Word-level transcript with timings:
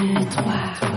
de 0.00 0.24
toi. 0.24 0.89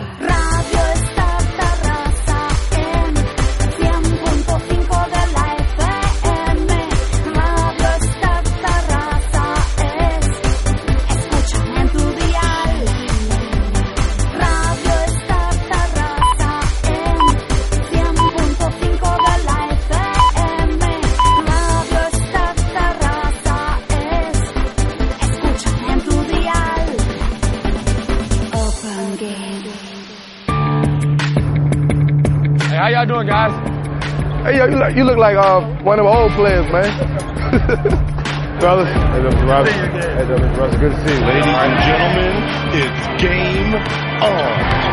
You 34.95 35.03
look 35.03 35.17
like 35.17 35.35
uh, 35.35 35.59
one 35.83 35.99
of 35.99 36.05
the 36.05 36.11
old 36.11 36.31
players, 36.33 36.71
man. 36.71 36.87
Brothers. 38.59 38.87
Hey, 38.87 39.19
Mr. 39.19 39.43
Ross. 39.43 39.67
Hey, 39.67 40.23
Mr. 40.23 40.79
Good 40.79 40.91
to 40.91 40.97
see 41.03 41.15
you. 41.15 41.25
Ladies 41.27 41.45
and 41.45 41.75
gentlemen, 41.83 42.33
it's 42.79 43.03
game 43.19 43.75
on. 44.23 44.83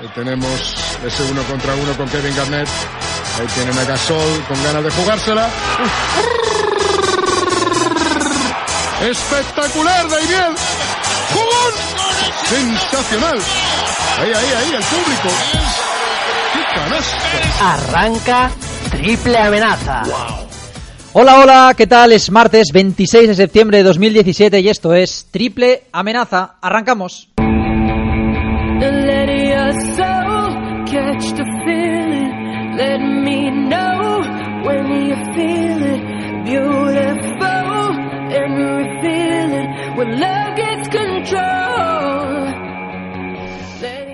Ahí 0.00 0.08
tenemos 0.14 0.98
ese 1.04 1.22
uno 1.30 1.42
contra 1.42 1.74
uno 1.74 1.92
con 1.96 2.08
Kevin 2.08 2.34
Garnett. 2.36 2.68
Ahí 3.38 3.46
tienen 3.54 3.78
a 3.78 3.84
Gasol 3.84 4.44
con 4.48 4.62
ganas 4.62 4.84
de 4.84 4.90
jugársela. 4.90 5.46
Espectacular, 9.02 10.08
Daimiel. 10.08 10.54
¡Jugón! 11.34 11.74
Sensacional. 12.44 13.38
Ahí, 14.18 14.32
ahí, 14.32 14.52
ahí, 14.56 14.74
el 14.74 14.84
público. 14.84 15.57
Arranca 17.60 18.50
triple 18.90 19.38
amenaza. 19.38 20.02
Hola, 21.12 21.40
hola, 21.40 21.74
¿qué 21.76 21.86
tal? 21.86 22.12
Es 22.12 22.30
martes 22.30 22.68
26 22.72 23.28
de 23.28 23.34
septiembre 23.34 23.78
de 23.78 23.84
2017 23.84 24.60
y 24.60 24.68
esto 24.68 24.94
es 24.94 25.28
Triple 25.30 25.84
Amenaza. 25.92 26.56
Arrancamos. 26.60 27.30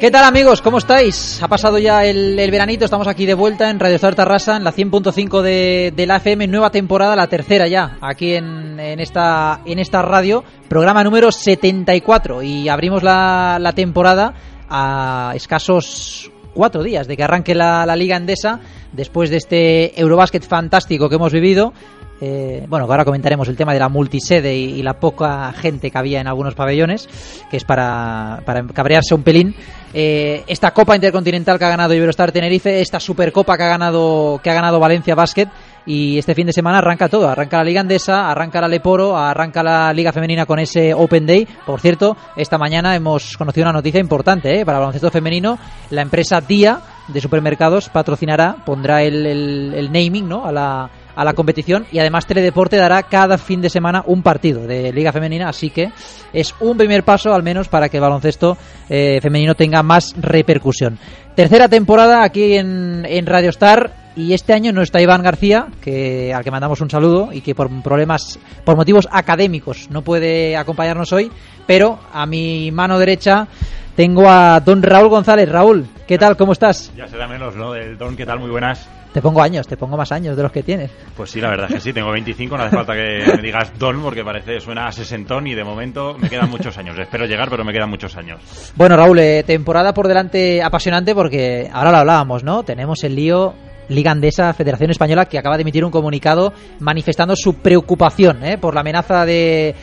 ¿Qué 0.04 0.10
tal 0.10 0.24
amigos? 0.24 0.60
¿Cómo 0.60 0.76
estáis? 0.76 1.42
Ha 1.42 1.48
pasado 1.48 1.78
ya 1.78 2.04
el, 2.04 2.36
veranito, 2.50 2.84
estamos 2.84 3.08
aquí 3.08 3.24
de 3.24 3.32
vuelta 3.32 3.70
en 3.70 3.80
Radio 3.80 3.96
Star 3.96 4.14
Tarrasa, 4.14 4.58
en 4.58 4.62
la 4.62 4.70
100.5 4.70 5.40
de, 5.40 5.94
de, 5.96 6.06
la 6.06 6.16
FM, 6.16 6.46
nueva 6.46 6.68
temporada, 6.68 7.16
la 7.16 7.26
tercera 7.26 7.68
ya, 7.68 7.96
aquí 8.02 8.34
en, 8.34 8.78
esta, 8.78 9.62
en 9.64 9.78
esta 9.78 10.02
radio, 10.02 10.44
programa 10.68 11.02
número 11.02 11.32
74 11.32 12.42
y 12.42 12.68
abrimos 12.68 13.02
la, 13.02 13.72
temporada 13.74 14.34
a 14.68 15.32
escasos 15.36 16.30
cuatro 16.52 16.82
días 16.82 17.08
de 17.08 17.16
que 17.16 17.24
arranque 17.24 17.54
la, 17.54 17.86
la 17.86 17.96
Liga 17.96 18.18
Endesa, 18.18 18.60
después 18.92 19.30
de 19.30 19.38
este 19.38 19.98
Eurobásquet 19.98 20.46
fantástico 20.46 21.08
que 21.08 21.14
hemos 21.14 21.32
vivido, 21.32 21.72
eh, 22.20 22.64
bueno, 22.68 22.86
ahora 22.86 23.04
comentaremos 23.04 23.48
el 23.48 23.56
tema 23.56 23.72
de 23.72 23.80
la 23.80 23.88
multisede 23.88 24.54
y, 24.54 24.82
la 24.82 24.94
poca 24.94 25.52
gente 25.52 25.90
que 25.90 25.98
había 25.98 26.20
en 26.20 26.26
algunos 26.26 26.54
pabellones, 26.54 27.08
que 27.50 27.56
es 27.56 27.64
para, 27.64 28.42
para 28.44 28.64
cabrearse 28.66 29.14
un 29.14 29.22
pelín. 29.22 29.54
Eh, 29.92 30.44
esta 30.46 30.72
Copa 30.72 30.94
Intercontinental 30.94 31.58
que 31.58 31.64
ha 31.64 31.70
ganado 31.70 31.94
Iberostar 31.94 32.32
Tenerife, 32.32 32.80
esta 32.80 33.00
Supercopa 33.00 33.56
que 33.56 33.62
ha 33.62 33.68
ganado, 33.68 34.40
que 34.42 34.50
ha 34.50 34.54
ganado 34.54 34.80
Valencia 34.80 35.14
Basket, 35.14 35.48
y 35.86 36.18
este 36.18 36.34
fin 36.34 36.46
de 36.46 36.52
semana 36.52 36.78
arranca 36.78 37.08
todo, 37.08 37.28
arranca 37.28 37.58
la 37.58 37.64
Liga 37.64 37.80
Andesa, 37.80 38.30
arranca 38.30 38.60
la 38.60 38.68
Leporo, 38.68 39.16
arranca 39.16 39.62
la 39.62 39.92
Liga 39.92 40.12
Femenina 40.12 40.46
con 40.46 40.58
ese 40.58 40.94
Open 40.94 41.26
Day. 41.26 41.46
Por 41.66 41.80
cierto, 41.80 42.16
esta 42.36 42.56
mañana 42.56 42.96
hemos 42.96 43.36
conocido 43.36 43.64
una 43.66 43.74
noticia 43.74 44.00
importante 44.00 44.60
¿eh? 44.60 44.64
para 44.64 44.78
el 44.78 44.82
baloncesto 44.82 45.10
femenino. 45.10 45.58
La 45.90 46.02
empresa 46.02 46.40
Día 46.40 46.80
de 47.08 47.20
supermercados 47.20 47.90
patrocinará, 47.90 48.56
pondrá 48.64 49.02
el, 49.02 49.26
el 49.26 49.92
naming 49.92 50.26
¿no? 50.26 50.46
a 50.46 50.52
la 50.52 50.90
a 51.16 51.24
la 51.24 51.32
competición 51.32 51.86
y 51.92 51.98
además 51.98 52.26
Teledeporte 52.26 52.76
dará 52.76 53.02
cada 53.04 53.38
fin 53.38 53.60
de 53.60 53.70
semana 53.70 54.02
un 54.06 54.22
partido 54.22 54.66
de 54.66 54.92
Liga 54.92 55.12
Femenina, 55.12 55.48
así 55.48 55.70
que 55.70 55.90
es 56.32 56.54
un 56.60 56.76
primer 56.76 57.04
paso 57.04 57.32
al 57.32 57.42
menos 57.42 57.68
para 57.68 57.88
que 57.88 57.98
el 57.98 58.02
baloncesto 58.02 58.56
eh, 58.88 59.20
femenino 59.22 59.54
tenga 59.54 59.82
más 59.82 60.14
repercusión. 60.20 60.98
Tercera 61.34 61.68
temporada 61.68 62.22
aquí 62.22 62.54
en, 62.54 63.04
en 63.08 63.26
Radio 63.26 63.50
Star 63.50 64.04
y 64.16 64.32
este 64.32 64.52
año 64.52 64.72
no 64.72 64.82
está 64.82 65.00
Iván 65.00 65.22
García, 65.22 65.66
que, 65.80 66.32
al 66.32 66.44
que 66.44 66.50
mandamos 66.50 66.80
un 66.80 66.90
saludo 66.90 67.30
y 67.32 67.40
que 67.40 67.54
por 67.54 67.68
problemas, 67.82 68.38
por 68.64 68.76
motivos 68.76 69.08
académicos 69.10 69.88
no 69.90 70.02
puede 70.02 70.56
acompañarnos 70.56 71.12
hoy, 71.12 71.30
pero 71.66 71.98
a 72.12 72.24
mi 72.26 72.70
mano 72.70 72.98
derecha 72.98 73.48
tengo 73.96 74.28
a 74.28 74.60
don 74.60 74.82
Raúl 74.82 75.08
González. 75.08 75.48
Raúl, 75.48 75.86
¿qué 76.06 76.18
tal? 76.18 76.36
¿Cómo 76.36 76.52
estás? 76.52 76.92
Ya 76.96 77.08
será 77.08 77.26
menos, 77.26 77.56
¿no? 77.56 77.74
El 77.74 77.98
don, 77.98 78.16
¿qué 78.16 78.26
tal? 78.26 78.38
Muy 78.38 78.50
buenas. 78.50 78.88
Te 79.14 79.22
pongo 79.22 79.40
años, 79.40 79.68
te 79.68 79.76
pongo 79.76 79.96
más 79.96 80.10
años 80.10 80.36
de 80.36 80.42
los 80.42 80.50
que 80.50 80.64
tienes. 80.64 80.90
Pues 81.16 81.30
sí, 81.30 81.40
la 81.40 81.50
verdad 81.50 81.66
es 81.68 81.74
que 81.74 81.80
sí, 81.80 81.92
tengo 81.92 82.10
25, 82.10 82.56
no 82.56 82.64
hace 82.64 82.74
falta 82.74 82.94
que 82.94 83.22
me 83.36 83.42
digas 83.42 83.72
don 83.78 84.02
porque 84.02 84.24
parece 84.24 84.58
suena 84.58 84.88
a 84.88 84.92
sesentón 84.92 85.46
y 85.46 85.54
de 85.54 85.62
momento 85.62 86.18
me 86.18 86.28
quedan 86.28 86.50
muchos 86.50 86.76
años. 86.78 86.98
Espero 86.98 87.24
llegar, 87.24 87.48
pero 87.48 87.64
me 87.64 87.72
quedan 87.72 87.90
muchos 87.90 88.16
años. 88.16 88.72
Bueno, 88.74 88.96
Raúl, 88.96 89.20
eh, 89.20 89.44
temporada 89.46 89.94
por 89.94 90.08
delante 90.08 90.60
apasionante 90.64 91.14
porque 91.14 91.70
ahora 91.72 91.92
lo 91.92 91.98
hablábamos, 91.98 92.42
¿no? 92.42 92.64
Tenemos 92.64 93.04
el 93.04 93.14
lío 93.14 93.54
Liga 93.88 94.10
Andesa, 94.10 94.52
Federación 94.54 94.90
Española, 94.90 95.26
que 95.26 95.38
acaba 95.38 95.56
de 95.56 95.62
emitir 95.62 95.84
un 95.84 95.90
comunicado 95.90 96.52
manifestando 96.80 97.34
su 97.36 97.54
preocupación 97.54 98.44
¿eh? 98.44 98.58
por 98.58 98.74
la 98.74 98.80
amenaza 98.80 99.24
de, 99.24 99.74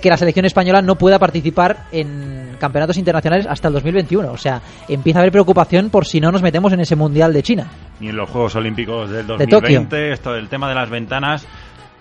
que 0.00 0.08
la 0.08 0.16
selección 0.16 0.44
española 0.44 0.82
no 0.82 0.96
pueda 0.96 1.18
participar 1.18 1.86
en 1.92 2.56
campeonatos 2.58 2.96
internacionales 2.98 3.46
hasta 3.48 3.68
el 3.68 3.74
2021. 3.74 4.32
O 4.32 4.36
sea, 4.36 4.60
empieza 4.88 5.18
a 5.18 5.22
haber 5.22 5.32
preocupación 5.32 5.90
por 5.90 6.06
si 6.06 6.20
no 6.20 6.30
nos 6.30 6.42
metemos 6.42 6.72
en 6.72 6.80
ese 6.80 6.96
Mundial 6.96 7.32
de 7.32 7.42
China. 7.42 7.66
Ni 8.00 8.08
en 8.08 8.16
los 8.16 8.28
Juegos 8.30 8.54
Olímpicos 8.56 9.10
del 9.10 9.26
2020, 9.26 10.12
esto 10.12 10.32
del 10.32 10.48
tema 10.48 10.68
de 10.68 10.74
las 10.74 10.90
ventanas. 10.90 11.46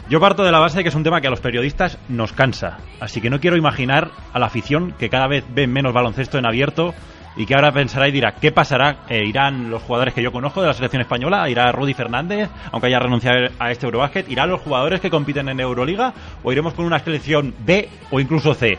Yo 0.10 0.20
parto 0.20 0.44
de 0.44 0.52
la 0.52 0.60
base 0.60 0.78
de 0.78 0.84
que 0.84 0.90
es 0.90 0.96
un 0.96 1.04
tema 1.04 1.22
que 1.22 1.28
a 1.28 1.30
los 1.30 1.40
periodistas 1.40 2.00
nos 2.08 2.34
cansa. 2.34 2.78
Así 3.00 3.22
que 3.22 3.30
no 3.30 3.40
quiero 3.40 3.58
imaginar 3.58 4.10
a 4.34 4.40
la 4.40 4.48
afición 4.48 4.94
que 4.98 5.10
cada 5.10 5.28
vez 5.28 5.46
ve 5.54 5.68
menos 5.68 5.94
baloncesto 5.94 6.40
en 6.40 6.48
abierto 6.48 6.96
y 7.36 7.46
que 7.46 7.56
ahora 7.56 7.72
pensará 7.72 8.08
y 8.08 8.12
dirá, 8.12 8.34
¿qué 8.34 8.52
pasará? 8.52 8.98
Eh, 9.08 9.24
¿Irán 9.26 9.70
los 9.70 9.84
jugadores 9.84 10.14
que 10.14 10.22
yo 10.22 10.32
conozco 10.32 10.62
de 10.62 10.68
la 10.68 10.74
selección 10.74 11.02
española? 11.02 11.50
¿Irá 11.50 11.72
Rudy 11.72 11.94
Fernández, 11.94 12.50
aunque 12.72 12.88
haya 12.88 13.00
renunciado 13.00 13.48
a 13.60 13.72
este 13.72 13.86
Eurobásquet? 13.86 14.30
¿Irán 14.30 14.50
los 14.50 14.62
jugadores 14.62 15.00
que 15.00 15.10
compiten 15.10 15.48
en 15.50 15.60
Euroliga? 15.60 16.14
¿O 16.44 16.52
iremos 16.52 16.74
con 16.74 16.86
una 16.86 17.00
selección 17.00 17.54
B 17.60 17.88
o 18.12 18.20
incluso 18.20 18.54
C? 18.54 18.78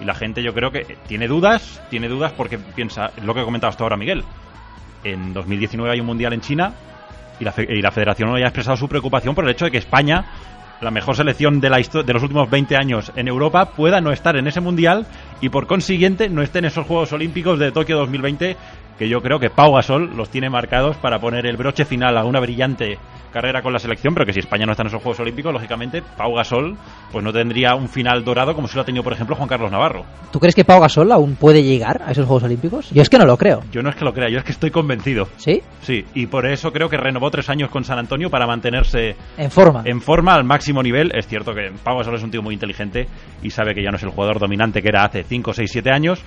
Y 0.00 0.04
la 0.04 0.14
gente 0.14 0.42
yo 0.42 0.54
creo 0.54 0.70
que 0.70 0.96
tiene 1.08 1.26
dudas, 1.26 1.82
tiene 1.90 2.08
dudas 2.08 2.32
porque 2.32 2.58
piensa, 2.58 3.10
lo 3.22 3.34
que 3.34 3.40
ha 3.40 3.44
comentado 3.44 3.70
hasta 3.70 3.82
ahora 3.82 3.96
Miguel, 3.96 4.22
en 5.02 5.32
2019 5.32 5.92
hay 5.92 6.00
un 6.00 6.06
mundial 6.06 6.32
en 6.32 6.40
China 6.40 6.72
y 7.40 7.44
la, 7.44 7.54
y 7.56 7.82
la 7.82 7.90
federación 7.90 8.28
no 8.28 8.36
haya 8.36 8.46
expresado 8.46 8.76
su 8.76 8.88
preocupación 8.88 9.34
por 9.34 9.44
el 9.44 9.50
hecho 9.50 9.64
de 9.64 9.70
que 9.70 9.78
España 9.78 10.24
la 10.80 10.90
mejor 10.90 11.16
selección 11.16 11.60
de, 11.60 11.70
la 11.70 11.78
de 11.78 12.12
los 12.12 12.22
últimos 12.22 12.48
20 12.50 12.76
años 12.76 13.12
en 13.16 13.28
Europa 13.28 13.72
pueda 13.72 14.00
no 14.00 14.12
estar 14.12 14.36
en 14.36 14.46
ese 14.46 14.60
mundial 14.60 15.06
y 15.40 15.48
por 15.48 15.66
consiguiente 15.66 16.28
no 16.28 16.42
esté 16.42 16.60
en 16.60 16.66
esos 16.66 16.86
Juegos 16.86 17.12
Olímpicos 17.12 17.58
de 17.58 17.72
Tokio 17.72 17.96
2020 17.98 18.56
que 18.98 19.08
yo 19.08 19.20
creo 19.20 19.38
que 19.38 19.50
Pau 19.50 19.74
Gasol 19.74 20.16
los 20.16 20.28
tiene 20.28 20.50
marcados 20.50 20.96
para 20.96 21.18
poner 21.18 21.46
el 21.46 21.56
broche 21.56 21.84
final 21.84 22.18
a 22.18 22.24
una 22.24 22.40
brillante 22.40 22.98
carrera 23.32 23.62
con 23.62 23.72
la 23.72 23.78
selección, 23.78 24.14
pero 24.14 24.26
que 24.26 24.32
si 24.32 24.40
España 24.40 24.64
no 24.66 24.72
está 24.72 24.82
en 24.82 24.88
esos 24.88 25.02
Juegos 25.02 25.20
Olímpicos, 25.20 25.52
lógicamente 25.52 26.02
Pau 26.16 26.34
Gasol 26.34 26.76
pues 27.12 27.22
no 27.22 27.32
tendría 27.32 27.74
un 27.74 27.88
final 27.88 28.24
dorado 28.24 28.54
como 28.54 28.68
si 28.68 28.74
lo 28.74 28.82
ha 28.82 28.84
tenido, 28.84 29.04
por 29.04 29.12
ejemplo, 29.12 29.36
Juan 29.36 29.48
Carlos 29.48 29.70
Navarro. 29.70 30.04
¿Tú 30.32 30.40
crees 30.40 30.54
que 30.54 30.64
Pau 30.64 30.80
Gasol 30.80 31.12
aún 31.12 31.36
puede 31.36 31.62
llegar 31.62 32.02
a 32.04 32.10
esos 32.10 32.26
Juegos 32.26 32.44
Olímpicos? 32.44 32.90
Yo 32.90 33.02
es 33.02 33.08
que 33.08 33.18
no 33.18 33.26
lo 33.26 33.36
creo. 33.36 33.62
Yo 33.70 33.82
no 33.82 33.90
es 33.90 33.96
que 33.96 34.04
lo 34.04 34.12
crea, 34.12 34.28
yo 34.30 34.38
es 34.38 34.44
que 34.44 34.52
estoy 34.52 34.70
convencido. 34.70 35.28
¿Sí? 35.36 35.62
Sí, 35.82 36.04
y 36.14 36.26
por 36.26 36.46
eso 36.46 36.72
creo 36.72 36.88
que 36.88 36.96
renovó 36.96 37.30
tres 37.30 37.48
años 37.48 37.70
con 37.70 37.84
San 37.84 37.98
Antonio 37.98 38.30
para 38.30 38.46
mantenerse 38.46 39.14
en 39.36 39.50
forma. 39.50 39.82
En 39.84 40.00
forma 40.00 40.34
al 40.34 40.44
máximo 40.44 40.82
nivel. 40.82 41.12
Es 41.14 41.26
cierto 41.26 41.54
que 41.54 41.70
Pau 41.84 41.98
Gasol 41.98 42.16
es 42.16 42.22
un 42.22 42.30
tío 42.30 42.42
muy 42.42 42.54
inteligente 42.54 43.06
y 43.42 43.50
sabe 43.50 43.74
que 43.74 43.82
ya 43.82 43.90
no 43.90 43.96
es 43.96 44.02
el 44.02 44.10
jugador 44.10 44.38
dominante 44.38 44.82
que 44.82 44.88
era 44.88 45.04
hace 45.04 45.22
5, 45.22 45.52
6, 45.52 45.70
7 45.70 45.90
años, 45.90 46.22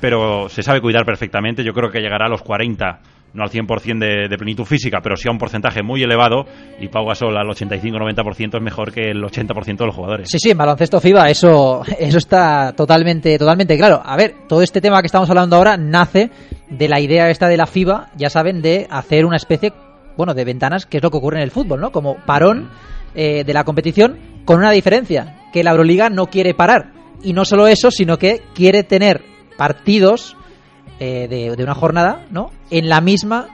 pero 0.00 0.48
se 0.48 0.62
sabe 0.62 0.80
cuidar 0.80 1.04
perfectamente. 1.04 1.64
Yo 1.64 1.72
creo 1.72 1.90
que 1.90 2.00
llegará 2.00 2.26
a 2.26 2.30
los 2.30 2.42
40 2.42 3.00
no 3.36 3.44
al 3.44 3.50
100% 3.50 3.98
de, 3.98 4.28
de, 4.28 4.38
plenitud 4.38 4.64
física, 4.64 5.00
pero 5.02 5.16
sí 5.16 5.28
a 5.28 5.30
un 5.30 5.38
porcentaje 5.38 5.82
muy 5.82 6.02
elevado, 6.02 6.46
y 6.80 6.88
Pau 6.88 7.06
Gasol 7.06 7.36
al 7.36 7.46
85-90% 7.46 8.56
es 8.56 8.62
mejor 8.62 8.92
que 8.92 9.10
el 9.10 9.22
80% 9.22 9.76
de 9.76 9.86
los 9.86 9.94
jugadores. 9.94 10.30
Sí, 10.30 10.38
sí, 10.38 10.50
en 10.50 10.58
baloncesto 10.58 11.00
FIBA 11.00 11.30
eso, 11.30 11.82
eso 11.98 12.18
está 12.18 12.72
totalmente, 12.72 13.38
totalmente 13.38 13.76
claro. 13.76 14.00
A 14.04 14.16
ver, 14.16 14.34
todo 14.48 14.62
este 14.62 14.80
tema 14.80 15.00
que 15.02 15.06
estamos 15.06 15.28
hablando 15.28 15.56
ahora 15.56 15.76
nace 15.76 16.30
de 16.70 16.88
la 16.88 16.98
idea 16.98 17.30
esta 17.30 17.46
de 17.46 17.58
la 17.58 17.66
FIBA, 17.66 18.10
ya 18.16 18.30
saben, 18.30 18.62
de 18.62 18.86
hacer 18.90 19.26
una 19.26 19.36
especie, 19.36 19.72
bueno, 20.16 20.32
de 20.32 20.44
ventanas, 20.44 20.86
que 20.86 20.96
es 20.96 21.02
lo 21.02 21.10
que 21.10 21.18
ocurre 21.18 21.36
en 21.36 21.44
el 21.44 21.50
fútbol, 21.50 21.80
¿no? 21.80 21.92
Como 21.92 22.16
parón 22.24 22.70
eh, 23.14 23.44
de 23.44 23.52
la 23.52 23.64
competición, 23.64 24.18
con 24.46 24.58
una 24.58 24.70
diferencia, 24.70 25.42
que 25.52 25.62
la 25.62 25.72
Euroliga 25.72 26.08
no 26.08 26.26
quiere 26.26 26.54
parar. 26.54 26.92
Y 27.22 27.34
no 27.34 27.44
solo 27.44 27.66
eso, 27.66 27.90
sino 27.90 28.18
que 28.18 28.42
quiere 28.54 28.82
tener 28.82 29.35
partidos 29.56 30.36
eh, 30.98 31.26
de, 31.28 31.56
de 31.56 31.62
una 31.62 31.74
jornada, 31.74 32.26
¿no? 32.30 32.50
En 32.70 32.88
la 32.88 33.00
misma 33.00 33.48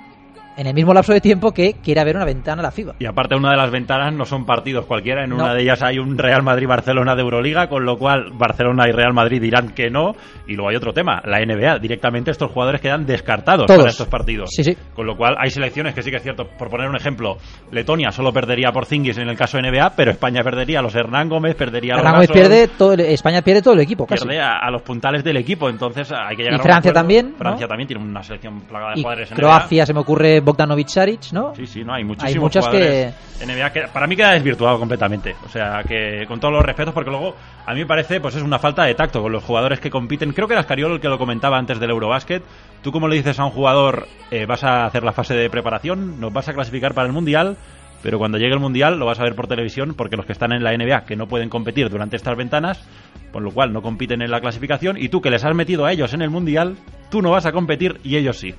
en 0.57 0.67
el 0.67 0.75
mismo 0.75 0.93
lapso 0.93 1.13
de 1.13 1.21
tiempo 1.21 1.53
que 1.53 1.75
quiere 1.83 2.01
haber 2.01 2.17
una 2.17 2.25
ventana 2.25 2.61
a 2.61 2.65
la 2.65 2.71
FIBA. 2.71 2.95
Y 2.99 3.07
aparte, 3.07 3.35
una 3.35 3.51
de 3.51 3.57
las 3.57 3.71
ventanas 3.71 4.13
no 4.15 4.25
son 4.25 4.45
partidos 4.45 4.87
cualquiera. 4.87 5.25
En 5.25 5.31
No. 5.31 5.37
una 5.37 5.55
de 5.55 5.63
ellas 5.63 5.83
hay 5.83 5.99
un 5.99 6.19
Real 6.19 6.43
Madrid-Barcelona 6.43 7.15
de 7.15 7.23
Euroliga, 7.23 7.69
con 7.69 7.85
lo 7.85 7.97
cual 7.97 8.31
Barcelona 8.35 8.89
y 8.89 8.93
Real 8.93 9.13
Madrid 9.15 9.41
dirán 9.41 9.71
que 9.71 9.91
no. 9.91 10.13
Y 10.47 10.55
luego 10.55 10.71
hay 10.71 10.77
otro 10.77 10.93
tema, 10.93 11.23
la 11.25 11.41
NBA. 11.41 11.79
Directamente 11.79 12.31
estos 12.31 12.51
jugadores 12.51 12.81
quedan 12.81 13.07
descartados 13.07 13.67
Todos. 13.67 13.79
para 13.79 13.91
estos 13.91 14.09
partidos. 14.09 14.51
Sí, 14.53 14.63
sí. 14.65 14.77
Con 14.95 15.07
lo 15.07 15.17
cual 15.17 15.37
hay 15.39 15.51
selecciones 15.51 15.95
que 15.95 16.03
sí 16.03 16.11
que 16.11 16.17
es 16.17 16.23
cierto. 16.23 16.47
Por 16.59 16.69
poner 16.69 16.89
un 16.89 16.97
ejemplo, 16.97 17.37
Letonia 17.71 18.11
solo 18.13 18.33
perdería 18.33 18.71
por 18.73 18.85
Zingis 18.87 19.19
en 19.19 19.29
el 19.29 19.37
caso 19.37 19.57
de 19.57 19.63
NBA, 19.71 19.93
pero 19.97 20.11
España 20.11 20.43
perdería 20.43 20.81
a 20.81 20.83
los 20.83 20.95
Hernán 20.95 21.29
Gómez, 21.29 21.55
perdería 21.55 21.95
a 21.95 21.97
los 21.97 22.05
Hernán 22.05 22.15
Gómez 22.17 22.31
pierde 22.31 22.69
todo 22.69 22.93
el- 22.93 23.01
España 23.01 23.41
pierde 23.43 23.63
todo 23.63 23.75
el 23.75 23.81
equipo, 23.81 24.07
casi. 24.07 24.27
pierde 24.27 24.43
a, 24.43 24.59
a 24.59 24.71
los 24.71 24.83
puntales 24.83 25.25
del 25.25 25.37
equipo. 25.39 25.69
Entonces 25.69 26.13
hay 26.13 26.37
que 26.37 26.43
llegar 26.43 26.53
Y 26.53 26.57
a 26.57 26.59
un 26.59 26.63
Francia 26.63 26.93
también, 26.93 27.31
¿no? 27.33 27.39
Francia 27.39 27.67
también 27.67 27.87
tiene 27.89 28.03
una 28.05 28.23
selección 28.23 28.61
plagada 28.63 28.93
de 28.95 29.01
Y 29.01 29.03
jugadores 29.03 29.31
en 29.31 29.37
Croacia 29.37 29.87
se 29.87 29.95
me 29.95 30.01
ocurre 30.01 30.42
Bogdanovic 30.43 30.89
Saric, 30.89 31.33
¿no? 31.33 31.55
Sí, 31.55 31.67
sí, 31.67 31.85
no, 31.85 31.95
hay 31.95 32.05
muchísimos 32.05 32.45
muchas 32.45 32.67
jugadores 32.67 33.15
NBA 33.45 33.73
que 33.73 33.81
para 33.93 34.07
mí 34.07 34.17
queda 34.17 34.33
desvirtuado 34.33 34.79
completamente. 34.79 35.35
O 35.45 35.49
sea, 35.49 35.83
que 35.83 36.25
con 36.27 36.41
todos 36.41 36.55
los 36.55 36.65
respetos, 36.65 36.95
porque 36.95 37.11
luego 37.11 37.35
a 37.67 37.73
mí 37.75 37.81
me 37.81 37.87
parece 37.87 38.21
pues 38.21 38.35
es 38.37 38.43
una 38.43 38.59
falta 38.59 38.85
de 38.85 38.95
tacto 38.95 39.23
con 39.23 39.33
los 39.33 39.43
jugadores 39.43 39.81
que 39.81 39.91
compiten. 39.91 40.33
Creo 40.33 40.47
que 40.47 40.55
era 40.55 40.61
Escariolo 40.61 40.95
el 40.95 41.01
que 41.01 41.09
lo 41.09 41.19
comentaba 41.19 41.59
antes 41.59 41.81
del 41.81 41.91
Eurobasket. 41.91 42.43
Tú 42.83 42.93
como 42.93 43.09
le 43.09 43.17
dices 43.17 43.39
a 43.39 43.45
un 43.45 43.51
jugador, 43.51 44.07
eh, 44.31 44.47
vas 44.47 44.65
a 44.65 44.85
hacer 44.87 45.03
la 45.03 45.13
fase 45.13 45.35
de 45.35 45.51
preparación, 45.51 46.21
nos 46.21 46.33
vas 46.33 46.49
a 46.49 46.55
clasificar 46.55 46.95
para 46.95 47.07
el 47.07 47.13
Mundial, 47.13 47.57
pero 48.03 48.19
cuando 48.19 48.39
llegue 48.39 48.55
el 48.55 48.61
Mundial 48.61 48.99
lo 48.99 49.07
vas 49.07 49.21
a 49.21 49.25
ver 49.25 49.35
por 49.35 49.47
televisión 49.47 49.95
porque 49.97 50.17
los 50.17 50.27
que 50.27 50.33
están 50.33 50.53
en 50.53 50.63
la 50.63 50.77
NBA 50.77 51.05
que 51.05 51.17
no 51.17 51.27
pueden 51.27 51.49
competir 51.49 51.89
durante 51.89 52.17
estas 52.17 52.37
ventanas, 52.37 52.85
por 53.33 53.43
lo 53.43 53.51
cual 53.51 53.73
no 53.73 53.83
compiten 53.83 54.23
en 54.23 54.31
la 54.31 54.41
clasificación, 54.41 54.97
y 54.99 55.09
tú 55.09 55.21
que 55.21 55.31
les 55.31 55.45
has 55.45 55.55
metido 55.55 55.87
a 55.87 55.93
ellos 55.93 56.13
en 56.13 56.23
el 56.23 56.31
Mundial, 56.31 56.77
tú 57.11 57.23
no 57.23 57.31
vas 57.31 57.47
a 57.47 57.53
competir 57.53 58.01
y 58.03 58.17
ellos 58.17 58.39
sí. 58.39 58.55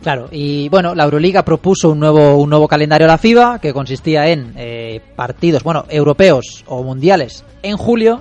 Claro, 0.00 0.28
y 0.32 0.68
bueno, 0.68 0.94
la 0.94 1.04
Euroliga 1.04 1.44
propuso 1.44 1.90
un 1.90 2.00
nuevo, 2.00 2.36
un 2.36 2.48
nuevo 2.50 2.68
calendario 2.68 3.06
a 3.06 3.10
la 3.10 3.18
FIBA 3.18 3.58
que 3.60 3.72
consistía 3.72 4.28
en 4.28 4.52
eh, 4.56 5.00
partidos, 5.16 5.62
bueno, 5.62 5.84
europeos 5.88 6.64
o 6.66 6.82
mundiales 6.82 7.44
en 7.62 7.76
julio, 7.76 8.20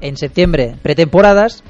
en 0.00 0.16
septiembre 0.16 0.76
pretemporadas 0.82 1.64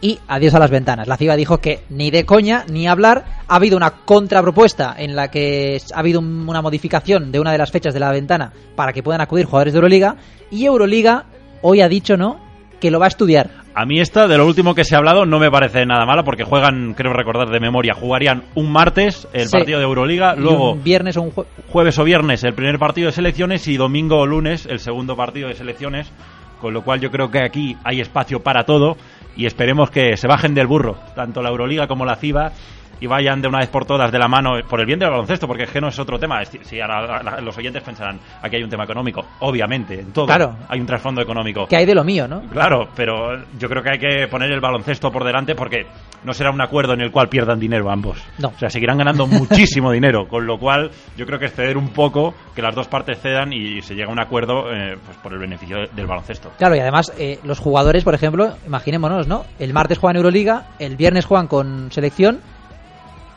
y 0.00 0.18
adiós 0.28 0.54
a 0.54 0.58
las 0.58 0.70
ventanas. 0.70 1.08
La 1.08 1.16
FIBA 1.16 1.36
dijo 1.36 1.58
que 1.58 1.80
ni 1.90 2.10
de 2.10 2.24
coña 2.26 2.64
ni 2.70 2.86
hablar. 2.86 3.24
Ha 3.48 3.56
habido 3.56 3.76
una 3.76 3.90
contrapropuesta 4.04 4.94
en 4.98 5.16
la 5.16 5.30
que 5.30 5.80
ha 5.94 5.98
habido 5.98 6.20
un- 6.20 6.48
una 6.48 6.62
modificación 6.62 7.32
de 7.32 7.40
una 7.40 7.52
de 7.52 7.58
las 7.58 7.70
fechas 7.70 7.94
de 7.94 8.00
la 8.00 8.12
ventana 8.12 8.52
para 8.76 8.92
que 8.92 9.02
puedan 9.02 9.20
acudir 9.20 9.46
jugadores 9.46 9.72
de 9.72 9.78
Euroliga 9.78 10.16
y 10.50 10.64
Euroliga 10.66 11.24
hoy 11.62 11.80
ha 11.80 11.88
dicho 11.88 12.16
no 12.16 12.38
que 12.80 12.90
lo 12.90 12.98
va 12.98 13.06
a 13.06 13.08
estudiar. 13.08 13.50
A 13.78 13.84
mí 13.84 14.00
esta, 14.00 14.26
de 14.26 14.38
lo 14.38 14.46
último 14.46 14.74
que 14.74 14.84
se 14.84 14.94
ha 14.94 14.98
hablado, 14.98 15.26
no 15.26 15.38
me 15.38 15.50
parece 15.50 15.84
nada 15.84 16.06
mala 16.06 16.22
porque 16.22 16.44
juegan, 16.44 16.94
creo 16.94 17.12
recordar 17.12 17.50
de 17.50 17.60
memoria, 17.60 17.92
jugarían 17.92 18.44
un 18.54 18.72
martes 18.72 19.28
el 19.34 19.48
Sí. 19.48 19.52
partido 19.52 19.78
de 19.78 19.84
Euroliga, 19.84 20.34
luego 20.34 20.72
un 20.72 20.82
viernes 20.82 21.18
o 21.18 21.22
un 21.22 21.30
jue- 21.30 21.44
jueves 21.68 21.98
o 21.98 22.04
viernes 22.04 22.42
el 22.44 22.54
primer 22.54 22.78
partido 22.78 23.08
de 23.08 23.12
selecciones 23.12 23.68
y 23.68 23.76
domingo 23.76 24.16
o 24.18 24.24
lunes 24.26 24.64
el 24.64 24.78
segundo 24.78 25.14
partido 25.14 25.48
de 25.48 25.54
selecciones, 25.56 26.10
con 26.58 26.72
lo 26.72 26.84
cual 26.84 27.00
yo 27.00 27.10
creo 27.10 27.30
que 27.30 27.44
aquí 27.44 27.76
hay 27.84 28.00
espacio 28.00 28.40
para 28.42 28.64
todo 28.64 28.96
y 29.36 29.44
esperemos 29.44 29.90
que 29.90 30.16
se 30.16 30.26
bajen 30.26 30.54
del 30.54 30.66
burro, 30.66 30.96
tanto 31.14 31.42
la 31.42 31.50
Euroliga 31.50 31.86
como 31.86 32.06
la 32.06 32.16
FIBA 32.16 32.52
y 33.00 33.06
vayan 33.06 33.40
de 33.42 33.48
una 33.48 33.58
vez 33.58 33.68
por 33.68 33.84
todas 33.84 34.10
de 34.10 34.18
la 34.18 34.28
mano 34.28 34.52
por 34.68 34.80
el 34.80 34.86
bien 34.86 34.98
del 34.98 35.10
baloncesto, 35.10 35.46
porque 35.46 35.64
es 35.64 35.70
que 35.70 35.80
no 35.80 35.88
es 35.88 35.98
otro 35.98 36.18
tema. 36.18 36.44
Si 36.44 36.80
ahora 36.80 37.22
la- 37.22 37.40
los 37.40 37.56
oyentes 37.58 37.82
pensarán, 37.82 38.18
aquí 38.42 38.56
hay 38.56 38.62
un 38.62 38.70
tema 38.70 38.84
económico, 38.84 39.24
obviamente, 39.40 40.00
en 40.00 40.12
todo 40.12 40.26
Claro. 40.26 40.56
hay 40.68 40.80
un 40.80 40.86
trasfondo 40.86 41.20
económico. 41.20 41.66
que 41.66 41.76
hay 41.76 41.86
de 41.86 41.94
lo 41.94 42.04
mío, 42.04 42.26
¿no? 42.28 42.40
Claro, 42.50 42.88
pero 42.94 43.36
yo 43.58 43.68
creo 43.68 43.82
que 43.82 43.90
hay 43.90 43.98
que 43.98 44.28
poner 44.28 44.50
el 44.50 44.60
baloncesto 44.60 45.10
por 45.10 45.24
delante 45.24 45.54
porque 45.54 45.86
no 46.24 46.32
será 46.32 46.50
un 46.50 46.60
acuerdo 46.60 46.94
en 46.94 47.00
el 47.02 47.10
cual 47.10 47.28
pierdan 47.28 47.58
dinero 47.60 47.90
ambos. 47.90 48.18
No. 48.38 48.48
O 48.48 48.58
sea, 48.58 48.70
seguirán 48.70 48.98
ganando 48.98 49.26
muchísimo 49.26 49.92
dinero, 49.92 50.26
con 50.28 50.46
lo 50.46 50.58
cual 50.58 50.90
yo 51.16 51.26
creo 51.26 51.38
que 51.38 51.46
es 51.46 51.52
ceder 51.54 51.76
un 51.76 51.90
poco, 51.90 52.34
que 52.54 52.62
las 52.62 52.74
dos 52.74 52.88
partes 52.88 53.20
cedan 53.20 53.52
y 53.52 53.82
se 53.82 53.94
llega 53.94 54.08
a 54.08 54.12
un 54.12 54.20
acuerdo 54.20 54.72
eh, 54.72 54.96
pues 55.04 55.16
por 55.18 55.32
el 55.32 55.38
beneficio 55.38 55.76
del 55.94 56.06
baloncesto. 56.06 56.50
Claro, 56.58 56.74
y 56.76 56.80
además 56.80 57.12
eh, 57.18 57.38
los 57.44 57.58
jugadores, 57.58 58.04
por 58.04 58.14
ejemplo, 58.14 58.54
imaginémonos, 58.66 59.26
¿no? 59.28 59.44
El 59.58 59.72
martes 59.72 59.98
juegan 59.98 60.16
Euroliga, 60.16 60.66
el 60.78 60.96
viernes 60.96 61.24
juegan 61.26 61.46
con 61.46 61.90
selección 61.92 62.40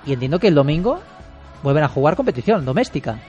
y 0.06 0.14
entiendo 0.14 0.40
que 0.40 0.48
el 0.48 0.56
domingo 0.56 1.00
vuelven 1.64 1.84
a 1.84 1.90
jugar 1.90 2.16
competición 2.16 2.66
doméstica. 2.66 3.20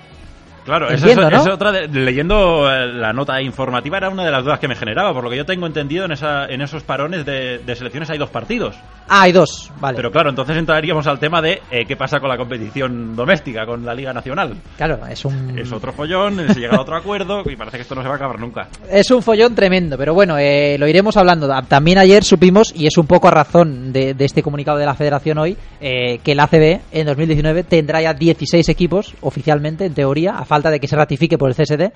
Claro, 0.70 0.90
Entiendo, 0.90 1.28
es, 1.28 1.44
¿no? 1.44 1.54
otra 1.54 1.72
de- 1.72 1.88
leyendo 1.88 2.70
eh, 2.72 2.86
la 2.92 3.12
nota 3.12 3.42
informativa 3.42 3.96
era 3.98 4.08
una 4.08 4.24
de 4.24 4.30
las 4.30 4.44
dudas 4.44 4.60
que 4.60 4.68
me 4.68 4.76
generaba, 4.76 5.12
por 5.12 5.24
lo 5.24 5.30
que 5.30 5.36
yo 5.36 5.44
tengo 5.44 5.66
entendido 5.66 6.04
en, 6.04 6.12
esa, 6.12 6.46
en 6.46 6.60
esos 6.62 6.84
parones 6.84 7.26
de, 7.26 7.58
de 7.58 7.74
selecciones 7.76 8.08
hay 8.10 8.18
dos 8.18 8.30
partidos. 8.30 8.76
Ah, 9.08 9.22
hay 9.22 9.32
dos, 9.32 9.72
vale. 9.80 9.96
Pero 9.96 10.12
claro, 10.12 10.30
entonces 10.30 10.56
entraríamos 10.56 11.06
al 11.08 11.18
tema 11.18 11.42
de 11.42 11.60
eh, 11.72 11.84
qué 11.86 11.96
pasa 11.96 12.20
con 12.20 12.28
la 12.28 12.36
competición 12.36 13.16
doméstica, 13.16 13.66
con 13.66 13.84
la 13.84 13.92
Liga 13.94 14.12
Nacional. 14.12 14.54
claro, 14.76 15.00
es 15.10 15.24
un 15.24 15.58
Es 15.58 15.72
otro 15.72 15.92
follón, 15.92 16.36
se 16.54 16.60
llega 16.60 16.76
a 16.76 16.80
otro 16.80 16.94
acuerdo 16.96 17.42
y 17.50 17.56
parece 17.56 17.78
que 17.78 17.82
esto 17.82 17.96
no 17.96 18.02
se 18.02 18.08
va 18.08 18.14
a 18.14 18.16
acabar 18.16 18.38
nunca. 18.38 18.68
es 18.88 19.10
un 19.10 19.22
follón 19.22 19.54
tremendo, 19.56 19.98
pero 19.98 20.14
bueno, 20.14 20.38
eh, 20.38 20.76
lo 20.78 20.86
iremos 20.86 21.16
hablando. 21.16 21.52
Ah, 21.52 21.62
También 21.66 21.98
ayer 21.98 22.22
supimos, 22.22 22.72
y 22.76 22.86
es 22.86 22.96
un 22.98 23.06
poco 23.08 23.26
a 23.26 23.32
razón 23.32 23.92
de, 23.92 24.14
de 24.14 24.24
este 24.24 24.42
comunicado 24.44 24.78
de 24.78 24.86
la 24.86 24.94
Federación 24.94 25.38
hoy, 25.38 25.56
eh, 25.80 26.18
que 26.22 26.32
el 26.32 26.38
ACB 26.40 26.80
en 26.92 27.06
2019 27.06 27.64
tendrá 27.64 28.00
ya 28.02 28.14
16 28.14 28.68
equipos 28.68 29.14
oficialmente, 29.22 29.86
en 29.86 29.94
teoría, 29.94 30.36
a 30.38 30.44
falta 30.44 30.59
de 30.68 30.80
que 30.80 30.88
se 30.88 30.96
ratifique 30.96 31.38
por 31.38 31.48
el 31.48 31.54
CSD. 31.54 31.92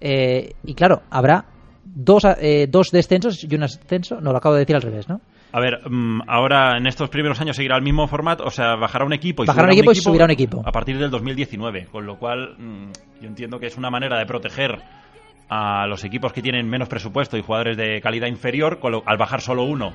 eh, 0.00 0.52
y 0.64 0.74
claro, 0.74 1.02
habrá 1.10 1.44
dos, 1.84 2.24
eh, 2.40 2.66
dos 2.68 2.90
descensos 2.90 3.44
y 3.44 3.54
un 3.54 3.62
ascenso. 3.64 4.20
No, 4.20 4.32
lo 4.32 4.38
acabo 4.38 4.54
de 4.54 4.60
decir 4.62 4.74
al 4.74 4.82
revés, 4.82 5.08
¿no? 5.08 5.20
A 5.52 5.60
ver, 5.60 5.80
mm, 5.88 6.20
ahora 6.26 6.76
en 6.76 6.86
estos 6.86 7.08
primeros 7.08 7.40
años 7.40 7.56
seguirá 7.56 7.76
el 7.76 7.82
mismo 7.82 8.06
formato, 8.06 8.44
o 8.44 8.50
sea, 8.50 8.74
bajará 8.76 9.04
un 9.06 9.12
equipo 9.14 9.44
y 9.44 9.46
Bajará 9.46 9.68
subirá 9.68 9.72
un 9.72 9.78
equipo 9.78 9.92
y 9.92 9.94
subirá 9.94 10.24
un 10.26 10.30
equipo. 10.30 10.62
a 10.66 10.72
partir 10.72 10.98
del 10.98 11.10
2019, 11.10 11.86
con 11.90 12.04
lo 12.06 12.18
cual 12.18 12.54
mm, 12.58 12.90
yo 13.22 13.28
entiendo 13.28 13.58
que 13.58 13.66
es 13.66 13.76
una 13.78 13.90
manera 13.90 14.18
de 14.18 14.26
proteger 14.26 14.76
a 15.48 15.86
los 15.86 16.04
equipos 16.04 16.32
que 16.34 16.42
tienen 16.42 16.68
menos 16.68 16.88
presupuesto 16.88 17.38
y 17.38 17.42
jugadores 17.42 17.76
de 17.78 18.00
calidad 18.02 18.26
inferior, 18.26 18.78
con 18.78 18.92
lo- 18.92 19.02
al 19.06 19.16
bajar 19.16 19.40
solo 19.40 19.64
uno 19.64 19.94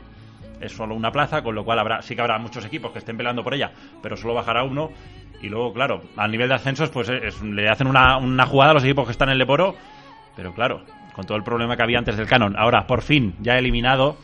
es 0.64 0.72
solo 0.72 0.96
una 0.96 1.12
plaza, 1.12 1.42
con 1.44 1.56
lo 1.56 1.64
cual 1.64 1.80
habrá 1.80 2.02
sí 2.02 2.16
que 2.16 2.22
habrá 2.22 2.38
muchos 2.40 2.66
equipos 2.66 2.92
que 2.92 3.00
estén 3.00 3.18
peleando 3.18 3.44
por 3.44 3.54
ella, 3.54 3.72
pero 4.02 4.16
solo 4.18 4.34
bajará 4.34 4.64
uno 4.64 4.92
y 5.42 5.50
luego, 5.50 5.74
claro, 5.74 6.02
al 6.18 6.32
nivel 6.32 6.48
de 6.50 6.56
ascensos 6.56 6.90
pues 6.90 7.10
es- 7.10 7.42
le 7.42 7.68
hacen 7.70 7.88
una, 7.88 8.18
una 8.18 8.46
jugada 8.46 8.72
a 8.72 8.74
los 8.76 8.84
equipos 8.84 9.06
que 9.06 9.12
están 9.12 9.30
en 9.30 9.34
el 9.34 9.40
Leporo, 9.40 9.76
pero 10.36 10.54
claro, 10.54 10.82
con 11.14 11.26
todo 11.26 11.38
el 11.38 11.44
problema 11.44 11.76
que 11.78 11.84
había 11.84 12.00
antes 12.00 12.18
del 12.18 12.28
canon, 12.28 12.56
ahora 12.58 12.88
por 12.88 13.02
fin 13.02 13.36
ya 13.42 13.58
eliminado, 13.58 14.16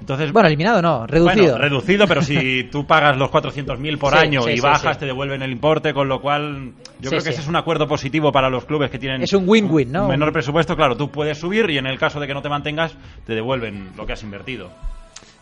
entonces 0.00 0.32
Bueno, 0.32 0.48
eliminado 0.48 0.80
no, 0.82 1.06
reducido. 1.06 1.44
bueno, 1.44 1.58
reducido, 1.58 2.06
pero 2.08 2.22
si 2.22 2.64
tú 2.72 2.86
pagas 2.86 3.16
los 3.16 3.30
400.000 3.30 3.98
por 3.98 4.12
Sí, 4.14 4.18
año 4.18 4.42
sí, 4.42 4.50
y 4.52 4.60
bajas, 4.60 4.94
sí. 4.96 5.00
te 5.00 5.06
devuelven 5.06 5.42
el 5.42 5.52
importe, 5.52 5.92
con 5.92 6.08
lo 6.08 6.20
cual 6.20 6.72
yo 7.00 7.10
creo 7.10 7.22
que 7.22 7.30
ese 7.30 7.40
es 7.40 7.46
un 7.48 7.56
acuerdo 7.56 7.86
positivo 7.86 8.32
para 8.32 8.48
los 8.48 8.64
clubes 8.64 8.90
que 8.90 8.98
tienen 8.98 9.22
Es 9.22 9.32
un 9.32 9.44
win-win, 9.48 9.92
¿no? 9.92 10.02
un 10.04 10.08
menor 10.08 10.32
presupuesto. 10.32 10.74
Claro, 10.76 10.96
tú 10.96 11.10
puedes 11.10 11.38
subir 11.38 11.68
y 11.70 11.78
en 11.78 11.86
el 11.86 11.98
caso 11.98 12.18
de 12.18 12.26
que 12.26 12.34
no 12.34 12.42
te 12.42 12.48
mantengas, 12.48 12.96
te 13.26 13.34
devuelven 13.34 13.90
lo 13.96 14.06
que 14.06 14.12
has 14.14 14.22
invertido. 14.22 14.70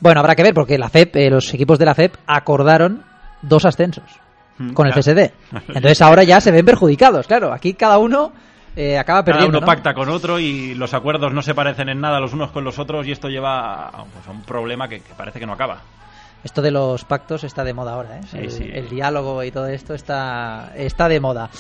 Bueno, 0.01 0.21
habrá 0.21 0.35
que 0.35 0.43
ver 0.43 0.55
porque 0.55 0.79
la 0.79 0.89
FEP, 0.89 1.17
eh, 1.17 1.31
los 1.31 1.53
equipos 1.53 1.79
de 1.79 1.85
la 1.85 1.95
FEP 1.95 2.15
acordaron 2.27 3.05
dos 3.43 3.65
ascensos 3.65 4.05
Mm, 4.59 4.73
con 4.75 4.87
el. 4.87 4.93
CSD. 4.93 5.33
Entonces 5.69 6.03
ahora 6.03 6.23
ya 6.23 6.39
se 6.41 6.51
ven 6.51 6.67
perjudicados, 6.67 7.27
claro. 7.27 7.51
Aquí 7.53 7.73
cada 7.75 7.97
uno 7.97 8.31
eh, 8.77 8.99
acaba 8.99 9.21
Cada 9.25 9.37
perdiendo. 9.37 9.59
uno 9.59 9.61
¿no? 9.61 9.67
pacta 9.67 9.95
con 9.95 10.09
otro 10.11 10.39
y 10.39 10.75
los 10.75 10.93
acuerdos 10.93 11.33
no 11.33 11.41
se 11.41 11.55
parecen 11.55 11.89
en 11.89 12.01
nada 12.01 12.21
los 12.21 12.35
unos 12.35 12.51
con 12.51 12.63
los 12.63 12.79
otros 12.79 13.07
y 13.07 13.13
esto 13.13 13.29
lleva 13.29 13.87
a, 13.89 14.05
pues, 14.05 14.27
a 14.29 14.31
un 14.31 14.43
problema 14.43 14.87
que, 14.87 15.01
que 15.01 15.15
parece 15.17 15.41
que 15.41 15.47
no 15.47 15.55
acaba. 15.55 15.79
Esto 16.43 16.63
de 16.63 16.71
los 16.71 17.05
pactos 17.05 17.45
está 17.45 17.65
de 17.65 17.75
moda 17.75 17.93
ahora, 17.95 18.19
¿eh? 18.19 18.23
Sí, 18.31 18.39
el, 18.39 18.51
sí. 18.51 18.71
el 18.73 18.89
diálogo 18.89 19.45
y 19.45 19.51
todo 19.51 19.67
esto 19.67 19.93
está, 19.95 20.73
está 20.75 21.07
de 21.09 21.21
moda. 21.21 21.51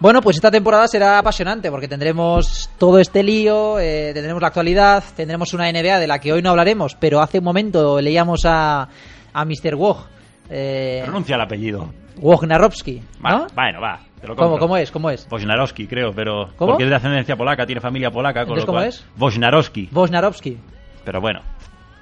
Bueno, 0.00 0.20
pues 0.22 0.36
esta 0.36 0.50
temporada 0.50 0.88
será 0.88 1.18
apasionante 1.20 1.70
porque 1.70 1.86
tendremos 1.86 2.68
todo 2.78 2.98
este 2.98 3.22
lío, 3.22 3.78
eh, 3.78 4.10
tendremos 4.12 4.42
la 4.42 4.48
actualidad, 4.48 5.04
tendremos 5.16 5.54
una 5.54 5.70
NBA 5.70 6.00
de 6.00 6.06
la 6.08 6.18
que 6.18 6.32
hoy 6.32 6.42
no 6.42 6.50
hablaremos, 6.50 6.96
pero 6.96 7.20
hace 7.20 7.38
un 7.38 7.44
momento 7.44 8.00
leíamos 8.00 8.40
a, 8.44 8.88
a 9.32 9.44
Mr. 9.44 9.76
Woj. 9.76 10.06
Eh, 10.50 11.02
Pronuncia 11.04 11.36
el 11.36 11.40
apellido. 11.42 11.88
Wojnarowski, 12.16 13.02
Va, 13.24 13.30
¿no? 13.30 13.46
Bueno, 13.54 13.80
va, 13.80 14.00
te 14.20 14.26
lo 14.26 14.34
¿Cómo. 14.36 14.58
¿Cómo 14.58 14.76
es? 14.76 14.90
¿Cómo 14.90 15.10
es? 15.10 15.26
Wojnarowski, 15.30 15.86
creo, 15.86 16.12
pero 16.12 16.48
¿Cómo? 16.56 16.72
porque 16.72 16.84
es 16.84 16.90
de 16.90 16.96
ascendencia 16.96 17.36
polaca, 17.36 17.66
tiene 17.66 17.80
familia 17.80 18.10
polaca, 18.10 18.44
con 18.44 18.58
Entonces, 18.58 18.62
lo 18.62 18.66
¿cómo 18.66 18.78
cual 18.78 18.88
es? 18.88 19.04
Wojnarowski, 19.16 19.88
Wojnarowski. 19.92 20.58
pero 21.04 21.20
bueno. 21.20 21.40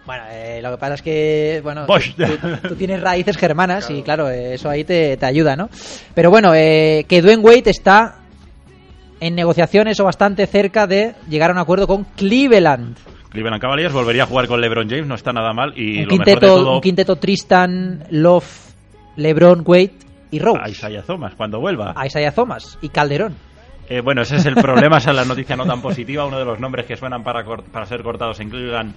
Bueno, 0.05 0.25
eh, 0.31 0.61
lo 0.63 0.71
que 0.73 0.79
pasa 0.79 0.95
es 0.95 1.03
que, 1.03 1.61
bueno, 1.63 1.87
tú, 1.87 1.93
tú- 2.17 2.69
tú 2.71 2.75
tienes 2.77 3.01
raíces 3.01 3.37
germanas 3.37 3.89
y 3.91 4.03
claro, 4.03 4.29
eh, 4.29 4.55
eso 4.55 4.69
ahí 4.69 4.83
te, 4.83 5.17
te 5.17 5.27
ayuda, 5.27 5.55
¿no? 5.55 5.71
Pero 6.15 6.29
bueno, 6.31 6.53
eh, 6.55 7.05
que 7.09 7.23
Dwayne 7.23 7.43
Wade 7.43 7.71
está 7.71 8.17
en 9.21 9.37
negociaciones 9.37 10.01
o 10.01 10.05
bastante 10.05 10.47
cerca 10.49 10.89
de 10.89 11.15
llegar 11.29 11.51
a 11.51 11.53
un 11.53 11.61
acuerdo 11.61 11.87
con 11.87 12.03
Cleveland. 12.17 12.97
Cleveland 13.31 13.61
Cavaliers 13.63 13.95
volvería 13.95 14.25
a 14.25 14.27
jugar 14.27 14.49
con 14.49 14.61
LeBron 14.61 14.89
James, 14.91 15.07
no 15.07 15.15
está 15.15 15.33
nada 15.33 15.53
mal 15.53 15.73
y 15.77 16.01
un, 16.01 16.05
lo 16.07 16.11
mejor 16.11 16.25
de 16.27 16.33
quinteto, 16.33 16.47
todo 16.57 16.75
un 16.75 16.81
quinteto 16.81 17.17
Tristan, 17.17 18.05
Love, 18.11 18.45
LeBron, 19.17 19.63
Wade 19.65 19.93
y 20.33 20.39
Rose. 20.41 20.61
a 20.63 20.69
Isaiah 20.69 21.03
Thomas 21.03 21.35
cuando 21.37 21.61
vuelva. 21.61 21.93
A 21.97 22.07
Isaiah 22.07 22.33
Thomas 22.33 22.77
y 22.83 22.89
Calderón. 22.89 23.37
Eh, 23.89 24.01
bueno, 24.01 24.23
ese 24.23 24.37
es 24.37 24.47
el 24.47 24.55
problema, 24.55 24.99
esa 24.99 25.11
es 25.11 25.17
la 25.17 25.25
noticia 25.25 25.55
no 25.57 25.67
tan 25.67 25.81
positiva. 25.83 26.25
Uno 26.25 26.39
de 26.39 26.45
los 26.45 26.59
nombres 26.59 26.87
que 26.87 26.97
suenan 26.97 27.23
para, 27.23 27.45
para 27.45 27.85
ser 27.87 28.03
cortados 28.03 28.41
en 28.41 28.49
Cleveland 28.49 28.95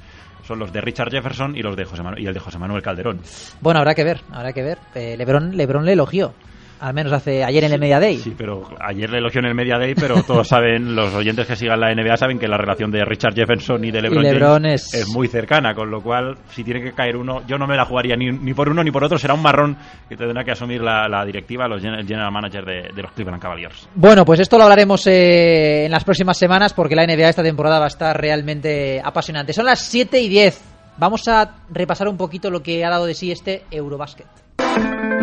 son 0.47 0.59
los 0.59 0.71
de 0.71 0.81
Richard 0.81 1.11
Jefferson 1.11 1.55
y 1.55 1.61
los 1.61 1.75
de 1.75 1.85
José 1.85 2.03
Manuel, 2.03 2.23
y 2.23 2.27
el 2.27 2.33
de 2.33 2.39
José 2.39 2.57
Manuel 2.57 2.81
Calderón. 2.81 3.19
Bueno, 3.61 3.79
habrá 3.79 3.95
que 3.95 4.03
ver, 4.03 4.21
habrá 4.31 4.53
que 4.53 4.63
ver. 4.63 4.77
Eh, 4.93 5.15
Lebron, 5.17 5.55
Lebron 5.57 5.85
le 5.85 5.93
elogió 5.93 6.33
al 6.79 6.93
menos 6.93 7.13
hace 7.13 7.43
ayer 7.43 7.63
en 7.63 7.73
el 7.73 7.79
Media 7.79 7.99
Day. 7.99 8.17
Sí, 8.17 8.33
pero 8.37 8.67
ayer 8.79 9.09
le 9.09 9.19
elogió 9.19 9.39
en 9.39 9.47
el 9.47 9.55
Media 9.55 9.77
Day, 9.77 9.95
pero 9.95 10.23
todos 10.23 10.47
saben, 10.55 10.95
los 10.95 11.13
oyentes 11.13 11.47
que 11.47 11.55
sigan 11.55 11.79
la 11.79 11.93
NBA 11.93 12.17
saben 12.17 12.39
que 12.39 12.47
la 12.47 12.57
relación 12.57 12.91
de 12.91 13.03
Richard 13.05 13.33
Jefferson 13.33 13.83
y 13.83 13.91
de 13.91 14.01
LeBron, 14.01 14.65
es... 14.65 15.07
muy 15.13 15.27
cercana, 15.27 15.73
con 15.73 15.89
lo 15.89 16.01
cual 16.01 16.37
si 16.49 16.63
tiene 16.63 16.81
que 16.81 16.93
caer 16.93 17.15
uno, 17.17 17.43
yo 17.47 17.57
no 17.57 17.67
me 17.67 17.75
la 17.75 17.85
jugaría 17.85 18.15
ni, 18.15 18.31
ni 18.31 18.53
por 18.53 18.69
uno 18.69 18.83
ni 18.83 18.91
por 18.91 19.03
otro, 19.03 19.17
será 19.17 19.33
un 19.33 19.41
marrón 19.41 19.77
que 20.09 20.15
tendrá 20.15 20.43
que 20.43 20.51
asumir 20.51 20.81
la, 20.81 21.23
directiva, 21.25 21.67
los 21.67 21.83
el 21.83 22.07
general 22.07 22.31
manager 22.31 22.65
de, 22.65 23.01
los 23.01 23.11
Cleveland 23.11 23.41
Cavaliers. 23.41 23.87
Bueno, 23.95 24.25
pues 24.25 24.39
esto 24.39 24.57
lo 24.57 24.63
hablaremos 24.63 25.05
eh, 25.07 25.85
en 25.85 25.91
las 25.91 26.03
próximas 26.03 26.37
semanas 26.37 26.73
porque 26.73 26.95
la 26.95 27.05
NBA 27.05 27.29
esta 27.29 27.43
temporada 27.43 27.79
va 27.79 27.85
a 27.85 27.89
estar 27.89 28.19
realmente 28.19 29.01
apasionante. 29.03 29.53
Son 29.53 29.65
las 29.65 29.79
7 29.79 30.19
y 30.19 30.29
10. 30.29 30.61
Vamos 30.97 31.27
a 31.27 31.55
repasar 31.69 32.07
un 32.07 32.17
poquito 32.17 32.49
lo 32.49 32.63
que 32.63 32.85
ha 32.85 32.89
dado 32.89 33.05
de 33.05 33.13
sí 33.13 33.31
este 33.31 33.63
Eurobasket. 33.71 34.27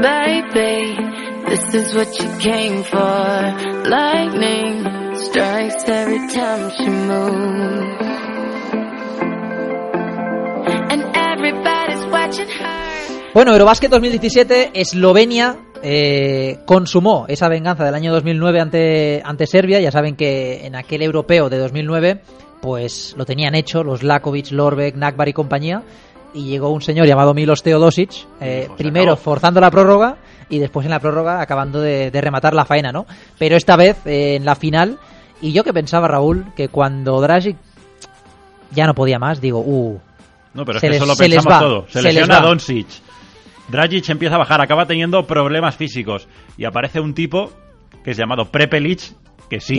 Baby, 0.02 0.96
this 1.46 1.74
is 1.74 1.94
what 1.94 2.08
you 2.18 2.28
came 2.40 2.82
for. 2.82 3.88
Lightning 3.88 4.82
strikes 5.14 5.84
every 5.86 6.18
time 6.34 6.70
she 6.76 6.90
moves. 6.90 8.02
And 10.90 11.04
everybody's 11.14 12.04
watching 12.10 12.48
her. 12.48 13.30
Bueno, 13.32 13.52
Eurobasket 13.52 13.92
2017, 13.92 14.72
Eslovenia 14.74 15.56
eh, 15.84 16.58
consumó 16.66 17.26
esa 17.28 17.48
venganza 17.48 17.84
del 17.84 17.94
año 17.94 18.12
2009 18.12 18.60
ante, 18.60 19.22
ante 19.24 19.46
Serbia. 19.46 19.78
Ya 19.78 19.92
saben 19.92 20.16
que 20.16 20.66
en 20.66 20.74
aquel 20.74 21.02
europeo 21.02 21.48
de 21.48 21.58
2009, 21.58 22.22
pues 22.60 23.14
lo 23.16 23.24
tenían 23.24 23.54
hecho 23.54 23.84
los 23.84 24.02
Lakovic, 24.02 24.50
Lorbeck, 24.50 24.96
Nakbar 24.96 25.28
y 25.28 25.32
compañía 25.32 25.84
y 26.34 26.44
llegó 26.44 26.70
un 26.70 26.82
señor 26.82 27.06
llamado 27.06 27.34
Milos 27.34 27.62
Teodosic, 27.62 28.26
eh, 28.40 28.68
primero 28.76 29.16
forzando 29.16 29.60
la 29.60 29.70
prórroga 29.70 30.16
y 30.48 30.58
después 30.58 30.84
en 30.84 30.90
la 30.90 31.00
prórroga 31.00 31.40
acabando 31.40 31.80
de, 31.80 32.10
rematar 32.12 32.54
la 32.54 32.64
faena, 32.64 32.92
¿no? 32.92 33.06
Pero 33.38 33.56
esta 33.56 33.76
vez 33.76 34.06
eh, 34.06 34.36
en 34.36 34.44
la 34.44 34.54
final, 34.54 34.98
y 35.40 35.52
yo 35.52 35.64
que 35.64 35.72
pensaba, 35.72 36.08
Raúl, 36.08 36.46
que 36.56 36.68
cuando 36.68 37.20
Dragic 37.20 37.56
ya 38.70 38.86
no 38.86 38.94
podía 38.94 39.18
más, 39.18 39.40
digo, 39.40 39.60
uh. 39.60 40.00
No, 40.54 40.64
pero 40.64 40.78
es 40.78 40.82
que 40.82 40.88
eso 40.88 41.06
lo 41.06 41.16
pensamos 41.16 41.58
todo. 41.58 41.86
Se, 41.88 42.02
lesiona 42.02 42.40
Doncic. 42.40 42.86
Dragic 43.68 44.08
empieza 44.10 44.34
a 44.34 44.38
bajar, 44.38 44.60
acaba 44.60 44.86
teniendo 44.86 45.26
problemas 45.26 45.76
físicos 45.76 46.28
y 46.58 46.64
aparece 46.64 47.00
un 47.00 47.14
tipo 47.14 47.50
que 48.04 48.10
es 48.10 48.16
llamado 48.16 48.50
Prepelic 48.50 49.14
que 49.52 49.60
sí, 49.60 49.76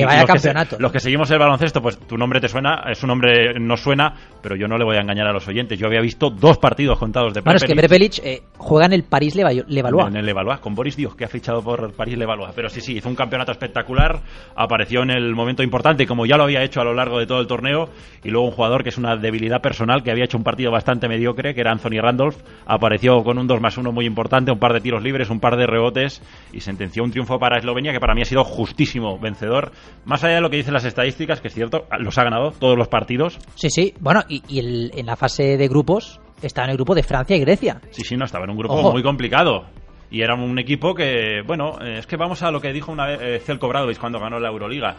los, 0.78 0.92
Que 0.92 1.00
seguimos 1.00 1.32
el 1.32 1.40
baloncesto, 1.40 1.82
pues 1.82 1.98
tu 1.98 2.16
nombre 2.16 2.40
te 2.40 2.48
suena, 2.48 2.84
es 2.92 3.02
un 3.02 3.08
nombre 3.08 3.60
no 3.60 3.76
suena, 3.76 4.14
pero 4.40 4.56
yo 4.56 4.68
no 4.68 4.78
le 4.78 4.86
voy 4.86 4.98
a 4.98 5.00
engañar 5.02 5.26
a 5.26 5.34
los 5.34 5.48
oyentes. 5.48 5.80
Yo 5.80 5.88
había 5.88 6.00
visto 6.00 6.30
dos 6.30 6.60
partidos 6.60 7.00
contados 7.00 7.34
de 7.34 7.42
Prepelic. 7.42 7.46
Bueno, 7.46 7.58
es 7.58 7.64
que 7.64 7.76
Prepelic 7.76 8.20
eh, 8.24 8.44
juega 8.60 8.86
en 8.86 8.94
el 8.94 9.04
París 9.04 9.36
Levallois. 9.36 9.66
En 9.68 10.18
el 10.18 10.26
Levallois, 10.28 10.60
con 10.60 10.76
Boris 10.76 10.96
Dios, 10.96 11.16
que 11.16 11.26
ha 11.26 11.28
fichado 11.28 11.64
por 11.64 11.92
París 11.94 12.20
Levallois. 12.20 12.52
Pero 12.56 12.70
sí, 12.70 12.82
sí, 12.82 12.98
hizo 12.98 13.10
un 13.10 13.16
campeonato 13.16 13.52
espectacular, 13.52 14.22
apareció 14.56 15.02
en 15.02 15.10
el 15.10 15.34
momento 15.34 15.64
importante, 15.64 16.06
como 16.06 16.28
ya 16.28 16.38
lo 16.38 16.44
había 16.44 16.62
hecho 16.62 16.80
a 16.80 16.84
lo 16.84 16.94
largo 16.94 17.18
de 17.18 17.26
todo 17.26 17.40
el 17.40 17.48
torneo, 17.48 17.90
y 18.24 18.30
luego 18.30 18.46
un 18.46 18.54
jugador 18.54 18.84
que 18.84 18.90
es 18.90 19.00
una 19.00 19.16
debilidad 19.16 19.60
personal, 19.60 20.04
que 20.04 20.12
había 20.12 20.26
hecho 20.26 20.38
un 20.38 20.44
partido 20.44 20.70
bastante 20.70 21.08
mediocre, 21.08 21.56
que 21.56 21.62
era 21.62 21.72
Anthony 21.72 22.00
Randolph, 22.00 22.38
apareció 22.68 23.24
con 23.24 23.40
un 23.40 23.48
2 23.48 23.60
más 23.60 23.76
1 23.76 23.92
muy 23.92 24.06
importante, 24.06 24.52
un 24.52 24.60
par 24.60 24.74
de 24.74 24.82
tiros 24.82 25.02
libres, 25.02 25.32
un 25.32 25.40
par 25.40 25.58
de 25.58 25.66
rebotes, 25.66 26.22
y 26.52 26.60
sentenció 26.60 27.04
un 27.04 27.10
triunfo 27.10 27.40
para 27.40 27.58
Eslovenia, 27.58 27.92
que 27.92 28.00
para 28.00 28.14
mí 28.14 28.22
ha 28.22 28.26
sido 28.26 28.44
justísimo 28.44 29.18
vencedor 29.18 29.63
más 30.06 30.24
allá 30.24 30.36
de 30.36 30.42
lo 30.42 30.50
que 30.50 30.58
dicen 30.58 30.74
las 30.74 30.86
estadísticas, 30.86 31.42
que 31.42 31.48
es 31.48 31.54
cierto, 31.54 31.86
los 32.00 32.18
ha 32.18 32.24
ganado 32.24 32.52
todos 32.52 32.78
los 32.78 32.88
partidos. 32.88 33.40
Sí, 33.56 33.70
sí. 33.70 33.94
Bueno, 34.00 34.22
y, 34.28 34.42
en 34.60 35.06
la 35.06 35.16
fase 35.16 35.58
de 35.58 35.68
grupos 35.68 36.20
estaba 36.42 36.66
en 36.66 36.72
el 36.72 36.78
grupo 36.78 36.96
de 36.96 37.04
Francia 37.04 37.36
y 37.36 37.40
Grecia. 37.40 37.82
Sí, 37.92 38.04
sí, 38.04 38.16
no, 38.16 38.26
estaba 38.26 38.46
en 38.46 38.52
un 38.52 38.58
grupo 38.58 38.92
muy 38.92 39.04
complicado. 39.04 39.66
Y 40.12 40.22
era 40.22 40.36
un 40.36 40.60
equipo 40.60 40.94
que, 40.94 41.42
bueno, 41.46 41.80
eh, 41.82 41.98
es 41.98 42.06
que 42.06 42.18
vamos 42.18 42.44
a 42.44 42.52
lo 42.52 42.62
que 42.62 42.72
dijo 42.72 42.92
una 42.92 43.08
vez 43.08 43.20
eh, 43.22 43.40
Celko 43.40 43.72
cuando 44.00 44.20
ganó 44.20 44.40
la 44.40 44.50
Euroliga. 44.50 44.96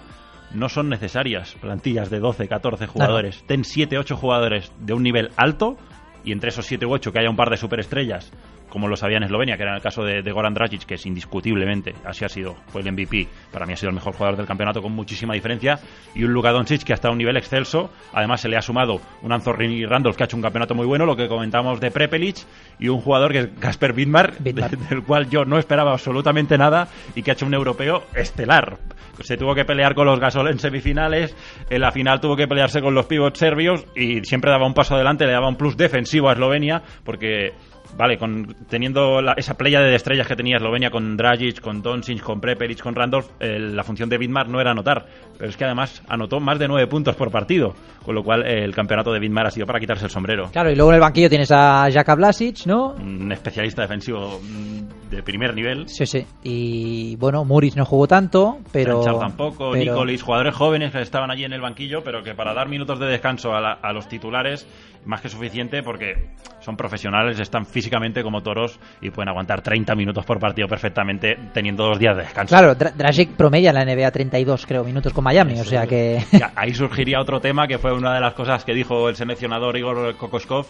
No 0.52 0.68
son 0.68 0.88
necesarias 0.88 1.56
plantillas 1.60 2.10
de 2.10 2.18
12, 2.18 2.48
14 2.48 2.86
jugadores. 2.86 3.44
Ten 3.46 3.64
7, 3.64 3.96
8 3.98 4.16
jugadores 4.16 4.72
de 4.80 4.92
un 4.92 5.02
nivel 5.02 5.30
alto 5.36 5.76
y 6.24 6.32
entre 6.32 6.48
esos 6.48 6.66
7 6.66 6.86
u 6.86 6.92
8 6.92 7.12
que 7.12 7.18
haya 7.20 7.30
un 7.30 7.36
par 7.36 7.50
de 7.50 7.56
superestrellas 7.56 8.32
como 8.74 8.88
lo 8.88 8.96
sabía 8.96 9.18
en 9.18 9.22
Eslovenia, 9.22 9.56
que 9.56 9.62
era 9.62 9.76
el 9.76 9.80
caso 9.80 10.02
de, 10.02 10.20
Goran 10.32 10.52
Dragic, 10.52 10.84
que 10.84 10.94
es 10.94 11.06
indiscutiblemente, 11.06 11.94
así 12.04 12.24
ha 12.24 12.28
sido, 12.28 12.56
fue 12.66 12.80
el 12.80 12.90
MVP, 12.90 13.28
para 13.52 13.66
mí 13.66 13.72
ha 13.72 13.76
sido 13.76 13.90
el 13.90 13.94
mejor 13.94 14.14
jugador 14.14 14.36
del 14.36 14.46
campeonato 14.46 14.82
con 14.82 14.90
muchísima 14.90 15.32
diferencia, 15.32 15.78
y 16.12 16.24
un 16.24 16.32
Luka 16.32 16.50
Doncic 16.50 16.82
que 16.82 16.92
ha 16.92 16.96
estado 16.96 17.10
a 17.10 17.12
un 17.12 17.18
nivel 17.18 17.36
excelso, 17.36 17.92
además 18.12 18.40
se 18.40 18.48
le 18.48 18.56
ha 18.56 18.62
sumado 18.62 19.00
un 19.22 19.32
Anthony 19.32 19.86
Randolph 19.86 20.16
que 20.16 20.24
ha 20.24 20.26
hecho 20.26 20.36
un 20.36 20.42
campeonato 20.42 20.74
muy 20.74 20.86
bueno, 20.86 21.06
lo 21.06 21.14
que 21.14 21.28
comentamos 21.28 21.78
de 21.78 21.92
Prepelic, 21.92 22.38
y 22.80 22.88
un 22.88 23.00
jugador 23.00 23.30
que 23.30 23.38
es 23.38 23.48
Casper 23.60 23.92
Widmar, 23.92 24.38
del 24.38 25.04
cual 25.06 25.30
yo 25.30 25.44
no 25.44 25.56
esperaba 25.56 25.92
absolutamente 25.92 26.58
nada, 26.58 26.88
y 27.14 27.22
que 27.22 27.30
ha 27.30 27.34
hecho 27.34 27.46
un 27.46 27.54
europeo 27.54 28.02
estelar. 28.12 28.78
Se 29.20 29.36
tuvo 29.36 29.54
que 29.54 29.64
pelear 29.64 29.94
con 29.94 30.06
los 30.06 30.18
Gasol 30.18 30.48
en 30.48 30.58
semifinales, 30.58 31.36
en 31.70 31.80
la 31.80 31.92
final 31.92 32.20
tuvo 32.20 32.34
que 32.34 32.48
pelearse 32.48 32.82
con 32.82 32.92
los 32.92 33.06
pivots 33.06 33.38
serbios, 33.38 33.86
y 33.94 34.24
siempre 34.24 34.50
daba 34.50 34.66
un 34.66 34.74
paso 34.74 34.96
adelante, 34.96 35.26
le 35.26 35.32
daba 35.32 35.46
un 35.46 35.54
plus 35.54 35.76
defensivo 35.76 36.28
a 36.28 36.32
Eslovenia, 36.32 36.82
porque 37.04 37.52
vale, 37.96 38.18
con, 38.18 38.54
teniendo 38.68 39.20
esa 39.36 39.54
playa 39.54 39.80
de 39.80 39.94
estrellas 39.94 40.26
que 40.26 40.36
tenía 40.36 40.56
Eslovenia 40.56 40.90
con 40.90 41.16
Dragic, 41.16 41.60
con 41.60 41.82
Doncic, 41.82 42.20
con 42.20 42.40
Prepelic, 42.40 42.80
con 42.80 42.94
Randolph, 42.94 43.30
la 43.40 43.82
función 43.82 44.08
de 44.08 44.18
Vidmar 44.18 44.48
no 44.48 44.60
era 44.60 44.72
anotar, 44.72 45.06
pero 45.38 45.50
es 45.50 45.56
que 45.56 45.64
además 45.64 46.02
anotó 46.08 46.40
más 46.40 46.58
de 46.58 46.68
nueve 46.68 46.86
puntos 46.86 47.16
por 47.16 47.30
partido, 47.30 47.74
con 48.04 48.14
lo 48.14 48.22
cual 48.22 48.46
el 48.46 48.74
campeonato 48.74 49.12
de 49.12 49.20
Vidmar 49.20 49.46
ha 49.46 49.50
sido 49.50 49.66
para 49.66 49.80
quitarse 49.80 50.04
el 50.04 50.10
sombrero. 50.10 50.50
Claro, 50.52 50.70
y 50.70 50.74
luego 50.74 50.90
en 50.90 50.96
el 50.96 51.00
banquillo 51.00 51.28
tienes 51.28 51.50
a 51.52 51.88
Jaka 51.90 52.14
Blasic, 52.14 52.66
¿no? 52.66 52.94
Un 52.94 53.30
especialista 53.32 53.82
defensivo 53.82 54.40
mm, 54.42 55.10
de 55.10 55.22
primer 55.22 55.54
nivel. 55.54 55.88
Sí, 55.88 56.06
sí. 56.06 56.24
Y 56.42 57.16
bueno, 57.16 57.44
Muris 57.44 57.76
no 57.76 57.84
jugó 57.84 58.06
tanto, 58.06 58.58
pero... 58.72 59.00
tampoco, 59.18 59.70
pero... 59.72 59.92
Nicolis, 59.92 60.22
jugadores 60.22 60.54
jóvenes 60.54 60.92
que 60.92 61.00
estaban 61.00 61.30
allí 61.30 61.44
en 61.44 61.52
el 61.52 61.60
banquillo, 61.60 62.02
pero 62.02 62.22
que 62.22 62.34
para 62.34 62.54
dar 62.54 62.68
minutos 62.68 62.98
de 62.98 63.06
descanso 63.06 63.52
a 63.54 63.92
los 63.92 64.08
titulares 64.08 64.66
más 65.06 65.20
que 65.20 65.28
suficiente 65.28 65.82
porque 65.82 66.30
son 66.60 66.76
profesionales, 66.76 67.38
están 67.38 67.66
físicamente 67.66 68.22
como 68.22 68.42
toros 68.42 68.78
y 69.00 69.10
pueden 69.10 69.28
aguantar 69.28 69.62
30 69.62 69.94
minutos 69.94 70.24
por 70.24 70.38
partido 70.38 70.66
perfectamente 70.68 71.36
teniendo 71.52 71.84
dos 71.84 71.98
días 71.98 72.16
de 72.16 72.22
descanso. 72.22 72.54
Claro, 72.54 72.74
Dragic 72.74 73.30
promedia 73.30 73.70
en 73.70 73.76
la 73.76 73.84
NBA 73.84 74.10
32, 74.10 74.66
creo, 74.66 74.84
minutos 74.84 75.12
con 75.12 75.24
Miami, 75.24 75.60
o 75.60 75.64
sea 75.64 75.86
que... 75.86 76.22
Ahí 76.56 76.74
surgiría 76.74 77.20
otro 77.20 77.40
tema 77.40 77.66
que 77.66 77.78
fue 77.78 77.92
una 77.92 78.14
de 78.14 78.20
las 78.20 78.34
cosas 78.34 78.64
que 78.64 78.74
dijo 78.74 79.08
el 79.08 79.16
seleccionador 79.16 79.76
Igor 79.76 80.16
Kokoskov, 80.16 80.66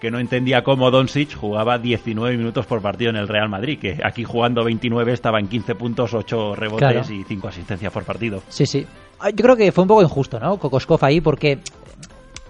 que 0.00 0.10
no 0.10 0.18
entendía 0.18 0.62
cómo 0.62 0.90
Doncic 0.90 1.34
jugaba 1.34 1.78
19 1.78 2.36
minutos 2.36 2.66
por 2.66 2.80
partido 2.80 3.10
en 3.10 3.16
el 3.16 3.28
Real 3.28 3.48
Madrid, 3.48 3.78
que 3.80 3.98
aquí 4.04 4.24
jugando 4.24 4.64
29 4.64 5.12
estaba 5.12 5.40
en 5.40 5.48
15 5.48 5.74
puntos, 5.74 6.14
8 6.14 6.54
rebotes 6.54 7.10
y 7.10 7.24
5 7.24 7.48
asistencias 7.48 7.92
por 7.92 8.04
partido. 8.04 8.42
Sí, 8.48 8.66
sí. 8.66 8.86
Yo 9.34 9.42
creo 9.42 9.56
que 9.56 9.72
fue 9.72 9.82
un 9.82 9.88
poco 9.88 10.02
injusto, 10.02 10.38
¿no? 10.38 10.58
Kokoskov 10.58 11.04
ahí, 11.04 11.20
porque 11.20 11.58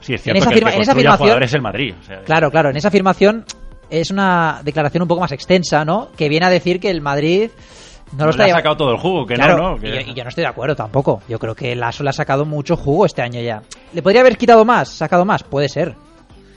Sí, 0.09 0.15
es 0.15 0.23
cierto 0.23 0.43
en 0.43 0.57
esa, 0.57 0.75
en 0.75 0.81
esa 0.81 0.93
afirmación 0.93 1.43
es 1.43 1.53
el 1.53 1.61
Madrid. 1.61 1.95
claro, 2.25 2.51
claro, 2.51 2.71
en 2.71 2.79
esa 2.79 2.89
afirmación 2.89 3.45
es 3.91 4.11
una 4.11 4.63
declaración 4.65 5.03
un 5.03 5.09
poco 5.09 5.21
más 5.21 5.33
extensa, 5.33 5.85
¿no? 5.85 6.09
Que 6.17 6.31
viene 6.31 6.47
a 6.47 6.49
decir 6.49 6.81
que 6.81 6.89
el 6.89 7.03
Madrid 7.03 7.51
no, 8.17 8.25
lo 8.25 8.31
está 8.31 8.47
ha 8.47 8.49
sacado 8.49 8.75
todo 8.75 8.93
el 8.93 8.97
jugo, 8.97 9.27
que 9.27 9.37
no, 9.37 9.77
¿no? 9.77 9.77
Y, 9.87 10.15
yo 10.15 10.23
no 10.25 10.31
estoy 10.31 10.45
de 10.45 10.49
acuerdo 10.49 10.75
tampoco. 10.75 11.21
Yo 11.29 11.39
creo 11.39 11.55
que 11.55 11.77
Lasso 11.77 12.03
le 12.03 12.09
ha 12.09 12.15
sacado 12.15 12.47
mucho 12.47 12.75
jugo 12.75 13.05
este 13.05 13.21
año 13.21 13.39
ya. 13.43 13.61
¿Le 13.93 14.01
podría 14.01 14.23
haber 14.23 14.39
quitado 14.39 14.65
más, 14.65 14.89
sacado 14.89 15.27
más? 15.27 15.43
Puede 15.43 15.69
ser. 15.69 15.95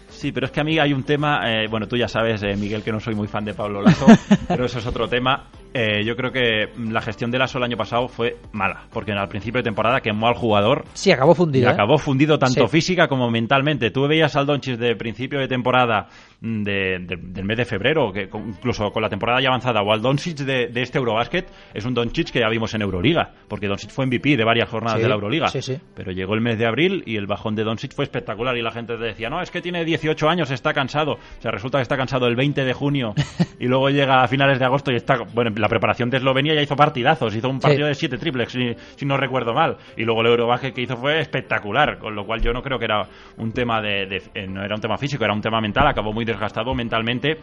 Sí, 0.08 0.32
pero 0.32 0.46
es 0.46 0.54
que 0.54 0.62
a 0.62 0.64
mí 0.64 0.80
hay 0.80 0.94
un 0.94 1.04
tema, 1.04 1.42
eh, 1.46 1.68
bueno, 1.70 1.88
tú 1.88 1.98
ya 1.98 2.08
sabes, 2.08 2.42
eh, 2.44 2.56
Miguel, 2.56 2.84
que 2.84 2.94
no 2.94 3.02
soy 3.02 3.16
muy 3.16 3.28
fan 3.28 3.44
de 3.44 3.54
Pablo 3.54 3.82
Lasso, 3.82 4.06
pero 4.48 4.66
eso 4.66 4.80
es 4.80 4.86
otro 4.86 5.10
tema. 5.10 5.48
Eh, 5.74 6.04
yo 6.04 6.16
creo 6.16 6.32
que 6.32 6.70
la 6.78 7.02
gestión 7.02 7.32
de 7.32 7.40
Lasso 7.40 7.58
el 7.58 7.64
año 7.64 7.78
pasado 7.78 8.08
fue 8.08 8.38
mala, 8.52 8.88
porque 8.92 9.14
al 9.14 9.28
principio 9.30 9.60
de 9.60 9.64
temporada 9.64 10.02
quemó 10.02 10.28
al 10.28 10.34
jugador. 10.34 10.84
Sí, 10.94 11.12
acabó 11.12 11.34
fundido. 11.34 11.70
Y 11.70 11.72
acabó 11.72 11.98
fundido 11.98 12.38
tanto 12.38 12.68
física 12.68 13.08
como 13.08 13.30
mentalmente. 13.30 13.90
Tú 13.92 14.08
veías 14.08 14.36
al 14.36 14.46
Donchis 14.46 14.78
de 14.78 14.96
principio 14.96 15.40
de 15.40 15.48
temporada 15.48 16.08
mm, 16.42 16.64
del 16.64 17.46
mes 17.46 17.58
de 17.58 17.66
febrero, 17.66 18.12
que 18.12 18.30
incluso 18.34 18.92
con 18.92 19.02
la 19.02 19.10
temporada 19.10 19.40
ya 19.42 19.48
avanzada, 19.48 19.82
o 19.82 19.94
al 19.94 20.02
Doncic 20.02 20.40
de, 20.40 20.70
este 20.76 20.98
Eurobasket, 20.98 21.50
es 21.74 21.86
un 21.86 21.94
Doncic 21.94 22.32
que 22.32 22.40
ya 22.40 22.50
vimos 22.50 22.74
en 22.74 22.82
Euroliga, 22.82 23.32
porque 23.48 23.68
Doncic 23.68 23.92
fue 23.92 24.06
MVP 24.06 24.36
de 24.36 24.44
varias 24.44 24.70
jornadas 24.70 25.02
de 25.02 25.08
la 25.08 25.16
Euroliga. 25.16 25.48
Pero 25.96 26.12
llegó 26.12 26.34
el 26.34 26.42
mes 26.42 26.58
de 26.58 26.66
abril 26.66 27.04
y 27.06 27.16
el 27.16 27.28
bajón 27.28 27.56
de 27.56 27.64
Doncic 27.64 27.94
fue 27.94 28.04
espectacular 28.04 28.58
y 28.58 28.62
la 28.62 28.72
gente 28.72 28.98
decía, 28.98 29.30
no, 29.30 29.42
es 29.42 29.52
que 29.52 29.62
tiene 29.62 29.86
18 29.86 30.28
años, 30.28 30.52
está 30.52 30.74
cansado. 30.74 31.14
O 31.14 31.42
sea, 31.42 31.52
resulta 31.52 31.78
que 31.78 31.84
está 31.84 31.96
cansado 31.96 32.28
el 32.28 32.36
20 32.36 32.66
de 32.66 32.74
junio 32.74 33.14
y 33.60 33.68
luego 33.68 33.90
llega 33.90 34.22
a 34.22 34.28
finales 34.28 34.60
de 34.60 34.66
agosto 34.66 34.92
y 34.92 34.96
está, 34.96 35.18
bueno, 35.34 35.52
la 35.62 35.70
preparación 35.70 36.10
de 36.10 36.18
Eslovenia 36.18 36.56
ya 36.56 36.62
hizo 36.62 36.76
partidazos, 36.76 37.36
hizo 37.36 37.50
un 37.50 37.60
partido 37.60 37.88
de 37.88 37.94
siete 37.94 38.18
triples, 38.18 38.52
si, 38.52 39.06
no 39.06 39.16
recuerdo 39.16 39.54
mal. 39.54 39.78
Y 39.96 40.04
luego 40.04 40.22
el 40.22 40.28
Eurobaje 40.28 40.74
que 40.74 40.82
hizo 40.82 40.98
fue 40.98 41.20
espectacular, 41.20 42.00
con 42.00 42.16
lo 42.16 42.26
cual 42.26 42.42
yo 42.42 42.52
no 42.52 42.62
creo 42.62 42.80
que 42.80 42.86
era 42.86 43.04
un 43.38 43.52
tema 43.52 43.82
de, 43.82 44.04
eh, 44.34 44.48
no 44.48 44.64
era 44.64 44.76
un 44.76 44.82
tema 44.82 44.98
físico, 44.98 45.24
era 45.24 45.34
un 45.34 45.42
tema 45.42 45.62
mental, 45.62 45.88
acabó 45.88 46.12
muy 46.12 46.26
desgastado 46.26 46.74
mentalmente 46.74 47.38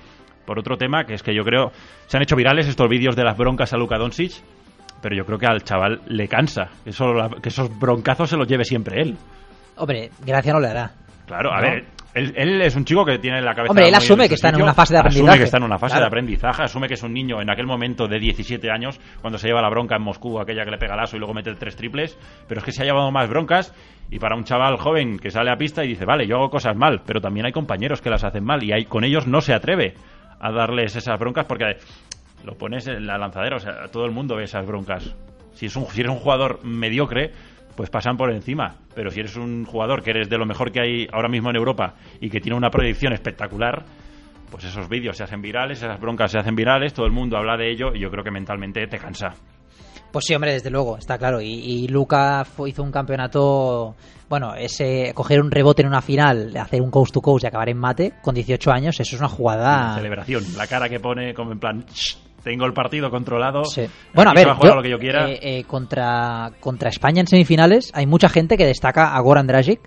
por 0.45 0.59
otro 0.59 0.77
tema, 0.77 1.05
que 1.05 1.15
es 1.15 1.23
que 1.23 1.35
yo 1.35 1.45
creo, 1.45 1.71
se 2.07 2.17
han 2.17 2.23
hecho 2.23 2.35
virales 2.35 2.67
estos 2.67 2.89
vídeos 2.89 3.15
de 3.15 3.23
las 3.23 3.37
broncas 3.37 3.73
a 3.73 3.77
Luka 3.77 3.99
Doncic, 3.99 4.33
pero 5.03 5.15
yo 5.15 5.25
creo 5.25 5.39
que 5.39 5.47
al 5.47 5.63
chaval 5.63 6.01
le 6.07 6.27
cansa 6.27 6.71
que, 6.85 6.91
que 7.43 7.49
esos 7.49 7.79
broncazos 7.79 8.31
se 8.31 8.37
los 8.37 8.49
lleve 8.49 8.65
siempre 8.65 9.01
él. 9.03 9.17
Hombre, 9.77 10.11
gracia 10.25 10.53
no 10.53 10.61
le 10.61 10.69
hará. 10.69 10.91
Claro, 11.27 11.53
a 11.53 11.61
ver, 11.61 11.85
él, 12.19 12.63
es 12.63 12.77
un 12.77 12.85
chico 12.85 13.05
que 13.05 13.19
tiene 13.19 13.41
la 13.41 13.55
cabeza. 13.55 13.71
Hombre, 13.71 13.89
él 13.89 13.95
asume 13.95 14.29
que 14.29 14.35
está 14.35 14.51
en 14.51 14.63
una 14.63 14.75
fase 14.75 14.95
de 14.95 15.01
aprendizaje. 15.01 15.29
Asume 15.29 15.39
que 15.39 15.45
está 15.45 15.57
en 15.59 15.63
una 15.65 15.79
fase 15.79 15.99
de 15.99 16.07
aprendizaje, 16.07 16.63
asume 16.63 16.89
que 16.89 16.95
es 16.95 17.03
un 17.03 17.13
niño 17.13 17.41
en 17.41 17.51
aquel 17.51 17.67
momento 17.67 18.07
de 18.07 18.19
17 18.19 18.71
años, 18.71 19.01
cuando 19.21 19.39
se 19.39 19.49
lleva 19.49 19.63
la 19.63 19.71
bronca 19.71 19.97
en 19.97 20.03
Moscú, 20.03 20.39
aquella 20.39 20.65
que 20.65 20.71
le 20.71 20.79
pega 20.79 20.95
el 20.95 21.01
aso 21.01 21.17
y 21.17 21.19
luego 21.19 21.35
mete 21.35 21.55
tres 21.55 21.77
triples, 21.77 22.19
pero 22.47 22.61
es 22.61 22.65
que 22.65 22.73
se 22.73 22.83
ha 22.83 22.85
llevado 22.85 23.11
más 23.11 23.29
broncas 23.29 23.75
y 24.11 24.19
para 24.19 24.37
un 24.37 24.45
chaval 24.45 24.77
joven 24.77 25.19
que 25.19 25.31
sale 25.31 25.51
a 25.51 25.57
pista 25.57 25.85
y 25.85 25.89
dice, 25.89 26.05
vale, 26.05 26.27
yo 26.27 26.37
hago 26.37 26.51
cosas 26.51 26.77
mal, 26.77 27.03
pero 27.05 27.21
también 27.21 27.47
hay 27.47 27.53
compañeros 27.53 28.01
que 28.01 28.11
las 28.11 28.25
hacen 28.25 28.45
mal 28.45 28.63
y 28.63 28.73
hay, 28.73 28.85
con 28.85 29.05
ellos 29.05 29.27
no 29.27 29.41
se 29.41 29.55
atreve 29.55 29.95
a 30.41 30.53
darles 30.53 30.97
esas 30.97 31.19
broncas 31.19 31.47
porque 31.47 31.77
lo 32.45 32.55
pones 32.55 32.87
en 32.87 33.07
la 33.07 33.19
lanzadera, 33.19 33.57
o 33.57 33.61
sea, 33.61 33.89
todo 33.93 34.05
el 34.05 34.13
mundo 34.13 34.37
ve 34.37 34.45
esas 34.45 34.67
broncas. 34.67 35.15
Si, 35.53 35.67
es 35.67 35.77
un, 35.77 35.87
si 35.87 36.01
eres 36.01 36.13
un 36.13 36.19
jugador 36.19 36.61
mediocre, 36.65 37.33
pues 37.79 37.91
pasan 37.91 38.17
por 38.17 38.33
encima. 38.33 38.75
Pero 38.93 39.09
si 39.13 39.21
eres 39.21 39.37
un 39.37 39.65
jugador 39.65 40.03
que 40.03 40.11
eres 40.11 40.29
de 40.29 40.37
lo 40.37 40.45
mejor 40.45 40.73
que 40.73 40.81
hay 40.81 41.07
ahora 41.13 41.29
mismo 41.29 41.49
en 41.51 41.55
Europa 41.55 41.95
y 42.21 42.29
que 42.29 42.41
tiene 42.41 42.57
una 42.57 42.71
proyección 42.71 43.13
espectacular, 43.13 43.85
pues 44.51 44.65
esos 44.65 44.89
vídeos 44.89 45.17
se 45.17 45.23
hacen 45.23 45.41
virales, 45.41 45.79
esas 45.79 46.01
broncas 46.01 46.33
se 46.33 46.41
hacen 46.41 46.57
virales, 46.57 46.93
todo 46.93 47.07
el 47.07 47.13
mundo 47.13 47.37
habla 47.37 47.57
de 47.57 47.71
ello 47.71 47.95
y 47.95 48.01
yo 48.01 48.11
creo 48.11 48.25
que 48.25 48.33
mentalmente 48.33 48.85
te 48.89 48.99
cansa. 48.99 49.29
Pues 50.11 50.25
sí, 50.25 50.35
hombre, 50.35 50.55
desde 50.55 50.71
luego, 50.71 50.99
está 50.99 51.19
claro. 51.19 51.41
Y, 51.41 51.87
Luca 51.87 52.45
hizo 52.67 52.83
un 52.83 52.91
campeonato, 52.91 53.95
bueno, 54.29 54.57
ese 54.57 55.13
coger 55.15 55.41
un 55.41 55.53
rebote 55.53 55.83
en 55.83 55.89
una 55.89 56.03
final, 56.03 56.57
hacer 56.57 56.83
un 56.83 56.91
coast 56.91 57.15
to 57.15 57.21
coast 57.21 57.45
y 57.45 57.47
acabar 57.47 57.69
en 57.69 57.79
mate 57.79 58.15
con 58.21 58.35
18 58.35 58.73
años, 58.73 58.99
eso 58.99 59.15
es 59.15 59.21
una 59.21 59.29
jugada. 59.29 59.95
celebración, 59.95 60.43
la 60.57 60.67
cara 60.67 60.89
que 60.89 60.99
pone 60.99 61.33
como 61.33 61.53
en 61.53 61.61
plan, 61.61 61.85
tengo 62.43 62.65
el 62.67 62.73
partido 62.73 63.11
controlado. 63.11 63.63
Bueno, 64.15 64.31
a 64.31 64.35
ver, 64.35 64.47
lo 64.47 64.83
que 64.83 64.91
yo 64.91 64.99
quiera. 64.99 65.29
Eh, 65.29 65.39
eh, 65.43 65.65
contra, 65.65 66.53
contra 66.61 66.89
España 66.89 67.21
en 67.21 67.27
semifinales 67.27 67.91
hay 67.95 68.07
mucha 68.07 68.29
gente 68.29 68.57
que 68.57 68.67
destaca 68.67 69.15
a 69.15 69.21
Goran 69.21 69.47
Dragic. 69.47 69.81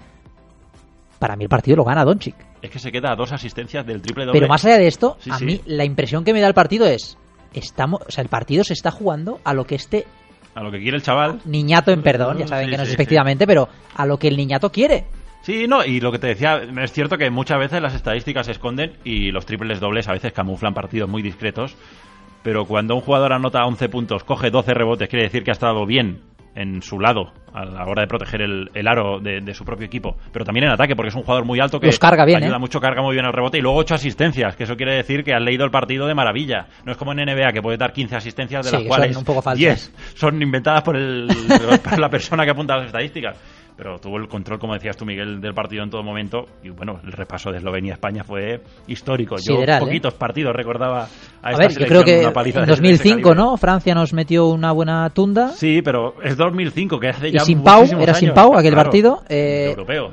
Para 1.19 1.35
mí 1.35 1.43
el 1.43 1.49
partido 1.49 1.77
lo 1.77 1.83
gana 1.83 2.03
Doncic. 2.03 2.35
Es 2.61 2.69
que 2.69 2.79
se 2.79 2.91
queda 2.91 3.11
a 3.11 3.15
dos 3.15 3.31
asistencias 3.31 3.85
del 3.85 4.01
triple 4.01 4.25
doble. 4.25 4.39
Pero 4.39 4.49
más 4.49 4.65
allá 4.65 4.77
de 4.77 4.87
esto, 4.87 5.17
a 5.29 5.39
mí 5.39 5.61
la 5.65 5.85
impresión 5.85 6.23
que 6.23 6.33
me 6.33 6.41
da 6.41 6.47
el 6.47 6.53
partido 6.53 6.85
es 6.85 7.17
estamos, 7.53 8.01
o 8.07 8.11
sea, 8.11 8.23
el 8.23 8.29
partido 8.29 8.63
se 8.63 8.73
está 8.73 8.91
jugando 8.91 9.39
a 9.43 9.53
lo 9.53 9.65
que 9.65 9.75
este 9.75 10.05
a 10.53 10.63
lo 10.63 10.71
que 10.71 10.79
quiere 10.79 10.97
el 10.97 11.03
chaval. 11.03 11.41
Niñato 11.45 11.91
en 11.91 12.01
perdón, 12.01 12.39
ya 12.39 12.47
saben 12.47 12.69
que 12.69 12.77
no 12.77 12.83
es 12.83 12.93
efectivamente, 12.93 13.47
pero 13.47 13.69
a 13.95 14.05
lo 14.05 14.17
que 14.17 14.27
el 14.27 14.35
niñato 14.35 14.71
quiere. 14.71 15.05
Sí, 15.41 15.65
no, 15.67 15.83
y 15.83 15.99
lo 15.99 16.11
que 16.11 16.19
te 16.19 16.27
decía, 16.27 16.61
es 16.81 16.91
cierto 16.91 17.17
que 17.17 17.29
muchas 17.31 17.57
veces 17.57 17.81
las 17.81 17.95
estadísticas 17.95 18.45
se 18.45 18.51
esconden 18.51 18.97
y 19.03 19.31
los 19.31 19.45
triples 19.45 19.79
dobles 19.79 20.07
a 20.07 20.11
veces 20.11 20.33
camuflan 20.33 20.73
partidos 20.73 21.09
muy 21.09 21.23
discretos 21.23 21.75
pero 22.43 22.65
cuando 22.65 22.95
un 22.95 23.01
jugador 23.01 23.33
anota 23.33 23.65
11 23.65 23.89
puntos, 23.89 24.23
coge 24.23 24.49
12 24.49 24.73
rebotes, 24.73 25.09
quiere 25.09 25.23
decir 25.23 25.43
que 25.43 25.51
ha 25.51 25.53
estado 25.53 25.85
bien 25.85 26.21
en 26.55 26.81
su 26.81 26.99
lado 26.99 27.31
a 27.53 27.65
la 27.65 27.85
hora 27.85 28.01
de 28.01 28.07
proteger 28.07 28.41
el, 28.41 28.87
aro 28.87 29.19
de, 29.19 29.53
su 29.53 29.65
propio 29.65 29.85
equipo, 29.85 30.15
pero 30.31 30.45
también 30.45 30.65
en 30.65 30.71
ataque 30.71 30.95
porque 30.95 31.09
es 31.09 31.15
un 31.15 31.23
jugador 31.23 31.45
muy 31.45 31.59
alto 31.59 31.79
que 31.79 31.89
carga 31.97 32.25
bien, 32.25 32.43
ayuda 32.43 32.57
¿eh? 32.57 32.59
mucho, 32.59 32.79
carga 32.79 33.01
muy 33.01 33.13
bien 33.13 33.25
el 33.25 33.33
rebote 33.33 33.57
y 33.57 33.61
luego 33.61 33.77
8 33.77 33.95
asistencias, 33.95 34.55
que 34.55 34.63
eso 34.63 34.75
quiere 34.75 34.95
decir 34.95 35.23
que 35.23 35.33
ha 35.33 35.39
leído 35.39 35.65
el 35.65 35.71
partido 35.71 36.07
de 36.07 36.13
maravilla. 36.13 36.67
No 36.85 36.91
es 36.91 36.97
como 36.97 37.11
en 37.11 37.19
NBA 37.19 37.51
que 37.51 37.61
puede 37.61 37.77
dar 37.77 37.91
15 37.93 38.15
asistencias 38.15 38.65
de 38.65 38.71
las 38.71 38.83
cuales 38.83 39.13
son 39.13 39.21
un 39.21 39.25
poco 39.25 39.53
10 39.53 39.93
son 40.15 40.41
inventadas 40.41 40.83
por, 40.83 40.95
el, 40.95 41.27
por 41.83 41.99
la 41.99 42.09
persona 42.09 42.45
que 42.45 42.51
apunta 42.51 42.77
las 42.77 42.87
estadísticas 42.87 43.37
pero 43.75 43.99
tuvo 43.99 44.17
el 44.17 44.27
control, 44.27 44.59
como 44.59 44.73
decías 44.73 44.97
tú, 44.97 45.05
Miguel, 45.05 45.41
del 45.41 45.53
partido 45.53 45.83
en 45.83 45.89
todo 45.89 46.03
momento. 46.03 46.45
Y 46.63 46.69
bueno, 46.69 46.99
el 47.03 47.11
repaso 47.11 47.51
de 47.51 47.57
Eslovenia-España 47.57 48.23
fue 48.23 48.61
histórico. 48.87 49.35
Yo 49.37 49.61
¿eh? 49.61 49.77
poquitos 49.79 50.13
partidos 50.13 50.53
recordaba 50.55 51.07
a, 51.41 51.51
esta 51.51 51.63
ver, 51.63 51.77
yo 51.77 51.85
creo 51.85 52.03
que 52.03 52.21
en 52.21 52.65
2005, 52.65 53.35
¿no? 53.35 53.57
Francia 53.57 53.95
nos 53.95 54.13
metió 54.13 54.47
una 54.47 54.71
buena 54.71 55.09
tunda. 55.09 55.49
Sí, 55.49 55.81
pero 55.83 56.15
es 56.23 56.37
2005, 56.37 56.99
que 56.99 57.09
hace 57.09 57.31
ya 57.31 57.41
y 57.41 57.45
sin 57.45 57.63
Pau, 57.63 57.83
era 57.99 58.13
sin 58.13 58.33
Pau 58.33 58.55
aquel 58.55 58.75
partido. 58.75 59.23
Eh, 59.29 59.67
europeo 59.69 60.11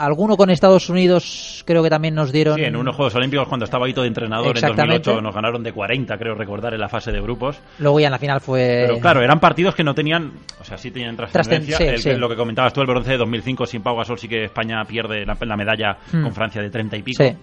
alguno 0.00 0.36
con 0.36 0.50
Estados 0.50 0.88
Unidos 0.88 1.62
creo 1.66 1.82
que 1.82 1.90
también 1.90 2.14
nos 2.14 2.32
dieron. 2.32 2.56
Sí, 2.56 2.64
en 2.64 2.76
unos 2.76 2.96
Juegos 2.96 3.14
Olímpicos 3.14 3.46
cuando 3.46 3.64
estaba 3.64 3.88
Hito 3.88 4.02
de 4.02 4.08
entrenador 4.08 4.56
en 4.56 4.76
2008 4.76 5.20
nos 5.20 5.34
ganaron 5.34 5.62
de 5.62 5.72
40, 5.72 6.16
creo 6.16 6.34
recordar, 6.34 6.74
en 6.74 6.80
la 6.80 6.88
fase 6.88 7.12
de 7.12 7.20
grupos. 7.20 7.60
Luego 7.78 8.00
ya 8.00 8.06
en 8.06 8.12
la 8.12 8.18
final 8.18 8.40
fue. 8.40 8.84
Pero 8.86 8.98
claro, 8.98 9.22
eran 9.22 9.38
partidos 9.38 9.74
que 9.74 9.84
no 9.84 9.94
tenían, 9.94 10.32
o 10.60 10.64
sea, 10.64 10.78
sí 10.78 10.90
tenían 10.90 11.16
trascendencia. 11.16 12.16
Lo 12.16 12.28
que 12.28 12.36
comentabas 12.36 12.72
tú, 12.72 12.80
el 12.80 12.86
bronce 12.86 13.12
de 13.12 13.18
2005 13.18 13.66
sin 13.66 13.82
Pau 13.82 13.96
Gasol 13.96 14.18
sí 14.18 14.28
que 14.28 14.44
España 14.44 14.82
pierde 14.84 15.24
la, 15.24 15.56
medalla 15.56 15.98
hmm. 16.12 16.22
con 16.22 16.32
Francia 16.32 16.62
de 16.62 16.70
30 16.70 16.96
y 16.96 17.02
pico. 17.02 17.22
Sí. 17.22 17.36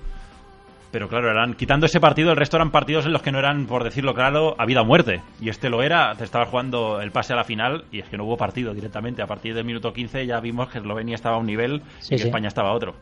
Pero 0.91 1.10
claro, 1.10 1.30
eran, 1.30 1.54
quitando 1.54 1.86
ese 1.86 2.00
partido, 2.00 2.32
el 2.32 2.38
resto 2.38 2.58
eran 2.58 2.71
partidos 2.71 3.06
en 3.06 3.13
los 3.13 3.21
que 3.21 3.32
no 3.32 3.39
eran, 3.39 3.65
por 3.65 3.84
decirlo 3.84 4.13
claro, 4.13 4.56
a 4.58 4.65
vida 4.65 4.82
o 4.82 4.86
muerte. 4.86 5.21
Y 5.41 5.50
este 5.50 5.69
lo 5.69 5.84
era, 5.84 6.15
te 6.15 6.23
estaba 6.23 6.45
jugando 6.45 7.02
el 7.02 7.12
pase 7.12 7.34
a 7.34 7.36
la 7.36 7.43
final 7.43 7.86
y 7.91 8.00
es 8.00 8.10
que 8.10 8.17
no 8.17 8.23
hubo 8.23 8.38
partido 8.38 8.73
directamente. 8.73 9.21
A 9.21 9.28
partir 9.28 9.54
del 9.54 9.65
minuto 9.65 9.91
15 9.91 10.26
ya 10.26 10.39
vimos 10.39 10.69
que 10.69 10.80
Eslovenia 10.80 11.15
estaba 11.15 11.36
a 11.36 11.39
un 11.39 11.45
nivel 11.45 11.82
y 12.10 12.15
que 12.15 12.23
España 12.23 12.47
estaba 12.47 12.69
a 12.69 12.73
otro. 12.73 12.93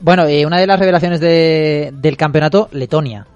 Bueno, 0.00 0.28
y 0.28 0.44
una 0.44 0.58
de 0.58 0.66
las 0.66 0.78
revelaciones 0.78 1.20
de, 1.20 1.90
del 1.94 2.16
campeonato, 2.16 2.68
Letonia. 2.72 3.26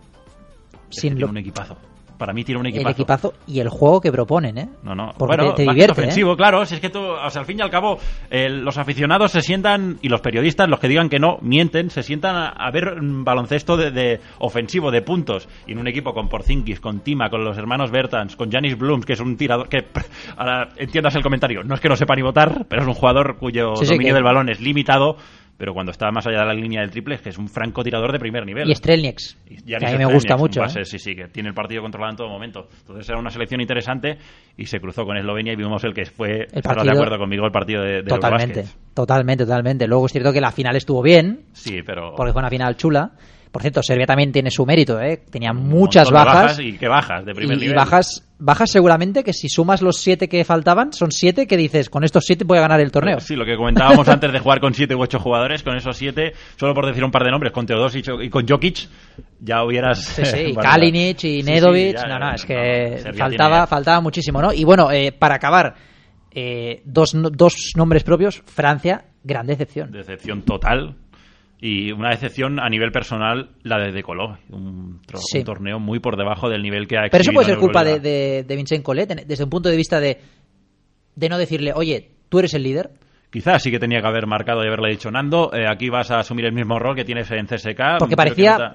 Sin 0.90 1.22
un 1.22 1.36
equipazo. 1.36 1.76
Para 2.18 2.32
mí 2.32 2.44
tiene 2.44 2.60
un 2.60 2.66
equipazo. 2.66 2.88
El 2.88 2.92
equipazo 2.92 3.34
y 3.46 3.60
el 3.60 3.68
juego 3.68 4.00
que 4.00 4.10
proponen, 4.10 4.58
¿eh? 4.58 4.68
No, 4.82 4.94
no. 4.94 5.12
Porque 5.16 5.36
bueno, 5.36 5.54
te, 5.54 5.62
divierte, 5.62 6.00
¿eh? 6.00 6.04
ofensivo, 6.04 6.36
claro. 6.36 6.64
Si 6.66 6.74
es 6.74 6.80
que 6.80 6.90
tú, 6.90 7.00
o 7.00 7.30
sea, 7.30 7.40
al 7.40 7.46
fin 7.46 7.58
y 7.58 7.62
al 7.62 7.70
cabo, 7.70 7.98
los 8.30 8.76
aficionados 8.76 9.30
se 9.30 9.40
sientan, 9.40 9.98
y 10.02 10.08
los 10.08 10.20
periodistas, 10.20 10.68
los 10.68 10.80
que 10.80 10.88
digan 10.88 11.08
que 11.08 11.18
no, 11.18 11.38
mienten, 11.40 11.90
se 11.90 12.02
sientan 12.02 12.52
a, 12.56 12.70
ver 12.72 12.94
un 13.00 13.24
baloncesto 13.24 13.76
de, 13.76 14.20
ofensivo, 14.38 14.90
de 14.90 15.02
puntos. 15.02 15.48
Y 15.66 15.72
en 15.72 15.78
un 15.78 15.86
equipo 15.86 16.12
con 16.12 16.28
Porzingis, 16.28 16.80
con 16.80 17.00
Tima, 17.00 17.30
con 17.30 17.44
los 17.44 17.56
hermanos 17.56 17.90
Bertans, 17.90 18.36
con 18.36 18.50
Janis 18.50 18.76
Blooms, 18.76 19.06
que 19.06 19.12
es 19.12 19.20
un 19.20 19.36
tirador 19.36 19.68
que, 19.68 19.86
ahora 20.36 20.70
entiendas 20.76 21.14
el 21.14 21.22
comentario, 21.22 21.62
no 21.62 21.74
es 21.74 21.80
que 21.80 21.88
no 21.88 21.96
sepa 21.96 22.16
ni 22.16 22.22
votar, 22.22 22.66
pero 22.68 22.82
es 22.82 22.88
un 22.88 22.94
jugador 22.94 23.36
cuyo 23.38 23.74
dominio 23.74 24.14
del 24.14 24.24
balón 24.24 24.48
es 24.48 24.60
limitado 24.60 25.16
pero 25.58 25.74
cuando 25.74 25.90
está 25.90 26.10
más 26.12 26.24
allá 26.26 26.40
de 26.40 26.46
la 26.46 26.54
línea 26.54 26.80
del 26.80 26.90
triple 26.90 27.16
es 27.16 27.20
que 27.20 27.30
es 27.30 27.36
un 27.36 27.48
francotirador 27.48 28.12
de 28.12 28.20
primer 28.20 28.46
nivel. 28.46 28.70
Y 28.70 28.74
Strelnieks, 28.76 29.36
que 29.66 29.74
a 29.76 29.90
mí 29.90 29.98
me 29.98 30.06
gusta 30.06 30.36
mucho. 30.36 30.62
¿eh? 30.62 30.84
Sí, 30.84 31.00
sí, 31.00 31.16
que 31.16 31.26
tiene 31.28 31.48
el 31.48 31.54
partido 31.54 31.82
controlado 31.82 32.12
en 32.12 32.16
todo 32.16 32.28
momento. 32.28 32.68
Entonces 32.80 33.08
era 33.08 33.18
una 33.18 33.30
selección 33.30 33.60
interesante 33.60 34.18
y 34.56 34.66
se 34.66 34.78
cruzó 34.78 35.04
con 35.04 35.16
Eslovenia 35.16 35.52
y 35.52 35.56
vimos 35.56 35.82
el 35.82 35.92
que 35.92 36.06
fue, 36.06 36.46
el 36.52 36.62
partido, 36.62 36.84
de 36.84 36.92
acuerdo 36.92 37.18
conmigo, 37.18 37.44
el 37.44 37.50
partido 37.50 37.82
de, 37.82 38.02
de 38.02 38.04
Totalmente, 38.04 38.64
totalmente, 38.94 39.44
totalmente. 39.44 39.88
Luego 39.88 40.06
es 40.06 40.12
cierto 40.12 40.32
que 40.32 40.40
la 40.40 40.52
final 40.52 40.76
estuvo 40.76 41.02
bien. 41.02 41.46
Sí, 41.52 41.82
pero... 41.84 42.14
Porque 42.16 42.32
fue 42.32 42.40
una 42.40 42.50
final 42.50 42.76
chula. 42.76 43.10
Por 43.50 43.62
cierto, 43.62 43.82
Serbia 43.82 44.06
también 44.06 44.30
tiene 44.30 44.50
su 44.50 44.64
mérito, 44.64 45.00
¿eh? 45.00 45.22
Tenía 45.28 45.52
muchas 45.52 46.10
bajas, 46.10 46.60
Y 46.60 46.78
que 46.78 46.86
bajas 46.86 47.24
de 47.24 47.34
primer 47.34 47.56
nivel. 47.56 47.72
Y 47.72 47.74
bajas, 47.74 48.27
bajas 48.38 48.70
seguramente 48.70 49.24
que 49.24 49.32
si 49.32 49.48
sumas 49.48 49.82
los 49.82 49.98
siete 50.00 50.28
que 50.28 50.44
faltaban, 50.44 50.92
son 50.92 51.10
siete 51.10 51.46
que 51.46 51.56
dices, 51.56 51.90
con 51.90 52.04
estos 52.04 52.24
siete 52.24 52.44
voy 52.44 52.58
a 52.58 52.62
ganar 52.62 52.80
el 52.80 52.90
torneo. 52.90 53.20
Sí, 53.20 53.34
lo 53.36 53.44
que 53.44 53.56
comentábamos 53.56 54.08
antes 54.08 54.32
de 54.32 54.38
jugar 54.38 54.60
con 54.60 54.74
siete 54.74 54.94
u 54.94 55.00
ocho 55.00 55.18
jugadores, 55.18 55.62
con 55.62 55.76
esos 55.76 55.96
siete, 55.96 56.32
solo 56.56 56.74
por 56.74 56.86
decir 56.86 57.04
un 57.04 57.10
par 57.10 57.24
de 57.24 57.30
nombres, 57.30 57.52
con 57.52 57.66
Teodosic 57.66 58.08
y 58.22 58.28
con 58.28 58.46
Jokic, 58.46 58.88
ya 59.40 59.64
hubieras... 59.64 60.04
Sí, 60.04 60.24
sí, 60.24 60.38
y 60.48 60.54
Kalinic 60.54 61.24
y 61.24 61.42
Nedovic, 61.42 61.96
no, 62.06 62.18
no, 62.18 62.34
es 62.34 62.44
que 62.44 63.12
faltaba, 63.16 63.66
faltaba 63.66 64.00
muchísimo, 64.00 64.40
¿no? 64.40 64.52
Y 64.52 64.64
bueno, 64.64 64.90
eh, 64.90 65.12
para 65.12 65.34
acabar, 65.34 65.74
eh, 66.30 66.82
dos, 66.84 67.16
dos 67.32 67.72
nombres 67.76 68.04
propios, 68.04 68.42
Francia, 68.46 69.06
gran 69.24 69.46
decepción. 69.46 69.90
Decepción 69.90 70.42
total, 70.42 70.96
y 71.60 71.90
una 71.90 72.10
decepción 72.10 72.60
a 72.60 72.68
nivel 72.68 72.92
personal, 72.92 73.50
la 73.62 73.78
de 73.78 73.92
Decoló. 73.92 74.38
Un, 74.50 75.00
un, 75.34 75.44
torneo 75.44 75.80
muy 75.80 75.98
por 75.98 76.16
debajo 76.16 76.48
del 76.48 76.62
nivel 76.62 76.86
que 76.86 76.96
ha 76.96 77.02
Pero 77.10 77.22
eso 77.22 77.32
puede 77.32 77.46
ser 77.46 77.58
culpa 77.58 77.82
de, 77.82 77.98
de, 78.44 78.56
Vincent 78.56 78.84
Collet, 78.84 79.06
desde 79.26 79.44
un 79.44 79.50
punto 79.50 79.68
de 79.68 79.76
vista 79.76 79.98
de, 79.98 80.18
de 81.16 81.28
no 81.28 81.36
decirle, 81.36 81.72
oye, 81.74 82.10
tú 82.28 82.38
eres 82.38 82.54
el 82.54 82.62
líder. 82.62 82.90
Quizás 83.30 83.62
sí 83.62 83.70
que 83.70 83.78
tenía 83.78 84.00
que 84.00 84.06
haber 84.06 84.26
marcado 84.26 84.64
y 84.64 84.68
haberle 84.68 84.90
dicho, 84.90 85.10
Nando, 85.10 85.50
eh, 85.52 85.66
aquí 85.68 85.90
vas 85.90 86.10
a 86.10 86.20
asumir 86.20 86.46
el 86.46 86.52
mismo 86.52 86.78
rol 86.78 86.96
que 86.96 87.04
tienes 87.04 87.30
en 87.30 87.44
CSK. 87.44 87.98
Porque 87.98 88.16
parecía, 88.16 88.74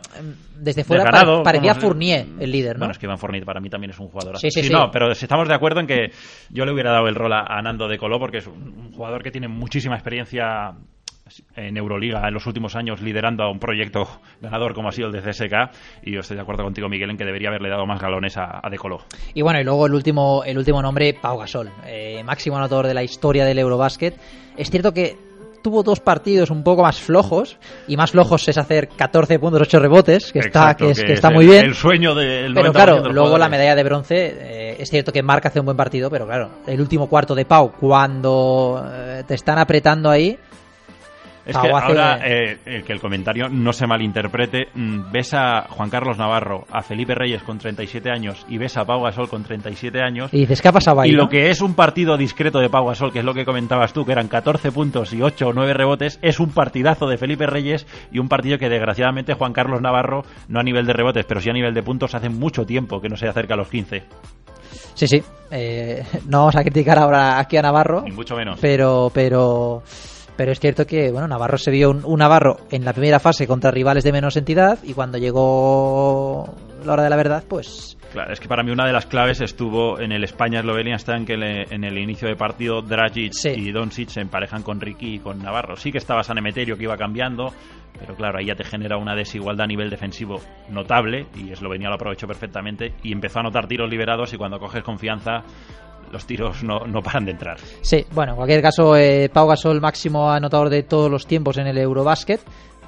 desde 0.56 0.84
fuera, 0.84 1.06
parecía 1.44 1.74
Fournier 1.74 2.28
el 2.40 2.52
líder, 2.52 2.76
¿no? 2.76 2.80
Bueno, 2.82 2.92
es 2.92 3.00
que 3.00 3.08
Iván 3.08 3.18
Fournier 3.18 3.46
para 3.46 3.60
mí 3.60 3.70
también 3.70 3.90
es 3.92 4.00
un 4.00 4.10
jugador. 4.10 4.38
Sí, 4.38 4.52
sí, 4.52 4.62
sí. 4.62 4.72
No, 4.72 4.92
pero 4.92 5.12
estamos 5.12 5.48
de 5.48 5.56
acuerdo 5.56 5.80
en 5.80 5.88
que 5.88 6.12
yo 6.52 6.66
le 6.66 6.72
hubiera 6.72 6.92
dado 6.92 7.08
el 7.08 7.16
rol 7.16 7.34
a, 7.34 7.62
Nando 7.64 7.88
de 7.88 7.98
Coló 7.98 8.20
porque 8.20 8.40
es 8.40 8.48
un 8.48 8.92
jugador 8.92 9.24
que 9.24 9.32
tiene 9.32 9.48
muchísima 9.48 9.96
experiencia 9.96 10.76
en 11.56 11.78
Euroliga 11.78 12.28
en 12.28 12.34
los 12.34 12.46
últimos 12.46 12.76
años 12.76 13.02
liderando 13.02 13.44
a 13.44 13.52
un 13.52 13.60
proyecto 13.60 14.08
ganador 14.42 14.74
como 14.74 14.90
ha 14.90 14.92
sido 14.92 15.08
el 15.08 15.14
de 15.14 15.22
CSK 15.22 16.04
y 16.04 16.14
yo 16.14 16.20
estoy 16.20 16.36
de 16.36 16.42
acuerdo 16.42 16.64
contigo 16.64 16.90
Miguel 16.90 17.10
en 17.10 17.18
que 17.18 17.26
debería 17.26 17.50
haberle 17.50 17.70
dado 17.70 17.86
más 17.86 18.02
galones 18.02 18.38
a, 18.38 18.60
a 18.62 18.70
De 18.70 18.78
Colo. 18.78 19.00
Y 19.34 19.42
bueno, 19.42 19.60
y 19.60 19.64
luego 19.64 19.88
el 19.88 19.94
último, 19.94 20.44
el 20.44 20.58
último 20.58 20.82
nombre, 20.82 21.14
Pau 21.20 21.38
Gasol, 21.38 21.70
eh, 21.86 22.24
máximo 22.24 22.58
anotador 22.58 22.88
de 22.88 22.94
la 22.94 23.04
historia 23.04 23.46
del 23.46 23.60
Eurobasket. 23.60 24.16
Es 24.58 24.70
cierto 24.70 24.94
que 24.94 25.18
tuvo 25.64 25.82
dos 25.82 26.02
partidos 26.02 26.52
un 26.52 26.62
poco 26.62 26.84
más 26.84 27.00
flojos 27.00 27.58
y 27.88 27.96
más 27.96 28.12
flojos 28.12 28.48
es 28.48 28.58
hacer 28.58 28.90
14 28.90 29.40
puntos 29.40 29.62
8 29.62 29.80
rebotes 29.80 30.32
que 30.32 30.40
está 30.40 30.76
que, 30.76 30.92
está 30.92 31.32
muy 31.32 31.46
bien 31.46 31.66
el 31.66 31.74
sueño 31.74 32.14
del 32.14 32.54
pero 32.54 32.74
claro 32.74 33.12
luego 33.12 33.38
la 33.38 33.48
medalla 33.48 33.74
de 33.74 33.84
bronce 33.84 34.16
eh, 34.16 34.76
es 34.78 34.90
cierto 34.90 35.14
que 35.14 35.24
Marca 35.24 35.48
hace 35.48 35.62
un 35.62 35.66
buen 35.66 35.78
partido 35.78 36.10
pero 36.10 36.28
claro 36.28 36.50
el 36.68 36.82
último 36.82 37.08
cuarto 37.08 37.34
de 37.34 37.46
Pau 37.46 37.72
cuando 37.80 38.86
eh, 38.94 39.24
te 39.26 39.36
están 39.36 39.58
apretando 39.58 40.10
ahí 40.10 40.38
Es 41.46 41.58
que 41.58 41.70
ahora, 41.70 42.20
eh, 42.24 42.84
que 42.86 42.94
el 42.94 43.02
comentario 43.02 43.50
no 43.50 43.74
se 43.74 43.86
malinterprete, 43.86 44.68
mm, 44.74 45.12
ves 45.12 45.34
a 45.34 45.68
Juan 45.70 45.90
Carlos 45.90 46.18
Navarro, 46.18 46.66
a 46.72 46.82
Felipe 46.82 47.16
Reyes 47.16 47.44
con 47.44 47.58
37 47.58 48.10
años 48.10 48.46
y 48.48 48.58
ves 48.58 48.78
a 48.78 48.86
Pau 48.86 49.02
Gasol 49.04 49.28
con 49.28 49.44
37 49.44 50.02
años. 50.02 50.34
Y 50.34 50.40
dices, 50.40 50.62
¿qué 50.62 50.70
ha 50.70 50.72
pasado 50.72 51.02
ahí? 51.02 51.10
Y 51.10 51.14
lo 51.14 51.28
que 51.28 51.50
es 51.50 51.62
un 51.62 51.74
partido 51.74 52.16
discreto 52.18 52.60
de 52.60 52.70
Pau 52.70 52.88
Gasol, 52.88 53.12
que 53.12 53.20
es 53.20 53.26
lo 53.26 53.34
que 53.34 53.44
comentabas 53.44 53.92
tú, 53.92 54.06
que 54.06 54.14
eran 54.14 54.30
14 54.30 54.72
puntos 54.72 55.14
y 55.14 55.22
8 55.22 55.48
o 55.48 55.54
9 55.54 55.74
rebotes, 55.74 56.18
es 56.22 56.40
un 56.40 56.52
partidazo 56.52 57.08
de 57.08 57.18
Felipe 57.18 57.46
Reyes 57.46 57.86
y 58.12 58.20
un 58.20 58.30
partido 58.30 58.58
que 58.58 58.70
desgraciadamente 58.70 59.34
Juan 59.34 59.52
Carlos 59.52 59.82
Navarro, 59.82 60.24
no 60.48 60.62
a 60.62 60.64
nivel 60.64 60.86
de 60.86 60.94
rebotes, 60.94 61.26
pero 61.26 61.42
sí 61.42 61.50
a 61.50 61.54
nivel 61.54 61.74
de 61.74 61.84
puntos, 61.84 62.16
hace 62.16 62.30
mucho 62.30 62.66
tiempo 62.66 63.02
que 63.02 63.10
no 63.10 63.18
se 63.18 63.28
acerca 63.28 63.56
a 63.56 63.58
los 63.58 63.68
15. 63.68 64.04
Sí, 64.94 65.08
sí. 65.08 65.24
Eh, 65.52 66.04
no 66.28 66.40
vamos 66.40 66.56
a 66.56 66.62
criticar 66.62 67.00
ahora 67.00 67.40
aquí 67.40 67.58
a 67.58 67.62
Navarro. 67.62 68.04
Ni 68.04 68.12
mucho 68.12 68.36
menos. 68.36 68.60
Pero, 68.62 69.12
pero 69.14 69.84
pero 70.36 70.52
es 70.52 70.60
cierto 70.60 70.86
que 70.86 71.12
bueno 71.12 71.28
Navarro 71.28 71.58
se 71.58 71.72
vio 71.72 71.92
un, 71.92 72.20
Navarro 72.20 72.58
en 72.72 72.86
la 72.86 72.94
primera 72.94 73.20
fase 73.20 73.48
contra 73.48 73.72
rivales 73.72 74.04
de 74.04 74.12
menos 74.12 74.38
entidad 74.38 74.80
y 74.84 74.94
cuando 74.94 75.18
llegó 75.18 76.54
la 76.86 76.94
hora 76.94 77.04
de 77.04 77.10
la 77.10 77.16
verdad, 77.16 77.44
pues... 77.48 77.98
Claro, 78.12 78.32
es 78.32 78.40
que 78.40 78.48
para 78.48 78.62
mí 78.62 78.72
una 78.72 78.86
de 78.86 78.94
las 78.94 79.08
claves 79.08 79.42
estuvo 79.42 80.00
en 80.00 80.12
el 80.12 80.24
España-Eslovenia, 80.24 80.96
está 80.96 81.16
en 81.16 81.26
que 81.26 81.34
en 81.34 81.84
el 81.84 81.98
inicio 81.98 82.28
de 82.28 82.36
partido 82.36 82.82
Dragic 82.82 83.34
y 83.56 83.72
Doncic 83.72 84.10
se 84.10 84.22
emparejan 84.22 84.62
con 84.62 84.80
Ricky 84.80 85.16
y 85.16 85.20
con 85.20 85.42
Navarro. 85.42 85.76
Sí 85.76 85.92
que 85.92 85.98
estaba 85.98 86.24
San 86.24 86.38
Emeterio 86.38 86.78
que 86.78 86.84
iba 86.84 86.96
cambiando, 86.96 87.52
pero 87.98 88.16
claro, 88.16 88.38
ahí 88.38 88.46
ya 88.46 88.56
te 88.56 88.64
genera 88.64 88.98
una 88.98 89.16
desigualdad 89.16 89.64
a 89.64 89.68
nivel 89.68 89.90
defensivo 89.90 90.40
notable 90.70 91.26
y 91.36 91.52
Eslovenia 91.52 91.90
lo 91.90 91.96
aprovechó 91.96 92.28
perfectamente 92.28 92.94
y 93.02 93.12
empezó 93.12 93.40
a 93.40 93.42
anotar 93.42 93.68
tiros 93.68 93.90
liberados 93.90 94.32
y 94.34 94.38
cuando 94.38 94.60
coges 94.60 94.84
confianza 94.84 95.44
los 96.14 96.26
tiros 96.26 96.64
no, 96.64 96.86
no 96.86 97.02
paran 97.02 97.26
de 97.26 97.32
entrar. 97.32 97.58
Sí, 97.82 98.06
bueno, 98.12 98.34
en 98.34 98.36
cualquier 98.38 98.62
caso, 98.62 98.96
eh, 98.96 99.30
Pau 99.34 99.48
Gasol, 99.48 99.82
máximo 99.82 100.32
anotador 100.32 100.70
de 100.70 100.84
todos 100.84 101.12
los 101.12 101.26
tiempos 101.26 101.58
en 101.58 101.68
el 101.68 101.78
Eurobasket. 101.78 102.40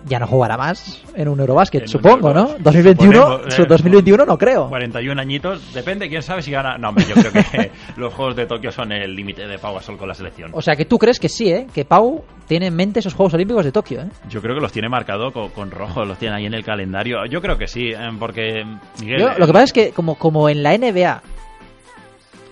Ya 0.08 0.20
no 0.20 0.28
jugará 0.28 0.56
más 0.56 1.04
en 1.16 1.28
un 1.28 1.40
Eurobasket, 1.40 1.88
supongo, 1.88 2.32
¿no? 2.32 2.58
2021, 2.60 3.40
2021 3.68 4.24
no 4.24 4.38
creo. 4.38 4.70
41 4.70 5.20
añitos, 5.20 5.74
depende, 5.74 6.08
quién 6.08 6.22
sabe 6.22 6.44
si 6.44 6.52
gana. 6.52 6.78
No, 6.78 6.90
hombre, 6.90 7.06
yo 7.06 7.16
creo 7.16 7.32
que 7.32 7.72
los 7.98 8.14
Juegos 8.14 8.36
de 8.36 8.46
Tokio 8.46 8.72
son 8.72 8.92
el 8.92 9.16
límite 9.16 9.48
de 9.48 9.58
Pau 9.58 9.74
Gasol 9.74 9.98
con 9.98 10.08
la 10.08 10.14
selección. 10.14 10.52
O 10.54 10.62
sea, 10.62 10.76
que 10.76 10.86
tú 10.86 11.00
crees 11.00 11.20
que 11.20 11.28
sí, 11.28 11.50
¿eh? 11.50 11.66
Que 11.74 11.86
Pau 11.86 12.24
tiene 12.48 12.68
en 12.68 12.76
mente 12.76 13.00
esos 13.00 13.16
Juegos 13.16 13.34
Olímpicos 13.34 13.66
de 13.66 13.72
Tokio, 13.72 14.02
¿eh? 14.02 14.10
Yo 14.30 14.44
creo 14.44 14.54
que 14.54 14.62
los 14.62 14.72
tiene 14.72 14.90
marcado 14.90 15.32
con, 15.32 15.72
rojo, 15.72 16.06
los 16.06 16.20
tiene 16.20 16.36
ahí 16.36 16.46
en 16.46 16.54
el 16.54 16.64
calendario. 16.64 17.26
Yo 17.26 17.42
creo 17.42 17.58
que 17.58 17.66
sí, 17.66 17.88
¿eh? 17.88 17.98
porque 18.20 18.64
Miguel, 19.02 19.26
lo 19.40 19.48
que 19.48 19.54
pasa 19.54 19.64
es 19.64 19.74
que 19.74 19.90
como, 19.90 20.20
como 20.20 20.50
en 20.50 20.62
la 20.62 20.78
NBA 20.78 21.24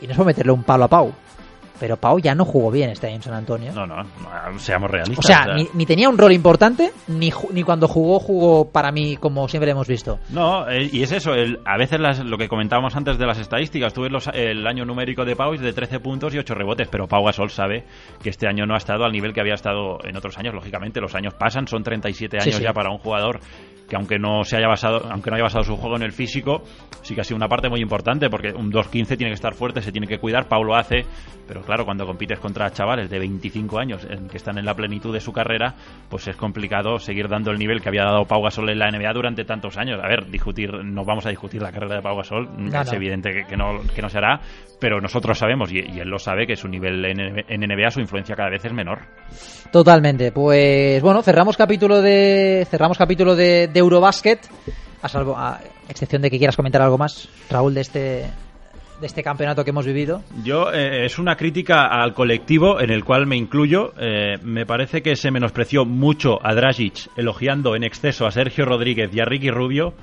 y 0.03 0.07
no 0.07 0.11
es 0.11 0.17
por 0.17 0.25
meterle 0.25 0.51
un 0.51 0.63
palo 0.63 0.83
a 0.83 0.87
Pau. 0.87 1.13
Pero 1.79 1.97
Pau 1.97 2.19
ya 2.19 2.35
no 2.35 2.45
jugó 2.45 2.71
bien 2.71 2.91
este 2.91 3.07
año 3.07 3.15
en 3.17 3.21
San 3.23 3.33
Antonio. 3.33 3.73
No, 3.73 3.85
no, 3.85 4.03
seamos 4.57 4.89
realistas. 4.89 5.25
O 5.25 5.27
sea, 5.27 5.47
Ni, 5.73 5.85
tenía 5.85 6.07
un 6.07 6.17
rol 6.17 6.31
importante, 6.31 6.91
ni, 7.07 7.31
ni 7.51 7.63
cuando 7.63 7.87
jugó, 7.87 8.19
jugó 8.19 8.71
para 8.71 8.91
mí 8.91 9.17
como 9.17 9.47
siempre 9.47 9.71
hemos 9.71 9.87
visto. 9.87 10.19
No, 10.29 10.69
eh, 10.69 10.89
y 10.91 11.01
es 11.01 11.11
eso, 11.11 11.31
a 11.33 11.77
veces 11.77 11.99
lo 12.23 12.37
que 12.37 12.47
comentábamos 12.47 12.95
antes 12.95 13.17
de 13.17 13.25
las 13.25 13.39
estadísticas, 13.39 13.93
tú 13.93 14.03
ves 14.03 14.29
el 14.33 14.65
año 14.67 14.85
numérico 14.85 15.25
de 15.25 15.35
Pau 15.35 15.53
es 15.53 15.61
de 15.61 15.73
13 15.73 15.99
puntos 15.99 16.33
y 16.35 16.37
8 16.37 16.53
rebotes, 16.53 16.87
pero 16.89 17.07
Pau 17.07 17.25
Gasol 17.25 17.49
sabe 17.49 17.83
que 18.21 18.29
este 18.29 18.47
año 18.47 18.65
no 18.65 18.75
ha 18.75 18.77
estado 18.77 19.03
al 19.03 19.11
nivel 19.11 19.33
que 19.33 19.41
había 19.41 19.55
estado 19.55 19.97
en 20.05 20.15
otros 20.15 20.37
años. 20.37 20.53
Lógicamente, 20.53 21.01
los 21.01 21.15
años 21.15 21.33
pasan, 21.33 21.67
son 21.67 21.83
37 21.83 22.37
años 22.39 22.59
ya 22.59 22.71
para 22.71 22.91
un 22.91 22.99
jugador 22.99 23.39
que 23.93 23.97
aunque 23.97 24.17
no 24.17 24.43
se 24.43 24.57
haya 24.57 24.67
basado, 24.67 25.05
aunque 25.11 25.29
no 25.29 25.35
haya 25.35 25.43
basado 25.43 25.63
su 25.63 25.77
juego 25.77 25.97
en 25.97 26.01
el 26.01 26.13
físico, 26.13 26.63
sí 27.03 27.13
que 27.13 27.21
ha 27.21 27.23
sido 27.23 27.37
una 27.37 27.47
parte 27.47 27.69
muy 27.69 27.79
importante 27.79 28.27
porque 28.27 28.51
un 28.51 28.71
2-15 28.71 29.17
tiene 29.17 29.27
que 29.27 29.35
estar 29.35 29.53
fuerte, 29.53 29.83
se 29.83 29.91
tiene 29.91 30.07
que 30.07 30.17
cuidar, 30.17 30.47
Paulo 30.47 30.75
hace, 30.75 31.05
pero 31.47 31.61
claro, 31.61 31.85
cuando 31.85 32.07
compites 32.07 32.39
contra 32.39 32.71
chavales 32.71 33.07
de 33.11 33.19
25 33.19 33.77
años 33.77 34.07
en 34.09 34.27
que 34.29 34.37
están 34.37 34.57
en 34.57 34.65
la 34.65 34.73
plenitud 34.73 35.13
de 35.13 35.19
su 35.19 35.31
carrera, 35.31 35.75
pues 36.09 36.27
es 36.27 36.35
complicado 36.35 36.97
seguir 36.97 37.27
dando 37.27 37.51
el 37.51 37.59
nivel 37.59 37.81
que 37.81 37.89
había 37.89 38.03
dado 38.03 38.25
Pau 38.25 38.41
Gasol 38.41 38.71
en 38.71 38.79
la 38.79 38.89
NBA 38.89 39.13
durante 39.13 39.45
tantos 39.45 39.77
años. 39.77 39.99
A 40.03 40.07
ver, 40.07 40.25
discutir, 40.25 40.73
no 40.83 41.05
vamos 41.05 41.27
a 41.27 41.29
discutir 41.29 41.61
la 41.61 41.71
carrera 41.71 41.97
de 41.97 42.01
Pau 42.01 42.17
Gasol, 42.17 42.49
es 42.73 42.93
evidente 42.93 43.45
que, 43.47 43.55
no, 43.55 43.79
que 43.93 44.01
no 44.01 44.09
se 44.09 44.17
hará, 44.17 44.41
pero 44.83 44.99
nosotros 44.99 45.39
sabemos 45.39 45.71
y, 45.71 45.77
él 45.79 46.09
lo 46.09 46.19
sabe 46.19 46.45
que 46.45 46.57
su 46.57 46.67
nivel 46.67 47.05
en, 47.05 47.45
en 47.47 47.61
NBA, 47.61 47.89
su 47.89 48.01
influencia 48.01 48.35
cada 48.35 48.49
vez 48.49 48.65
es 48.65 48.73
menor. 48.73 48.99
Totalmente. 49.71 50.33
Pues 50.33 51.01
bueno, 51.01 51.23
cerramos 51.23 51.55
capítulo 51.55 52.01
de 52.01 52.67
cerramos 52.69 52.97
capítulo 52.97 53.33
de 53.33 53.69
de 53.69 53.79
Eurobasket, 53.79 54.41
a, 55.01 55.07
salvo, 55.07 55.37
a 55.37 55.61
excepción 55.87 56.21
de 56.21 56.29
que 56.29 56.37
quieras 56.37 56.57
comentar 56.57 56.81
algo 56.81 56.97
más, 56.97 57.29
Raúl, 57.49 57.73
de 57.73 57.79
este, 57.79 57.99
de 58.99 59.07
este 59.07 59.23
campeonato 59.23 59.63
que 59.63 59.69
hemos 59.69 59.85
vivido? 59.85 60.21
Yo, 60.43 60.73
eh, 60.73 61.05
es 61.05 61.17
una 61.17 61.37
crítica 61.37 61.85
al 61.85 62.13
colectivo 62.13 62.81
en 62.81 62.89
el 62.89 63.05
cual 63.05 63.25
me 63.25 63.37
incluyo. 63.37 63.93
Eh, 63.97 64.35
me 64.43 64.65
parece 64.65 65.01
que 65.01 65.15
se 65.15 65.31
menospreció 65.31 65.85
mucho 65.85 66.45
a 66.45 66.53
Dragic, 66.53 67.07
elogiando 67.15 67.77
en 67.77 67.85
exceso 67.85 68.25
a 68.25 68.31
Sergio 68.31 68.65
Rodríguez 68.65 69.11
y 69.13 69.21
a 69.21 69.23
Ricky 69.23 69.49
Rubio, 69.49 69.93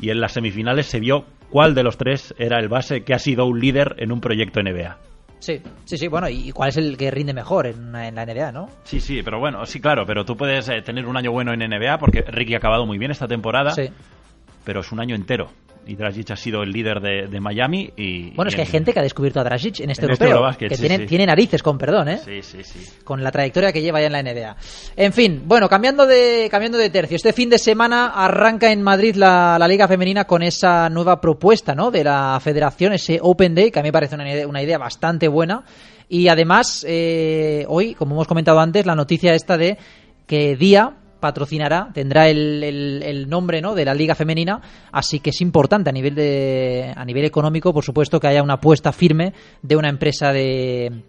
y 0.00 0.08
en 0.08 0.22
las 0.22 0.32
semifinales 0.32 0.86
se 0.86 1.00
vio 1.00 1.26
cuál 1.52 1.74
de 1.74 1.82
los 1.82 1.98
tres 1.98 2.34
era 2.38 2.58
el 2.58 2.68
base 2.68 3.04
que 3.04 3.12
ha 3.12 3.18
sido 3.18 3.44
un 3.44 3.60
líder 3.60 3.94
en 3.98 4.10
un 4.10 4.20
proyecto 4.20 4.60
NBA. 4.62 4.96
Sí, 5.38 5.60
sí, 5.84 5.98
sí, 5.98 6.08
bueno, 6.08 6.28
¿y 6.28 6.50
cuál 6.52 6.70
es 6.70 6.76
el 6.78 6.96
que 6.96 7.10
rinde 7.10 7.34
mejor 7.34 7.66
en, 7.66 7.92
la 7.92 8.10
NBA, 8.10 8.52
no? 8.52 8.68
Sí, 8.84 9.00
sí, 9.00 9.22
pero 9.22 9.38
bueno, 9.38 9.66
sí, 9.66 9.80
claro, 9.80 10.06
pero 10.06 10.24
tú 10.24 10.36
puedes 10.36 10.68
eh, 10.68 10.82
tener 10.82 11.04
un 11.06 11.16
año 11.16 11.30
bueno 11.30 11.52
en 11.52 11.60
NBA 11.60 11.98
porque 11.98 12.22
Ricky 12.22 12.54
ha 12.54 12.58
acabado 12.58 12.86
muy 12.86 12.96
bien 12.96 13.10
esta 13.10 13.26
temporada, 13.26 13.72
sí. 13.72 13.90
pero 14.64 14.80
es 14.80 14.92
un 14.92 15.00
año 15.00 15.14
entero 15.14 15.50
y 15.86 15.96
Dragic 15.96 16.30
ha 16.30 16.36
sido 16.36 16.62
el 16.62 16.70
líder 16.70 17.00
de, 17.00 17.40
Miami 17.40 17.92
y... 17.96 18.30
Bueno, 18.30 18.48
es 18.48 18.54
que 18.54 18.62
hay 18.62 18.66
gente 18.66 18.92
que 18.92 19.00
ha 19.00 19.02
descubierto 19.02 19.40
a 19.40 19.44
Dragic 19.44 19.80
en 19.80 19.90
este 19.90 20.04
europeo, 20.04 20.48
que 20.58 20.68
tiene, 20.68 21.26
narices, 21.26 21.62
con 21.62 21.78
perdón, 21.78 22.08
¿eh? 22.08 22.18
Sí, 22.18 22.42
sí, 22.42 22.62
sí. 22.62 22.78
Con 23.04 23.22
la 23.22 23.30
trayectoria 23.32 23.72
que 23.72 23.82
lleva 23.82 24.00
ya 24.00 24.06
en 24.06 24.12
la 24.12 24.22
NBA. 24.22 24.56
En 24.96 25.12
fin, 25.12 25.42
bueno, 25.44 25.68
cambiando 25.68 26.06
de, 26.06 26.48
cambiando 26.50 26.78
de 26.78 26.90
tercio, 26.90 27.16
este 27.16 27.32
fin 27.32 27.50
de 27.50 27.58
semana 27.58 28.12
arranca 28.14 28.70
en 28.70 28.82
Madrid 28.82 29.16
la, 29.16 29.58
Liga 29.68 29.88
Femenina 29.88 30.24
con 30.24 30.42
esa 30.42 30.88
nueva 30.88 31.20
propuesta, 31.20 31.74
¿no? 31.74 31.90
De 31.90 32.04
la 32.04 32.38
federación, 32.42 32.92
ese 32.92 33.18
Open 33.20 33.54
Day, 33.54 33.70
que 33.70 33.78
a 33.80 33.82
mí 33.82 33.88
me 33.88 33.92
parece 33.92 34.14
una 34.14 34.30
idea, 34.30 34.46
una 34.46 34.62
idea 34.62 34.78
bastante 34.78 35.28
buena. 35.28 35.64
Y 36.08 36.28
además, 36.28 36.84
eh, 36.86 37.64
hoy, 37.68 37.94
como 37.94 38.14
hemos 38.14 38.28
comentado 38.28 38.60
antes, 38.60 38.84
la 38.86 38.94
noticia 38.94 39.34
esta 39.34 39.56
de 39.56 39.78
que 40.26 40.56
Día 40.56 40.96
patrocinará, 41.22 41.88
tendrá 41.94 42.28
el, 42.28 42.62
el, 42.64 43.28
nombre 43.30 43.62
¿no? 43.62 43.74
de 43.74 43.84
la 43.84 43.94
liga 43.94 44.16
femenina, 44.16 44.60
así 44.90 45.20
que 45.20 45.30
es 45.30 45.40
importante 45.40 45.88
a 45.88 45.92
nivel 45.92 46.16
de 46.16 46.92
a 46.94 47.04
nivel 47.04 47.24
económico, 47.24 47.72
por 47.72 47.84
supuesto, 47.84 48.18
que 48.18 48.26
haya 48.26 48.42
una 48.42 48.54
apuesta 48.54 48.92
firme 48.92 49.32
de 49.62 49.76
una 49.76 49.88
empresa 49.88 50.32
de 50.32 51.04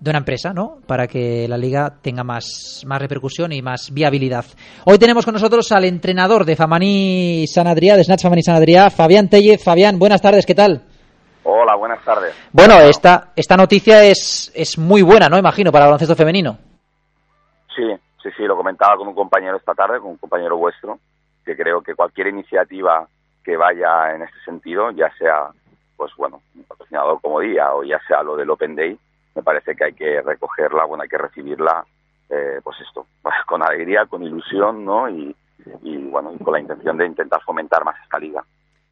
de 0.00 0.10
una 0.10 0.20
empresa, 0.20 0.52
¿no? 0.52 0.78
Para 0.86 1.06
que 1.06 1.46
la 1.48 1.58
liga 1.58 1.92
tenga 2.00 2.22
más, 2.22 2.82
más 2.86 3.00
repercusión 3.00 3.52
y 3.52 3.62
más 3.62 3.92
viabilidad. 3.92 4.44
Hoy 4.84 4.96
tenemos 4.96 5.24
con 5.24 5.34
nosotros 5.34 5.70
al 5.72 5.84
entrenador 5.84 6.44
de 6.44 6.56
Famaní 6.56 7.46
Sanadría, 7.48 7.96
de 7.96 8.04
Snatch 8.04 8.22
Famaní 8.22 8.42
Sanadría, 8.42 8.90
Fabián 8.90 9.28
Tellez. 9.28 9.62
Fabián, 9.62 9.98
buenas 9.98 10.22
tardes, 10.22 10.46
¿qué 10.46 10.54
tal? 10.54 10.82
Hola, 11.42 11.74
buenas 11.76 12.04
tardes. 12.04 12.32
Bueno, 12.52 12.78
esta, 12.80 13.32
esta 13.34 13.56
noticia 13.56 14.04
es, 14.04 14.52
es 14.54 14.78
muy 14.78 15.02
buena, 15.02 15.28
¿no? 15.28 15.36
Imagino, 15.36 15.72
para 15.72 15.86
el 15.86 15.88
baloncesto 15.88 16.14
femenino. 16.14 16.58
Sí, 17.74 17.82
Sí, 18.36 18.44
lo 18.44 18.56
comentaba 18.56 18.96
con 18.96 19.08
un 19.08 19.14
compañero 19.14 19.56
esta 19.56 19.74
tarde, 19.74 20.00
con 20.00 20.10
un 20.10 20.16
compañero 20.16 20.56
vuestro, 20.56 20.98
que 21.44 21.56
creo 21.56 21.82
que 21.82 21.94
cualquier 21.94 22.28
iniciativa 22.28 23.06
que 23.44 23.56
vaya 23.56 24.14
en 24.14 24.22
este 24.22 24.38
sentido, 24.44 24.90
ya 24.90 25.10
sea, 25.18 25.48
pues 25.96 26.12
bueno, 26.16 26.42
un 26.54 26.64
patrocinador 26.64 27.20
como 27.20 27.40
día 27.40 27.72
o 27.72 27.82
ya 27.82 27.98
sea 28.06 28.22
lo 28.22 28.36
del 28.36 28.50
Open 28.50 28.76
Day, 28.76 28.98
me 29.34 29.42
parece 29.42 29.74
que 29.74 29.84
hay 29.84 29.92
que 29.94 30.20
recogerla, 30.20 30.84
bueno, 30.84 31.02
hay 31.02 31.08
que 31.08 31.18
recibirla, 31.18 31.84
eh, 32.28 32.60
pues 32.62 32.76
esto, 32.80 33.06
con 33.46 33.62
alegría, 33.62 34.06
con 34.06 34.22
ilusión, 34.22 34.84
¿no? 34.84 35.08
Y, 35.08 35.34
bueno, 36.10 36.32
con 36.42 36.52
la 36.52 36.60
intención 36.60 36.96
de 36.96 37.06
intentar 37.06 37.40
fomentar 37.42 37.84
más 37.84 37.96
esta 38.02 38.18
liga. 38.18 38.42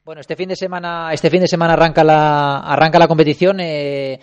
Bueno, 0.04 0.20
este 0.20 0.36
fin 0.36 0.48
de 0.48 0.56
semana, 0.56 1.12
este 1.12 1.30
fin 1.30 1.40
de 1.40 1.48
semana 1.48 1.72
arranca 1.72 2.04
la 2.04 2.58
arranca 2.58 2.98
la 2.98 3.08
competición. 3.08 3.58
Eh, 3.60 4.18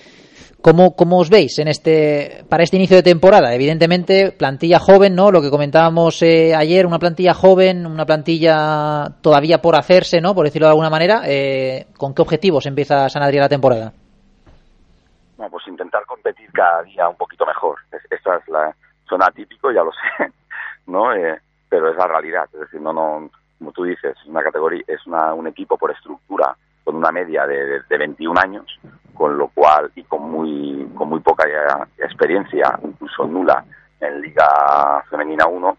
¿Cómo, 0.63 0.95
¿Cómo, 0.95 1.19
os 1.19 1.30
veis 1.30 1.60
en 1.60 1.67
este, 1.67 2.45
para 2.47 2.63
este 2.63 2.78
inicio 2.78 2.95
de 2.95 3.04
temporada? 3.04 3.54
Evidentemente, 3.54 4.32
plantilla 4.32 4.80
joven, 4.80 5.13
¿no? 5.13 5.30
Lo 5.30 5.41
que 5.41 5.49
comentábamos 5.49 6.21
eh, 6.21 6.56
ayer, 6.56 6.86
una 6.86 6.99
plantilla 6.99 7.34
joven, 7.34 7.86
una 7.86 8.06
plantilla 8.06 9.10
todavía 9.21 9.58
por 9.62 9.76
hacerse, 9.76 10.21
¿no? 10.21 10.34
Por 10.34 10.45
decirlo 10.45 10.67
de 10.67 10.71
alguna 10.71 10.89
manera. 10.89 11.23
Eh, 11.26 11.88
¿Con 11.97 12.15
qué 12.15 12.21
objetivos 12.21 12.65
empieza 12.65 13.10
San 13.10 13.23
Adrián 13.23 13.41
la 13.41 13.49
temporada? 13.49 13.91
Bueno, 15.36 15.52
pues 15.52 15.67
intentar 15.67 16.06
competir 16.06 16.49
cada 16.54 16.82
día 16.84 17.10
un 17.10 17.17
poquito 17.17 17.45
mejor. 17.45 17.80
Esto 17.91 18.34
es 18.34 18.47
la, 18.47 18.73
zona 19.10 19.26
atípico, 19.26 19.69
ya 19.69 19.84
lo 19.84 19.91
sé, 19.91 20.32
¿no? 20.88 21.13
Eh, 21.13 21.41
pero 21.67 21.91
es 21.91 21.97
la 21.97 22.08
realidad. 22.08 22.45
Es 22.54 22.62
decir, 22.62 22.80
no, 22.80 22.93
no, 22.93 23.30
como 23.60 23.73
tú 23.73 23.84
dices, 23.84 24.15
una 24.28 24.41
categoría, 24.41 24.84
es 24.88 25.06
una, 25.08 25.34
un 25.34 25.45
equipo 25.45 25.78
por 25.78 25.91
estructura 25.91 26.56
con 26.86 26.95
una 26.95 27.12
media 27.12 27.45
de, 27.45 27.82
de 27.82 27.97
21 27.97 28.39
años 28.39 28.80
con 29.13 29.38
lo 29.38 29.47
cual 29.49 29.91
y 29.95 30.04
con 30.04 30.30
muy 30.30 30.88
con 30.95 31.10
muy 31.10 31.19
poca 31.19 31.45
experiencia, 31.97 32.80
incluso 32.84 33.26
nula 33.26 33.63
en 33.99 34.21
Liga 34.21 35.04
Femenina 35.10 35.45
1, 35.47 35.78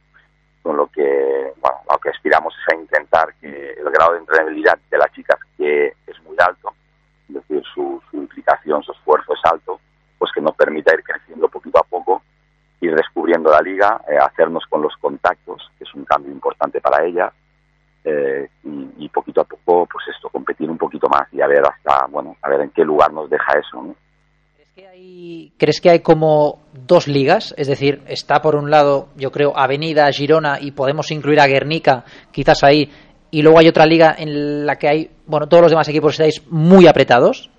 con 0.62 0.76
lo 0.76 0.86
que 0.86 1.52
bueno, 1.60 1.78
lo 1.90 1.98
que 1.98 2.10
aspiramos 2.10 2.54
es 2.54 2.74
a 2.74 2.80
intentar 2.80 3.34
que 3.40 3.72
el 3.72 3.90
grado 3.90 4.12
de 4.12 4.20
entrenabilidad 4.20 4.78
de 4.90 4.98
las 4.98 5.12
chicas 5.12 5.38
que 5.56 5.94
es 6.06 6.22
muy 6.24 6.36
alto, 6.38 6.72
es 7.28 7.34
decir, 7.34 7.62
su, 7.74 8.02
implicación, 8.12 8.82
su 8.82 8.92
esfuerzo 8.92 9.34
es 9.34 9.52
alto, 9.52 9.80
pues 10.18 10.30
que 10.32 10.40
nos 10.40 10.54
permita 10.54 10.94
ir 10.94 11.02
creciendo 11.02 11.48
poquito 11.48 11.78
a 11.78 11.82
poco, 11.82 12.22
ir 12.80 12.94
descubriendo 12.94 13.50
la 13.50 13.60
liga, 13.60 14.00
eh, 14.08 14.16
hacernos 14.16 14.64
con 14.66 14.82
los 14.82 14.94
para 16.80 17.04
ella 17.04 17.32
eh, 18.04 18.48
y, 18.98 19.08
poquito 19.08 19.40
a 19.40 19.44
poco, 19.44 19.86
pues 19.90 20.06
esto, 20.14 20.28
competir 20.28 20.68
un 20.68 20.76
poquito 20.76 21.08
más 21.08 21.32
y 21.32 21.40
a 21.40 21.46
ver 21.46 21.62
hasta, 21.66 22.06
bueno, 22.10 22.36
a 22.42 22.50
ver 22.50 22.60
en 22.62 22.70
qué 22.70 22.84
lugar 22.84 23.12
nos 23.12 23.30
deja 23.30 23.58
eso, 23.58 23.82
¿no? 23.82 23.94
¿Crees 24.56 24.70
que 24.74 24.86
hay, 24.86 25.52
¿crees 25.56 25.80
que 25.80 25.90
hay 25.90 26.00
como 26.00 26.64
dos 26.72 27.08
ligas? 27.08 27.54
Es 27.56 27.68
decir, 27.68 28.02
está 28.06 28.42
por 28.42 28.56
un 28.56 28.70
lado, 28.70 29.08
yo 29.16 29.30
creo, 29.30 29.56
Avenida, 29.56 30.10
Girona 30.12 30.58
y 30.60 30.72
podemos 30.72 31.10
incluir 31.12 31.40
a 31.40 31.46
Guernica, 31.46 32.04
quizás 32.30 32.62
ahí, 32.62 32.90
y 33.30 33.42
luego 33.42 33.58
hay 33.58 33.68
otra 33.68 33.86
liga 33.86 34.14
en 34.16 34.66
la 34.66 34.76
que 34.76 34.88
hay, 34.88 35.10
bueno, 35.26 35.48
todos 35.48 35.62
los 35.62 35.72
demás 35.72 35.88
equipos 35.88 36.12
estáis 36.12 36.46
muy 36.50 36.86
apretados. 36.86 37.50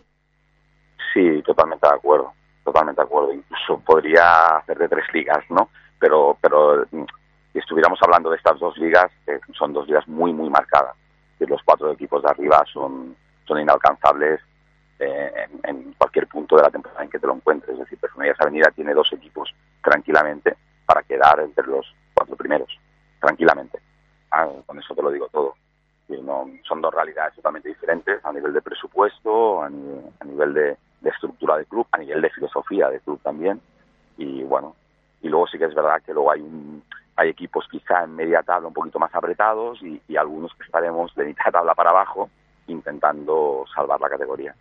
Sí, 1.13 1.41
totalmente 1.43 1.87
de 1.87 1.95
acuerdo, 1.95 2.31
totalmente 2.63 3.01
de 3.01 3.05
acuerdo. 3.05 3.33
Incluso 3.33 3.79
podría 3.85 4.57
hacer 4.57 4.77
de 4.77 4.87
tres 4.87 5.05
ligas, 5.13 5.43
¿no? 5.49 5.69
Pero, 5.99 6.37
pero 6.41 6.85
si 7.55 7.59
estuviéramos 7.59 7.97
hablando 8.01 8.29
de 8.29 8.35
estas 8.35 8.59
dos 8.59 8.77
ligas, 8.77 9.09
que 9.25 9.39
son 9.57 9.71
dos 9.71 9.87
ligas 9.87 10.05
muy, 10.09 10.33
muy 10.33 10.49
marcadas. 10.49 10.93
Que 11.39 11.45
los 11.45 11.63
cuatro 11.63 11.89
equipos 11.89 12.21
de 12.21 12.29
arriba 12.29 12.61
son, 12.73 13.15
son 13.47 13.61
inalcanzables 13.61 14.41
eh, 14.99 15.31
en, 15.63 15.93
cualquier 15.93 16.27
punto 16.27 16.57
de 16.57 16.63
la 16.63 16.69
temporada 16.69 17.01
en 17.01 17.09
que 17.09 17.17
te 17.17 17.25
lo 17.25 17.33
encuentres. 17.33 17.71
Es 17.71 17.79
decir, 17.79 17.97
Personalidades 17.97 18.41
Avenida 18.41 18.71
tiene 18.75 18.93
dos 18.93 19.07
equipos 19.13 19.55
tranquilamente 19.81 20.57
para 20.85 21.01
quedar 21.03 21.39
entre 21.39 21.65
los 21.65 21.85
cuatro 22.13 22.35
primeros, 22.35 22.77
tranquilamente. 23.21 23.79
Ah, 24.31 24.49
con 24.65 24.77
eso 24.77 24.93
te 24.93 25.01
lo 25.01 25.09
digo 25.09 25.29
todo. 25.29 25.55
son 26.67 26.81
dos 26.81 26.93
realidades 26.93 27.35
totalmente 27.35 27.69
diferentes 27.69 28.19
a 28.25 28.33
nivel 28.33 28.51
de 28.51 28.61
presupuesto, 28.61 29.63
a 29.63 29.69
nivel, 29.69 30.53
de, 30.53 30.77
de, 30.99 31.09
estructura 31.09 31.55
de 31.55 31.65
club, 31.67 31.87
a 31.93 31.99
nivel 31.99 32.21
de 32.21 32.31
filosofía 32.31 32.89
de 32.89 32.99
club 32.99 33.21
también. 33.23 33.61
Y 34.17 34.43
bueno, 34.43 34.75
y 35.21 35.29
luego 35.29 35.47
sí 35.47 35.57
que 35.57 35.65
es 35.65 35.73
verdad 35.73 36.01
que 36.05 36.13
luego 36.13 36.31
hay 36.31 36.41
un, 36.41 36.83
hay 37.15 37.29
equipos 37.29 37.65
quizá 37.69 38.03
en 38.03 38.15
media 38.15 38.43
tabla 38.43 38.67
un 38.67 38.73
poquito 38.73 38.99
más 38.99 39.13
apretados 39.13 39.79
y, 39.81 40.17
algunos 40.17 40.53
que 40.55 40.63
estaremos 40.63 41.13
de 41.15 41.25
mitad 41.25 41.51
tabla 41.51 41.73
para 41.73 41.91
abajo 41.91 42.29
intentando 42.67 43.65
salvar 43.73 43.99
la 44.01 44.09
categoría. 44.09 44.55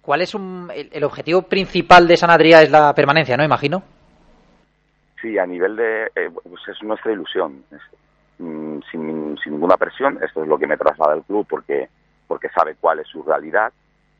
¿Cuál 0.00 0.22
es 0.22 0.34
el, 0.34 1.04
objetivo 1.04 1.42
principal 1.42 2.08
de 2.08 2.16
Sanadría? 2.16 2.62
Es 2.62 2.70
la 2.70 2.94
permanencia, 2.94 3.36
¿no? 3.36 3.44
Imagino. 3.44 3.82
Sí, 5.20 5.38
a 5.38 5.44
nivel 5.46 5.76
de... 5.76 6.04
Eh, 6.16 6.30
pues 6.30 6.62
es 6.68 6.82
nuestra 6.82 7.12
ilusión. 7.12 7.62
Mm, 8.38 8.78
sin, 8.90 9.34
ninguna 9.46 9.76
presión, 9.76 10.18
esto 10.22 10.42
es 10.42 10.48
lo 10.48 10.58
que 10.58 10.66
me 10.66 10.78
traslada 10.78 11.14
el 11.14 11.22
club 11.24 11.46
porque, 11.48 11.90
porque 12.26 12.48
sabe 12.48 12.76
cuál 12.80 13.00
es 13.00 13.06
su 13.06 13.22
realidad, 13.22 13.70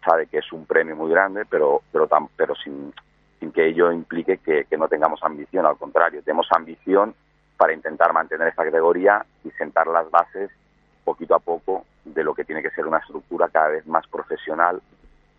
sabe 0.05 0.27
que 0.27 0.39
es 0.39 0.53
un 0.53 0.67
premio 0.67 0.95
muy 0.95 1.11
grande, 1.11 1.45
pero, 1.49 1.81
pero, 1.91 2.07
pero 2.37 2.55
sin, 2.57 2.93
sin 3.39 3.51
que 3.51 3.69
ello 3.69 3.91
implique 3.91 4.37
que, 4.39 4.67
que 4.67 4.77
no 4.77 4.89
tengamos 4.89 5.21
ambición, 5.23 5.65
al 5.65 5.79
contrario, 5.79 6.23
tenemos 6.23 6.47
ambición 6.55 7.15
para 7.61 7.75
intentar 7.75 8.15
mantener 8.15 8.49
esta 8.49 8.65
categoría 8.65 9.23
y 9.45 9.51
sentar 9.51 9.87
las 9.87 10.11
bases 10.11 10.51
poquito 11.05 11.35
a 11.35 11.41
poco 11.41 11.85
de 12.07 12.25
lo 12.25 12.35
que 12.35 12.47
tiene 12.47 12.63
que 12.63 12.71
ser 12.71 12.87
una 12.87 12.97
estructura 12.97 13.51
cada 13.51 13.69
vez 13.69 13.87
más 13.87 14.07
profesional, 14.07 14.81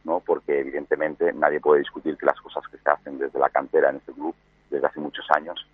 ¿no? 0.04 0.20
Porque 0.20 0.60
evidentemente 0.60 1.34
nadie 1.34 1.60
puede 1.60 1.80
discutir 1.80 2.16
que 2.18 2.28
las 2.28 2.40
cosas 2.40 2.64
que 2.68 2.78
se 2.78 2.88
hacen 2.92 3.18
desde 3.18 3.40
la 3.40 3.50
cantera 3.50 3.90
en 3.90 3.96
este 3.96 4.12
club 4.12 4.36
desde 4.70 4.86
hace 4.86 5.00
muchos 5.00 5.26
años 5.32 5.66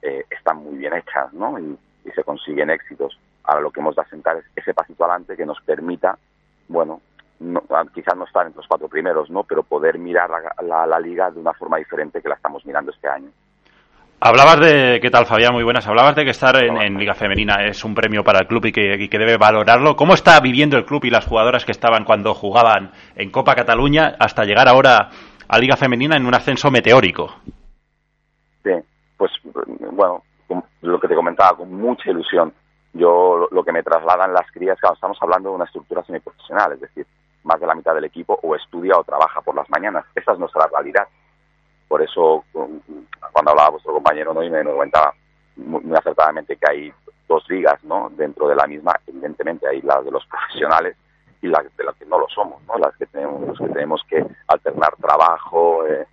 eh, 0.00 0.24
están 0.30 0.56
muy 0.64 0.78
bien 0.78 0.94
hechas, 0.94 1.34
¿no? 1.34 1.58
Y, 1.58 1.78
se 2.14 2.24
consiguen 2.24 2.70
éxitos. 2.70 3.20
Ahora 3.44 3.60
lo 3.60 3.70
que 3.70 3.80
hemos 3.80 3.94
de 3.94 4.00
asentar 4.00 4.38
es 4.38 4.44
ese 4.56 4.72
pasito 4.72 5.04
adelante 5.04 5.36
que 5.36 5.44
nos 5.44 5.60
permita, 5.60 6.18
bueno, 6.68 7.02
quizás 7.92 8.16
no 8.16 8.24
estar 8.24 8.46
entre 8.46 8.56
los 8.56 8.66
cuatro 8.66 8.88
primeros, 8.88 9.28
¿no? 9.28 9.44
Pero 9.44 9.62
poder 9.64 9.98
mirar 9.98 10.30
la 10.62 10.98
liga 10.98 11.30
de 11.30 11.40
una 11.40 11.52
forma 11.52 11.76
diferente 11.76 12.22
que 12.22 12.28
la 12.30 12.36
estamos 12.36 12.64
mirando 12.64 12.90
este 12.90 13.06
año. 13.06 13.30
Hablabas 14.22 14.60
de, 14.60 15.00
¿qué 15.00 15.08
tal 15.08 15.24
Fabián? 15.24 15.54
Muy 15.54 15.64
buenas. 15.64 15.88
Hablabas 15.88 16.14
de 16.14 16.24
que 16.24 16.30
estar 16.30 16.54
en, 16.62 16.98
Liga 16.98 17.14
Femenina 17.14 17.64
es 17.64 17.82
un 17.86 17.94
premio 17.94 18.22
para 18.22 18.40
el 18.40 18.46
club 18.46 18.66
y 18.66 18.72
que, 18.72 19.08
que, 19.08 19.18
debe 19.18 19.38
valorarlo. 19.38 19.96
¿Cómo 19.96 20.12
está 20.12 20.38
viviendo 20.40 20.76
el 20.76 20.84
club 20.84 21.06
y 21.06 21.10
las 21.10 21.26
jugadoras 21.26 21.64
que 21.64 21.72
estaban 21.72 22.04
cuando 22.04 22.34
jugaban 22.34 22.90
en 23.16 23.30
Copa 23.30 23.54
Cataluña 23.54 24.16
hasta 24.18 24.44
llegar 24.44 24.68
ahora 24.68 25.08
a 25.48 25.58
Liga 25.58 25.74
Femenina 25.78 26.16
en 26.16 26.26
un 26.26 26.34
ascenso 26.34 26.70
meteórico? 26.70 27.34
Sí, 28.62 28.72
pues 29.16 29.30
bueno, 29.42 30.22
lo 30.82 31.00
que 31.00 31.08
te 31.08 31.14
comentaba, 31.14 31.56
con 31.56 31.72
mucha 31.72 32.10
ilusión. 32.10 32.52
Yo 32.92 33.48
lo 33.50 33.64
que 33.64 33.72
me 33.72 33.82
trasladan 33.82 34.34
las 34.34 34.50
crías, 34.52 34.78
claro, 34.80 34.96
estamos 34.96 35.16
hablando 35.22 35.48
de 35.48 35.54
una 35.54 35.64
estructura 35.64 36.04
semiprofesional, 36.04 36.74
es 36.74 36.80
decir, 36.82 37.06
más 37.44 37.58
de 37.58 37.66
la 37.66 37.74
mitad 37.74 37.94
del 37.94 38.04
equipo 38.04 38.38
o 38.42 38.54
estudia 38.54 38.98
o 38.98 39.04
trabaja 39.04 39.40
por 39.40 39.54
las 39.54 39.70
mañanas. 39.70 40.04
Esa 40.14 40.32
es 40.32 40.38
nuestra 40.38 40.66
realidad 40.66 41.08
por 41.90 42.00
eso, 42.02 42.44
cuando 42.52 43.50
hablaba 43.50 43.70
vuestro 43.70 43.92
compañero, 43.94 44.32
¿no? 44.32 44.44
y 44.44 44.48
me 44.48 44.62
comentaba 44.62 45.12
muy, 45.56 45.82
acertadamente 45.96 46.56
que 46.56 46.70
hay 46.70 46.92
dos 47.26 47.44
ligas 47.50 47.82
¿no? 47.82 48.08
dentro 48.12 48.46
de 48.46 48.54
la 48.54 48.68
misma, 48.68 48.94
evidentemente 49.08 49.66
hay 49.66 49.82
las 49.82 50.04
de 50.04 50.12
los 50.12 50.24
profesionales 50.26 50.96
y 51.42 51.48
las 51.48 51.64
de 51.76 51.82
las 51.82 51.96
que 51.96 52.06
no 52.06 52.20
lo 52.20 52.28
somos, 52.28 52.62
¿no? 52.68 52.78
las 52.78 52.94
que 52.96 53.06
tenemos, 53.06 53.40
los 53.44 53.58
que 53.58 53.66
tenemos 53.70 54.00
que 54.08 54.24
alternar 54.46 54.94
trabajo 55.00 55.84
eh, 55.88 56.06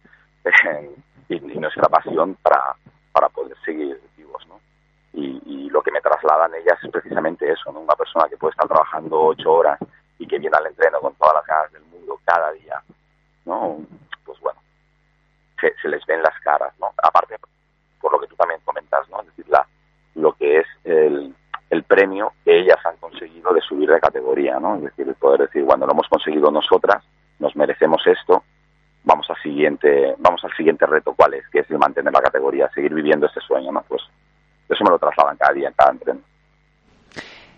y, 1.30 1.40
nuestra 1.60 1.88
pasión 1.90 2.36
para, 2.42 2.76
para 3.12 3.30
poder 3.30 3.56
seguir 3.64 4.02
vivos. 4.18 4.48
¿no? 4.48 4.60
Y, 5.14 5.40
y, 5.46 5.70
lo 5.70 5.84
que 5.84 5.92
me 5.92 6.02
trasladan 6.02 6.56
ellas 6.56 6.80
es 6.82 6.90
precisamente 6.90 7.52
eso, 7.52 7.72
¿no? 7.72 7.82
una 7.82 7.94
persona 7.94 8.28
que 8.28 8.38
puede 8.38 8.54
estar 8.54 8.68
trabajando 8.68 9.26
ocho 9.26 9.54
horas 9.54 9.78
y 10.18 10.26
que 10.26 10.40
viene 10.40 10.58
al 10.58 10.66
entreno 10.66 11.00
con 11.02 11.14
todas 11.14 11.36
las 11.36 11.46
ganas 11.46 11.72
del 11.72 11.84
mundo 11.84 12.20
cada 12.26 12.52
día, 12.54 12.82
¿no? 13.46 13.78
pues 14.26 14.40
bueno, 14.40 14.60
se, 15.60 15.90
les 15.90 16.06
ven 16.06 16.22
las 16.22 16.40
caras, 16.42 16.74
¿no? 16.80 16.88
Aparte, 17.02 17.36
por 18.00 18.12
lo 18.12 18.20
que 18.20 18.28
tú 18.28 18.36
también 18.36 18.60
comentas, 18.64 19.10
¿no? 19.10 19.22
Es 19.22 19.28
decir, 19.28 19.46
la, 19.50 19.66
lo 20.16 20.34
que 20.34 20.60
es 20.60 20.68
el, 20.84 21.34
el 21.70 21.84
premio 21.84 22.34
que 22.44 22.60
ellas 22.60 22.78
han 22.86 22.98
conseguido 22.98 23.54
de 23.54 23.62
subir 23.62 23.90
de 23.90 24.00
categoría, 24.00 24.60
¿no? 24.60 24.76
Es 24.76 24.84
decir, 24.84 25.08
el 25.08 25.16
poder 25.16 25.42
decir, 25.42 25.66
cuando 25.66 25.86
lo 25.86 25.94
hemos 25.94 26.08
conseguido 26.08 26.52
nosotras, 26.52 27.04
nos 27.40 27.56
merecemos 27.56 28.02
esto, 28.06 28.44
vamos 29.04 29.28
al 29.30 29.42
siguiente, 29.42 30.16
vamos 30.20 30.44
al 30.44 30.56
siguiente 30.56 30.86
reto, 30.86 31.14
¿cuál 31.16 31.34
es? 31.36 31.48
Que 31.50 31.60
es 31.60 31.72
el 31.72 31.78
mantener 31.78 32.14
la 32.14 32.22
categoría, 32.22 32.70
seguir 32.74 32.94
viviendo 32.94 33.26
este 33.26 33.42
sueño, 33.42 33.72
¿no? 33.72 33.84
Pues 33.88 34.02
eso 34.70 34.84
me 34.84 34.90
lo 34.90 35.00
trasladan 35.00 35.38
cada 35.38 35.54
día 35.54 35.70
en 35.70 35.74
cada 35.74 35.92
entreno. 35.92 36.22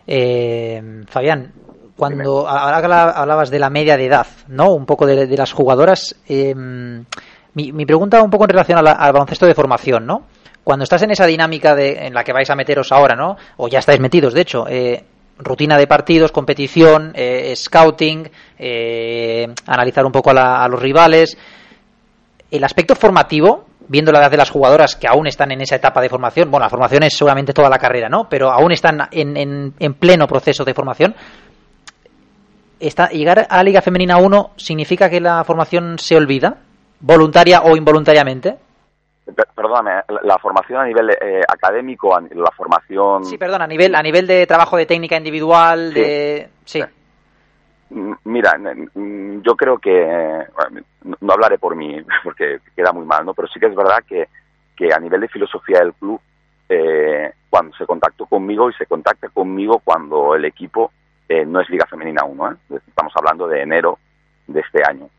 Eh, 0.05 1.03
Fabián, 1.07 1.53
cuando 1.95 2.47
ahora 2.47 2.77
hablabas 3.11 3.49
de 3.49 3.59
la 3.59 3.69
media 3.69 3.97
de 3.97 4.05
edad, 4.05 4.27
¿no? 4.47 4.71
Un 4.71 4.85
poco 4.85 5.05
de, 5.05 5.27
de 5.27 5.37
las 5.37 5.51
jugadoras, 5.51 6.15
eh, 6.27 6.55
mi, 7.53 7.85
pregunta 7.85 8.21
un 8.21 8.29
poco 8.29 8.45
en 8.45 8.49
relación 8.49 8.77
al 8.77 9.13
baloncesto 9.13 9.45
de 9.45 9.55
formación, 9.55 10.05
¿no? 10.05 10.23
Cuando 10.63 10.83
estás 10.83 11.01
en 11.01 11.11
esa 11.11 11.25
dinámica 11.25 11.75
de, 11.75 12.05
en 12.05 12.13
la 12.13 12.23
que 12.23 12.33
vais 12.33 12.49
a 12.49 12.55
meteros 12.55 12.91
ahora, 12.91 13.15
¿no? 13.15 13.37
O 13.57 13.67
ya 13.67 13.79
estáis 13.79 13.99
metidos, 13.99 14.33
de 14.33 14.41
hecho, 14.41 14.67
eh, 14.67 15.03
rutina 15.39 15.77
de 15.77 15.87
partidos, 15.87 16.31
competición, 16.31 17.11
eh, 17.15 17.53
scouting, 17.55 18.29
eh, 18.57 19.47
analizar 19.65 20.05
un 20.05 20.11
poco 20.11 20.31
a, 20.31 20.67
los 20.67 20.79
rivales. 20.79 21.37
El 22.51 22.63
aspecto 22.63 22.95
formativo, 22.95 23.65
viendo 23.87 24.11
la 24.11 24.19
edad 24.19 24.31
de 24.31 24.37
las 24.37 24.51
jugadoras 24.51 24.95
que 24.95 25.07
aún 25.07 25.27
están 25.27 25.51
en 25.51 25.61
esa 25.61 25.77
etapa 25.77 26.01
de 26.01 26.09
formación, 26.09 26.51
bueno, 26.51 26.65
la 26.65 26.69
formación 26.69 27.03
es 27.03 27.15
seguramente 27.15 27.53
toda 27.53 27.69
la 27.69 27.79
carrera, 27.79 28.09
¿no? 28.09 28.29
Pero 28.29 28.51
aún 28.51 28.71
están 28.71 29.07
en, 29.11 29.37
en, 29.37 29.73
en 29.79 29.93
pleno 29.95 30.27
proceso 30.27 30.63
de 30.63 30.73
formación. 30.73 31.15
¿Llegar 33.11 33.47
a 33.49 33.57
la 33.57 33.63
Liga 33.63 33.81
Femenina 33.81 34.17
1 34.17 34.51
significa 34.55 35.09
que 35.09 35.19
la 35.19 35.43
formación 35.43 35.97
se 35.99 36.15
olvida? 36.15 36.57
Voluntaria 36.99 37.61
o 37.61 37.75
involuntariamente? 37.75 38.57
Perdóname, 39.55 40.01
la 40.23 40.37
formación 40.39 40.81
a 40.81 40.85
nivel 40.85 41.11
eh, 41.11 41.41
académico, 41.47 42.19
la 42.19 42.51
formación... 42.51 43.25
Sí, 43.25 43.37
perdón, 43.37 43.61
a 43.61 43.67
nivel, 43.67 43.93
a 43.93 44.01
nivel 44.01 44.25
de 44.25 44.47
trabajo 44.47 44.77
de 44.77 44.85
técnica 44.85 45.17
individual, 45.17 45.93
de... 45.93 46.49
Sí. 46.65 46.81
Mira, 48.23 48.53
yo 49.41 49.55
creo 49.55 49.77
que, 49.77 50.45
no 51.21 51.33
hablaré 51.33 51.57
por 51.57 51.75
mí, 51.75 52.01
porque 52.23 52.59
queda 52.75 52.91
muy 52.91 53.05
mal, 53.05 53.25
¿no? 53.25 53.33
Pero 53.33 53.47
sí 53.47 53.59
que 53.59 53.67
es 53.67 53.75
verdad 53.75 54.03
que, 54.07 54.27
que 54.75 54.93
a 54.93 54.99
nivel 54.99 55.21
de 55.21 55.27
filosofía 55.27 55.79
del 55.79 55.93
club, 55.93 56.19
eh, 56.67 57.31
cuando 57.49 57.75
se 57.75 57.85
contactó 57.85 58.25
conmigo 58.25 58.69
y 58.69 58.73
se 58.73 58.85
contacta 58.85 59.29
conmigo 59.29 59.81
cuando 59.83 60.35
el 60.35 60.45
equipo 60.45 60.91
eh, 61.27 61.45
no 61.45 61.61
es 61.61 61.69
Liga 61.69 61.85
Femenina 61.87 62.23
1, 62.23 62.51
¿eh? 62.51 62.79
estamos 62.87 63.13
hablando 63.15 63.47
de 63.47 63.61
enero 63.61 63.97
de 64.47 64.59
este 64.59 64.81
año 64.83 65.09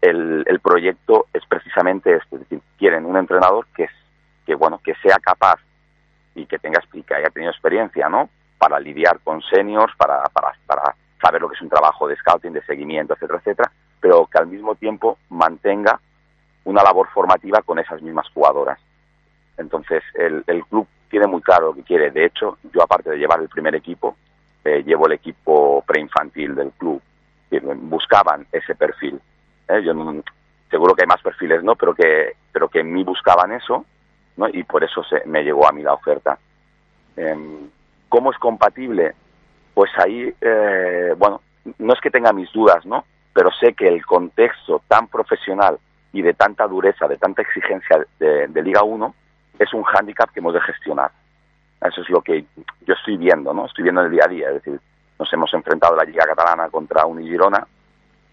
el, 0.00 0.60
proyecto 0.62 1.26
es 1.32 1.44
precisamente 1.46 2.14
este, 2.14 2.36
es 2.36 2.40
decir, 2.42 2.60
quieren 2.78 3.04
un 3.06 3.16
entrenador 3.16 3.66
que, 3.74 3.84
es, 3.84 3.90
que, 4.44 4.54
bueno, 4.54 4.80
que 4.82 4.94
sea 4.96 5.18
capaz 5.18 5.60
y 6.34 6.46
que 6.46 6.58
tenga 6.58 6.80
que 6.80 7.14
haya 7.14 7.30
tenido 7.30 7.52
experiencia, 7.52 8.08
¿no? 8.08 8.28
Para 8.58 8.80
lidiar 8.80 9.20
con 9.20 9.42
seniors, 9.42 9.94
para, 9.96 10.22
para, 10.32 10.54
para 10.66 10.94
saber 11.22 11.40
lo 11.40 11.48
que 11.48 11.54
es 11.54 11.62
un 11.62 11.68
trabajo 11.68 12.08
de 12.08 12.16
scouting, 12.16 12.52
de 12.52 12.64
seguimiento, 12.64 13.14
etcétera, 13.14 13.38
etcétera, 13.38 13.72
pero 14.00 14.26
que 14.26 14.38
al 14.38 14.46
mismo 14.46 14.74
tiempo 14.74 15.18
mantenga 15.30 16.00
una 16.64 16.82
labor 16.82 17.08
formativa 17.14 17.62
con 17.62 17.78
esas 17.78 18.02
mismas 18.02 18.28
jugadoras. 18.34 18.78
Entonces, 19.56 20.02
el, 20.14 20.42
el 20.46 20.64
club 20.66 20.86
tiene 21.08 21.26
muy 21.26 21.40
claro 21.40 21.68
lo 21.68 21.74
que 21.74 21.82
quiere. 21.82 22.10
De 22.10 22.26
hecho, 22.26 22.58
yo 22.72 22.82
aparte 22.82 23.10
de 23.10 23.18
llevar 23.18 23.40
el 23.40 23.48
primer 23.48 23.74
equipo, 23.74 24.16
eh, 24.64 24.82
llevo 24.84 25.06
el 25.06 25.12
equipo 25.12 25.82
preinfantil 25.86 26.54
del 26.54 26.72
club. 26.72 27.00
Buscaban 27.50 28.46
ese 28.52 28.74
perfil 28.74 29.20
¿eh? 29.68 29.82
Yo 29.82 29.94
seguro 30.70 30.94
que 30.94 31.02
hay 31.02 31.08
más 31.08 31.22
perfiles, 31.22 31.62
¿no? 31.62 31.76
Pero 31.76 31.94
que, 31.94 32.34
pero 32.52 32.68
que 32.68 32.80
en 32.80 32.92
mí 32.92 33.04
buscaban 33.04 33.52
eso, 33.52 33.84
¿no? 34.36 34.48
Y 34.48 34.62
por 34.64 34.84
eso 34.84 35.02
se, 35.04 35.22
me 35.26 35.42
llegó 35.42 35.68
a 35.68 35.72
mí 35.72 35.82
la 35.82 35.94
oferta. 35.94 36.38
Em, 37.16 37.68
¿Cómo 38.08 38.30
es 38.30 38.38
compatible? 38.38 39.14
Pues 39.74 39.90
ahí, 39.98 40.32
eh, 40.40 41.14
bueno, 41.16 41.40
no 41.78 41.92
es 41.92 42.00
que 42.00 42.10
tenga 42.10 42.32
mis 42.32 42.50
dudas, 42.52 42.84
¿no? 42.86 43.04
Pero 43.32 43.50
sé 43.52 43.74
que 43.74 43.88
el 43.88 44.04
contexto 44.04 44.82
tan 44.88 45.08
profesional 45.08 45.78
y 46.12 46.22
de 46.22 46.34
tanta 46.34 46.66
dureza, 46.66 47.06
de 47.06 47.18
tanta 47.18 47.42
exigencia 47.42 48.06
de, 48.18 48.62
Liga 48.62 48.82
1, 48.82 49.14
es 49.58 49.74
un 49.74 49.82
hándicap 49.82 50.30
que 50.30 50.40
hemos 50.40 50.54
de 50.54 50.60
gestionar. 50.62 51.10
Eso 51.82 52.00
es 52.00 52.08
lo 52.08 52.22
que 52.22 52.44
yo 52.86 52.94
estoy 52.94 53.18
viendo, 53.18 53.52
¿no? 53.52 53.66
Estoy 53.66 53.84
viendo 53.84 54.00
en 54.00 54.06
el 54.06 54.12
día 54.12 54.24
a 54.24 54.28
día. 54.28 54.48
Es 54.48 54.54
decir, 54.54 54.80
nos 55.18 55.30
hemos 55.32 55.52
enfrentado 55.52 55.92
en 55.92 55.98
la 55.98 56.04
Liga 56.04 56.24
Catalana 56.24 56.68
contra 56.70 57.04
Unigirona 57.04 57.66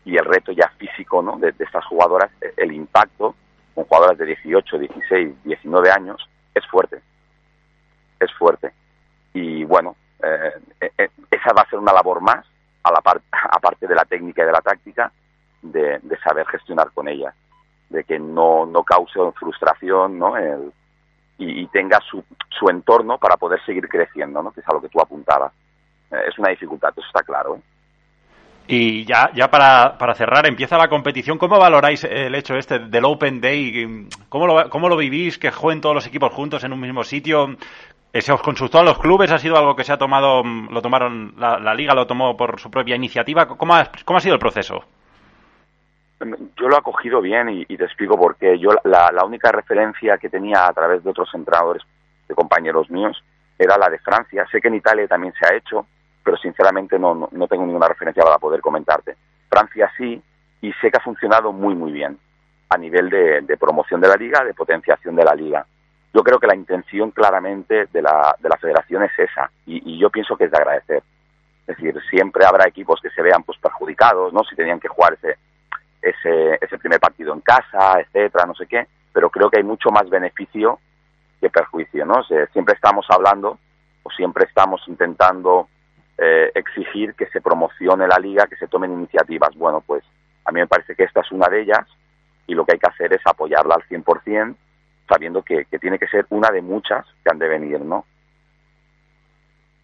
y 0.06 0.18
el 0.18 0.26
reto 0.26 0.52
ya 0.52 0.70
físico, 0.78 1.22
¿no? 1.22 1.38
De, 1.38 1.54
estas 1.60 1.86
jugadoras, 1.86 2.32
e, 2.42 2.54
el 2.58 2.72
impacto 2.74 3.36
con 3.74 3.86
jugadoras 3.86 4.18
de 4.18 4.26
18, 4.26 4.78
16, 4.78 5.44
19 5.44 5.92
años 5.92 6.30
es 6.54 6.66
fuerte. 6.68 7.02
Es 8.20 8.32
fuerte. 8.34 8.72
Y 9.34 9.63
bueno, 9.66 9.96
eh, 10.22 10.52
eh, 10.82 11.10
esa 11.32 11.54
va 11.54 11.63
a 11.63 11.70
ser 11.70 11.80
una 11.80 11.94
labor 11.94 12.22
más, 12.22 12.46
a 12.84 12.92
la 12.92 13.02
parte 13.02 13.26
aparte 13.52 13.88
de 13.88 13.96
la 13.96 14.06
técnica 14.06 14.44
y 14.44 14.46
de 14.46 14.52
la 14.52 14.62
táctica, 14.62 15.12
de, 15.62 16.00
saber 16.24 16.46
gestionar 16.48 16.92
con 16.92 17.08
ella, 17.08 17.34
de 17.89 18.04
que 18.04 18.20
no, 18.20 18.66
no 18.66 18.84
cause 18.84 19.20
frustración, 19.38 20.20
¿no? 20.20 20.38
El, 20.38 20.72
y, 21.38 21.68
tenga 21.68 22.00
su, 22.10 22.24
su 22.50 22.70
entorno 22.70 23.18
para 23.18 23.38
poder 23.38 23.63
seguir 23.66 23.88
creciendo, 23.88 24.42
¿no? 24.42 24.52
que 24.52 24.62
es 24.62 24.68
a 24.68 24.74
lo 24.74 24.82
que 24.82 24.89
tú 24.89 25.02
apuntabas. 25.02 25.52
Eh, 26.12 26.24
es 26.28 26.38
una 26.38 26.50
dificultad, 26.50 26.94
eso 26.96 27.08
está 27.08 27.24
claro. 27.24 27.56
¿eh? 27.56 27.62
Y 28.67 29.04
ya, 29.06 29.30
ya 29.34 29.49
para, 29.49 29.97
para, 29.97 30.13
cerrar, 30.13 30.47
empieza 30.47 30.78
la 30.78 30.88
competición. 30.88 31.38
¿Cómo 31.38 31.60
valoráis 31.60 32.04
el 32.06 32.34
hecho 32.36 32.56
este 32.56 32.80
del 32.80 33.04
Open 33.06 33.41
Day? 33.41 34.08
¿Cómo 34.30 34.47
lo, 34.47 34.69
cómo 34.69 34.88
lo 34.88 34.95
vivís? 34.95 35.38
Que 35.38 35.52
jueguen 35.52 35.82
todos 35.82 35.95
los 35.95 36.08
equipos 36.08 36.34
juntos 36.34 36.63
en 36.63 36.71
un 36.71 36.80
mismo 36.80 37.04
sitio. 37.04 37.58
¿Se 38.13 38.32
os 38.32 38.41
consultó 38.41 38.80
a 38.80 38.84
los 38.84 38.99
clubes? 38.99 39.32
¿Ha 39.32 39.38
sido 39.38 39.58
algo 39.58 39.76
que 39.76 39.84
se 39.84 39.91
ha 39.91 39.97
tomado, 39.97 40.43
lo 40.43 40.82
tomaron, 40.82 41.34
la, 41.38 41.60
la 41.60 41.73
liga 41.73 41.93
lo 41.93 42.08
tomó 42.08 42.38
por 42.38 42.60
su 42.60 42.71
propia 42.71 42.95
iniciativa? 42.95 43.47
¿Cómo 43.47 43.76
ha, 43.76 43.89
cómo 44.06 44.17
ha 44.17 44.21
sido 44.21 44.36
el 44.36 44.39
proceso? 44.39 44.86
yo 46.58 46.67
lo 46.67 46.76
he 46.76 46.80
acogido 46.80 47.21
bien 47.21 47.49
y, 47.49 47.65
te 47.65 47.86
explico 47.86 48.17
por 48.17 48.36
qué. 48.36 48.58
Yo 48.60 48.69
la, 48.84 49.26
única 49.26 49.52
referencia 49.52 50.17
que 50.17 50.30
tenía 50.30 50.67
a 50.67 50.73
través 50.73 51.04
de 51.04 51.10
otros 51.10 51.30
entrenadores, 51.34 51.84
de 52.28 52.36
compañeros 52.36 52.89
míos, 52.89 53.21
era 53.58 53.78
la 53.78 53.89
de 53.89 53.99
Francia. 53.99 54.45
Sé 54.52 54.62
que 54.62 54.67
en 54.67 54.76
Italia 54.76 55.08
también 55.08 55.34
se 55.34 55.45
ha 55.45 55.56
hecho, 55.56 55.86
pero 56.24 56.38
sinceramente 56.38 56.98
no, 56.98 57.30
no, 57.32 57.48
tengo 57.48 57.66
ninguna 57.66 57.88
referencia 57.88 58.24
para 58.24 58.38
poder 58.38 58.62
comentarte. 58.62 59.16
Francia 59.50 59.92
sí, 59.98 60.22
y 60.62 60.72
sé 60.74 60.90
que 60.90 60.98
ha 60.98 61.04
funcionado 61.04 61.52
muy, 61.52 61.76
muy 61.76 61.92
bien 61.92 62.18
a 62.70 62.78
nivel 62.78 63.10
de, 63.10 63.58
promoción 63.58 64.02
de 64.02 64.08
la 64.08 64.16
liga, 64.16 64.44
de 64.44 64.54
potenciación 64.54 65.16
de 65.16 65.24
la 65.24 65.36
liga. 65.36 65.66
Yo 66.14 66.24
creo 66.24 66.40
que 66.40 66.48
la 66.48 66.56
intención 66.56 67.12
claramente 67.12 67.88
de 67.92 68.02
la, 68.02 68.36
de 68.40 68.50
la 68.50 68.58
federación 68.58 69.04
es 69.04 69.12
esa, 69.18 69.52
y, 69.66 69.94
y 69.94 70.00
yo 70.00 70.10
pienso 70.10 70.36
que 70.36 70.46
es 70.46 70.52
de 70.52 70.58
agradecer. 70.58 71.04
Es 71.68 71.78
decir, 71.78 71.96
siempre 72.10 72.46
habrá 72.46 72.68
equipos 72.68 73.00
que 73.02 73.10
se 73.10 73.22
vean 73.22 73.44
pues 73.44 73.58
perjudicados, 73.60 74.34
¿no? 74.34 74.44
Si 74.44 74.56
tenían 74.56 74.80
que 74.80 74.90
jugar 74.90 75.14
ese, 75.14 75.38
ese, 76.02 76.58
ese 76.62 76.78
primer 76.78 77.00
partido 77.00 77.34
en 77.34 77.40
casa, 77.42 78.00
etcétera, 78.00 78.46
no 78.46 78.54
sé 78.54 78.68
qué, 78.68 78.88
pero 79.14 79.30
creo 79.30 79.50
que 79.50 79.58
hay 79.58 79.64
mucho 79.64 79.90
más 79.90 80.10
beneficio 80.10 80.80
que 81.40 81.50
perjuicio, 81.50 82.06
¿no? 82.06 82.24
siempre 82.54 82.76
estamos 82.76 83.06
hablando 83.10 83.58
o 84.04 84.10
siempre 84.12 84.46
estamos 84.46 84.82
intentando 84.88 85.68
eh, 86.17 86.52
exigir 86.56 87.15
que 87.15 87.28
se 87.28 87.41
promocione 87.41 88.08
la 88.08 88.19
liga, 88.19 88.47
que 88.47 88.56
se 88.56 88.67
tomen 88.67 88.93
iniciativas. 88.93 89.56
Bueno, 89.56 89.82
pues 89.82 90.04
a 90.45 90.52
mí 90.52 90.60
me 90.60 90.67
parece 90.67 90.95
que 90.95 91.04
esta 91.04 91.21
es 91.21 91.32
una 91.32 91.47
de 91.47 91.62
ellas 91.62 91.88
y 92.47 92.54
lo 92.54 92.65
que 92.65 92.73
hay 92.73 92.80
que 92.80 92.89
hacer 92.89 93.13
es 93.13 93.21
apoyarla 93.26 93.76
al 93.76 93.84
100%, 93.84 94.56
sabiendo 95.08 95.41
que, 95.41 95.65
que 95.65 95.80
tiene 95.80 95.97
que 95.97 96.08
ser 96.08 96.26
una 96.30 96.49
de 96.49 96.62
muchas 96.62 97.06
que 97.23 97.32
han 97.32 97.39
de 97.39 97.47
venir, 97.47 97.82
¿no? 97.82 98.06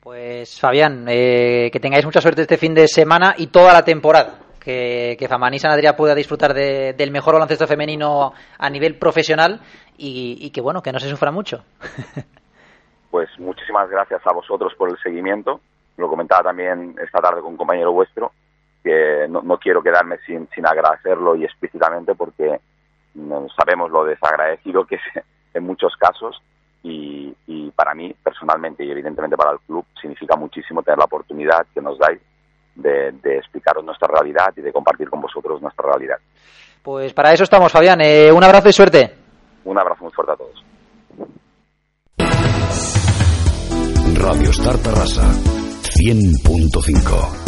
Pues 0.02 0.60
Fabián, 0.60 1.06
eh, 1.10 1.70
que 1.72 1.80
tengáis 1.80 2.06
mucha 2.06 2.22
suerte 2.22 2.44
este 2.44 2.58
fin 2.58 2.74
de 2.74 2.88
semana 2.88 3.36
y 3.38 3.48
toda 3.48 3.74
la 3.74 3.84
temporada 3.84 4.40
que, 4.60 5.18
que 5.20 5.28
Famaní 5.28 5.60
Sanadria 5.60 5.96
pueda 5.96 6.16
disfrutar 6.16 6.54
del 6.54 7.12
mejor 7.12 7.34
baloncesto 7.34 7.68
femenino 7.68 8.34
a 8.58 8.70
nivel 8.70 8.98
profesional 8.98 9.60
y, 9.98 10.50
que 10.52 10.62
bueno, 10.62 10.82
que 10.82 10.92
no 10.92 11.00
se 11.00 11.10
sufra 11.10 11.32
mucho. 11.32 11.64
Pues 13.12 13.28
muchísimas 13.40 13.90
gracias 13.90 14.22
a 14.24 14.32
vosotros 14.32 14.72
por 14.78 14.88
el 14.88 14.96
seguimiento. 15.02 15.62
Lo 16.00 16.08
comentaba 16.08 16.44
también 16.44 16.96
esta 17.04 17.20
tarde 17.20 17.42
con 17.42 17.52
un 17.52 17.58
compañero 17.58 17.92
vuestro, 17.92 18.32
que 18.82 19.28
no, 19.30 19.58
quiero 19.58 19.84
quedarme 19.84 20.18
sin, 20.26 20.48
sin 20.56 20.66
agradecerlo 20.66 21.36
y 21.36 21.44
explícitamente 21.44 22.16
porque 22.16 22.58
sabemos 23.58 23.92
lo 23.92 24.06
desagradecido 24.06 24.86
que 24.86 24.96
es 24.96 25.02
en 25.54 25.64
muchos 25.64 25.94
casos 25.98 26.42
y, 26.84 27.36
y, 27.48 27.70
para 27.72 27.94
mí 27.94 28.16
personalmente 28.24 28.86
y 28.86 28.92
evidentemente 28.92 29.36
para 29.36 29.52
el 29.52 29.60
club 29.60 29.86
significa 30.00 30.38
muchísimo 30.38 30.82
tener 30.82 30.98
la 30.98 31.06
oportunidad 31.06 31.66
que 31.74 31.82
nos 31.82 32.00
dais 32.00 32.22
de, 32.76 33.10
explicaros 33.38 33.84
nuestra 33.84 34.08
realidad 34.08 34.54
y 34.56 34.62
de 34.62 34.72
compartir 34.72 35.10
con 35.10 35.20
vosotros 35.20 35.62
nuestra 35.62 35.86
realidad. 35.86 36.18
Pues 36.82 37.14
para 37.14 37.34
eso 37.34 37.44
estamos, 37.44 37.74
Fabián. 37.74 38.00
Eh, 38.00 38.32
un 38.32 38.44
abrazo 38.44 38.70
y 38.70 38.74
suerte. 38.74 39.14
Un 39.66 39.78
abrazo 39.78 40.06
muy 40.06 40.14
fuerte 40.14 40.32
a 40.32 40.38
todos. 40.38 40.64
Radio 44.22 44.50
Star 44.52 44.78
Terrassa 44.78 45.69
100.5 46.00 47.40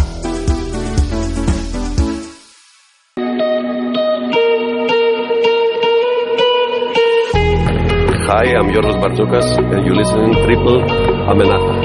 Hi, 8.27 8.45
I'm 8.57 8.67
Yorgos 8.67 8.97
Bartzokas, 9.01 9.47
and 9.57 9.85
you 9.85 9.93
listen 9.95 10.33
Triple 10.45 10.81
Amenaza. 11.31 11.80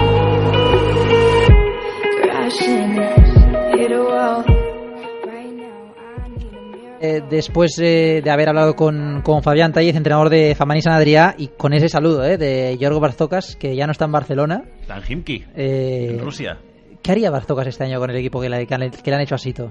Eh, 7.07 7.23
después 7.31 7.77
de 7.77 8.29
haber 8.29 8.49
hablado 8.49 8.75
con, 8.75 9.23
con 9.23 9.40
Fabián 9.40 9.73
Tallez, 9.73 9.95
entrenador 9.95 10.29
de 10.29 10.57
Famaní 10.57 10.83
San 10.83 10.92
Adrià, 10.92 11.37
y 11.38 11.49
con 11.49 11.73
ese 11.73 11.88
saludo 11.88 12.25
eh, 12.25 12.37
de 12.37 12.77
Yorgo 12.79 12.99
Barzocas, 12.99 13.55
que 13.55 13.77
ya 13.77 13.87
no 13.87 13.92
está 13.92 14.07
en 14.07 14.12
Barcelona. 14.12 14.64
Está 14.81 14.97
en 14.97 15.03
Himki, 15.09 15.45
eh, 15.55 16.09
en 16.11 16.19
Rusia. 16.19 16.59
¿Qué 17.03 17.12
haría 17.12 17.31
Barzocas 17.31 17.69
este 17.69 17.85
año 17.85 18.01
con 18.01 18.11
el 18.11 18.16
equipo 18.16 18.40
que 18.40 18.49
le, 18.49 18.66
que 18.66 18.77
le 18.77 19.14
han 19.14 19.21
hecho 19.21 19.37
asito? 19.37 19.71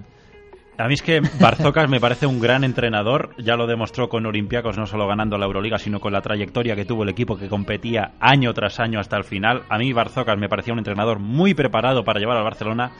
A 0.77 0.87
mí 0.87 0.93
es 0.93 1.01
que 1.01 1.21
Barzocas 1.41 1.89
me 1.89 1.99
parece 1.99 2.25
un 2.25 2.39
gran 2.39 2.63
entrenador, 2.63 3.31
ya 3.37 3.57
lo 3.57 3.67
demostró 3.67 4.07
con 4.07 4.25
Olympiacos, 4.25 4.77
no 4.77 4.85
solo 4.85 5.05
ganando 5.05 5.37
la 5.37 5.45
Euroliga, 5.45 5.77
sino 5.77 5.99
con 5.99 6.13
la 6.13 6.21
trayectoria 6.21 6.75
que 6.75 6.85
tuvo 6.85 7.03
el 7.03 7.09
equipo 7.09 7.37
que 7.37 7.49
competía 7.49 8.13
año 8.21 8.53
tras 8.53 8.79
año 8.79 9.01
hasta 9.01 9.17
el 9.17 9.25
final. 9.25 9.63
A 9.67 9.77
mí 9.77 9.91
Barzocas 9.91 10.37
me 10.37 10.47
parecía 10.47 10.71
un 10.71 10.79
entrenador 10.79 11.19
muy 11.19 11.53
preparado 11.53 12.05
para 12.05 12.19
llevar 12.21 12.37
al 12.37 12.43
Barcelona 12.45 12.91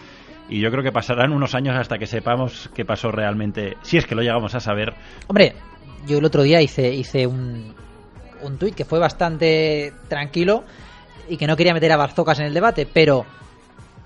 y 0.49 0.61
yo 0.61 0.69
creo 0.71 0.83
que 0.83 0.91
pasarán 0.91 1.31
unos 1.31 1.55
años 1.55 1.75
hasta 1.75 1.97
que 1.97 2.07
sepamos 2.07 2.69
qué 2.73 2.85
pasó 2.85 3.11
realmente, 3.11 3.77
si 3.81 3.97
es 3.97 4.05
que 4.05 4.15
lo 4.15 4.21
llegamos 4.21 4.53
a 4.55 4.59
saber. 4.59 4.93
Hombre, 5.27 5.53
yo 6.07 6.19
el 6.19 6.25
otro 6.25 6.43
día 6.43 6.61
hice, 6.61 6.93
hice 6.93 7.25
un, 7.25 7.73
un 8.41 8.57
tuit 8.57 8.75
que 8.75 8.85
fue 8.85 8.99
bastante 8.99 9.93
tranquilo 10.07 10.63
y 11.27 11.37
que 11.37 11.47
no 11.47 11.55
quería 11.55 11.73
meter 11.73 11.91
a 11.91 11.97
Barzocas 11.97 12.39
en 12.39 12.45
el 12.45 12.53
debate, 12.53 12.87
pero 12.91 13.25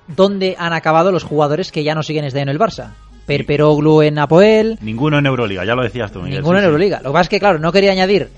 ¿dónde 0.07 0.55
han 0.57 0.73
acabado 0.73 1.11
los 1.11 1.23
jugadores 1.23 1.71
que 1.71 1.83
ya 1.83 1.93
no 1.93 2.03
siguen 2.03 2.25
este 2.25 2.39
en 2.39 2.49
el 2.49 2.59
Barça? 2.59 2.93
Perperoglu 3.25 4.01
en 4.01 4.17
Apoel. 4.17 4.79
Ninguno 4.81 5.19
en 5.19 5.25
Euroliga, 5.25 5.63
ya 5.65 5.75
lo 5.75 5.83
decías 5.83 6.11
tú, 6.11 6.19
Miguel. 6.21 6.39
Ninguno 6.39 6.59
en 6.59 6.65
Euroliga. 6.65 6.99
Lo 7.03 7.11
que 7.11 7.13
pasa 7.13 7.21
es 7.21 7.29
que, 7.29 7.39
claro, 7.39 7.59
no 7.59 7.71
quería 7.71 7.91
añadir. 7.91 8.29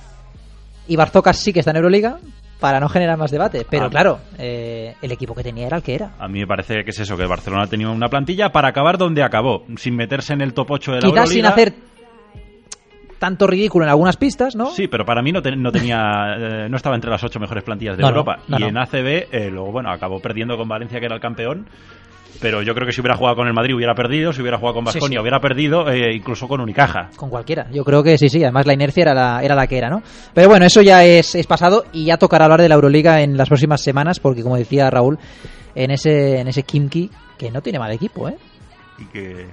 Y 0.88 0.96
Barzocas 0.98 1.38
sí 1.38 1.54
que 1.54 1.60
está 1.60 1.72
en 1.72 1.78
Euroliga, 1.78 2.20
para 2.62 2.80
no 2.80 2.88
generar 2.88 3.18
más 3.18 3.32
debate. 3.32 3.66
Pero 3.70 3.88
ah. 3.88 3.90
claro, 3.90 4.20
eh, 4.38 4.94
el 5.02 5.12
equipo 5.12 5.36
que 5.36 5.44
tenía 5.44 5.68
era 5.68 5.78
el 5.78 5.84
que 5.84 5.96
era. 5.96 6.12
A 6.20 6.30
mí 6.30 6.40
me 6.40 6.48
parece 6.48 6.84
que 6.86 6.92
es 6.92 7.00
eso, 7.00 7.18
que 7.18 7.24
el 7.24 7.28
Barcelona 7.28 7.68
tenido 7.68 7.92
una 7.92 8.08
plantilla 8.08 8.50
para 8.50 8.70
acabar 8.70 8.98
donde 8.98 9.24
acabó, 9.24 9.66
sin 9.76 9.96
meterse 9.96 10.34
en 10.34 10.42
el 10.42 10.54
top 10.54 10.72
8 10.72 10.92
de 10.94 11.02
la 11.02 11.10
Quizás 11.10 11.30
sin 11.30 11.46
hacer 11.46 11.74
tanto 13.18 13.46
ridículo 13.46 13.86
en 13.86 13.90
algunas 13.90 14.18
pistas, 14.18 14.56
¿no? 14.56 14.68
Sí, 14.68 14.88
pero 14.88 15.06
para 15.06 15.22
mí 15.22 15.32
no, 15.32 15.42
no 15.42 15.72
tenía 15.72 15.98
eh, 16.38 16.70
no 16.70 16.78
estaba 16.78 16.96
entre 16.96 17.12
las 17.12 17.24
ocho 17.24 17.40
mejores 17.40 17.64
plantillas 17.64 17.98
de 17.98 18.04
Europa. 18.04 18.40
y 18.48 18.64
en 18.64 18.78
ACB, 18.78 19.28
eh, 19.32 19.50
luego, 19.52 19.72
bueno, 19.72 19.92
acabó 19.92 20.20
perdiendo 20.20 20.56
con 20.56 20.68
Valencia, 20.68 21.00
que 21.00 21.06
era 21.06 21.16
el 21.16 21.22
campeón 21.22 21.68
pero 22.40 22.62
yo 22.62 22.74
creo 22.74 22.86
que 22.86 22.94
si 22.94 23.02
hubiera 23.02 23.18
jugado 23.18 23.36
con 23.38 23.48
el 23.48 23.54
Madrid 23.54 23.76
hubiera 23.76 23.94
perdido, 23.94 24.32
si 24.34 24.42
hubiera 24.42 24.58
jugado 24.58 24.76
con 24.76 24.86
Vasconia 24.86 25.22
hubiera 25.22 25.40
perdido, 25.40 25.90
eh, 25.90 26.16
incluso 26.16 26.48
con 26.48 26.62
Unicaja. 26.62 27.10
Con 27.16 27.30
cualquiera, 27.30 27.68
yo 27.72 27.84
creo 27.84 28.04
que 28.04 28.18
sí, 28.18 28.30
sí, 28.30 28.44
además 28.44 28.66
la 28.66 28.74
inercia 28.74 29.02
era 29.04 29.14
la, 29.14 29.44
era 29.44 29.56
la 29.56 29.68
que 29.68 29.78
era, 29.78 29.90
¿no? 29.90 30.02
Pero 30.34 30.48
bueno, 30.50 30.66
eso 30.66 30.82
ya 30.82 31.04
es, 31.04 31.36
es 31.36 31.48
pasado 31.48 31.86
y 31.92 32.06
ya 32.06 32.18
tocará 32.18 32.46
hablar 32.46 32.62
de 32.62 32.70
la 32.70 32.76
Euroliga 32.76 33.22
en 33.22 33.38
las 33.38 33.50
próximas 33.50 33.82
semanas, 33.82 34.20
porque 34.20 34.44
como 34.44 34.58
decía 34.58 34.90
Raúl, 34.90 35.18
en 35.76 35.92
ese, 35.92 36.40
en 36.40 36.48
ese 36.48 36.64
Kimki, 36.64 37.10
que 37.38 37.52
no 37.52 37.62
tiene 37.62 37.80
mal 37.80 37.92
equipo, 37.92 38.30
¿eh? 38.30 38.38
Y 39.00 39.06
que 39.06 39.48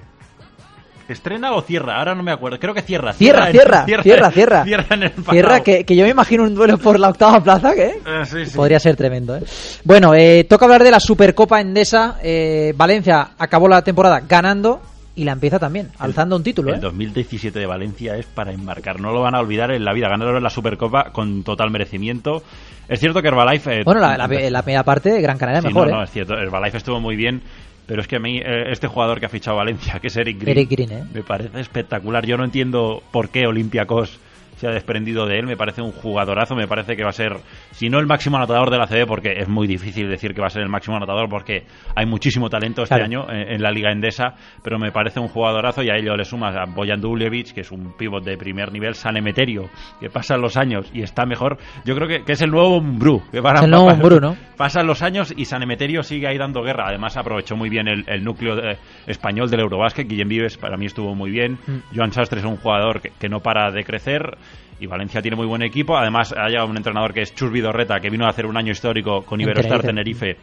¿Estrena 1.09 1.53
o 1.53 1.61
cierra? 1.61 1.97
Ahora 1.97 2.13
no 2.13 2.23
me 2.23 2.31
acuerdo. 2.31 2.59
Creo 2.59 2.73
que 2.73 2.81
cierra. 2.81 3.13
Cierra, 3.13 3.51
cierra, 3.51 3.85
cierra, 3.85 4.31
cierra. 4.31 4.63
Cierra, 4.63 4.85
en 4.91 5.03
el 5.03 5.11
Cierra, 5.11 5.59
que, 5.61 5.83
que, 5.83 5.95
yo 5.95 6.03
me 6.03 6.11
imagino 6.11 6.43
un 6.43 6.53
duelo 6.53 6.77
por 6.77 6.99
la 6.99 7.09
octava 7.09 7.41
plaza, 7.43 7.73
que 7.73 7.87
eh, 8.05 8.47
podría 8.55 8.79
ser 8.79 8.95
tremendo. 8.95 9.35
¿eh? 9.35 9.43
Bueno, 9.83 10.13
eh, 10.13 10.45
toca 10.47 10.65
hablar 10.65 10.83
de 10.83 10.91
la 10.91 10.99
Supercopa 10.99 11.59
Endesa. 11.59 12.17
Eh, 12.21 12.73
Valencia 12.75 13.31
acabó 13.37 13.67
la 13.67 13.81
temporada 13.81 14.21
ganando 14.27 14.81
y 15.19 15.25
la 15.25 15.33
empieza 15.33 15.59
también, 15.59 15.89
alzando 15.99 16.37
un 16.37 16.43
título. 16.43 16.69
El 16.71 16.77
¿eh? 16.77 16.81
2017 16.81 17.59
de 17.59 17.65
Valencia 17.65 18.15
es 18.15 18.25
para 18.25 18.53
enmarcar, 18.53 19.01
no 19.01 19.11
lo 19.11 19.19
van 19.19 19.35
a 19.35 19.41
olvidar 19.41 19.69
en 19.71 19.83
la 19.83 19.91
vida. 19.91 20.07
Ganaron 20.07 20.41
la 20.41 20.49
Supercopa 20.49 21.11
con 21.11 21.43
total 21.43 21.71
merecimiento. 21.71 22.41
Es 22.87 23.01
cierto 23.01 23.21
que 23.21 23.27
Herbalife. 23.27 23.81
Eh, 23.81 23.83
bueno, 23.83 23.99
la, 23.99 24.27
primera 24.63 24.83
parte 24.83 25.11
de 25.11 25.21
Gran 25.21 25.37
Canaria 25.37 25.61
mejor. 25.61 25.89
No, 25.89 25.95
no, 25.95 26.01
¿eh? 26.01 26.05
es 26.05 26.11
cierto. 26.11 26.35
Herbalife 26.35 26.77
estuvo 26.77 27.01
muy 27.01 27.17
bien. 27.17 27.41
Pero 27.89 28.01
es 28.01 28.07
que 28.07 28.17
a 28.17 28.19
mí, 28.19 28.39
este 28.45 28.85
jugador 28.85 29.19
que 29.19 29.25
ha 29.25 29.29
fichado 29.29 29.57
Valencia, 29.57 29.99
que 29.99 30.09
es 30.09 30.15
Eric 30.15 30.39
Green, 30.39 30.55
Eric 30.55 30.69
Green 30.69 30.91
¿eh? 30.91 31.03
me 31.11 31.23
parece 31.23 31.59
espectacular. 31.59 32.23
Yo 32.23 32.37
no 32.37 32.43
entiendo 32.43 33.01
por 33.11 33.29
qué 33.29 33.47
Olympiacos 33.47 34.19
se 34.59 34.67
ha 34.67 34.71
desprendido 34.71 35.25
de 35.25 35.39
él. 35.39 35.45
Me 35.45 35.55
parece 35.55 35.81
un 35.81 35.91
jugadorazo, 35.91 36.55
me 36.55 36.67
parece 36.67 36.95
que 36.95 37.03
va 37.03 37.09
a 37.09 37.13
ser, 37.13 37.37
si 37.71 37.89
no 37.89 37.99
el 37.99 38.07
máximo 38.07 38.37
anotador 38.37 38.69
de 38.69 38.77
la 38.77 38.87
CB, 38.87 39.07
porque 39.07 39.33
es 39.37 39.47
muy 39.47 39.67
difícil 39.67 40.09
decir 40.09 40.33
que 40.33 40.41
va 40.41 40.47
a 40.47 40.49
ser 40.49 40.63
el 40.63 40.69
máximo 40.69 40.97
anotador 40.97 41.29
porque 41.29 41.63
hay 41.95 42.05
muchísimo 42.05 42.49
talento 42.49 42.83
este 42.83 43.01
año 43.01 43.25
en, 43.29 43.61
la 43.61 43.71
Liga 43.71 43.91
Endesa, 43.91 44.35
pero 44.63 44.77
me 44.77 44.91
parece 44.91 45.19
un 45.19 45.27
jugadorazo 45.27 45.81
y 45.81 45.89
a 45.89 45.95
ello 45.95 46.15
le 46.15 46.25
sumas 46.25 46.55
a 46.55 46.65
Boyan 46.65 46.99
Duljevic, 46.99 47.53
que 47.53 47.61
es 47.61 47.71
un 47.71 47.93
pívot 47.97 48.23
de 48.23 48.37
primer 48.37 48.71
nivel, 48.71 48.95
San 48.95 49.15
Emeterio, 49.17 49.69
que 49.99 50.09
pasan 50.09 50.41
los 50.41 50.57
años 50.57 50.89
y 50.93 51.01
está 51.01 51.25
mejor. 51.25 51.57
Yo 51.85 51.95
creo 51.95 52.07
que, 52.07 52.31
es 52.31 52.41
el 52.41 52.51
nuevo 52.51 52.81
Mbrú. 52.81 53.21
Que 53.31 53.41
para, 53.41 53.61
el 53.63 53.71
nuevo 53.71 54.19
¿no? 54.19 54.35
Pasan 54.57 54.87
los 54.87 55.01
años 55.01 55.33
y 55.35 55.45
San 55.45 55.63
Emeterio 55.63 56.03
sigue 56.03 56.27
ahí 56.27 56.37
dando 56.37 56.61
guerra. 56.61 56.85
Además 56.87 57.15
aprovechó 57.15 57.55
muy 57.55 57.69
bien 57.69 57.87
el, 57.87 58.23
núcleo 58.23 58.55
español 59.07 59.49
del 59.49 59.61
Eurobásquet. 59.61 60.07
Guillem 60.07 60.27
Vives 60.27 60.57
para 60.57 60.75
mí 60.75 60.85
estuvo 60.85 61.15
muy 61.15 61.31
bien. 61.31 61.53
Mm. 61.65 61.95
Joan 61.95 62.11
Sastre 62.11 62.39
es 62.39 62.45
un 62.45 62.57
jugador 62.57 63.01
que 63.01 63.29
no 63.29 63.39
para 63.39 63.71
de 63.71 63.83
crecer 63.83 64.37
y 64.79 64.87
Valencia 64.87 65.21
tiene 65.21 65.35
muy 65.35 65.45
buen 65.45 65.61
equipo. 65.61 65.97
Además, 65.97 66.33
hay 66.37 66.55
un 66.55 66.77
entrenador 66.77 67.13
que 67.13 67.21
es 67.21 67.35
Chus 67.35 67.51
Vidorreta, 67.51 67.99
que 67.99 68.09
vino 68.09 68.25
a 68.25 68.29
hacer 68.29 68.45
un 68.45 68.57
año 68.57 68.71
histórico 68.71 69.23
con 69.23 69.41
Iberostar 69.41 69.81
Tenerife 69.81 70.37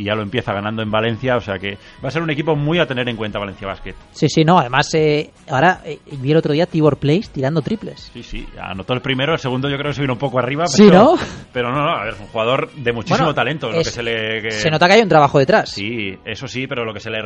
y 0.00 0.04
ya 0.04 0.14
lo 0.14 0.22
empieza 0.22 0.52
ganando 0.52 0.82
en 0.82 0.90
Valencia, 0.90 1.36
o 1.36 1.40
sea 1.40 1.58
que 1.58 1.76
va 2.02 2.08
a 2.08 2.10
ser 2.10 2.22
un 2.22 2.30
equipo 2.30 2.56
muy 2.56 2.78
a 2.78 2.86
tener 2.86 3.08
en 3.08 3.16
cuenta 3.16 3.38
Valencia 3.38 3.68
Basket. 3.68 3.94
Sí, 4.12 4.28
sí, 4.28 4.44
no, 4.44 4.58
además 4.58 4.92
eh, 4.94 5.30
ahora 5.48 5.82
eh, 5.84 5.98
vi 6.12 6.30
el 6.30 6.38
otro 6.38 6.54
día 6.54 6.66
Tibor 6.66 6.96
Place 6.96 7.30
tirando 7.32 7.60
triples. 7.60 8.10
Sí, 8.12 8.22
sí, 8.22 8.46
anotó 8.58 8.94
el 8.94 9.02
primero, 9.02 9.34
el 9.34 9.38
segundo 9.38 9.68
yo 9.68 9.76
creo 9.76 9.90
que 9.90 9.96
se 9.96 10.00
vino 10.00 10.14
un 10.14 10.18
poco 10.18 10.38
arriba, 10.38 10.66
sí, 10.66 10.84
pero, 10.86 10.98
¿no? 10.98 11.14
pero 11.52 11.70
no, 11.70 11.82
no, 11.82 11.90
a 11.90 12.04
ver, 12.04 12.14
es 12.14 12.20
un 12.20 12.26
jugador 12.28 12.72
de 12.72 12.92
muchísimo 12.92 13.34
talento, 13.34 13.70
lo 13.70 13.78
que 13.78 13.84
se 13.84 14.02
le 14.02 14.50
se 14.50 14.70
nota 14.70 14.88
que 14.88 14.94
hay 14.94 15.02
un 15.02 15.08
trabajo 15.08 15.38
detrás. 15.38 15.70
Sí, 15.70 16.14
eso 16.24 16.48
sí, 16.48 16.66
pero 16.66 16.84
lo 16.84 16.94
que 16.94 17.00
se 17.00 17.10
le 17.10 17.20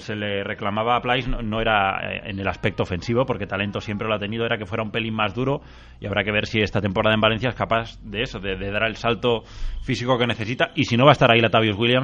se 0.00 0.16
le 0.16 0.42
reclamaba 0.44 0.96
a 0.96 1.02
Place 1.02 1.28
no, 1.28 1.60
era 1.60 1.98
eh, 2.10 2.22
en 2.30 2.38
el 2.38 2.48
aspecto 2.48 2.84
ofensivo, 2.84 3.26
porque 3.26 3.46
talento 3.46 3.80
siempre 3.80 4.08
lo 4.08 4.14
ha 4.14 4.18
tenido, 4.18 4.46
era 4.46 4.56
que 4.56 4.64
fuera 4.64 4.82
un 4.82 4.90
pelín 4.90 5.14
más 5.14 5.34
duro 5.34 5.60
y 6.00 6.06
habrá 6.06 6.24
que 6.24 6.32
ver 6.32 6.46
si 6.46 6.60
esta 6.60 6.80
temporada 6.80 7.14
en 7.14 7.20
Valencia 7.20 7.50
es 7.50 7.54
capaz 7.54 7.98
de 8.02 8.22
eso, 8.22 8.38
de, 8.38 8.56
de 8.56 8.70
dar 8.70 8.84
el 8.84 8.96
salto 8.96 9.42
físico 9.82 10.16
que 10.18 10.26
necesita 10.26 10.70
y 10.74 10.84
si 10.84 10.96
no 10.96 11.04
va 11.04 11.10
a 11.10 11.12
estar 11.12 11.30
ahí 11.30 11.40
la 11.40 11.50
Tavius 11.50 11.76
Williams 11.76 11.97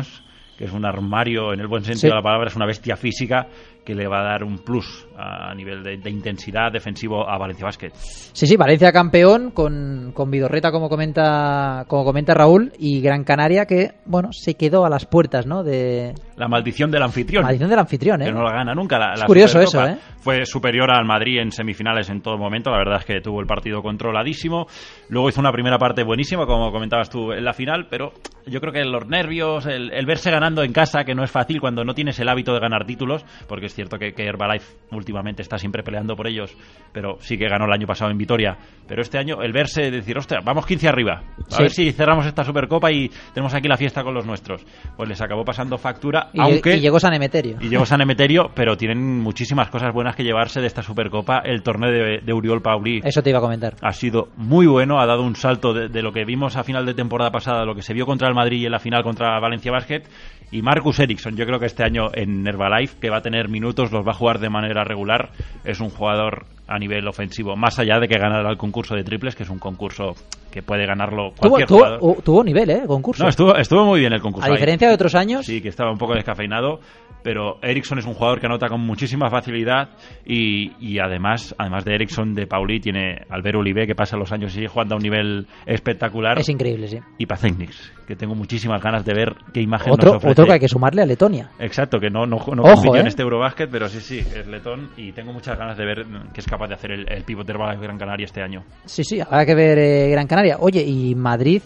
que 0.56 0.64
es 0.64 0.72
un 0.72 0.84
armario 0.84 1.52
en 1.52 1.60
el 1.60 1.66
buen 1.66 1.84
sentido 1.84 2.10
de 2.10 2.16
la 2.16 2.22
palabra, 2.22 2.48
es 2.48 2.56
una 2.56 2.66
bestia 2.66 2.96
física 2.96 3.48
que 3.84 3.94
le 3.94 4.08
va 4.08 4.20
a 4.20 4.24
dar 4.24 4.44
un 4.44 4.58
plus 4.58 5.06
a 5.16 5.54
nivel 5.54 5.82
de, 5.82 6.10
intensidad 6.10 6.72
defensivo 6.72 7.28
a 7.28 7.38
Valencia 7.38 7.64
Basket. 7.64 7.92
Sí, 7.94 8.46
sí, 8.46 8.56
Valencia 8.56 8.92
campeón 8.92 9.50
con, 9.50 10.12
con 10.12 10.30
Vidorreta 10.30 10.72
como 10.72 10.88
comenta 10.88 11.84
como 11.86 12.04
comenta 12.04 12.34
Raúl 12.34 12.72
y 12.78 13.00
Gran 13.00 13.24
Canaria 13.24 13.66
que 13.66 13.92
bueno 14.06 14.30
se 14.32 14.54
quedó 14.54 14.84
a 14.84 14.90
las 14.90 15.06
puertas, 15.06 15.46
¿no? 15.46 15.62
De 15.62 16.14
la 16.36 16.48
maldición 16.48 16.90
del 16.90 17.02
anfitrión. 17.02 17.44
maldición 17.44 17.70
del 17.70 17.78
anfitrión, 17.78 18.22
¿eh? 18.22 18.26
Que 18.26 18.32
no 18.32 18.42
la 18.42 18.52
gana 18.52 18.74
nunca. 18.74 18.98
La, 18.98 19.14
es 19.14 19.24
curioso 19.24 19.60
eso, 19.60 19.86
¿eh? 19.86 19.96
Fue 20.18 20.46
superior 20.46 20.90
al 20.90 21.04
Madrid 21.04 21.38
en 21.38 21.52
semifinales 21.52 22.08
en 22.08 22.22
todo 22.22 22.38
momento. 22.38 22.70
La 22.70 22.78
verdad 22.78 22.98
es 23.00 23.04
que 23.04 23.20
tuvo 23.20 23.40
el 23.40 23.46
partido 23.46 23.82
controladísimo. 23.82 24.66
Luego 25.10 25.28
hizo 25.28 25.40
una 25.40 25.52
primera 25.52 25.78
parte 25.78 26.02
buenísima, 26.02 26.46
como 26.46 26.72
comentabas 26.72 27.10
tú 27.10 27.32
en 27.32 27.44
la 27.44 27.52
final, 27.52 27.86
pero 27.90 28.12
yo 28.46 28.60
creo 28.60 28.72
que 28.72 28.84
los 28.84 29.06
nervios, 29.06 29.66
el, 29.66 29.92
el 29.92 30.06
verse 30.06 30.30
ganando 30.30 30.62
en 30.62 30.72
casa, 30.72 31.04
que 31.04 31.14
no 31.14 31.22
es 31.22 31.30
fácil 31.30 31.60
cuando 31.60 31.84
no 31.84 31.94
tienes 31.94 32.18
el 32.18 32.28
hábito 32.28 32.54
de 32.54 32.60
ganar 32.60 32.86
títulos, 32.86 33.24
porque 33.46 33.68
es 33.74 33.76
cierto 33.76 33.98
que, 33.98 34.12
que 34.12 34.24
Herbalife 34.24 34.76
últimamente 34.92 35.42
está 35.42 35.58
siempre 35.58 35.82
peleando 35.82 36.14
por 36.14 36.28
ellos, 36.28 36.56
pero 36.92 37.16
sí 37.18 37.36
que 37.36 37.48
ganó 37.48 37.64
el 37.64 37.72
año 37.72 37.88
pasado 37.88 38.12
en 38.12 38.16
Vitoria. 38.16 38.56
Pero 38.86 39.02
este 39.02 39.18
año 39.18 39.42
el 39.42 39.52
verse, 39.52 39.90
decir, 39.90 40.16
hostia, 40.16 40.38
vamos 40.44 40.64
15 40.64 40.88
arriba, 40.88 41.24
a 41.50 41.58
ver 41.60 41.70
si 41.70 41.90
cerramos 41.90 42.24
esta 42.26 42.44
Supercopa 42.44 42.92
y 42.92 43.10
tenemos 43.32 43.52
aquí 43.52 43.66
la 43.66 43.76
fiesta 43.76 44.04
con 44.04 44.14
los 44.14 44.24
nuestros. 44.26 44.64
Pues 44.96 45.08
les 45.08 45.20
acabó 45.20 45.44
pasando 45.44 45.76
factura, 45.76 46.30
y, 46.32 46.40
aunque... 46.40 46.76
Y 46.76 46.80
llegó 46.80 47.00
San 47.00 47.14
Emeterio. 47.14 47.56
Y 47.60 47.68
llegó 47.68 47.84
San 47.84 48.00
Emeterio, 48.00 48.52
pero 48.54 48.76
tienen 48.76 49.20
muchísimas 49.20 49.68
cosas 49.70 49.92
buenas 49.92 50.14
que 50.14 50.22
llevarse 50.22 50.60
de 50.60 50.68
esta 50.68 50.82
Supercopa. 50.82 51.38
El 51.44 51.62
torneo 51.62 51.90
de, 51.90 52.20
de 52.24 52.32
Uriol 52.32 52.62
Pauli... 52.62 53.00
Eso 53.02 53.22
te 53.22 53.30
iba 53.30 53.40
a 53.40 53.42
comentar. 53.42 53.74
Ha 53.82 53.92
sido 53.92 54.28
muy 54.36 54.66
bueno, 54.66 55.00
ha 55.00 55.06
dado 55.06 55.22
un 55.22 55.34
salto 55.34 55.72
de, 55.72 55.88
de 55.88 56.02
lo 56.02 56.12
que 56.12 56.24
vimos 56.24 56.56
a 56.56 56.62
final 56.62 56.86
de 56.86 56.94
temporada 56.94 57.32
pasada, 57.32 57.64
lo 57.64 57.74
que 57.74 57.82
se 57.82 57.92
vio 57.92 58.06
contra 58.06 58.28
el 58.28 58.34
Madrid 58.34 58.62
y 58.62 58.66
en 58.66 58.72
la 58.72 58.78
final 58.78 59.02
contra 59.02 59.40
Valencia 59.40 59.72
Basket 59.72 60.04
y 60.50 60.62
Marcus 60.62 61.00
Ericsson, 61.00 61.36
yo 61.36 61.46
creo 61.46 61.58
que 61.58 61.66
este 61.66 61.84
año 61.84 62.08
en 62.14 62.46
Herbalife, 62.46 62.98
que 63.00 63.10
va 63.10 63.18
a 63.18 63.22
tener 63.22 63.48
minutos, 63.48 63.90
los 63.92 64.06
va 64.06 64.12
a 64.12 64.14
jugar 64.14 64.38
de 64.38 64.50
manera 64.50 64.84
regular, 64.84 65.30
es 65.64 65.80
un 65.80 65.90
jugador 65.90 66.46
a 66.66 66.78
nivel 66.78 67.06
ofensivo, 67.06 67.56
más 67.56 67.78
allá 67.78 67.98
de 67.98 68.08
que 68.08 68.18
ganara 68.18 68.50
el 68.50 68.56
concurso 68.56 68.94
de 68.94 69.04
triples, 69.04 69.34
que 69.34 69.42
es 69.42 69.50
un 69.50 69.58
concurso 69.58 70.14
que 70.50 70.62
puede 70.62 70.86
ganarlo 70.86 71.32
cualquier 71.36 71.66
tuvo, 71.66 71.78
jugador. 71.78 72.22
Tuvo, 72.22 72.44
nivel, 72.44 72.70
¿eh? 72.70 72.82
Concurso. 72.86 73.22
No, 73.22 73.28
estuvo, 73.28 73.56
estuvo 73.56 73.84
muy 73.84 74.00
bien 74.00 74.12
el 74.12 74.20
concurso. 74.20 74.48
A 74.48 74.52
diferencia 74.52 74.88
de 74.88 74.94
otros 74.94 75.14
años. 75.14 75.44
Sí, 75.44 75.60
que 75.60 75.68
estaba 75.68 75.90
un 75.90 75.98
poco 75.98 76.14
descafeinado, 76.14 76.78
pero 77.24 77.58
Ericsson 77.62 77.98
es 77.98 78.06
un 78.06 78.14
jugador 78.14 78.38
que 78.38 78.46
anota 78.46 78.68
con 78.68 78.80
muchísima 78.80 79.28
facilidad 79.30 79.90
y, 80.24 80.72
y 80.78 80.98
además, 81.00 81.54
además 81.58 81.84
de 81.84 81.94
Ericsson, 81.94 82.34
de 82.34 82.46
Pauli, 82.46 82.80
tiene 82.80 83.22
Albert 83.28 83.56
Olive, 83.56 83.86
que 83.86 83.94
pasa 83.94 84.16
los 84.16 84.30
años 84.30 84.52
y 84.52 84.56
sigue 84.56 84.68
jugando 84.68 84.94
a 84.94 84.98
un 84.98 85.02
nivel 85.02 85.46
espectacular. 85.66 86.38
Es 86.38 86.48
increíble, 86.48 86.86
sí. 86.86 86.98
Y 87.18 87.26
Pacenics, 87.26 87.92
que 88.06 88.16
tengo 88.16 88.34
muchísimas 88.34 88.82
ganas 88.82 89.04
de 89.04 89.14
ver 89.14 89.34
qué 89.52 89.60
imagen 89.60 89.92
otro, 89.92 90.12
nos 90.12 90.16
ofrece. 90.16 90.32
Otro 90.32 90.46
que 90.46 90.52
hay 90.52 90.60
que 90.60 90.68
sumarle 90.68 91.02
a 91.02 91.06
Letonia. 91.06 91.50
Exacto, 91.58 91.98
que 91.98 92.10
no, 92.10 92.26
no, 92.26 92.38
no 92.54 92.62
Ojo, 92.62 92.96
en 92.96 93.06
¿eh? 93.06 93.08
este 93.08 93.22
Eurobasket, 93.22 93.70
pero 93.70 93.88
sí, 93.88 94.00
sí, 94.00 94.18
es 94.18 94.46
letón 94.46 94.90
y 94.96 95.12
tengo 95.12 95.32
muchas 95.32 95.58
ganas 95.58 95.76
de 95.76 95.84
ver 95.84 96.06
qué 96.32 96.40
es 96.40 96.46
capaz 96.46 96.68
de 96.68 96.74
hacer 96.74 96.92
el, 96.92 97.10
el 97.10 97.24
pívot 97.24 97.46
de 97.46 97.54
Gran 97.54 97.98
Canaria 97.98 98.24
este 98.24 98.42
año. 98.42 98.64
Sí, 98.84 99.04
sí, 99.04 99.20
habrá 99.20 99.46
que 99.46 99.54
ver 99.54 99.78
eh, 99.78 100.08
Gran 100.10 100.26
Canaria. 100.26 100.56
Oye, 100.60 100.82
y 100.82 101.14
Madrid... 101.14 101.62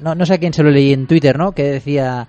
No, 0.00 0.14
no 0.16 0.26
sé 0.26 0.34
a 0.34 0.38
quién 0.38 0.52
se 0.52 0.64
lo 0.64 0.70
leí 0.70 0.92
en 0.92 1.06
Twitter, 1.06 1.38
¿no? 1.38 1.52
Que 1.52 1.64
decía... 1.64 2.28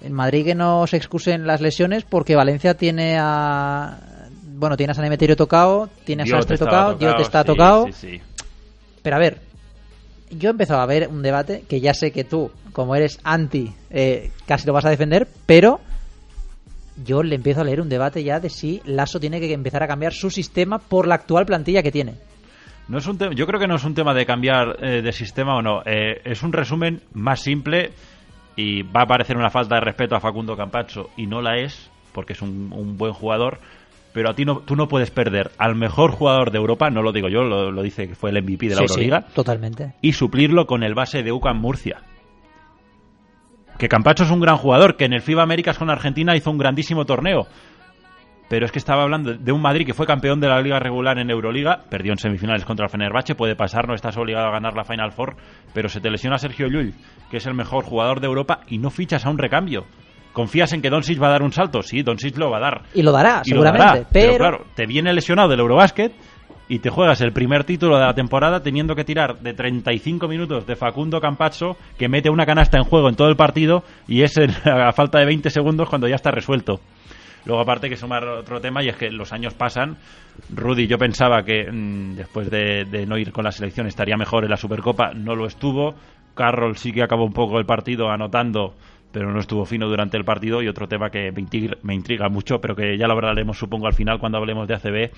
En 0.00 0.12
Madrid 0.12 0.44
que 0.44 0.54
no 0.54 0.86
se 0.86 0.96
excusen 0.96 1.44
las 1.44 1.60
lesiones 1.60 2.04
porque 2.04 2.36
Valencia 2.36 2.74
tiene 2.74 3.16
a... 3.18 3.98
Bueno, 4.44 4.76
tiene 4.76 4.92
a 4.92 4.94
San 4.94 5.04
Emeterio 5.04 5.34
tocado, 5.34 5.88
tiene 6.04 6.22
a 6.22 6.26
Sastre 6.26 6.56
tocado, 6.56 6.94
Diot 6.94 7.18
está 7.18 7.42
tocado. 7.42 7.86
Sí, 7.86 7.92
sí. 7.92 8.20
Pero 9.02 9.16
a 9.16 9.18
ver, 9.18 9.40
yo 10.30 10.48
he 10.48 10.52
empezado 10.52 10.80
a 10.80 10.86
ver 10.86 11.08
un 11.08 11.22
debate 11.22 11.64
que 11.68 11.80
ya 11.80 11.94
sé 11.94 12.12
que 12.12 12.24
tú, 12.24 12.50
como 12.72 12.94
eres 12.94 13.18
anti, 13.24 13.72
eh, 13.90 14.30
casi 14.46 14.66
lo 14.66 14.72
vas 14.72 14.84
a 14.84 14.90
defender, 14.90 15.28
pero 15.46 15.80
yo 17.04 17.22
le 17.22 17.36
empiezo 17.36 17.60
a 17.60 17.64
leer 17.64 17.80
un 17.80 17.88
debate 17.88 18.24
ya 18.24 18.40
de 18.40 18.50
si 18.50 18.80
Lasso 18.84 19.20
tiene 19.20 19.40
que 19.40 19.52
empezar 19.52 19.82
a 19.82 19.88
cambiar 19.88 20.12
su 20.12 20.30
sistema 20.30 20.78
por 20.78 21.06
la 21.06 21.16
actual 21.16 21.46
plantilla 21.46 21.82
que 21.82 21.92
tiene. 21.92 22.14
No 22.88 22.98
es 22.98 23.06
un 23.06 23.18
yo 23.18 23.46
creo 23.46 23.60
que 23.60 23.68
no 23.68 23.76
es 23.76 23.84
un 23.84 23.94
tema 23.94 24.14
de 24.14 24.24
cambiar 24.24 24.82
eh, 24.82 25.02
de 25.02 25.12
sistema 25.12 25.56
o 25.56 25.62
no. 25.62 25.82
Eh, 25.84 26.22
es 26.24 26.42
un 26.42 26.52
resumen 26.52 27.02
más 27.12 27.40
simple 27.40 27.92
y 28.56 28.82
va 28.82 29.02
a 29.02 29.06
parecer 29.06 29.36
una 29.36 29.50
falta 29.50 29.76
de 29.76 29.82
respeto 29.82 30.16
a 30.16 30.20
Facundo 30.20 30.56
Campacho 30.56 31.10
y 31.16 31.26
no 31.26 31.42
la 31.42 31.58
es 31.58 31.90
porque 32.12 32.32
es 32.32 32.42
un, 32.42 32.72
un 32.72 32.96
buen 32.96 33.12
jugador. 33.12 33.60
Pero 34.18 34.30
a 34.30 34.34
ti 34.34 34.44
no, 34.44 34.62
tú 34.62 34.74
no 34.74 34.88
puedes 34.88 35.12
perder 35.12 35.52
al 35.58 35.76
mejor 35.76 36.10
jugador 36.10 36.50
de 36.50 36.58
Europa, 36.58 36.90
no 36.90 37.02
lo 37.02 37.12
digo 37.12 37.28
yo, 37.28 37.44
lo, 37.44 37.70
lo 37.70 37.82
dice 37.84 38.08
que 38.08 38.16
fue 38.16 38.30
el 38.30 38.42
MVP 38.42 38.66
de 38.68 38.74
la 38.74 38.78
Sí, 38.78 38.86
Euroliga, 38.88 39.20
sí, 39.28 39.32
totalmente. 39.32 39.94
y 40.02 40.12
suplirlo 40.12 40.66
con 40.66 40.82
el 40.82 40.92
base 40.92 41.22
de 41.22 41.30
UCAM 41.30 41.60
Murcia. 41.60 42.02
Que 43.78 43.88
Campacho 43.88 44.24
es 44.24 44.32
un 44.32 44.40
gran 44.40 44.56
jugador, 44.56 44.96
que 44.96 45.04
en 45.04 45.12
el 45.12 45.22
FIBA 45.22 45.44
Américas 45.44 45.78
con 45.78 45.88
Argentina 45.88 46.34
hizo 46.34 46.50
un 46.50 46.58
grandísimo 46.58 47.04
torneo. 47.04 47.46
Pero 48.48 48.66
es 48.66 48.72
que 48.72 48.80
estaba 48.80 49.04
hablando 49.04 49.34
de 49.34 49.52
un 49.52 49.62
Madrid 49.62 49.86
que 49.86 49.94
fue 49.94 50.04
campeón 50.04 50.40
de 50.40 50.48
la 50.48 50.60
liga 50.60 50.80
regular 50.80 51.16
en 51.20 51.30
Euroliga, 51.30 51.84
perdió 51.88 52.10
en 52.10 52.18
semifinales 52.18 52.64
contra 52.64 52.86
el 52.86 52.90
Fenerbahce, 52.90 53.36
puede 53.36 53.54
pasar, 53.54 53.86
no 53.86 53.94
estás 53.94 54.16
obligado 54.16 54.48
a 54.48 54.50
ganar 54.50 54.74
la 54.74 54.82
Final 54.82 55.12
Four, 55.12 55.36
pero 55.72 55.88
se 55.88 56.00
te 56.00 56.10
lesiona 56.10 56.38
Sergio 56.38 56.66
Llull, 56.66 56.92
que 57.30 57.36
es 57.36 57.46
el 57.46 57.54
mejor 57.54 57.84
jugador 57.84 58.18
de 58.18 58.26
Europa, 58.26 58.62
y 58.66 58.78
no 58.78 58.90
fichas 58.90 59.24
a 59.26 59.30
un 59.30 59.38
recambio. 59.38 59.84
¿Confías 60.32 60.72
en 60.72 60.82
que 60.82 60.90
Doncic 60.90 61.20
va 61.20 61.28
a 61.28 61.30
dar 61.32 61.42
un 61.42 61.52
salto? 61.52 61.82
Sí, 61.82 62.02
Doncic 62.02 62.36
lo 62.36 62.50
va 62.50 62.58
a 62.58 62.60
dar. 62.60 62.82
Y 62.94 63.02
lo 63.02 63.12
dará, 63.12 63.42
Y 63.44 63.50
lo 63.50 63.62
seguramente. 63.62 63.86
dará, 63.98 64.08
pero... 64.12 64.36
claro, 64.36 64.64
te 64.74 64.86
viene 64.86 65.12
lesionado 65.12 65.48
del 65.48 65.60
Eurobásquet 65.60 66.12
y 66.68 66.78
te 66.80 66.90
juegas 66.90 67.20
el 67.22 67.32
primer 67.32 67.64
título 67.64 67.96
de 67.98 68.04
la 68.04 68.14
temporada 68.14 68.62
teniendo 68.62 68.94
que 68.94 69.04
tirar 69.04 69.38
de 69.40 69.54
35 69.54 70.28
minutos 70.28 70.66
de 70.66 70.76
Facundo 70.76 71.20
Campazzo 71.20 71.76
que 71.96 72.08
mete 72.08 72.28
una 72.30 72.44
canasta 72.46 72.76
en 72.76 72.84
juego 72.84 73.08
en 73.08 73.16
todo 73.16 73.28
el 73.28 73.36
partido 73.36 73.82
y 74.06 74.22
es 74.22 74.34
a 74.64 74.92
falta 74.92 75.18
de 75.18 75.24
20 75.26 75.50
segundos 75.50 75.88
cuando 75.88 76.06
ya 76.08 76.16
está 76.16 76.30
resuelto. 76.30 76.78
Luego 77.46 77.62
aparte 77.62 77.86
hay 77.86 77.90
que 77.90 77.96
sumar 77.96 78.24
otro 78.28 78.60
tema 78.60 78.82
y 78.84 78.88
es 78.88 78.96
que 78.96 79.10
los 79.10 79.32
años 79.32 79.54
pasan. 79.54 79.96
Rudy 80.54 80.86
yo 80.86 80.98
pensaba 80.98 81.42
que 81.42 81.70
mm, 81.72 82.16
después 82.16 82.50
de, 82.50 82.84
de 82.84 83.06
no 83.06 83.16
ir 83.16 83.32
con 83.32 83.44
la 83.44 83.52
selección 83.52 83.86
estaría 83.86 84.16
mejor 84.18 84.44
en 84.44 84.50
la 84.50 84.56
Supercopa, 84.56 85.12
no 85.14 85.34
lo 85.34 85.46
estuvo. 85.46 85.94
Carroll 86.34 86.76
sí 86.76 86.92
que 86.92 87.02
acabó 87.02 87.24
un 87.24 87.32
poco 87.32 87.58
el 87.58 87.64
partido 87.64 88.10
anotando, 88.10 88.74
pero 89.12 89.32
no 89.32 89.40
estuvo 89.40 89.64
fino 89.64 89.88
durante 89.88 90.16
el 90.16 90.24
partido. 90.24 90.62
Y 90.62 90.68
otro 90.68 90.86
tema 90.88 91.10
que 91.10 91.32
me 91.82 91.94
intriga, 91.94 92.28
mucho, 92.28 92.60
pero 92.60 92.74
que 92.74 92.96
ya 92.98 93.06
lo 93.06 93.14
hablaremos, 93.14 93.58
supongo, 93.58 93.86
al 93.86 93.94
final 93.94 94.18
cuando 94.18 94.38
hablemos 94.38 94.68
de 94.68 94.74
ACB, 94.74 95.10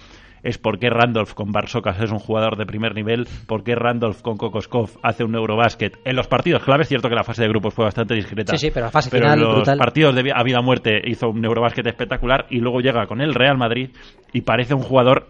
es 0.43 0.59
por 0.59 0.78
qué 0.78 0.88
Randolph 0.88 1.34
con 1.34 1.53
Barsocas 1.53 2.01
es 2.01 2.11
un 2.11 2.18
jugador 2.18 2.57
de 2.57 2.64
primer 2.64 2.95
nivel, 2.95 3.26
por 3.47 3.62
qué 3.62 3.74
Randolph 3.74 4.22
con 4.22 4.36
Kokoskov 4.36 4.91
hace 5.03 5.24
un 5.24 5.34
Eurobasket. 5.34 5.99
En 6.05 6.16
los 6.16 6.28
partidos 6.28 6.62
clave 6.62 6.82
es 6.82 6.88
cierto 6.88 7.09
que 7.09 7.14
la 7.14 7.24
fase 7.24 7.43
de 7.43 7.49
grupos 7.49 7.74
fue 7.74 7.84
bastante 7.84 8.14
discreta. 8.14 8.57
Sí, 8.57 8.66
sí, 8.66 8.70
pero 8.72 8.86
la 8.86 8.93
fase 8.93 9.11
final, 9.11 9.38
en 9.38 9.45
los 9.45 9.68
partidos 9.76 10.14
de 10.14 10.32
a 10.34 10.43
vida 10.43 10.61
muerte 10.62 11.01
hizo 11.05 11.28
un 11.28 11.45
Eurobasket 11.45 11.86
espectacular 11.86 12.47
y 12.49 12.59
luego 12.59 12.80
llega 12.80 13.07
con 13.07 13.20
el 13.20 13.34
Real 13.34 13.59
Madrid 13.59 13.91
y 14.32 14.43
parece 14.43 14.74
un 14.74 14.82
jugador 14.82 15.28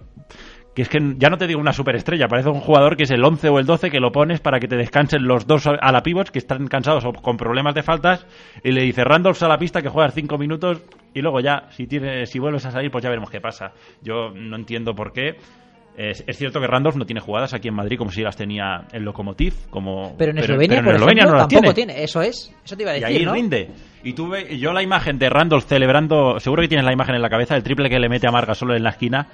que 0.81 0.83
es 0.83 0.89
que 0.89 1.15
ya 1.19 1.29
no 1.29 1.37
te 1.37 1.47
digo 1.47 1.61
una 1.61 1.73
superestrella, 1.73 2.27
parece 2.27 2.49
un 2.49 2.61
jugador 2.61 2.97
que 2.97 3.03
es 3.03 3.11
el 3.11 3.23
11 3.23 3.49
o 3.51 3.59
el 3.59 3.67
12 3.67 3.91
que 3.91 4.01
lo 4.01 4.13
pones 4.13 4.41
para 4.41 4.59
que 4.59 4.67
te 4.67 4.77
descansen 4.77 5.27
los 5.27 5.47
dos 5.47 5.67
a 5.67 5.93
la 5.93 6.03
pivots 6.03 6.31
que 6.31 6.39
están 6.39 6.67
cansados 6.69 7.05
o 7.05 7.13
con 7.13 7.37
problemas 7.37 7.75
de 7.75 7.83
faltas 7.83 8.27
y 8.65 8.73
le 8.73 8.83
dice 8.83 9.05
Randolph 9.05 9.43
a 9.43 9.49
la 9.49 9.59
pista 9.59 9.83
que 9.83 9.89
juegas 9.89 10.15
5 10.15 10.39
minutos 10.39 10.83
y 11.13 11.21
luego 11.21 11.41
ya, 11.41 11.69
si, 11.71 11.87
tiene, 11.87 12.25
si 12.25 12.39
vuelves 12.39 12.65
a 12.65 12.71
salir, 12.71 12.91
pues 12.91 13.03
ya 13.03 13.11
veremos 13.11 13.31
qué 13.31 13.41
pasa. 13.41 13.73
Yo 14.01 14.31
no 14.31 14.57
entiendo 14.57 14.95
por 14.95 15.13
qué. 15.13 15.37
Es, 15.97 16.25
cierto 16.39 16.61
que 16.61 16.67
Randolph 16.67 16.97
no 16.97 17.05
tiene 17.05 17.21
jugadas 17.21 17.53
aquí 17.53 17.69
en 17.69 17.75
Madrid 17.75 17.99
como 17.99 18.11
si 18.11 18.23
las 18.23 18.37
tenía 18.37 18.87
en 18.93 19.05
Lokomotiv. 19.05 19.69
Como, 19.69 20.17
pero 20.17 20.31
en 20.31 20.39
Eslovenia, 20.39 20.83
por 20.83 20.95
ejemplo, 20.95 21.31
no 21.33 21.47
tampoco 21.47 21.75
tiene. 21.75 22.03
Eso 22.03 22.23
es. 22.23 22.55
Eso 22.65 22.77
te 22.77 22.85
iba 22.85 22.93
a 22.93 22.95
decir. 22.95 23.11
Y 23.11 23.17
ahí 23.17 23.25
rinde. 23.27 23.69
Y 24.03 24.15
tuve 24.15 24.57
yo 24.57 24.73
la 24.73 24.83
imagen 24.83 25.19
de 25.19 25.29
Randolph 25.29 25.67
celebrando. 25.67 26.41
Seguro 26.41 26.63
que 26.63 26.69
tienes 26.69 26.87
la 26.87 26.93
imagen 26.93 27.17
en 27.17 27.23
la 27.23 27.29
cabeza, 27.29 27.55
el 27.55 27.63
triple 27.63 27.91
que 27.91 27.99
le 27.99 28.09
mete 28.09 28.27
a 28.27 28.31
Marga 28.31 28.55
solo 28.55 28.75
en 28.75 28.83
la 28.83 28.91
esquina. 28.91 29.27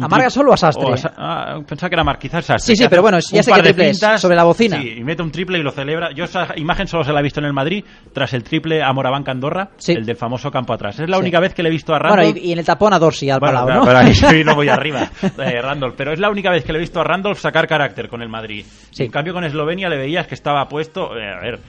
¿Amarga 0.00 0.30
solo 0.30 0.50
o 0.50 0.54
a 0.54 0.56
Sastre? 0.56 0.94
Ah, 1.16 1.60
pensaba 1.66 1.88
que 1.88 1.94
era 1.94 2.04
Mar, 2.04 2.18
quizás 2.18 2.44
Sastre. 2.44 2.74
Sí, 2.74 2.82
sí, 2.82 2.88
pero 2.88 3.02
bueno, 3.02 3.18
ya 3.20 3.42
sé 3.42 3.52
que 3.52 3.62
triple 3.62 3.94
sobre 3.94 4.36
la 4.36 4.44
bocina. 4.44 4.80
Sí, 4.80 4.94
y 4.98 5.04
mete 5.04 5.22
un 5.22 5.30
triple 5.30 5.58
y 5.58 5.62
lo 5.62 5.70
celebra. 5.70 6.10
Yo 6.12 6.24
esa 6.24 6.48
imagen 6.56 6.86
solo 6.86 7.04
se 7.04 7.12
la 7.12 7.20
he 7.20 7.22
visto 7.22 7.40
en 7.40 7.46
el 7.46 7.52
Madrid, 7.52 7.84
tras 8.12 8.32
el 8.32 8.42
triple 8.42 8.82
a 8.82 8.92
Morabanca 8.92 9.30
Andorra, 9.30 9.70
el 9.86 10.04
del 10.04 10.16
famoso 10.16 10.50
campo 10.50 10.72
atrás. 10.72 10.98
Es 10.98 11.08
la 11.08 11.18
única 11.18 11.38
vez 11.40 11.54
que 11.54 11.62
le 11.62 11.68
he 11.68 11.72
visto 11.72 11.94
a 11.94 11.98
Randolph. 11.98 12.32
Bueno, 12.32 12.40
y, 12.46 12.52
en 12.52 12.58
el 12.58 12.64
tapón 12.64 12.92
a 12.92 12.98
Dorsi 12.98 13.30
al 13.30 13.40
bueno, 13.40 13.66
¿no? 13.66 13.84
Pero 13.84 13.98
ahí 13.98 14.12
no 14.44 14.54
voy 14.54 14.68
arriba, 14.68 15.10
eh, 15.22 15.60
Randolph. 15.60 15.94
Pero 15.96 16.12
es 16.12 16.18
la 16.18 16.30
única 16.30 16.50
vez 16.50 16.64
que 16.64 16.72
le 16.72 16.78
he 16.78 16.80
visto 16.80 17.00
a 17.00 17.04
Randolph 17.04 17.38
sacar 17.38 17.66
carácter 17.66 18.08
con 18.08 18.22
el 18.22 18.28
Madrid. 18.28 18.64
En 18.98 19.10
cambio, 19.10 19.32
con 19.32 19.44
Eslovenia 19.44 19.88
le 19.88 19.96
veías 19.96 20.26
que 20.26 20.34
estaba 20.34 20.66
puesto. 20.66 21.16
Eh, 21.16 21.30
a 21.30 21.40
ver 21.40 21.60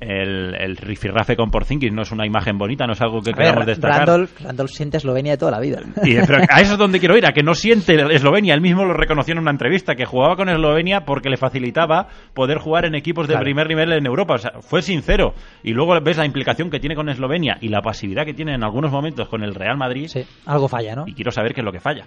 el, 0.00 0.54
el 0.54 0.76
rifirrafe 0.76 1.36
con 1.36 1.50
Porzingis 1.50 1.92
no 1.92 2.02
es 2.02 2.12
una 2.12 2.26
imagen 2.26 2.58
bonita, 2.58 2.86
no 2.86 2.92
es 2.92 3.00
algo 3.00 3.20
que 3.20 3.32
queramos 3.32 3.66
destacar. 3.66 4.00
Randolph, 4.00 4.40
Randolph, 4.40 4.70
siente 4.70 4.96
Eslovenia 4.96 5.32
de 5.32 5.38
toda 5.38 5.52
la 5.52 5.60
vida. 5.60 5.80
Y, 6.04 6.16
a 6.16 6.22
eso 6.60 6.72
es 6.72 6.78
donde 6.78 7.00
quiero 7.00 7.16
ir, 7.16 7.26
a 7.26 7.32
que 7.32 7.42
no 7.42 7.54
siente 7.54 7.94
Eslovenia. 8.14 8.54
Él 8.54 8.60
mismo 8.60 8.84
lo 8.84 8.94
reconoció 8.94 9.32
en 9.32 9.38
una 9.38 9.50
entrevista, 9.50 9.94
que 9.94 10.04
jugaba 10.04 10.36
con 10.36 10.48
Eslovenia 10.48 11.04
porque 11.04 11.28
le 11.28 11.36
facilitaba 11.36 12.08
poder 12.34 12.58
jugar 12.58 12.84
en 12.84 12.94
equipos 12.94 13.28
de 13.28 13.36
primer 13.38 13.68
nivel 13.68 13.92
en 13.92 14.06
Europa. 14.06 14.34
O 14.34 14.38
sea, 14.38 14.52
fue 14.60 14.82
sincero. 14.82 15.34
Y 15.62 15.72
luego 15.72 15.98
ves 16.00 16.16
la 16.16 16.26
implicación 16.26 16.70
que 16.70 16.80
tiene 16.80 16.94
con 16.94 17.08
Eslovenia 17.08 17.58
y 17.60 17.68
la 17.68 17.80
pasividad 17.80 18.24
que 18.24 18.34
tiene 18.34 18.54
en 18.54 18.64
algunos 18.64 18.90
momentos 18.90 19.28
con 19.28 19.42
el 19.42 19.54
Real 19.54 19.76
Madrid. 19.76 20.08
Sí, 20.08 20.24
algo 20.46 20.68
falla, 20.68 20.94
¿no? 20.94 21.04
Y 21.06 21.14
quiero 21.14 21.30
saber 21.30 21.54
qué 21.54 21.60
es 21.60 21.64
lo 21.64 21.72
que 21.72 21.80
falla. 21.80 22.06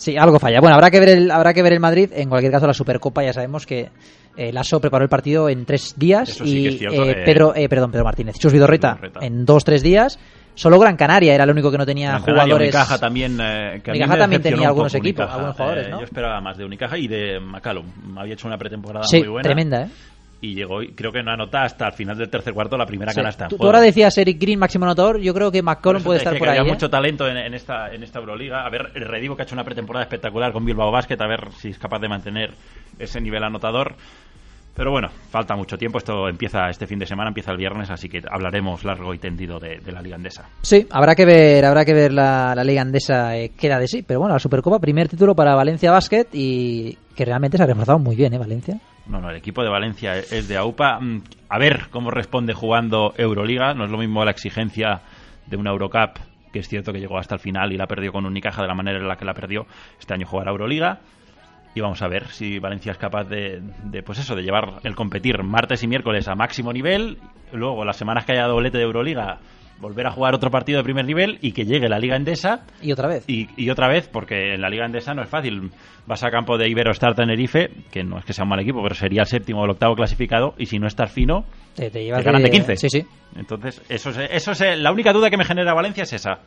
Sí, 0.00 0.16
algo 0.16 0.38
falla. 0.38 0.60
Bueno, 0.60 0.76
habrá 0.76 0.90
que 0.90 0.98
ver 0.98 1.10
el, 1.10 1.30
habrá 1.30 1.52
que 1.52 1.62
ver 1.62 1.74
el 1.74 1.80
Madrid. 1.80 2.10
En 2.14 2.30
cualquier 2.30 2.50
caso, 2.50 2.66
la 2.66 2.72
Supercopa 2.72 3.22
ya 3.22 3.34
sabemos 3.34 3.66
que 3.66 3.90
eh, 4.34 4.50
Lasso 4.50 4.80
preparó 4.80 5.02
el 5.04 5.10
partido 5.10 5.50
en 5.50 5.66
tres 5.66 5.94
días 5.94 6.40
y 6.42 6.68
eh, 6.68 6.78
eh, 6.90 7.22
Pedro, 7.22 7.54
eh, 7.54 7.68
perdón, 7.68 7.90
Pedro 7.90 8.04
Martínez, 8.04 8.36
Chus 8.38 8.50
Vidorreta, 8.50 8.98
en 9.20 9.44
dos 9.44 9.62
tres 9.62 9.82
días. 9.82 10.18
Solo 10.54 10.78
Gran 10.78 10.96
Canaria 10.96 11.34
era 11.34 11.44
el 11.44 11.50
único 11.50 11.70
que 11.70 11.76
no 11.76 11.84
tenía 11.84 12.18
jugadores. 12.18 12.74
Unicaja 12.74 12.98
también, 12.98 13.38
eh, 13.42 13.80
que 13.84 13.90
Unicaja 13.90 14.16
también 14.16 14.40
tenía 14.42 14.68
algunos 14.68 14.94
equipos, 14.94 15.26
algunos 15.30 15.54
jugadores, 15.54 15.88
¿no? 15.90 15.98
Yo 15.98 16.04
esperaba 16.04 16.40
más 16.40 16.56
de 16.56 16.64
Unicaja 16.64 16.96
y 16.96 17.06
de 17.06 17.38
McCallum. 17.38 17.86
Había 18.18 18.32
hecho 18.34 18.48
una 18.48 18.56
pretemporada 18.56 19.04
muy 19.12 19.28
buena. 19.28 19.42
tremenda, 19.42 19.82
¿eh? 19.82 19.88
Y 20.42 20.54
llegó, 20.54 20.80
creo 20.94 21.12
que 21.12 21.22
no 21.22 21.32
anota 21.32 21.64
hasta 21.64 21.86
el 21.88 21.92
final 21.92 22.16
del 22.16 22.30
tercer 22.30 22.54
cuarto 22.54 22.76
la 22.76 22.86
primera 22.86 23.12
canasta. 23.12 23.48
Tú, 23.48 23.56
ahora 23.60 23.80
decías 23.80 24.16
Eric 24.16 24.40
Green, 24.40 24.58
máximo 24.58 24.86
anotador. 24.86 25.20
Yo 25.20 25.34
creo 25.34 25.52
que 25.52 25.62
McCollum 25.62 26.02
puede 26.02 26.18
estar 26.18 26.36
por 26.38 26.48
ahí. 26.48 26.58
Había 26.58 26.72
mucho 26.72 26.88
talento 26.88 27.28
en, 27.28 27.54
esta, 27.54 27.92
en 27.92 28.02
esta 28.02 28.20
Euroliga. 28.20 28.64
A 28.64 28.70
ver, 28.70 28.90
el 28.94 29.06
Redivo 29.06 29.36
que 29.36 29.42
ha 29.42 29.44
hecho 29.44 29.54
una 29.54 29.64
pretemporada 29.64 30.04
espectacular 30.04 30.52
con 30.52 30.64
Bilbao 30.64 30.90
Basket, 30.90 31.20
a 31.20 31.26
ver 31.26 31.52
si 31.58 31.68
es 31.68 31.78
capaz 31.78 31.98
de 31.98 32.08
mantener 32.08 32.52
ese 32.98 33.20
nivel 33.20 33.44
anotador. 33.44 33.96
Pero 34.74 34.92
bueno, 34.92 35.08
falta 35.30 35.54
mucho 35.56 35.76
tiempo. 35.76 35.98
Esto 35.98 36.26
empieza 36.26 36.70
este 36.70 36.86
fin 36.86 36.98
de 36.98 37.04
semana, 37.04 37.28
empieza 37.28 37.50
el 37.50 37.58
viernes, 37.58 37.90
así 37.90 38.08
que 38.08 38.22
hablaremos 38.30 38.82
largo 38.82 39.12
y 39.12 39.18
tendido 39.18 39.58
de, 39.58 39.78
la 39.92 40.00
Liga 40.00 40.16
Andesa. 40.16 40.48
Sí, 40.62 40.86
habrá 40.90 41.14
que 41.14 41.26
ver, 41.26 41.66
habrá 41.66 41.84
que 41.84 41.92
ver 41.92 42.12
la, 42.12 42.54
Liga 42.64 42.80
Andesa 42.80 43.36
eh, 43.36 43.50
queda 43.50 43.78
de 43.78 43.88
sí. 43.88 44.02
Pero 44.02 44.20
bueno, 44.20 44.34
la 44.34 44.38
Supercopa, 44.38 44.78
primer 44.78 45.06
título 45.06 45.34
para 45.34 45.54
Valencia 45.54 45.90
Basket 45.90 46.28
y 46.32 46.96
que 47.14 47.26
realmente 47.26 47.58
se 47.58 47.64
ha 47.64 47.66
reforzado 47.66 47.98
muy 47.98 48.16
bien, 48.16 48.32
¿eh, 48.32 48.38
Valencia? 48.38 48.80
No, 49.10 49.20
no, 49.20 49.30
el 49.30 49.36
equipo 49.36 49.64
de 49.64 49.68
Valencia 49.68 50.16
es 50.16 50.46
de 50.46 50.56
AUPA. 50.56 51.00
Mm, 51.00 51.22
a 51.48 51.58
ver 51.58 51.88
cómo 51.90 52.12
responde 52.12 52.54
jugando 52.54 53.12
Euroliga. 53.16 53.74
No 53.74 53.84
es 53.84 53.90
lo 53.90 53.98
mismo 53.98 54.24
la 54.24 54.30
exigencia 54.30 55.00
de 55.46 55.56
una 55.56 55.70
Eurocup, 55.70 56.18
que 56.52 56.60
es 56.60 56.68
cierto 56.68 56.92
que 56.92 57.00
llegó 57.00 57.18
hasta 57.18 57.34
el 57.34 57.40
final 57.40 57.72
y 57.72 57.76
la 57.76 57.88
perdió 57.88 58.12
con 58.12 58.24
Unicaja 58.24 58.62
de 58.62 58.68
la 58.68 58.74
manera 58.74 58.98
en 58.98 59.08
la 59.08 59.16
que 59.16 59.24
la 59.24 59.34
perdió. 59.34 59.66
Este 59.98 60.14
año 60.14 60.26
jugar 60.26 60.46
a 60.46 60.52
Euroliga 60.52 61.00
y 61.74 61.80
vamos 61.80 62.00
a 62.02 62.08
ver 62.08 62.28
si 62.28 62.60
Valencia 62.60 62.92
es 62.92 62.98
capaz 62.98 63.24
de, 63.24 63.60
pues 64.04 64.20
eso, 64.20 64.36
de 64.36 64.42
llevar 64.42 64.80
el 64.84 64.94
competir 64.94 65.42
martes 65.42 65.82
y 65.82 65.88
miércoles 65.88 66.28
a 66.28 66.36
máximo 66.36 66.72
nivel, 66.72 67.18
luego 67.52 67.84
las 67.84 67.96
semanas 67.96 68.24
que 68.24 68.32
haya 68.32 68.46
doblete 68.46 68.78
de 68.78 68.84
Euroliga 68.84 69.38
volver 69.80 70.06
a 70.06 70.12
jugar 70.12 70.34
otro 70.34 70.50
partido 70.50 70.78
de 70.78 70.84
primer 70.84 71.04
nivel 71.04 71.38
y 71.40 71.52
que 71.52 71.64
llegue 71.64 71.88
la 71.88 71.98
Liga 71.98 72.16
Endesa. 72.16 72.64
Y 72.82 72.92
otra 72.92 73.08
vez. 73.08 73.24
Y, 73.26 73.70
otra 73.70 73.88
vez, 73.88 74.08
porque 74.08 74.54
en 74.54 74.60
la 74.60 74.68
Liga 74.68 74.86
Endesa 74.86 75.14
no 75.14 75.22
es 75.22 75.28
fácil. 75.28 75.70
Vas 76.06 76.22
a 76.24 76.30
campo 76.30 76.58
de 76.58 76.68
Iberostar 76.68 77.14
Tenerife, 77.14 77.70
que 77.90 78.02
no 78.02 78.18
es 78.18 78.24
que 78.24 78.32
sea 78.32 78.44
un 78.44 78.50
mal 78.50 78.60
equipo, 78.60 78.82
pero 78.82 78.94
sería 78.94 79.22
el 79.22 79.26
séptimo 79.26 79.60
o 79.60 79.64
el 79.64 79.70
octavo 79.70 79.94
clasificado, 79.94 80.54
y 80.58 80.66
si 80.66 80.78
no 80.78 80.86
estás 80.86 81.10
fino, 81.10 81.44
te, 81.74 81.90
llevas 81.90 82.24
ganan 82.24 82.42
de 82.42 82.50
15. 82.50 82.76
Sí, 82.76 82.88
sí. 82.90 83.06
Entonces, 83.36 83.80
eso 83.88 84.10
es, 84.10 84.18
eso 84.30 84.52
es, 84.52 84.78
la 84.78 84.92
única 84.92 85.12
duda 85.12 85.30
que 85.30 85.36
me 85.36 85.44
genera 85.44 85.72
Valencia 85.72 86.02
es 86.02 86.12
esa 86.12 86.40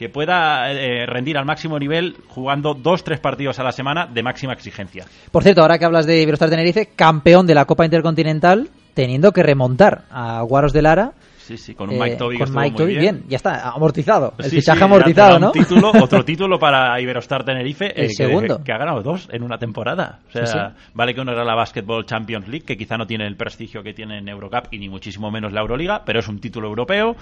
que 0.00 0.08
pueda 0.08 0.72
eh, 0.72 1.04
rendir 1.04 1.36
al 1.36 1.44
máximo 1.44 1.78
nivel 1.78 2.16
jugando 2.28 2.72
dos, 2.72 3.04
tres 3.04 3.20
partidos 3.20 3.58
a 3.58 3.62
la 3.62 3.70
semana 3.70 4.06
de 4.06 4.22
máxima 4.22 4.54
exigencia. 4.54 5.04
Por 5.30 5.42
cierto, 5.42 5.60
ahora 5.60 5.78
que 5.78 5.84
hablas 5.84 6.06
de 6.06 6.22
Iberostar 6.22 6.48
Tenerife, 6.48 6.88
campeón 6.96 7.46
de 7.46 7.54
la 7.54 7.66
Copa 7.66 7.84
Intercontinental, 7.84 8.70
teniendo 8.94 9.32
que 9.32 9.42
remontar 9.42 10.04
a 10.10 10.40
Guaros 10.40 10.72
de 10.72 10.80
Lara. 10.80 11.12
Sí, 11.50 11.56
sí, 11.56 11.74
con 11.74 11.90
un 11.90 11.98
Mike 11.98 12.14
Toby 12.14 12.38
con 12.38 12.54
Mike 12.54 12.84
bien. 12.84 13.24
ya 13.26 13.34
está, 13.34 13.70
amortizado. 13.70 14.34
El 14.38 14.50
fichaje 14.50 14.78
sí, 14.78 14.84
amortizado, 14.84 15.40
¿no? 15.40 15.50
título, 15.50 15.90
otro 16.00 16.24
título 16.24 16.60
para 16.60 17.00
Iberostar 17.00 17.42
Tenerife. 17.42 17.86
El 17.86 18.06
eh, 18.06 18.10
segundo. 18.10 18.62
Que, 18.62 18.72
ha 18.72 18.78
ganado 18.78 19.02
dos 19.02 19.28
en 19.32 19.42
una 19.42 19.58
temporada. 19.58 20.20
O 20.28 20.46
sea, 20.46 20.76
vale 20.94 21.12
que 21.12 21.20
uno 21.20 21.32
era 21.32 21.44
la 21.44 21.56
Basketball 21.56 22.06
Champions 22.06 22.46
League, 22.46 22.64
que 22.64 22.76
quizá 22.76 22.96
no 22.96 23.04
tiene 23.04 23.26
el 23.26 23.36
prestigio 23.36 23.82
que 23.82 23.92
tiene 23.92 24.18
en 24.18 24.28
Eurocup 24.28 24.68
y 24.70 24.78
ni 24.78 24.88
muchísimo 24.88 25.28
menos 25.32 25.52
la 25.52 25.60
Euroliga, 25.60 26.02
pero 26.04 26.20
es 26.20 26.28
un 26.28 26.38
título 26.38 26.68
europeo 26.68 27.16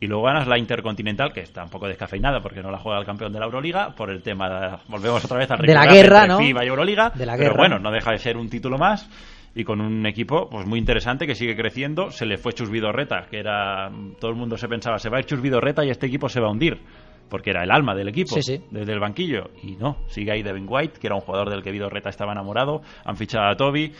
y 0.00 0.06
luego 0.06 0.22
ganas 0.24 0.46
la 0.46 0.56
Intercontinental, 0.56 1.30
que 1.34 1.40
está 1.40 1.62
un 1.62 1.68
poco 1.68 1.88
descafeinada 1.88 2.40
porque 2.40 2.62
no 2.62 2.70
la 2.70 2.78
juega 2.78 3.00
el 3.00 3.04
campeón 3.04 3.34
de 3.34 3.38
la 3.38 3.44
Euroliga, 3.44 3.90
por 3.94 4.08
el 4.08 4.22
tema 4.22 4.48
de, 4.48 4.76
volvemos 4.88 5.22
otra 5.26 5.36
vez 5.36 5.50
al 5.50 5.58
de 5.58 5.74
la 5.74 5.84
guerra, 5.84 6.26
¿no? 6.26 6.38
FIBA 6.38 6.64
y 6.64 6.68
Euroliga, 6.68 7.10
de 7.10 7.26
la 7.26 7.36
pero 7.36 7.54
bueno, 7.54 7.78
no 7.78 7.90
deja 7.90 8.12
de 8.12 8.18
ser 8.18 8.38
un 8.38 8.48
título 8.48 8.78
más 8.78 9.10
y 9.58 9.64
con 9.64 9.80
un 9.80 10.06
equipo 10.06 10.48
pues 10.48 10.66
muy 10.66 10.78
interesante 10.78 11.26
que 11.26 11.34
sigue 11.34 11.56
creciendo, 11.56 12.12
se 12.12 12.26
le 12.26 12.38
fue 12.38 12.52
Chus 12.52 12.70
Vidorreta, 12.70 13.26
que 13.28 13.40
era 13.40 13.90
todo 14.20 14.30
el 14.30 14.36
mundo 14.36 14.56
se 14.56 14.68
pensaba, 14.68 14.98
se 14.98 15.10
va 15.10 15.16
a 15.16 15.20
ir 15.20 15.26
Chus 15.26 15.40
Vidorreta 15.40 15.84
y 15.84 15.90
este 15.90 16.06
equipo 16.06 16.28
se 16.28 16.40
va 16.40 16.46
a 16.46 16.50
hundir. 16.52 16.78
Porque 17.28 17.50
era 17.50 17.62
el 17.62 17.70
alma 17.70 17.94
del 17.94 18.08
equipo, 18.08 18.36
desde 18.36 18.92
el 18.92 19.00
banquillo. 19.00 19.50
Y 19.62 19.72
no, 19.72 19.98
sigue 20.06 20.32
ahí 20.32 20.42
Devin 20.42 20.64
White, 20.66 20.98
que 20.98 21.08
era 21.08 21.16
un 21.16 21.20
jugador 21.20 21.50
del 21.50 21.62
que 21.62 21.70
Vidorreta 21.70 22.08
estaba 22.08 22.32
enamorado. 22.32 22.80
Han 23.04 23.16
fichado 23.16 23.50
a 23.50 23.54
Toby. 23.54 23.92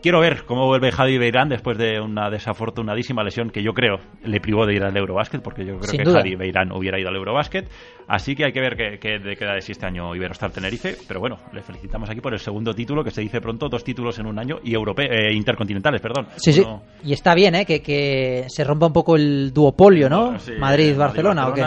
Quiero 0.00 0.20
ver 0.20 0.44
cómo 0.44 0.66
vuelve 0.66 0.92
Javi 0.92 1.18
Beirán 1.18 1.48
después 1.48 1.76
de 1.76 2.00
una 2.00 2.30
desafortunadísima 2.30 3.24
lesión 3.24 3.50
que 3.50 3.64
yo 3.64 3.72
creo 3.72 3.98
le 4.22 4.40
privó 4.40 4.64
de 4.64 4.74
ir 4.74 4.84
al 4.84 4.96
Eurobásquet, 4.96 5.42
porque 5.42 5.64
yo 5.64 5.76
creo 5.78 6.04
que 6.04 6.10
Javi 6.10 6.36
Beirán 6.36 6.70
hubiera 6.70 7.00
ido 7.00 7.08
al 7.08 7.16
Eurobásquet. 7.16 7.68
Así 8.06 8.36
que 8.36 8.44
hay 8.44 8.52
que 8.52 8.60
ver 8.60 8.76
qué, 8.76 9.18
de 9.18 9.36
queda 9.36 9.54
de 9.54 9.60
si 9.60 9.72
este 9.72 9.86
año 9.86 10.14
Iberostar 10.14 10.52
Tenerife. 10.52 10.96
Pero 11.08 11.18
bueno, 11.18 11.38
le 11.52 11.62
felicitamos 11.62 12.08
aquí 12.08 12.20
por 12.20 12.32
el 12.32 12.38
segundo 12.38 12.72
título, 12.74 13.02
que 13.02 13.10
se 13.10 13.22
dice 13.22 13.40
pronto, 13.40 13.68
dos 13.68 13.82
títulos 13.82 14.18
en 14.20 14.26
un 14.26 14.38
año 14.38 14.58
y 14.62 14.72
europeo, 14.72 15.10
eh, 15.10 15.32
intercontinentales, 15.34 16.00
perdón. 16.00 16.28
Sí, 16.36 16.52
sí. 16.52 16.64
Y 17.02 17.12
está 17.12 17.34
bien, 17.34 17.56
¿eh? 17.56 17.66
Que, 17.66 18.44
se 18.46 18.64
rompa 18.64 18.86
un 18.86 18.92
poco 18.92 19.16
el 19.16 19.52
duopolio, 19.52 20.08
¿no? 20.08 20.36
Madrid-Barcelona, 20.58 21.48
¿o 21.48 21.54
qué? 21.54 21.64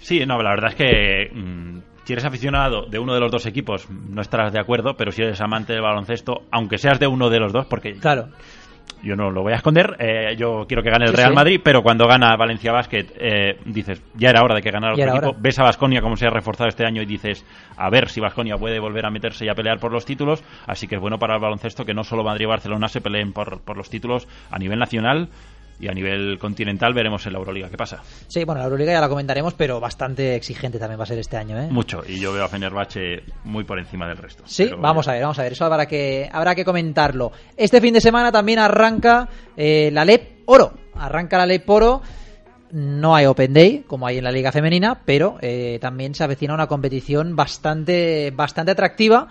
Sí, 0.00 0.24
no, 0.26 0.42
la 0.42 0.50
verdad 0.50 0.70
es 0.70 0.76
que. 0.76 1.30
Mm, 1.34 1.93
si 2.04 2.12
eres 2.12 2.24
aficionado 2.24 2.86
de 2.86 2.98
uno 2.98 3.14
de 3.14 3.20
los 3.20 3.30
dos 3.30 3.46
equipos, 3.46 3.88
no 3.90 4.20
estarás 4.20 4.52
de 4.52 4.60
acuerdo, 4.60 4.94
pero 4.96 5.10
si 5.10 5.22
eres 5.22 5.40
amante 5.40 5.72
del 5.72 5.82
baloncesto, 5.82 6.42
aunque 6.50 6.78
seas 6.78 7.00
de 7.00 7.06
uno 7.06 7.30
de 7.30 7.40
los 7.40 7.52
dos, 7.52 7.66
porque 7.66 7.94
claro. 7.94 8.28
yo 9.02 9.16
no 9.16 9.30
lo 9.30 9.42
voy 9.42 9.54
a 9.54 9.56
esconder, 9.56 9.96
eh, 9.98 10.36
yo 10.36 10.66
quiero 10.68 10.82
que 10.82 10.90
gane 10.90 11.06
el 11.06 11.14
Real 11.14 11.32
Madrid, 11.32 11.60
pero 11.64 11.82
cuando 11.82 12.06
gana 12.06 12.36
Valencia 12.36 12.72
Basket, 12.72 13.06
eh, 13.18 13.58
dices, 13.64 14.02
ya 14.14 14.28
era 14.28 14.42
hora 14.42 14.54
de 14.54 14.60
que 14.60 14.70
ganara 14.70 14.92
otro 14.92 15.08
equipo. 15.08 15.36
Ves 15.38 15.58
a 15.58 15.62
Vasconia 15.62 16.02
como 16.02 16.16
se 16.16 16.26
ha 16.26 16.30
reforzado 16.30 16.68
este 16.68 16.84
año 16.84 17.00
y 17.00 17.06
dices, 17.06 17.44
a 17.76 17.88
ver 17.88 18.10
si 18.10 18.20
Vasconia 18.20 18.56
puede 18.56 18.78
volver 18.78 19.06
a 19.06 19.10
meterse 19.10 19.46
y 19.46 19.48
a 19.48 19.54
pelear 19.54 19.78
por 19.78 19.90
los 19.90 20.04
títulos. 20.04 20.44
Así 20.66 20.86
que 20.86 20.96
es 20.96 21.00
bueno 21.00 21.18
para 21.18 21.36
el 21.36 21.40
baloncesto 21.40 21.84
que 21.84 21.94
no 21.94 22.04
solo 22.04 22.22
Madrid 22.22 22.44
y 22.44 22.48
Barcelona 22.48 22.88
se 22.88 23.00
peleen 23.00 23.32
por, 23.32 23.62
por 23.62 23.78
los 23.78 23.88
títulos 23.88 24.28
a 24.50 24.58
nivel 24.58 24.78
nacional 24.78 25.30
y 25.80 25.88
a 25.88 25.92
nivel 25.92 26.38
continental 26.38 26.94
veremos 26.94 27.26
en 27.26 27.32
la 27.32 27.38
Euroliga 27.38 27.68
qué 27.68 27.76
pasa. 27.76 28.02
Sí, 28.28 28.44
bueno, 28.44 28.60
la 28.60 28.64
Euroliga 28.66 28.92
ya 28.92 29.00
la 29.00 29.08
comentaremos, 29.08 29.54
pero 29.54 29.80
bastante 29.80 30.34
exigente 30.34 30.78
también 30.78 30.98
va 30.98 31.04
a 31.04 31.06
ser 31.06 31.18
este 31.18 31.36
año, 31.36 31.58
¿eh? 31.60 31.68
Mucho, 31.70 32.02
y 32.06 32.20
yo 32.20 32.32
veo 32.32 32.44
a 32.44 32.48
Fenerbahce 32.48 33.22
muy 33.44 33.64
por 33.64 33.78
encima 33.78 34.08
del 34.08 34.18
resto. 34.18 34.44
Sí, 34.46 34.70
vamos 34.78 35.08
a 35.08 35.12
ver, 35.12 35.22
vamos 35.22 35.38
a 35.38 35.42
ver, 35.42 35.52
eso 35.52 35.64
habrá 35.64 35.86
que, 35.86 36.28
habrá 36.32 36.54
que 36.54 36.64
comentarlo. 36.64 37.32
Este 37.56 37.80
fin 37.80 37.94
de 37.94 38.00
semana 38.00 38.30
también 38.30 38.58
arranca 38.58 39.28
eh, 39.56 39.90
la 39.92 40.04
LEP 40.04 40.42
Oro, 40.46 40.74
arranca 40.94 41.38
la 41.38 41.46
ley 41.46 41.60
Poro. 41.60 42.02
No 42.72 43.14
hay 43.14 43.26
Open 43.26 43.52
Day, 43.52 43.84
como 43.86 44.04
hay 44.04 44.18
en 44.18 44.24
la 44.24 44.32
Liga 44.32 44.50
Femenina, 44.50 45.00
pero 45.04 45.38
también 45.80 46.12
se 46.16 46.24
avecina 46.24 46.54
una 46.54 46.66
competición 46.66 47.36
bastante, 47.36 48.32
bastante 48.34 48.72
atractiva. 48.72 49.28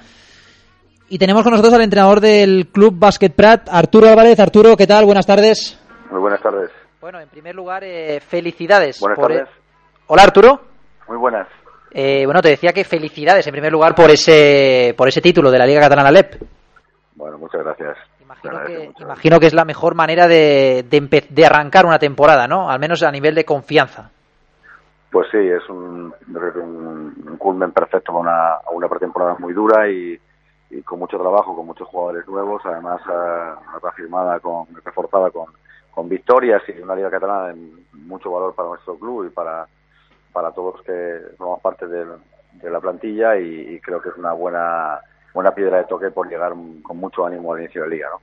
Y 1.10 1.18
tenemos 1.18 1.44
con 1.44 1.52
nosotros 1.52 1.74
al 1.74 1.82
entrenador 1.82 2.22
del 2.22 2.70
Club 2.72 2.98
Basket 2.98 3.30
Prat, 3.30 3.68
Arturo 3.70 4.10
Álvarez. 4.10 4.40
Arturo, 4.40 4.78
¿qué 4.78 4.88
tal? 4.88 5.06
Buenas 5.06 5.26
tardes. 5.26 5.78
Muy 6.14 6.22
buenas 6.22 6.42
tardes. 6.44 6.70
Bueno, 7.02 7.20
en 7.20 7.28
primer 7.28 7.56
lugar, 7.56 7.84
eh, 7.84 8.20
felicidades. 8.20 9.00
Buenas 9.00 9.18
tardes. 9.18 9.50
Hola, 10.06 10.22
Arturo. 10.22 10.62
Muy 11.08 11.18
buenas. 11.18 11.48
Eh, 11.90 12.24
bueno, 12.26 12.40
te 12.40 12.50
decía 12.50 12.72
que 12.72 12.84
felicidades 12.84 13.48
en 13.48 13.52
primer 13.52 13.72
lugar 13.72 13.96
por 13.96 14.12
ese 14.12 14.94
por 14.96 15.08
ese 15.08 15.22
título 15.22 15.50
de 15.50 15.58
la 15.58 15.66
Liga 15.66 15.82
Catalana 15.82 16.12
LEP. 16.12 16.36
Bueno, 17.16 17.40
muchas 17.40 17.64
gracias. 17.64 17.98
Imagino 19.00 19.40
que, 19.40 19.48
es 19.48 19.56
la 19.56 19.66
mejor 19.66 19.96
manera 19.96 20.28
de, 20.28 20.86
de, 20.88 21.46
arrancar 21.46 21.88
una 21.88 21.98
temporada, 21.98 22.46
¿no? 22.46 22.70
Al 22.70 22.80
menos 22.80 23.02
a 23.02 23.12
nivel 23.12 23.34
de 23.34 23.44
confianza. 23.44 24.12
Pues 25.12 25.28
sí, 25.32 25.38
es 25.40 25.68
un, 25.68 26.14
un, 26.28 27.38
culmen 27.40 27.72
perfecto 27.72 28.12
a 28.12 28.20
una, 28.20 28.58
una 28.72 28.88
pretemporada 28.88 29.36
muy 29.40 29.54
dura 29.54 29.90
y, 29.90 30.20
y 30.70 30.82
con 30.84 31.00
mucho 31.00 31.18
trabajo, 31.18 31.56
con 31.56 31.66
muchos 31.66 31.88
jugadores 31.88 32.28
nuevos, 32.28 32.62
además 32.66 33.02
uh, 33.08 33.80
reafirmada, 33.82 34.40
con, 34.40 34.68
reforzada 34.84 35.32
con, 35.32 35.46
con 35.94 36.10
victorias 36.10 36.62
y 36.68 36.82
una 36.82 36.96
liga 36.96 37.10
catalana 37.10 37.50
de 37.50 37.56
mucho 37.94 38.32
valor 38.32 38.56
para 38.56 38.70
nuestro 38.70 38.98
club 38.98 39.28
y 39.28 39.30
para, 39.30 39.68
para 40.32 40.52
todos 40.52 40.76
los 40.76 40.86
que 40.86 41.36
formamos 41.38 41.62
parte 41.62 41.88
de, 41.88 42.06
la 42.64 42.80
plantilla 42.80 43.38
y, 43.38 43.80
creo 43.80 44.02
que 44.02 44.10
es 44.10 44.16
una 44.16 44.34
buena 44.34 45.00
buena 45.34 45.52
piedra 45.52 45.78
de 45.78 45.86
toque 45.86 46.12
por 46.12 46.30
llegar 46.30 46.54
con 46.84 46.98
mucho 46.98 47.26
ánimo 47.26 47.54
al 47.54 47.62
inicio 47.62 47.82
de 47.82 47.90
la 47.90 47.96
liga, 47.96 48.08
¿no? 48.12 48.22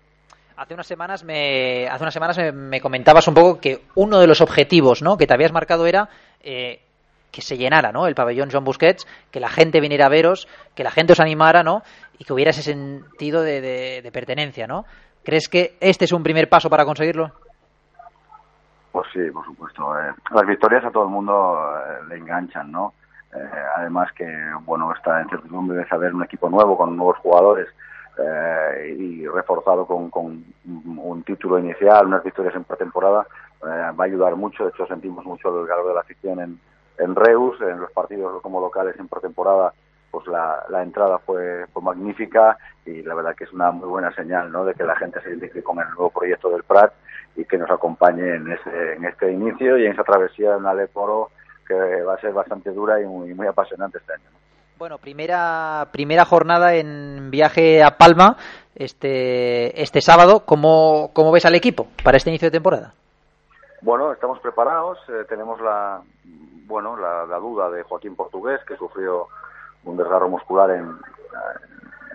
Hace 0.56 0.74
unas 0.74 0.86
semanas 0.86 1.24
me 1.24 1.88
hace 1.88 2.04
unas 2.04 2.14
semanas 2.14 2.38
me, 2.54 2.80
comentabas 2.80 3.26
un 3.28 3.34
poco 3.34 3.60
que 3.60 3.82
uno 3.94 4.20
de 4.20 4.26
los 4.26 4.40
objetivos, 4.40 5.02
¿no? 5.02 5.16
que 5.16 5.26
te 5.26 5.34
habías 5.34 5.52
marcado 5.52 5.86
era 5.86 6.08
eh, 6.42 6.80
que 7.30 7.42
se 7.42 7.56
llenara, 7.56 7.92
¿no? 7.92 8.06
El 8.06 8.14
pabellón 8.14 8.50
John 8.52 8.64
Busquets, 8.64 9.06
que 9.30 9.40
la 9.40 9.48
gente 9.48 9.80
viniera 9.80 10.06
a 10.06 10.10
veros, 10.10 10.48
que 10.74 10.84
la 10.84 10.90
gente 10.90 11.12
os 11.12 11.20
animara, 11.20 11.62
¿no? 11.62 11.82
Y 12.18 12.24
que 12.24 12.32
hubiera 12.32 12.50
ese 12.50 12.62
sentido 12.62 13.42
de, 13.42 14.08
pertenencia, 14.12 14.66
¿no? 14.66 14.84
¿Crees 15.22 15.48
que 15.48 15.76
este 15.80 16.04
es 16.04 16.12
un 16.12 16.22
primer 16.22 16.48
paso 16.48 16.68
para 16.68 16.84
conseguirlo? 16.84 17.32
Pues 19.00 19.12
sí, 19.14 19.30
por 19.30 19.46
supuesto. 19.46 19.98
Eh, 19.98 20.12
las 20.30 20.46
victorias 20.46 20.84
a 20.84 20.90
todo 20.90 21.04
el 21.04 21.08
mundo 21.08 21.58
eh, 21.88 22.04
le 22.10 22.16
enganchan, 22.18 22.70
¿no? 22.70 22.92
Eh, 23.34 23.48
además 23.76 24.12
que, 24.12 24.26
bueno, 24.66 24.92
está 24.92 25.22
incertidumbre 25.22 25.78
de 25.78 25.88
saber 25.88 26.14
un 26.14 26.22
equipo 26.22 26.50
nuevo 26.50 26.76
con 26.76 26.94
nuevos 26.94 27.16
jugadores 27.18 27.68
y 28.98 29.26
reforzado 29.26 29.86
con, 29.86 30.10
con, 30.10 30.44
un 30.66 31.22
título 31.22 31.58
inicial, 31.58 32.04
unas 32.04 32.22
victorias 32.22 32.54
en 32.54 32.64
pretemporada, 32.64 33.26
va 33.62 34.04
a 34.04 34.06
ayudar 34.06 34.36
mucho. 34.36 34.64
De 34.64 34.70
hecho, 34.70 34.86
sentimos 34.86 35.24
mucho 35.24 35.62
el 35.62 35.66
calor 35.66 35.88
de 35.88 35.94
la 35.94 36.00
afición 36.00 36.38
en, 36.40 36.60
en 36.98 37.14
Reus, 37.14 37.58
en 37.62 37.80
los 37.80 37.90
partidos 37.92 38.42
como 38.42 38.60
locales 38.60 38.96
en 38.98 39.08
pretemporada, 39.08 39.72
pues 40.10 40.26
la, 40.26 40.64
la 40.68 40.82
entrada 40.82 41.18
fue, 41.18 41.66
magnífica 41.80 42.58
y 42.84 43.02
la 43.02 43.14
verdad 43.14 43.34
que 43.34 43.44
es 43.44 43.52
una 43.52 43.70
muy 43.70 43.88
buena 43.88 44.14
señal 44.14 44.52
¿no? 44.52 44.64
de 44.64 44.74
que 44.74 44.84
la 44.84 44.96
gente 44.96 45.20
se 45.22 45.30
identifique 45.30 45.62
con 45.62 45.78
el 45.78 45.88
nuevo 45.88 46.10
proyecto 46.10 46.50
del 46.50 46.62
Prat 46.62 46.92
y 47.36 47.44
que 47.44 47.56
nos 47.56 47.70
acompañe 47.70 48.34
en, 48.34 48.52
ese, 48.52 48.94
en 48.94 49.04
este 49.04 49.32
inicio 49.32 49.78
y 49.78 49.86
en 49.86 49.92
esa 49.92 50.04
travesía 50.04 50.56
en 50.56 50.66
Aleporo 50.66 51.30
que 51.66 52.02
va 52.02 52.14
a 52.14 52.20
ser 52.20 52.32
bastante 52.32 52.70
dura 52.70 53.00
y 53.00 53.06
muy, 53.06 53.32
muy 53.32 53.46
apasionante 53.46 53.98
este 53.98 54.12
año. 54.12 54.24
Bueno, 54.76 54.98
primera, 54.98 55.88
primera 55.92 56.24
jornada 56.24 56.74
en 56.74 57.30
viaje 57.30 57.82
a 57.82 57.98
Palma 57.98 58.36
este, 58.74 59.80
este 59.80 60.00
sábado. 60.00 60.44
¿Cómo, 60.46 61.10
¿Cómo 61.12 61.32
ves 61.32 61.44
al 61.44 61.54
equipo 61.54 61.86
para 62.02 62.16
este 62.16 62.30
inicio 62.30 62.46
de 62.46 62.52
temporada? 62.52 62.94
Bueno, 63.82 64.12
estamos 64.12 64.40
preparados. 64.40 64.98
Eh, 65.08 65.24
tenemos 65.28 65.60
la, 65.60 66.00
bueno, 66.70 66.96
la, 66.96 67.36
duda 67.38 67.68
de 67.70 67.82
Joaquín 67.82 68.16
Portugués, 68.16 68.60
que 68.66 68.76
sufrió 68.76 69.28
un 69.84 69.96
desgarro 69.96 70.28
muscular 70.28 70.70
en, 70.70 70.96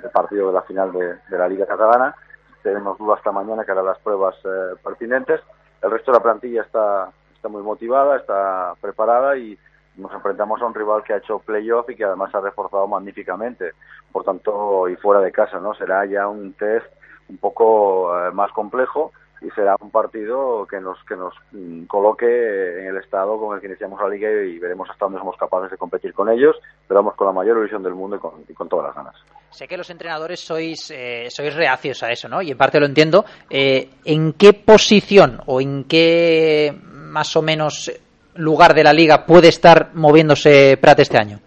el 0.03 0.09
partido 0.11 0.47
de 0.47 0.53
la 0.53 0.61
final 0.63 0.91
de, 0.91 1.37
la 1.37 1.47
Liga 1.47 1.65
Catalana. 1.65 2.15
Tenemos 2.61 2.97
duda 2.97 3.15
hasta 3.15 3.31
mañana 3.31 3.63
que 3.63 3.71
hará 3.71 3.83
las 3.83 3.99
pruebas 3.99 4.35
eh, 4.43 4.75
pertinentes. 4.83 5.41
El 5.81 5.91
resto 5.91 6.11
de 6.11 6.17
la 6.17 6.23
plantilla 6.23 6.61
está, 6.61 7.09
está 7.35 7.47
muy 7.47 7.63
motivada, 7.63 8.17
está 8.17 8.73
preparada 8.81 9.37
y 9.37 9.57
nos 9.97 10.11
enfrentamos 10.13 10.61
a 10.61 10.65
un 10.65 10.73
rival 10.73 11.03
que 11.03 11.13
ha 11.13 11.17
hecho 11.17 11.39
playoff 11.39 11.89
y 11.89 11.95
que 11.95 12.03
además 12.03 12.33
ha 12.35 12.41
reforzado 12.41 12.87
magníficamente. 12.87 13.71
Por 14.11 14.23
tanto, 14.23 14.87
y 14.89 14.95
fuera 14.97 15.21
de 15.21 15.31
casa, 15.31 15.59
¿no? 15.59 15.73
Será 15.73 16.05
ya 16.05 16.27
un 16.27 16.53
test 16.53 16.87
un 17.29 17.37
poco 17.37 18.17
eh, 18.17 18.31
más 18.31 18.51
complejo 18.51 19.11
y 19.41 19.49
será 19.51 19.75
un 19.79 19.91
partido 19.91 20.65
que 20.65 20.79
nos 20.79 20.97
que 21.07 21.15
nos 21.15 21.33
mm, 21.51 21.85
coloque 21.85 22.25
en 22.25 22.87
el 22.87 22.97
estado 22.97 23.39
con 23.39 23.55
el 23.55 23.61
que 23.61 23.67
iniciamos 23.67 23.99
la 24.01 24.09
liga 24.09 24.29
y, 24.29 24.57
veremos 24.59 24.89
hasta 24.89 25.05
dónde 25.05 25.19
somos 25.19 25.37
capaces 25.37 25.71
de 25.71 25.77
competir 25.77 26.13
con 26.13 26.29
ellos, 26.29 26.55
pero 26.87 27.01
vamos 27.01 27.15
con 27.15 27.27
la 27.27 27.33
mayor 27.33 27.57
ilusión 27.57 27.83
del 27.83 27.93
mundo 27.93 28.19
y 28.47 28.53
con, 28.53 28.69
todas 28.69 28.87
las 28.87 28.95
ganas. 28.95 29.15
Sé 29.51 29.67
que 29.67 29.77
los 29.77 29.89
entrenadores 29.89 30.39
sois 30.39 30.91
eh, 30.91 31.27
sois 31.29 31.53
reacios 31.55 32.01
a 32.03 32.09
eso, 32.09 32.27
¿no? 32.27 32.41
Y 32.41 32.51
en 32.51 32.57
parte 32.57 32.79
lo 32.79 32.85
entiendo. 32.85 33.25
Eh, 33.49 33.89
¿En 34.05 34.33
qué 34.33 34.53
posición 34.53 35.39
o 35.45 35.61
en 35.61 35.83
qué 35.85 36.75
más 36.83 37.35
o 37.35 37.41
menos 37.41 37.91
lugar 38.35 38.73
de 38.73 38.83
la 38.83 38.93
liga 38.93 39.25
puede 39.25 39.49
estar 39.49 39.91
moviéndose 39.93 40.77
Prat 40.77 40.99
este 40.99 41.17
año? 41.17 41.39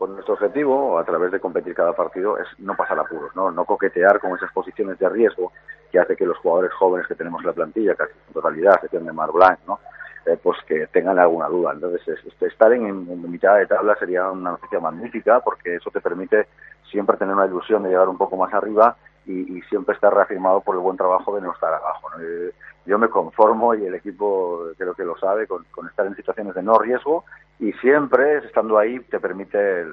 Pues 0.00 0.12
nuestro 0.12 0.32
objetivo, 0.32 0.98
a 0.98 1.04
través 1.04 1.30
de 1.30 1.40
competir 1.40 1.74
cada 1.74 1.92
partido, 1.92 2.38
es 2.38 2.46
no 2.58 2.74
pasar 2.74 2.98
apuros, 2.98 3.36
¿no? 3.36 3.50
no 3.50 3.66
coquetear 3.66 4.18
con 4.18 4.34
esas 4.34 4.50
posiciones 4.50 4.98
de 4.98 5.06
riesgo 5.10 5.52
que 5.92 5.98
hace 5.98 6.16
que 6.16 6.24
los 6.24 6.38
jugadores 6.38 6.72
jóvenes 6.72 7.06
que 7.06 7.14
tenemos 7.14 7.42
en 7.42 7.48
la 7.48 7.52
plantilla, 7.52 7.94
casi 7.94 8.14
en 8.28 8.32
totalidad, 8.32 8.76
excepción 8.76 9.04
de 9.04 9.12
Mar 9.12 9.30
Blanc, 9.30 9.58
¿no? 9.66 9.78
Eh, 10.24 10.38
pues 10.42 10.56
que 10.66 10.86
tengan 10.86 11.18
alguna 11.18 11.48
duda. 11.48 11.72
Entonces, 11.74 12.18
estar 12.40 12.72
en, 12.72 13.30
mitad 13.30 13.58
de 13.58 13.66
tabla 13.66 13.94
sería 13.96 14.30
una 14.30 14.52
noticia 14.52 14.80
magnífica 14.80 15.40
porque 15.40 15.74
eso 15.74 15.90
te 15.90 16.00
permite 16.00 16.48
siempre 16.90 17.18
tener 17.18 17.34
una 17.34 17.44
ilusión 17.44 17.82
de 17.82 17.90
llegar 17.90 18.08
un 18.08 18.16
poco 18.16 18.38
más 18.38 18.54
arriba 18.54 18.96
y, 19.26 19.60
siempre 19.68 19.94
estar 19.94 20.12
reafirmado 20.12 20.60
por 20.60 20.74
el 20.74 20.80
buen 20.80 20.96
trabajo 20.96 21.34
de 21.34 21.42
no 21.42 21.52
estar 21.52 21.72
abajo. 21.72 22.08
Eh, 22.20 22.52
yo 22.86 22.98
me 22.98 23.08
conformo 23.08 23.74
y 23.74 23.84
el 23.84 23.94
equipo 23.94 24.62
creo 24.76 24.94
que 24.94 25.04
lo 25.04 25.16
sabe 25.18 25.46
con, 25.46 25.64
estar 25.88 26.06
en 26.06 26.16
situaciones 26.16 26.54
de 26.54 26.62
no 26.62 26.78
riesgo 26.78 27.24
y 27.58 27.72
siempre 27.74 28.38
estando 28.38 28.78
ahí 28.78 28.98
te 29.00 29.20
permite 29.20 29.82
el, 29.82 29.92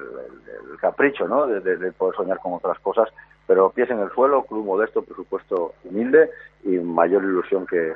capricho 0.80 1.28
¿no? 1.28 1.46
de, 1.46 1.92
poder 1.92 2.16
soñar 2.16 2.38
con 2.38 2.54
otras 2.54 2.78
cosas 2.80 3.08
pero 3.48 3.70
pies 3.70 3.90
en 3.90 3.98
el 3.98 4.10
suelo, 4.10 4.44
club 4.44 4.64
modesto, 4.64 5.02
presupuesto 5.02 5.74
humilde 5.84 6.30
y 6.64 6.76
mayor 6.76 7.24
ilusión 7.24 7.66
que, 7.66 7.94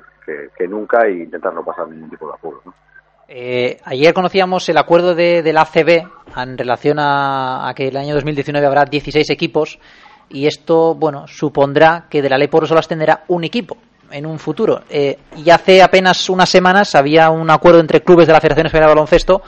que, 0.57 0.67
nunca 0.67 1.07
e 1.07 1.25
intentar 1.25 1.53
no 1.53 1.63
pasar 1.63 1.89
ningún 1.89 2.09
tipo 2.09 2.27
de 2.27 2.33
apuro. 2.33 2.63
Eh, 3.29 3.77
ayer 3.85 4.15
conocíamos 4.15 4.67
el 4.71 4.79
acuerdo 4.79 5.15
de, 5.15 5.43
la 5.53 5.63
ACB 5.63 6.09
en 6.37 6.59
relación 6.59 6.99
a, 6.99 7.71
que 7.77 7.89
el 7.89 7.97
año 7.99 8.15
2019 8.15 8.67
habrá 8.67 8.85
16 8.87 9.29
equipos 9.29 9.79
y 10.33 10.47
esto, 10.47 10.95
bueno, 10.95 11.27
supondrá 11.29 12.07
que 12.09 12.23
de 12.23 12.31
la 12.31 12.39
ley 12.39 12.49
por 12.49 12.67
solo 12.67 12.81
ascenderá 12.81 13.25
un 13.29 13.45
equipo 13.45 13.77
en 14.11 14.27
un 14.27 14.39
futuro. 14.39 14.83
Eh, 14.91 15.19
y 15.37 15.51
hace 15.51 15.83
apenas 15.83 16.29
unas 16.29 16.49
semanas 16.49 16.95
había 16.95 17.31
un 17.31 17.51
acuerdo 17.51 17.81
entre 17.81 18.03
clubes 18.03 18.27
de 18.27 18.33
la 18.33 18.41
Federación 18.41 18.67
Española 18.67 18.89
de 18.89 18.95
Baloncesto 18.95 19.43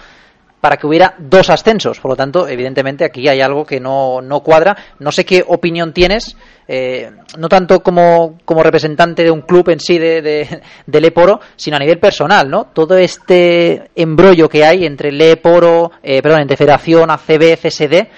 para 0.60 0.78
que 0.78 0.86
hubiera 0.86 1.14
dos 1.18 1.50
ascensos. 1.50 2.00
Por 2.00 2.12
lo 2.12 2.16
tanto, 2.16 2.48
evidentemente 2.48 3.04
aquí 3.04 3.28
hay 3.28 3.42
algo 3.42 3.66
que 3.66 3.80
no, 3.80 4.22
no 4.22 4.40
cuadra. 4.40 4.74
No 4.98 5.12
sé 5.12 5.26
qué 5.26 5.44
opinión 5.46 5.92
tienes, 5.92 6.38
eh, 6.66 7.10
no 7.36 7.50
tanto 7.50 7.82
como, 7.82 8.38
como, 8.46 8.62
representante 8.62 9.24
de 9.24 9.30
un 9.30 9.42
club 9.42 9.68
en 9.68 9.80
sí 9.80 9.98
de, 9.98 10.22
de, 10.22 10.62
de 10.86 11.38
sino 11.56 11.76
a 11.76 11.80
nivel 11.80 11.98
personal, 11.98 12.48
¿no? 12.48 12.68
Todo 12.72 12.96
este 12.96 13.90
embrollo 13.94 14.48
que 14.48 14.64
hay 14.64 14.86
entre 14.86 15.12
Leporo, 15.12 15.92
eh, 16.02 16.22
perdón, 16.22 16.40
entre 16.40 16.56
Federación, 16.56 17.10
ACB, 17.10 17.58
CSD 17.60 18.08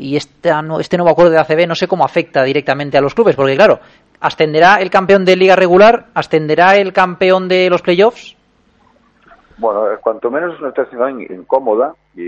y 0.00 0.16
este, 0.16 0.50
este 0.80 0.96
nuevo 0.96 1.12
acuerdo 1.12 1.32
de 1.32 1.38
ACB 1.38 1.68
no 1.68 1.74
sé 1.74 1.86
cómo 1.86 2.04
afecta 2.04 2.42
directamente 2.42 2.96
a 2.96 3.00
los 3.00 3.14
clubes, 3.14 3.36
porque 3.36 3.56
claro, 3.56 3.78
ascenderá 4.20 4.76
el 4.76 4.90
campeón 4.90 5.24
de 5.24 5.36
liga 5.36 5.56
regular, 5.56 6.06
ascenderá 6.14 6.76
el 6.76 6.92
campeón 6.92 7.48
de 7.48 7.68
los 7.68 7.82
playoffs. 7.82 8.36
Bueno, 9.58 9.84
cuanto 10.00 10.30
menos 10.30 10.54
es 10.54 10.60
una 10.60 10.70
situación 10.70 11.20
incómoda 11.20 11.94
y, 12.16 12.22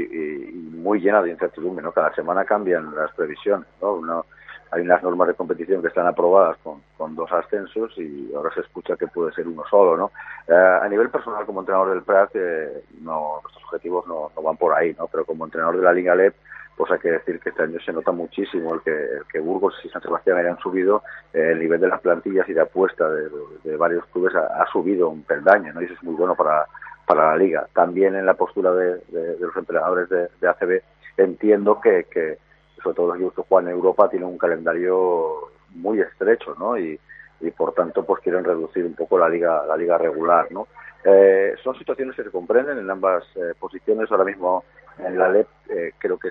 muy 0.82 1.00
llena 1.00 1.22
de 1.22 1.30
incertidumbre, 1.30 1.82
¿no? 1.82 1.92
Cada 1.92 2.14
semana 2.14 2.44
cambian 2.44 2.94
las 2.94 3.10
previsiones, 3.14 3.66
¿no? 3.80 4.24
hay 4.72 4.80
unas 4.80 5.02
normas 5.02 5.28
de 5.28 5.34
competición 5.34 5.82
que 5.82 5.88
están 5.88 6.06
aprobadas 6.06 6.56
con, 6.62 6.80
dos 7.14 7.30
ascensos 7.30 7.92
y 7.98 8.32
ahora 8.34 8.54
se 8.54 8.60
escucha 8.60 8.96
que 8.96 9.06
puede 9.06 9.32
ser 9.32 9.46
uno 9.46 9.64
solo, 9.68 9.96
¿no? 9.98 10.12
Eh, 10.48 10.78
a 10.82 10.88
nivel 10.88 11.10
personal, 11.10 11.44
como 11.44 11.60
entrenador 11.60 11.90
del 11.90 12.02
Prat, 12.02 12.30
eh, 12.34 12.82
no, 13.02 13.40
nuestros 13.42 13.64
objetivos 13.64 14.06
no, 14.06 14.30
van 14.42 14.56
por 14.56 14.72
ahí, 14.72 14.94
¿no? 14.98 15.08
Pero 15.08 15.26
como 15.26 15.44
entrenador 15.44 15.76
de 15.76 15.82
la 15.82 15.92
Liga 15.92 16.14
LEP, 16.14 16.34
pues 16.76 16.90
hay 16.90 16.98
que 16.98 17.12
decir 17.12 17.38
que 17.40 17.50
este 17.50 17.62
año 17.62 17.78
se 17.84 17.92
nota 17.92 18.12
muchísimo 18.12 18.74
el 18.74 18.80
que, 18.82 18.94
que 19.30 19.40
Burgos 19.40 19.74
y 19.84 19.88
San 19.88 20.02
Sebastián 20.02 20.38
hayan 20.38 20.58
subido, 20.58 21.02
eh, 21.32 21.50
el 21.52 21.60
nivel 21.60 21.80
de 21.80 21.88
las 21.88 22.00
plantillas 22.00 22.48
y 22.48 22.54
de 22.54 22.60
apuesta 22.60 23.08
de, 23.08 23.76
varios 23.76 24.04
clubes 24.06 24.34
ha, 24.34 24.64
subido 24.72 25.08
un 25.08 25.22
peldaño, 25.22 25.72
¿no? 25.72 25.82
Y 25.82 25.86
eso 25.86 25.94
es 25.94 26.02
muy 26.02 26.14
bueno 26.14 26.34
para 26.34 26.66
para 27.06 27.30
la 27.30 27.36
liga. 27.36 27.66
También 27.74 28.14
en 28.14 28.24
la 28.24 28.34
postura 28.34 28.72
de, 28.72 29.02
los 29.40 29.56
entrenadores 29.56 30.08
de, 30.08 30.48
ACB 30.48 30.82
entiendo 31.16 31.80
que, 31.80 32.04
que, 32.04 32.38
sobre 32.82 32.96
todo 32.96 33.08
los 33.08 33.16
equipos 33.16 33.34
que 33.34 33.42
juegan 33.48 33.68
en 33.68 33.76
Europa 33.76 34.08
tienen 34.08 34.28
un 34.28 34.38
calendario 34.38 35.50
muy 35.70 36.00
estrecho, 36.00 36.54
¿no? 36.58 36.78
Y, 36.78 36.98
y 37.42 37.50
por 37.50 37.74
tanto 37.74 38.04
pues 38.04 38.22
quieren 38.22 38.44
reducir 38.44 38.84
un 38.84 38.94
poco 38.94 39.18
la 39.18 39.28
liga 39.28 39.64
la 39.66 39.76
liga 39.76 39.98
regular 39.98 40.50
no 40.52 40.68
eh, 41.04 41.54
son 41.62 41.76
situaciones 41.76 42.14
que 42.14 42.22
se 42.22 42.30
comprenden 42.30 42.78
en 42.78 42.88
ambas 42.88 43.24
eh, 43.34 43.54
posiciones 43.58 44.10
ahora 44.10 44.24
mismo 44.24 44.64
en 44.98 45.18
la 45.18 45.28
LEP 45.28 45.48
eh, 45.70 45.92
creo 45.98 46.18
que 46.18 46.28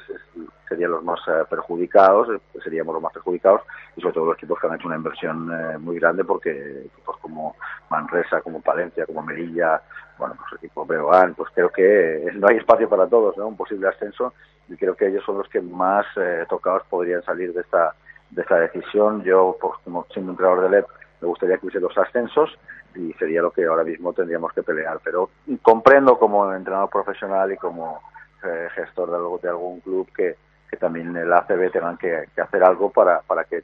serían 0.68 0.91
los 0.91 1.03
más 1.03 1.20
perjudicados 1.49 2.41
seríamos 2.64 2.93
los 2.93 3.01
más 3.03 3.14
perjudicados 3.14 3.62
y 3.95 4.01
sobre 4.01 4.14
todo 4.14 4.26
los 4.28 4.38
equipos 4.38 4.59
que 4.59 4.68
han 4.68 4.76
hecho 4.76 4.88
una 4.88 4.95
inversión 4.95 5.51
muy 5.84 5.99
grande 5.99 6.24
porque 6.24 6.51
equipos 6.86 7.18
como 7.18 7.55
Manresa 7.89 8.41
como 8.41 8.62
Palencia 8.62 9.05
como 9.05 9.24
Melilla 9.24 9.82
bueno 10.18 10.36
pues 10.38 10.62
equipo 10.62 10.86
Breogán 10.86 11.34
pues 11.34 11.51
creo 11.53 11.70
que 11.70 12.30
no 12.36 12.47
hay 12.47 12.57
espacio 12.57 12.88
para 12.88 13.07
todos 13.07 13.38
no 13.38 13.47
un 13.47 13.57
posible 13.57 13.88
ascenso 13.88 14.34
y 14.70 14.78
creo 14.78 14.95
que 14.95 15.07
ellos 15.07 15.24
son 15.26 15.39
los 15.39 15.49
que 15.49 15.62
más 15.62 16.05
tocados 16.47 16.84
podrían 16.89 17.24
salir 17.24 17.53
de 17.53 17.62
esta 17.62 17.95
de 18.30 18.41
esta 18.41 18.59
decisión 18.59 19.24
yo 19.24 19.57
pues, 19.59 19.74
como 19.84 20.05
siendo 20.14 20.32
un 20.32 20.38
creador 20.38 20.62
de 20.62 20.70
LEP 20.70 20.86
me 21.22 21.28
gustaría 21.28 21.57
que 21.57 21.66
hubiese 21.66 21.80
dos 21.80 21.97
ascensos 21.97 22.57
y 22.95 23.14
sería 23.14 23.41
lo 23.41 23.51
que 23.51 23.66
ahora 23.66 23.84
mismo 23.84 24.14
tendríamos 24.14 24.51
que 24.53 24.64
pelear. 24.64 24.99
Pero 25.03 25.30
comprendo 25.62 26.18
como 26.18 26.51
entrenador 26.53 26.89
profesional 26.89 27.51
y 27.51 27.57
como 27.57 28.01
eh, 28.43 28.67
gestor 28.75 29.11
de, 29.11 29.41
de 29.41 29.49
algún 29.49 29.79
club 29.79 30.07
que, 30.15 30.35
también 30.79 31.15
el 31.15 31.31
ACB 31.31 31.69
tengan 31.71 31.97
que, 31.97 32.25
hacer 32.41 32.63
algo 32.63 32.89
para, 32.89 33.21
que 33.49 33.63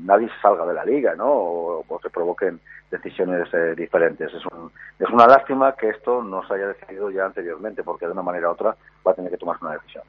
nadie 0.00 0.28
salga 0.42 0.66
de 0.66 0.74
la 0.74 0.84
liga, 0.84 1.14
¿no? 1.14 1.26
O, 1.26 2.00
se 2.02 2.10
provoquen 2.10 2.60
decisiones 2.90 3.48
eh, 3.54 3.74
diferentes. 3.74 4.32
Es, 4.32 4.44
un, 4.52 4.70
es 4.98 5.08
una 5.08 5.26
lástima 5.26 5.74
que 5.74 5.88
esto 5.88 6.22
no 6.22 6.46
se 6.46 6.54
haya 6.54 6.68
decidido 6.68 7.10
ya 7.10 7.24
anteriormente, 7.24 7.82
porque 7.82 8.06
de 8.06 8.12
una 8.12 8.22
manera 8.22 8.50
u 8.50 8.52
otra 8.52 8.76
va 9.06 9.12
a 9.12 9.14
tener 9.14 9.30
que 9.30 9.38
tomarse 9.38 9.64
una 9.64 9.74
decisión. 9.74 10.04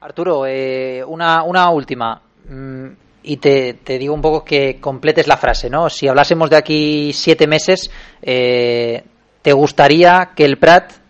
Arturo, 0.00 0.46
eh, 0.46 1.04
una, 1.04 1.42
una 1.42 1.68
última. 1.70 2.22
Mm, 2.48 2.88
y 3.24 3.36
te, 3.36 3.78
digo 3.84 4.14
un 4.14 4.22
poco 4.22 4.44
que 4.44 4.80
completes 4.80 5.28
la 5.28 5.36
frase, 5.36 5.70
¿no? 5.70 5.88
Si 5.88 6.08
hablásemos 6.08 6.50
de 6.50 6.56
aquí 6.56 7.12
siete 7.12 7.46
meses, 7.46 7.90
eh, 8.20 9.04
¿te 9.42 9.52
gustaría 9.52 10.30
que 10.34 10.44
el 10.44 10.58
Prat 10.58 11.01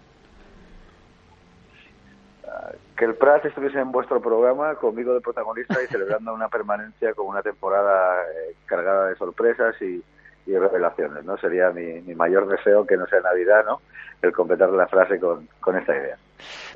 que 3.02 3.06
el 3.08 3.16
Prat 3.16 3.44
estuviese 3.44 3.80
en 3.80 3.90
vuestro 3.90 4.20
programa 4.20 4.76
conmigo 4.76 5.12
de 5.12 5.20
protagonista 5.20 5.74
y 5.82 5.88
celebrando 5.88 6.32
una 6.32 6.48
permanencia 6.48 7.12
con 7.14 7.26
una 7.26 7.42
temporada 7.42 8.22
eh, 8.22 8.54
cargada 8.64 9.08
de 9.08 9.16
sorpresas 9.16 9.74
y, 9.82 10.00
revelaciones, 10.46 11.24
¿no? 11.24 11.36
Sería 11.36 11.70
mi, 11.70 12.00
mayor 12.14 12.46
deseo 12.46 12.86
que 12.86 12.96
no 12.96 13.04
sea 13.06 13.20
Navidad, 13.20 13.64
¿no? 13.66 13.80
El 14.22 14.32
completar 14.32 14.70
la 14.70 14.86
frase 14.86 15.18
con, 15.18 15.48
con 15.58 15.76
esta 15.76 15.96
idea. 15.96 16.16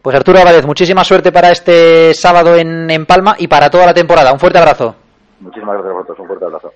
Pues 0.03 0.17
Arturo 0.17 0.41
Álvarez, 0.41 0.67
muchísima 0.67 1.05
suerte 1.05 1.31
para 1.31 1.53
este 1.53 2.13
sábado 2.13 2.57
en, 2.57 2.91
en 2.91 3.07
Palma 3.07 3.37
y 3.39 3.47
para 3.47 3.71
toda 3.71 3.87
la 3.87 3.95
temporada. 3.95 4.33
Un 4.33 4.41
fuerte 4.41 4.59
abrazo. 4.59 4.97
Muchísimas 5.39 5.75
gracias 5.75 5.91
a 5.91 5.95
vosotros. 5.95 6.19
Un 6.19 6.27
fuerte 6.27 6.45
abrazo. 6.45 6.73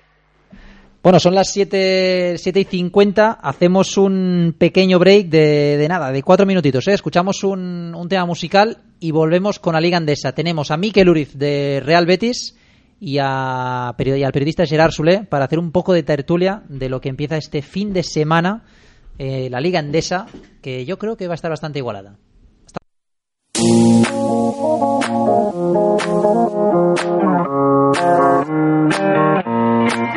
Bueno, 1.03 1.19
son 1.19 1.33
las 1.33 1.51
7, 1.51 2.35
y 2.35 2.63
50. 2.63 3.31
Hacemos 3.41 3.97
un 3.97 4.55
pequeño 4.55 4.99
break 4.99 5.29
de, 5.29 5.77
de 5.77 5.87
nada, 5.87 6.11
de 6.11 6.21
cuatro 6.21 6.45
minutitos. 6.45 6.87
¿eh? 6.87 6.93
Escuchamos 6.93 7.43
un, 7.43 7.95
un, 7.95 8.07
tema 8.07 8.25
musical 8.27 8.77
y 8.99 9.09
volvemos 9.09 9.57
con 9.57 9.73
la 9.73 9.81
Liga 9.81 9.97
Andesa. 9.97 10.33
Tenemos 10.33 10.69
a 10.69 10.77
Mikel 10.77 11.09
Uriz 11.09 11.33
de 11.33 11.81
Real 11.83 12.05
Betis 12.05 12.55
y, 13.01 13.17
al 13.17 13.95
periodista 13.95 14.65
Gerard 14.65 14.91
Sule 14.91 15.23
para 15.23 15.45
hacer 15.45 15.57
un 15.57 15.71
poco 15.71 15.91
de 15.91 16.03
tertulia 16.03 16.61
de 16.69 16.87
lo 16.87 17.01
que 17.01 17.09
empieza 17.09 17.35
este 17.35 17.63
fin 17.63 17.93
de 17.93 18.03
semana, 18.03 18.63
eh, 19.17 19.49
la 19.49 19.59
Liga 19.59 19.79
Andesa, 19.79 20.27
que 20.61 20.85
yo 20.85 20.99
creo 20.99 21.17
que 21.17 21.27
va 21.27 21.33
a 21.33 21.35
estar 21.35 21.49
bastante 21.49 21.79
igualada. 21.79 22.15
Thank 29.91 30.15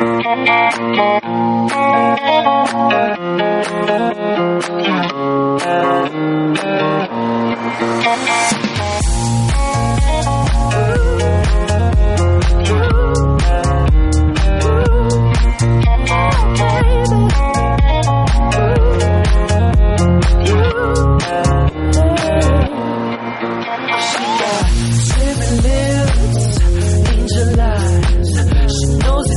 you. 8.53 8.64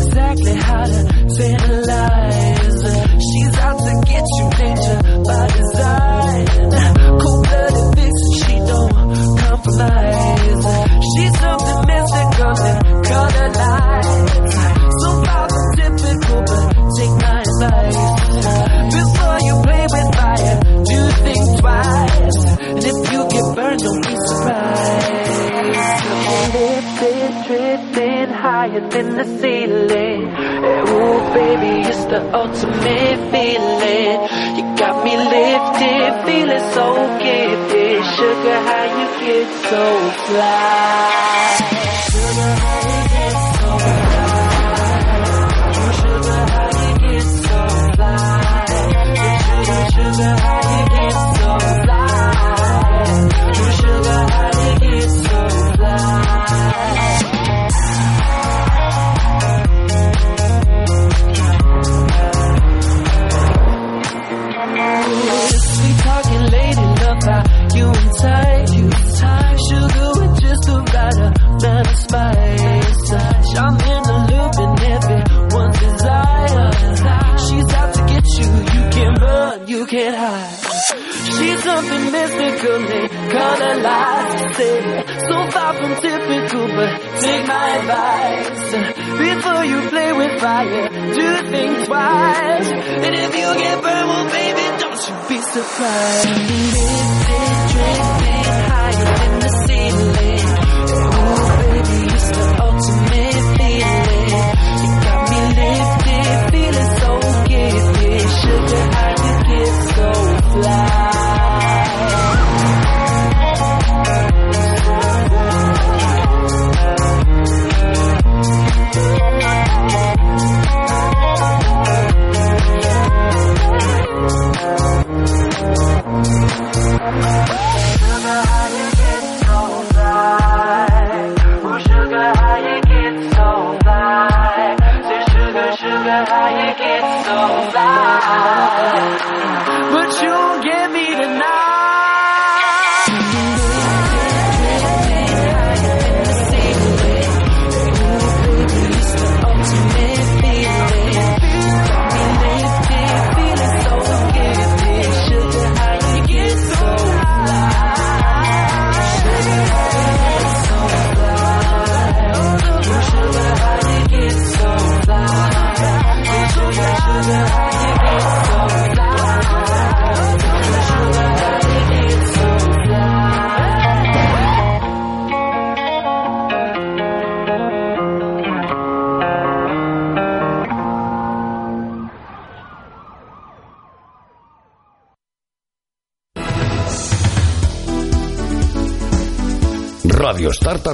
exactly 0.08 0.54
how 0.54 0.84
to 0.84 1.00
tantalize. 1.36 2.80
She's 3.28 3.54
out 3.58 3.78
to 3.78 3.92
get 4.08 4.24
you, 4.36 4.46
danger 4.56 4.98
by 5.24 5.46
design. 5.58 6.46
Cold 7.20 7.40
blooded 7.44 7.88
bitch, 7.96 8.22
she 8.40 8.54
don't 8.68 8.92
compromise. 9.38 10.64
She's 11.12 11.34
so 11.34 11.44
something 11.44 11.80
mystical, 11.88 12.52
then 12.56 12.78
color 13.04 13.48
lights. 13.60 14.12
So 14.98 15.08
far 15.24 15.46
from 15.52 15.66
typical, 15.76 16.40
but 16.48 16.64
take 16.96 17.14
my 17.22 17.38
advice. 17.48 18.00
Before 18.96 19.38
you 19.46 19.54
play 19.64 19.84
with 19.92 20.08
fire, 20.16 20.56
do 20.88 21.00
think 21.24 21.44
twice. 21.60 22.38
And 22.68 22.84
if 22.90 22.98
you 23.12 23.20
get 23.28 23.46
burned, 23.56 23.80
don't 23.80 24.00
be 24.06 24.14
surprised. 24.28 25.18
Trip, 26.50 26.84
trip, 26.98 27.46
trip 27.46 27.87
higher 28.26 28.80
than 28.88 29.16
the 29.16 29.24
ceiling. 29.24 30.28
Eh, 30.28 30.90
ooh, 30.90 31.20
baby, 31.34 31.88
it's 31.88 32.04
the 32.06 32.20
ultimate 32.34 33.20
feeling. 33.30 34.18
You 34.56 34.64
got 34.76 35.04
me 35.04 35.14
lifted, 35.16 36.10
feeling 36.26 36.66
so 36.74 36.86
gifted. 37.22 38.02
Sugar, 38.16 38.58
how 38.68 38.84
you 38.98 39.06
get 39.24 39.48
so 39.70 39.84
fly? 40.26 41.58
Sugar, 42.10 42.87
you 95.58 95.64
be 96.46 96.77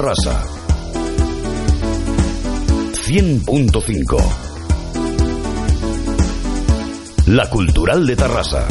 Tarrasa. 0.05 0.37
100.5. 3.09 4.17
La 7.29 7.49
Cultural 7.49 8.05
de 8.05 8.15
Tarrasa. 8.15 8.67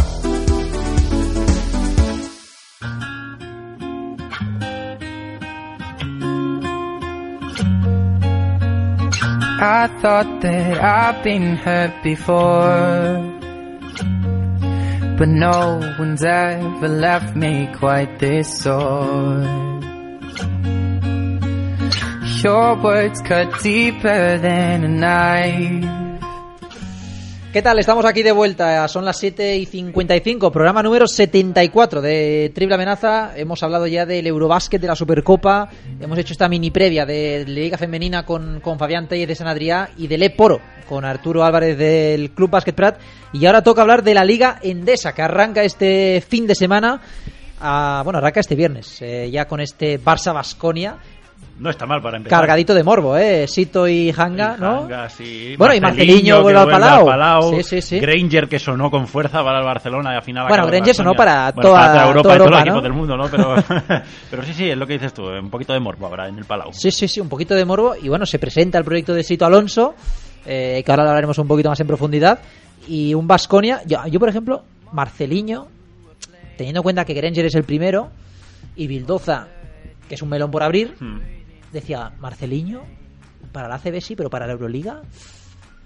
I 9.60 9.88
thought 10.02 10.42
that 10.42 10.84
I've 10.84 11.24
been 11.24 11.56
hurt 11.56 12.04
before. 12.04 13.42
But 15.18 15.30
no 15.30 15.96
one's 15.98 16.24
ever 16.24 16.88
left 16.88 17.36
me 17.36 17.70
quite 17.74 18.20
this 18.20 18.60
sore. 18.60 19.74
Your 22.44 22.78
words 22.84 23.22
cut 23.22 23.64
deeper 23.64 24.38
than 24.42 24.84
a 24.84 24.90
knife. 24.90 25.88
¿Qué 27.54 27.62
tal? 27.62 27.80
Estamos 27.80 28.04
aquí 28.04 28.22
de 28.22 28.34
vuelta. 28.34 28.86
Son 28.90 29.06
las 29.06 29.18
7 29.18 29.56
y 29.56 29.66
55, 29.66 30.52
programa 30.52 30.84
número 30.84 31.08
74 31.08 32.02
de 32.02 32.52
Triple 32.54 32.76
Amenaza. 32.76 33.32
Hemos 33.38 33.64
hablado 33.64 33.88
ya 33.88 34.06
del 34.06 34.28
Eurobásquet, 34.28 34.82
de 34.82 34.88
la 34.88 34.96
Supercopa. 34.98 35.70
Hemos 36.02 36.18
hecho 36.18 36.34
esta 36.34 36.50
mini 36.50 36.70
previa 36.70 37.06
de 37.06 37.46
Liga 37.48 37.78
Femenina 37.78 38.26
con, 38.26 38.60
con 38.60 38.78
Fabián 38.78 39.08
Tellez 39.08 39.30
de 39.30 39.36
San 39.36 39.48
Adrià 39.48 39.92
y 39.96 40.08
del 40.08 40.24
Eporo 40.24 40.60
con 40.90 41.06
Arturo 41.06 41.46
Álvarez 41.46 41.78
del 41.78 42.32
Club 42.32 42.50
Básquet 42.50 42.76
Prat. 42.76 43.00
Y 43.32 43.46
ahora 43.46 43.64
toca 43.64 43.84
hablar 43.84 44.04
de 44.04 44.16
la 44.16 44.26
Liga 44.26 44.60
Endesa, 44.62 45.14
que 45.14 45.22
arranca 45.22 45.64
este 45.64 46.22
fin 46.28 46.46
de 46.46 46.56
semana. 46.56 47.00
Ah, 47.62 48.02
bueno, 48.04 48.20
arranca 48.20 48.42
este 48.42 48.56
viernes, 48.56 49.02
eh, 49.02 49.30
ya 49.32 49.46
con 49.46 49.62
este 49.62 49.98
Barça 49.98 50.34
Basconia. 50.34 50.98
No 51.60 51.70
está 51.70 51.86
mal 51.86 52.02
para 52.02 52.18
empezar. 52.18 52.40
Cargadito 52.40 52.74
de 52.74 52.84
morbo, 52.84 53.16
¿eh? 53.18 53.48
Sito 53.48 53.88
y 53.88 54.14
Hanga, 54.16 54.58
¿no? 54.58 54.84
Hanga, 54.84 55.10
sí. 55.10 55.56
Bueno, 55.58 55.74
y 55.76 55.80
Marceliño 55.82 56.42
vuelve 56.42 56.60
al 56.60 56.70
Palau. 56.70 57.06
Palau. 57.06 57.56
Sí, 57.56 57.64
sí, 57.64 57.82
sí. 57.82 58.00
Granger, 58.00 58.48
que 58.48 58.60
sonó 58.60 58.90
con 58.90 59.08
fuerza 59.08 59.44
para 59.44 59.60
el 59.60 59.66
Barcelona 59.66 60.14
y 60.14 60.16
al 60.18 60.24
final... 60.24 60.48
Bueno, 60.48 60.68
Granger 60.68 60.96
sonó 60.96 61.14
para 61.14 61.52
Bueno, 61.52 61.70
toda, 61.70 61.80
para 61.80 62.08
Europa, 62.08 62.22
toda 62.24 62.36
y 62.36 62.38
todos 62.38 62.48
Europa, 62.48 62.50
los 62.50 62.52
¿no? 62.52 62.72
equipos 62.72 62.84
del 62.84 62.94
mundo, 62.94 63.18
¿no? 63.18 63.30
Pero, 63.30 64.04
pero 64.32 64.44
sí, 64.44 64.54
sí, 64.54 64.70
es 64.70 64.78
lo 64.78 64.88
que 64.88 64.94
dices 64.94 65.14
tú, 65.14 65.24
un 65.28 65.50
poquito 65.50 65.74
de 65.74 65.80
morbo 65.80 66.08
habrá 66.08 66.28
en 66.28 66.38
el 66.38 66.46
Palau. 66.46 66.74
Sí, 66.74 66.92
sí, 66.92 67.08
sí, 67.08 67.22
un 67.22 67.30
poquito 67.30 67.56
de 67.56 67.66
morbo. 67.66 67.96
Y 68.02 68.10
bueno, 68.10 68.26
se 68.26 68.40
presenta 68.40 68.78
el 68.78 68.84
proyecto 68.84 69.14
de 69.14 69.24
Sito 69.24 69.46
Alonso, 69.46 69.94
eh, 70.46 70.82
que 70.86 70.92
ahora 70.92 71.04
lo 71.04 71.10
hablaremos 71.10 71.38
un 71.38 71.48
poquito 71.48 71.70
más 71.70 71.80
en 71.80 71.88
profundidad. 71.88 72.40
Y 72.88 73.14
un 73.14 73.28
Vasconia. 73.28 73.82
Yo, 73.86 74.06
yo, 74.08 74.20
por 74.20 74.28
ejemplo, 74.30 74.64
Marceliño, 74.92 75.68
teniendo 76.58 76.80
en 76.80 76.84
cuenta 76.84 77.06
que 77.06 77.14
Granger 77.14 77.46
es 77.46 77.56
el 77.56 77.64
primero, 77.64 78.10
y 78.76 78.88
Bildoza, 78.88 79.48
que 80.14 80.16
es 80.16 80.22
un 80.22 80.30
melón 80.30 80.52
por 80.52 80.62
abrir, 80.62 80.94
Hmm. 81.00 81.18
decía, 81.72 82.12
Marceliño, 82.20 82.82
para 83.52 83.68
la 83.68 83.76
ACB 83.76 84.00
sí, 84.00 84.16
pero 84.16 84.30
para 84.30 84.46
la 84.46 84.54
Euroliga. 84.54 85.02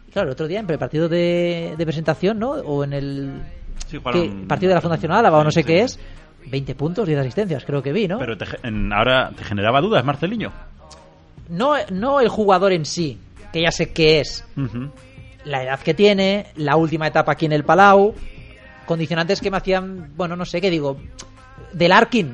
Y 0.08 0.12
claro, 0.12 0.28
el 0.28 0.34
otro 0.34 0.48
día 0.48 0.60
en 0.60 0.70
el 0.70 0.78
partido 0.78 1.08
de, 1.08 1.76
de 1.78 1.86
presentación, 1.86 2.38
¿no? 2.40 2.52
O 2.52 2.84
en 2.84 2.92
el 2.94 3.42
partido 4.48 4.70
de 4.70 4.76
la 4.76 4.82
Fundación 4.82 5.14
Álava 5.14 5.38
o 5.38 5.44
no 5.46 5.52
sé 5.52 5.62
Sí. 5.62 5.68
qué 5.68 5.82
es. 5.84 5.98
20 6.50 6.76
puntos, 6.76 7.08
10 7.08 7.20
asistencias, 7.20 7.64
creo 7.66 7.82
que 7.82 7.92
vi, 7.94 8.08
¿no? 8.08 8.20
Pero 8.20 8.38
te 8.38 8.46
en- 8.64 8.92
ahora 8.94 9.32
te 9.36 9.44
generaba 9.46 9.80
dudas, 9.82 10.04
Marceliño. 10.04 10.52
No, 11.50 11.74
no 11.92 12.20
el 12.20 12.28
jugador 12.30 12.72
en 12.74 12.84
sí, 12.86 13.18
que 13.54 13.62
ya 13.62 13.72
sé 13.72 13.92
qué 13.94 14.20
es. 14.22 14.46
La 15.46 15.64
edad 15.64 15.80
que 15.80 15.94
tiene, 15.94 16.48
la 16.58 16.76
última 16.76 17.08
etapa 17.08 17.32
aquí 17.34 17.46
en 17.46 17.54
el 17.54 17.64
Palau, 17.64 18.14
condicionantes 18.86 19.40
que 19.42 19.50
me 19.52 19.58
hacían, 19.58 20.12
bueno, 20.18 20.36
no 20.36 20.44
sé 20.46 20.60
qué 20.62 20.70
digo, 20.70 20.98
del 21.74 21.92
Arkin 21.94 22.34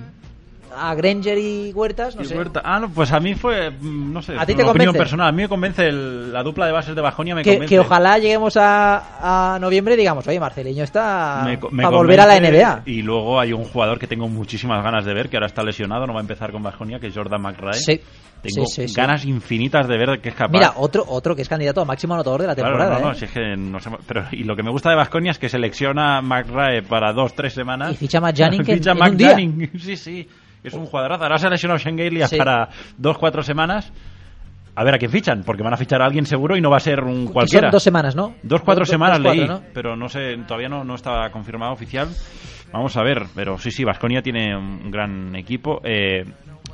a 0.75 0.93
Granger 0.95 1.37
y 1.37 1.71
Huertas, 1.73 2.15
no 2.15 2.21
Y 2.21 2.25
sé. 2.25 2.37
Huerta- 2.37 2.61
Ah, 2.63 2.79
no, 2.79 2.89
pues 2.89 3.11
a 3.11 3.19
mí 3.19 3.33
fue, 3.35 3.69
mm, 3.71 4.11
no 4.13 4.21
sé, 4.21 4.33
¿A 4.37 4.45
ti 4.45 4.53
te 4.55 4.63
opinión 4.63 4.73
convence? 4.87 4.97
personal. 4.97 5.27
A 5.27 5.31
mí 5.31 5.41
me 5.43 5.49
convence 5.49 5.87
el- 5.87 6.31
la 6.33 6.43
dupla 6.43 6.65
de 6.65 6.71
bases 6.71 6.95
de 6.95 7.01
Bajonia, 7.01 7.35
me 7.35 7.43
Que, 7.43 7.51
convence. 7.53 7.73
que 7.75 7.79
ojalá 7.79 8.17
lleguemos 8.17 8.57
a, 8.57 9.53
a 9.55 9.59
noviembre 9.59 9.93
y 9.93 9.97
digamos, 9.97 10.27
oye, 10.27 10.39
Marceliño 10.39 10.83
está 10.83 11.45
para 11.75 11.89
volver 11.89 12.19
a 12.21 12.25
la. 12.25 12.37
NBA. 12.37 12.81
Y 12.85 13.01
luego 13.01 13.39
hay 13.39 13.53
un 13.53 13.63
jugador 13.63 13.99
que 13.99 14.07
tengo 14.07 14.27
muchísimas 14.27 14.83
ganas 14.83 15.05
de 15.05 15.13
ver, 15.13 15.29
que 15.29 15.37
ahora 15.37 15.47
está 15.47 15.63
lesionado, 15.63 16.07
no 16.07 16.13
va 16.13 16.19
a 16.19 16.23
empezar 16.23 16.51
con 16.51 16.63
Bajonia, 16.63 16.99
que 16.99 17.07
es 17.07 17.13
Jordan 17.15 17.41
McRae. 17.41 17.73
Sí. 17.73 18.01
Tengo 18.41 18.65
Sí, 18.67 18.81
sí, 18.81 18.87
sí. 18.89 18.93
ganas 18.95 19.23
infinitas 19.23 19.87
de 19.87 19.97
ver 19.97 20.19
que 20.19 20.27
es 20.27 20.35
capaz. 20.35 20.51
Mira, 20.51 20.73
otro, 20.75 21.05
otro 21.07 21.33
que 21.33 21.43
es 21.43 21.47
candidato 21.47 21.79
a 21.79 21.85
máximo 21.85 22.13
anotador 22.13 22.41
de 22.41 22.47
la 22.47 22.55
Claro, 22.55 22.71
temporada. 22.71 22.99
no, 22.99 23.05
no, 23.05 23.11
¿eh? 23.13 23.15
si 23.15 23.23
es 23.23 23.31
que 23.31 23.55
no 23.55 23.79
sé- 23.79 23.89
pero 24.05 24.25
y 24.33 24.43
lo 24.43 24.53
que 24.57 24.63
me 24.63 24.69
gusta 24.69 24.89
de 24.89 24.97
Vasconia 24.97 25.31
es 25.31 25.39
que 25.39 25.47
selecciona 25.47 26.17
a 26.17 26.21
McRae 26.21 26.81
para 26.83 27.13
dos, 27.13 27.33
tres 27.33 27.53
semanas. 27.53 27.93
Y 27.93 27.95
ficha 27.95 28.19
Jennings 28.33 28.67
en- 28.67 28.77
Ficha 28.79 28.91
en 28.91 29.01
un 29.01 29.17
día. 29.17 29.37
Sí, 29.79 29.95
sí. 29.95 30.27
Es 30.63 30.73
un 30.73 30.85
jugadorazo. 30.85 31.23
Ahora 31.23 31.37
se 31.37 31.47
ha 31.47 31.49
lesionado 31.49 31.77
Shengelia 31.77 32.27
Sí. 32.27 32.37
para 32.37 32.69
dos, 32.97 33.17
cuatro 33.17 33.43
semanas. 33.43 33.91
A 34.75 34.83
ver 34.83 34.95
a 34.95 34.97
quién 34.97 35.11
fichan, 35.11 35.43
porque 35.45 35.61
van 35.61 35.73
a 35.73 35.77
fichar 35.77 36.01
a 36.01 36.05
alguien 36.05 36.25
seguro 36.25 36.57
y 36.57 36.61
no 36.61 36.71
va 36.71 36.77
a 36.77 36.79
ser 36.79 37.01
un 37.03 37.27
cualquiera. 37.27 37.67
Son 37.67 37.71
dos 37.73 37.83
semanas, 37.83 38.15
¿no? 38.15 38.33
Dos, 38.41 38.61
cuatro 38.61 38.81
Dos- 38.81 38.89
semanas 38.89 39.17
dos, 39.19 39.25
cuatro, 39.25 39.41
leí, 39.41 39.47
¿no? 39.47 39.61
pero 39.71 39.95
no 39.95 40.09
sé, 40.09 40.35
todavía 40.47 40.67
no, 40.67 40.83
no 40.83 40.95
está 40.95 41.29
confirmado 41.31 41.73
oficial. 41.73 42.07
Vamos 42.71 42.97
a 42.97 43.03
ver, 43.03 43.23
pero 43.35 43.59
sí, 43.59 43.69
sí, 43.69 43.83
Vasconia 43.83 44.23
tiene 44.23 44.57
un 44.57 44.89
gran 44.89 45.35
equipo. 45.35 45.79
Eh, 45.83 46.25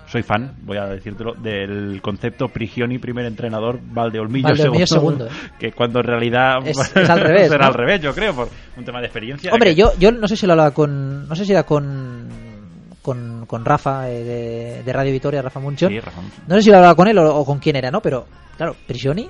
soy 0.06 0.24
fan, 0.24 0.54
voy 0.62 0.78
a 0.78 0.86
decírtelo, 0.86 1.34
del 1.34 2.02
concepto 2.02 2.48
Prigioni, 2.48 3.00
primer 3.00 3.26
entrenador, 3.26 3.80
Valdeolmillo, 3.84 4.48
Valdeolmillo 4.48 4.88
segundo, 4.88 5.26
segundo, 5.28 5.46
¿eh? 5.48 5.52
que 5.60 5.72
cuando 5.74 6.00
en 6.00 6.06
realidad 6.06 6.60
Es- 6.66 6.78
es 6.96 7.10
al 7.10 7.20
revés, 7.20 7.50
será 7.50 7.66
¿no? 7.66 7.68
al 7.68 7.74
revés, 7.74 8.00
yo 8.02 8.14
creo, 8.16 8.34
por 8.34 8.48
un 8.78 8.86
tema 8.86 9.02
de 9.02 9.08
experiencia. 9.08 9.52
Hombre, 9.52 9.72
que- 9.72 9.76
yo, 9.82 9.92
yo 10.00 10.14
no 10.14 10.26
sé 10.30 10.38
si 10.38 10.48
lo 10.48 10.54
hablaba 10.54 10.72
con. 10.72 11.28
No 11.28 11.36
sé 11.36 11.44
si 11.44 11.52
era 11.52 11.64
con. 11.64 12.48
Con, 13.10 13.46
con 13.48 13.66
Rafa 13.66 14.10
eh, 14.10 14.24
de, 14.24 14.84
de 14.84 14.94
Radio 14.94 15.12
Vitoria, 15.12 15.42
Rafa 15.42 15.60
Muncho. 15.60 15.88
Sí, 15.88 16.00
Rafa. 16.00 16.22
No 16.48 16.56
sé 16.56 16.62
si 16.62 16.70
lo 16.70 16.76
hablaba 16.78 16.94
con 16.96 17.08
él 17.08 17.18
o, 17.18 17.36
o 17.38 17.46
con 17.46 17.58
quién 17.60 17.76
era, 17.76 17.90
¿no? 17.90 18.02
Pero, 18.02 18.28
claro, 18.56 18.76
Prisioni 18.86 19.28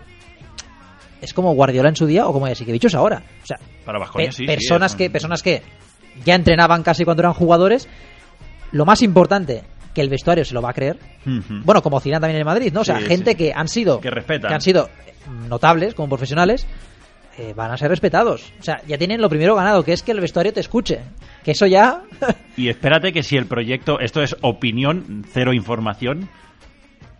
es 1.21 1.33
como 1.33 1.53
Guardiola 1.53 1.89
en 1.89 1.95
su 1.95 2.05
día 2.05 2.27
o 2.27 2.33
como 2.33 2.45
Jasikevichus 2.47 2.95
ahora. 2.95 3.23
O 3.43 3.45
sea, 3.45 3.57
Para 3.85 3.99
Baskonia, 3.99 4.27
pe- 4.29 4.31
sí, 4.35 4.43
sí, 4.43 4.47
personas 4.47 4.95
que 4.95 5.09
personas 5.09 5.41
que 5.43 5.61
ya 6.25 6.35
entrenaban 6.35 6.83
casi 6.83 7.05
cuando 7.05 7.21
eran 7.21 7.33
jugadores. 7.33 7.87
Lo 8.71 8.85
más 8.85 9.01
importante, 9.01 9.63
que 9.93 10.01
el 10.01 10.09
vestuario 10.09 10.43
se 10.45 10.53
lo 10.53 10.61
va 10.61 10.69
a 10.71 10.73
creer. 10.73 10.99
Bueno, 11.63 11.81
como 11.81 11.99
Zidane 11.99 12.21
también 12.21 12.39
en 12.41 12.45
Madrid, 12.45 12.71
¿no? 12.73 12.81
O 12.81 12.85
sea, 12.85 12.99
Sí, 12.99 13.05
gente 13.05 13.31
sí. 13.31 13.37
que 13.37 13.53
han 13.55 13.67
sido 13.67 13.99
Que 14.01 14.09
respetan. 14.11 14.53
han 14.53 14.61
sido 14.61 14.89
notables 15.47 15.93
como 15.95 16.07
profesionales 16.09 16.67
eh, 17.37 17.53
van 17.55 17.71
a 17.71 17.77
ser 17.77 17.89
respetados. 17.89 18.51
O 18.59 18.63
sea, 18.63 18.81
ya 18.87 18.97
tienen 18.97 19.21
lo 19.21 19.29
primero 19.29 19.55
ganado, 19.55 19.83
que 19.83 19.93
es 19.93 20.03
que 20.03 20.11
el 20.11 20.19
vestuario 20.19 20.53
te 20.53 20.59
escuche. 20.59 20.99
Que 21.43 21.51
eso 21.51 21.65
ya 21.67 22.03
Y 22.57 22.69
espérate 22.69 23.13
que 23.13 23.23
si 23.23 23.37
el 23.37 23.45
proyecto, 23.45 23.99
esto 23.99 24.21
es 24.21 24.35
opinión, 24.41 25.25
cero 25.31 25.53
información, 25.53 26.29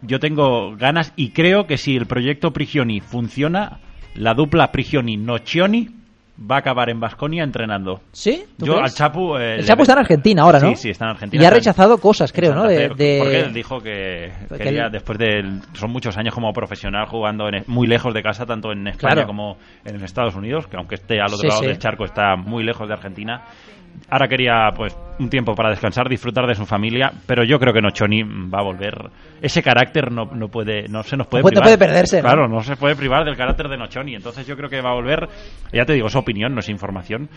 yo 0.01 0.20
tengo 0.20 0.76
ganas 0.76 1.14
y 1.16 1.32
creo 1.32 1.68
que 1.68 1.78
si 1.78 1.95
el 1.95 2.05
proyecto 2.05 2.51
Prigioni 2.51 3.01
funciona, 3.01 3.80
la 4.16 4.34
dupla 4.34 4.72
Prigioni-Nocioni 4.72 5.99
va 6.39 6.55
a 6.55 6.59
acabar 6.59 6.89
en 6.89 6.99
Basconia 6.99 7.43
entrenando. 7.43 8.01
¿Sí? 8.11 8.43
¿Tú 8.57 8.65
Yo 8.65 8.73
crees? 8.75 8.91
al 8.91 8.97
Chapu... 8.97 9.35
eh, 9.37 9.55
El 9.59 9.65
ve- 9.65 9.81
está 9.81 9.93
en 9.93 9.99
Argentina 9.99 10.41
ahora, 10.43 10.59
¿no? 10.59 10.69
Sí, 10.69 10.75
sí, 10.75 10.89
está 10.91 11.05
en 11.05 11.11
Argentina. 11.11 11.43
Y 11.43 11.45
ha 11.45 11.49
rechazado 11.49 11.97
cosas, 11.97 12.31
creo, 12.31 12.53
¿no? 12.55 12.63
De, 12.63 12.89
de- 12.89 13.17
Porque 13.19 13.39
él 13.41 13.53
dijo 13.53 13.79
que 13.79 14.31
que 14.49 14.57
quería, 14.57 14.85
él- 14.85 14.91
después 14.91 15.17
de... 15.17 15.43
Son 15.73 15.91
muchos 15.91 16.17
años 16.17 16.33
como 16.33 16.51
profesional 16.53 17.05
jugando 17.07 17.47
en- 17.49 17.63
muy 17.67 17.87
lejos 17.87 18.13
de 18.13 18.21
casa, 18.23 18.45
tanto 18.45 18.71
en 18.71 18.87
España 18.87 19.13
Claro. 19.15 19.27
como 19.27 19.57
en 19.85 20.03
Estados 20.03 20.35
Unidos, 20.35 20.67
que 20.67 20.77
aunque 20.77 20.95
esté 20.95 21.19
al 21.19 21.27
otro 21.27 21.37
Sí, 21.39 21.47
lado 21.47 21.59
sí. 21.61 21.67
del 21.67 21.77
charco 21.79 22.05
está 22.05 22.35
muy 22.35 22.63
lejos 22.63 22.87
de 22.87 22.93
Argentina. 22.93 23.43
Ahora 24.09 24.27
quería 24.27 24.71
pues 24.75 24.97
un 25.19 25.29
tiempo 25.29 25.53
para 25.53 25.69
descansar, 25.69 26.09
disfrutar 26.09 26.47
de 26.47 26.55
su 26.55 26.65
familia, 26.65 27.11
pero 27.27 27.43
yo 27.43 27.59
creo 27.59 27.73
que 27.73 27.81
Nochoni 27.81 28.23
va 28.23 28.59
a 28.59 28.63
volver. 28.63 28.95
Ese 29.41 29.61
carácter 29.61 30.11
no, 30.11 30.25
no 30.25 30.47
puede, 30.47 30.87
no 30.87 31.03
se 31.03 31.15
nos 31.15 31.27
puede 31.27 31.43
privar. 31.43 31.63
puede 31.63 31.77
perderse, 31.77 32.17
¿no? 32.17 32.23
Claro, 32.23 32.47
no 32.47 32.61
se 32.61 32.75
puede 32.75 32.95
privar 32.95 33.23
del 33.23 33.37
carácter 33.37 33.67
de 33.67 33.77
Nochoni. 33.77 34.15
Entonces 34.15 34.47
yo 34.47 34.55
creo 34.55 34.69
que 34.69 34.81
va 34.81 34.91
a 34.91 34.95
volver. 34.95 35.27
Ya 35.71 35.85
te 35.85 35.93
digo, 35.93 36.07
es 36.07 36.15
opinión, 36.15 36.53
no 36.53 36.61
es 36.61 36.69
información. 36.69 37.29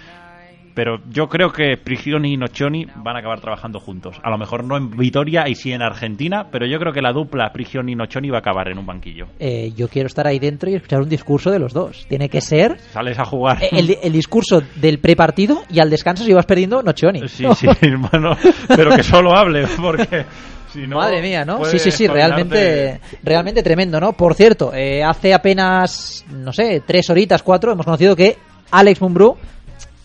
Pero 0.74 1.00
yo 1.10 1.28
creo 1.28 1.52
que 1.52 1.76
Prigioni 1.76 2.32
y 2.32 2.36
Nocioni 2.36 2.86
van 2.96 3.16
a 3.16 3.18
acabar 3.18 3.40
trabajando 3.40 3.78
juntos. 3.78 4.16
A 4.22 4.30
lo 4.30 4.38
mejor 4.38 4.64
no 4.64 4.76
en 4.76 4.90
Vitoria 4.90 5.46
y 5.48 5.54
sí 5.54 5.70
en 5.72 5.82
Argentina, 5.82 6.46
pero 6.50 6.66
yo 6.66 6.78
creo 6.78 6.92
que 6.92 7.02
la 7.02 7.12
dupla 7.12 7.52
Prigioni 7.52 7.92
y 7.92 7.94
Nocioni 7.94 8.30
va 8.30 8.38
a 8.38 8.40
acabar 8.40 8.68
en 8.68 8.78
un 8.78 8.86
banquillo. 8.86 9.26
eh, 9.38 9.70
yo 9.76 9.88
quiero 9.88 10.06
estar 10.06 10.26
ahí 10.26 10.38
dentro 10.38 10.70
y 10.70 10.74
escuchar 10.74 11.00
un 11.02 11.08
discurso 11.08 11.50
de 11.50 11.58
los 11.58 11.72
dos. 11.72 12.06
Tiene 12.08 12.28
que 12.28 12.40
ser 12.40 12.78
Sales 12.92 13.18
a 13.18 13.24
jugar. 13.24 13.58
el, 13.70 13.98
el 14.02 14.12
discurso 14.12 14.62
del 14.76 14.98
prepartido 14.98 15.62
y 15.70 15.80
al 15.80 15.90
descanso 15.90 16.24
si 16.24 16.32
vas 16.32 16.46
perdiendo, 16.46 16.82
Nocioni. 16.82 17.28
Sí, 17.28 17.44
sí, 17.54 17.66
hermano, 17.82 18.36
pero 18.68 18.96
que 18.96 19.02
solo 19.02 19.36
hable, 19.36 19.66
porque 19.80 20.24
si 20.72 20.86
no... 20.86 20.96
Madre 20.96 21.20
mía, 21.20 21.44
¿no? 21.44 21.64
Sí, 21.66 21.78
sí, 21.78 21.90
sí, 21.90 22.06
realmente, 22.06 22.98
realmente 23.22 23.62
tremendo, 23.62 24.00
¿no? 24.00 24.14
Por 24.14 24.34
cierto, 24.34 24.72
eh, 24.74 25.02
hace 25.04 25.34
apenas, 25.34 26.24
no 26.30 26.52
sé, 26.52 26.82
tres 26.86 27.10
horitas, 27.10 27.42
cuatro, 27.42 27.72
hemos 27.72 27.84
conocido 27.84 28.16
que 28.16 28.36
Alex 28.70 29.02
Mumbrú 29.02 29.36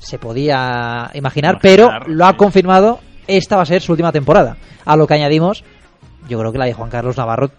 se 0.07 0.17
podía 0.17 1.11
imaginar, 1.13 1.55
Imaginar, 1.55 1.59
pero 1.61 1.89
lo 2.07 2.25
ha 2.25 2.37
confirmado, 2.37 2.99
esta 3.27 3.57
va 3.57 3.63
a 3.63 3.65
ser 3.65 3.81
su 3.81 3.91
última 3.91 4.13
temporada. 4.13 4.55
A 4.85 4.95
lo 4.95 5.05
que 5.05 5.15
añadimos, 5.15 5.65
yo 6.29 6.39
creo 6.39 6.53
que 6.53 6.57
la 6.57 6.65
de 6.65 6.73
Juan 6.73 6.89
Carlos 6.89 7.17
Navarro, 7.17 7.49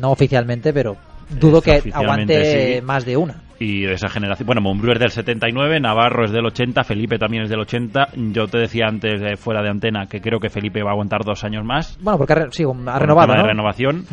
no 0.00 0.10
oficialmente, 0.10 0.72
pero 0.72 0.96
dudo 1.38 1.58
Es 1.58 1.82
que 1.82 1.92
aguante 1.92 2.76
sí. 2.78 2.82
más 2.82 3.04
de 3.04 3.18
una. 3.18 3.42
y 3.58 3.82
de 3.82 3.92
esa 3.92 4.08
generación. 4.08 4.46
Bueno, 4.46 4.62
Montbrú 4.62 4.92
es 4.92 4.98
del 4.98 5.10
79, 5.10 5.78
Navarro 5.78 6.24
es 6.24 6.32
del 6.32 6.46
80, 6.46 6.84
Felipe 6.84 7.18
también 7.18 7.42
es 7.44 7.50
del 7.50 7.60
80. 7.60 8.08
Yo 8.32 8.46
te 8.46 8.58
decía 8.58 8.86
antes, 8.88 9.38
fuera 9.38 9.62
de 9.62 9.68
antena, 9.68 10.06
que 10.06 10.22
creo 10.22 10.40
que 10.40 10.48
Felipe 10.48 10.82
va 10.82 10.90
a 10.90 10.92
aguantar 10.92 11.20
dos 11.24 11.44
años 11.44 11.64
más. 11.66 11.98
Bueno, 12.00 12.16
porque 12.16 12.32
ha, 12.32 12.50
sí, 12.50 12.64
ha 12.64 12.98
renovado. 12.98 13.34
de 13.34 13.42
renovación. 13.42 14.04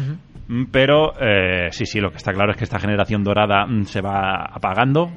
Pero 0.71 1.13
eh, 1.21 1.67
sí, 1.71 1.85
sí, 1.85 1.99
lo 1.99 2.09
que 2.09 2.17
está 2.17 2.33
claro 2.33 2.51
es 2.51 2.57
que 2.57 2.63
esta 2.65 2.79
generación 2.79 3.23
dorada 3.23 3.65
mm, 3.65 3.83
se 3.85 4.01
va 4.01 4.45
apagando. 4.51 5.09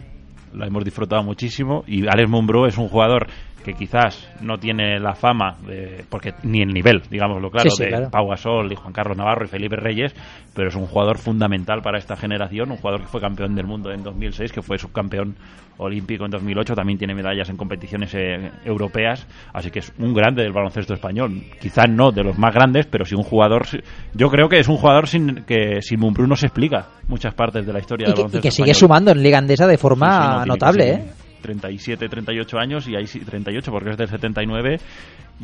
La 0.55 0.67
hemos 0.67 0.85
disfrutado 0.85 1.23
muchísimo. 1.23 1.85
Y 1.87 2.07
Alex 2.07 2.29
Mumbrú 2.29 2.67
es 2.67 2.79
un 2.79 2.89
jugador 2.89 3.27
que 3.63 3.75
quizás 3.75 4.29
no 4.41 4.59
tiene 4.59 4.99
la 4.99 5.15
fama, 5.15 5.57
de, 5.67 6.05
porque 6.09 6.35
ni 6.43 6.63
el 6.63 6.69
nivel, 6.69 7.03
digámoslo 7.11 7.51
claro, 7.51 7.71
de 7.79 8.09
Pau 8.11 8.29
Gasol 8.29 8.73
y 8.73 8.77
Juan 8.77 8.93
Carlos 8.93 9.17
Navarro 9.17 9.45
y 9.45 9.49
Felipe 9.49 9.77
Reyes, 9.77 10.15
pero 10.55 10.69
es 10.69 10.75
un 10.75 10.87
jugador 10.87 11.19
fundamental 11.19 11.81
para 11.83 11.99
esta 11.99 12.17
generación, 12.17 12.71
un 12.71 12.77
jugador 12.77 13.03
que 13.03 13.07
fue 13.07 13.21
campeón 13.21 13.55
del 13.55 13.67
mundo 13.67 13.91
en 13.91 14.03
2006, 14.03 14.53
que 14.53 14.63
fue 14.63 14.79
subcampeón 14.79 15.37
olímpico 15.79 16.25
en 16.25 16.31
2008, 16.31 16.75
también 16.75 16.99
tiene 16.99 17.15
medallas 17.15 17.49
en 17.49 17.57
competiciones 17.57 18.15
eh, 18.15 18.51
europeas, 18.65 19.27
así 19.53 19.71
que 19.71 19.81
es 19.81 19.93
un 19.99 20.13
grande 20.13 20.43
del 20.43 20.53
baloncesto 20.53 20.95
español. 20.95 21.43
Quizás 21.61 21.89
no 21.89 22.11
de 22.11 22.23
los 22.23 22.39
más 22.39 22.55
grandes, 22.55 22.87
pero 22.87 23.05
sí 23.05 23.15
un 23.15 23.23
jugador. 23.23 23.67
Yo 24.15 24.29
creo 24.29 24.49
que 24.49 24.61
es 24.61 24.69
un 24.69 24.77
jugador 24.77 25.09
sin 25.09 25.45
que 25.45 25.81
sin 25.81 26.01
Mumbrú 26.01 26.27
no 26.27 26.37
se 26.37 26.47
explica 26.47 26.89
muchas 27.09 27.35
partes 27.35 27.67
de 27.67 27.73
la 27.73 27.79
historia 27.79 28.07
del 28.07 28.15
baloncesto. 28.15 28.39
Y 28.39 28.43
que 28.43 28.51
sigue 28.51 28.75
sumando 28.75 29.11
en 29.11 29.23
Liga 29.23 29.39
Andesa 29.39 29.67
de 29.67 29.79
forma 29.79 30.45
notable, 30.47 30.91
¿eh? 30.91 31.05
37, 31.43 32.09
38 32.09 32.59
años 32.59 32.89
y 32.89 32.97
ahí 32.97 33.07
sí, 33.07 33.21
38 33.21 33.71
porque 33.71 33.91
es 33.91 33.97
del 33.97 34.09
79 34.09 34.79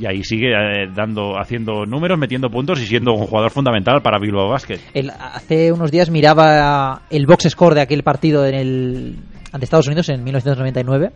y 0.00 0.06
ahí 0.06 0.22
sigue 0.22 0.52
eh, 0.52 0.88
dando, 0.94 1.38
haciendo 1.38 1.84
números, 1.84 2.18
metiendo 2.18 2.48
puntos 2.48 2.80
y 2.80 2.86
siendo 2.86 3.12
un 3.12 3.26
jugador 3.26 3.50
fundamental 3.50 4.00
para 4.00 4.18
Bilbao 4.18 4.48
Basket. 4.48 4.78
hace 5.18 5.72
unos 5.72 5.90
días 5.90 6.10
miraba 6.10 7.02
el 7.10 7.26
box 7.26 7.48
score 7.50 7.74
de 7.74 7.80
aquel 7.82 8.02
partido 8.02 8.46
en 8.46 8.54
el 8.54 9.16
ante 9.52 9.64
Estados 9.64 9.86
Unidos 9.86 10.08
en 10.08 10.22
1999 10.24 11.10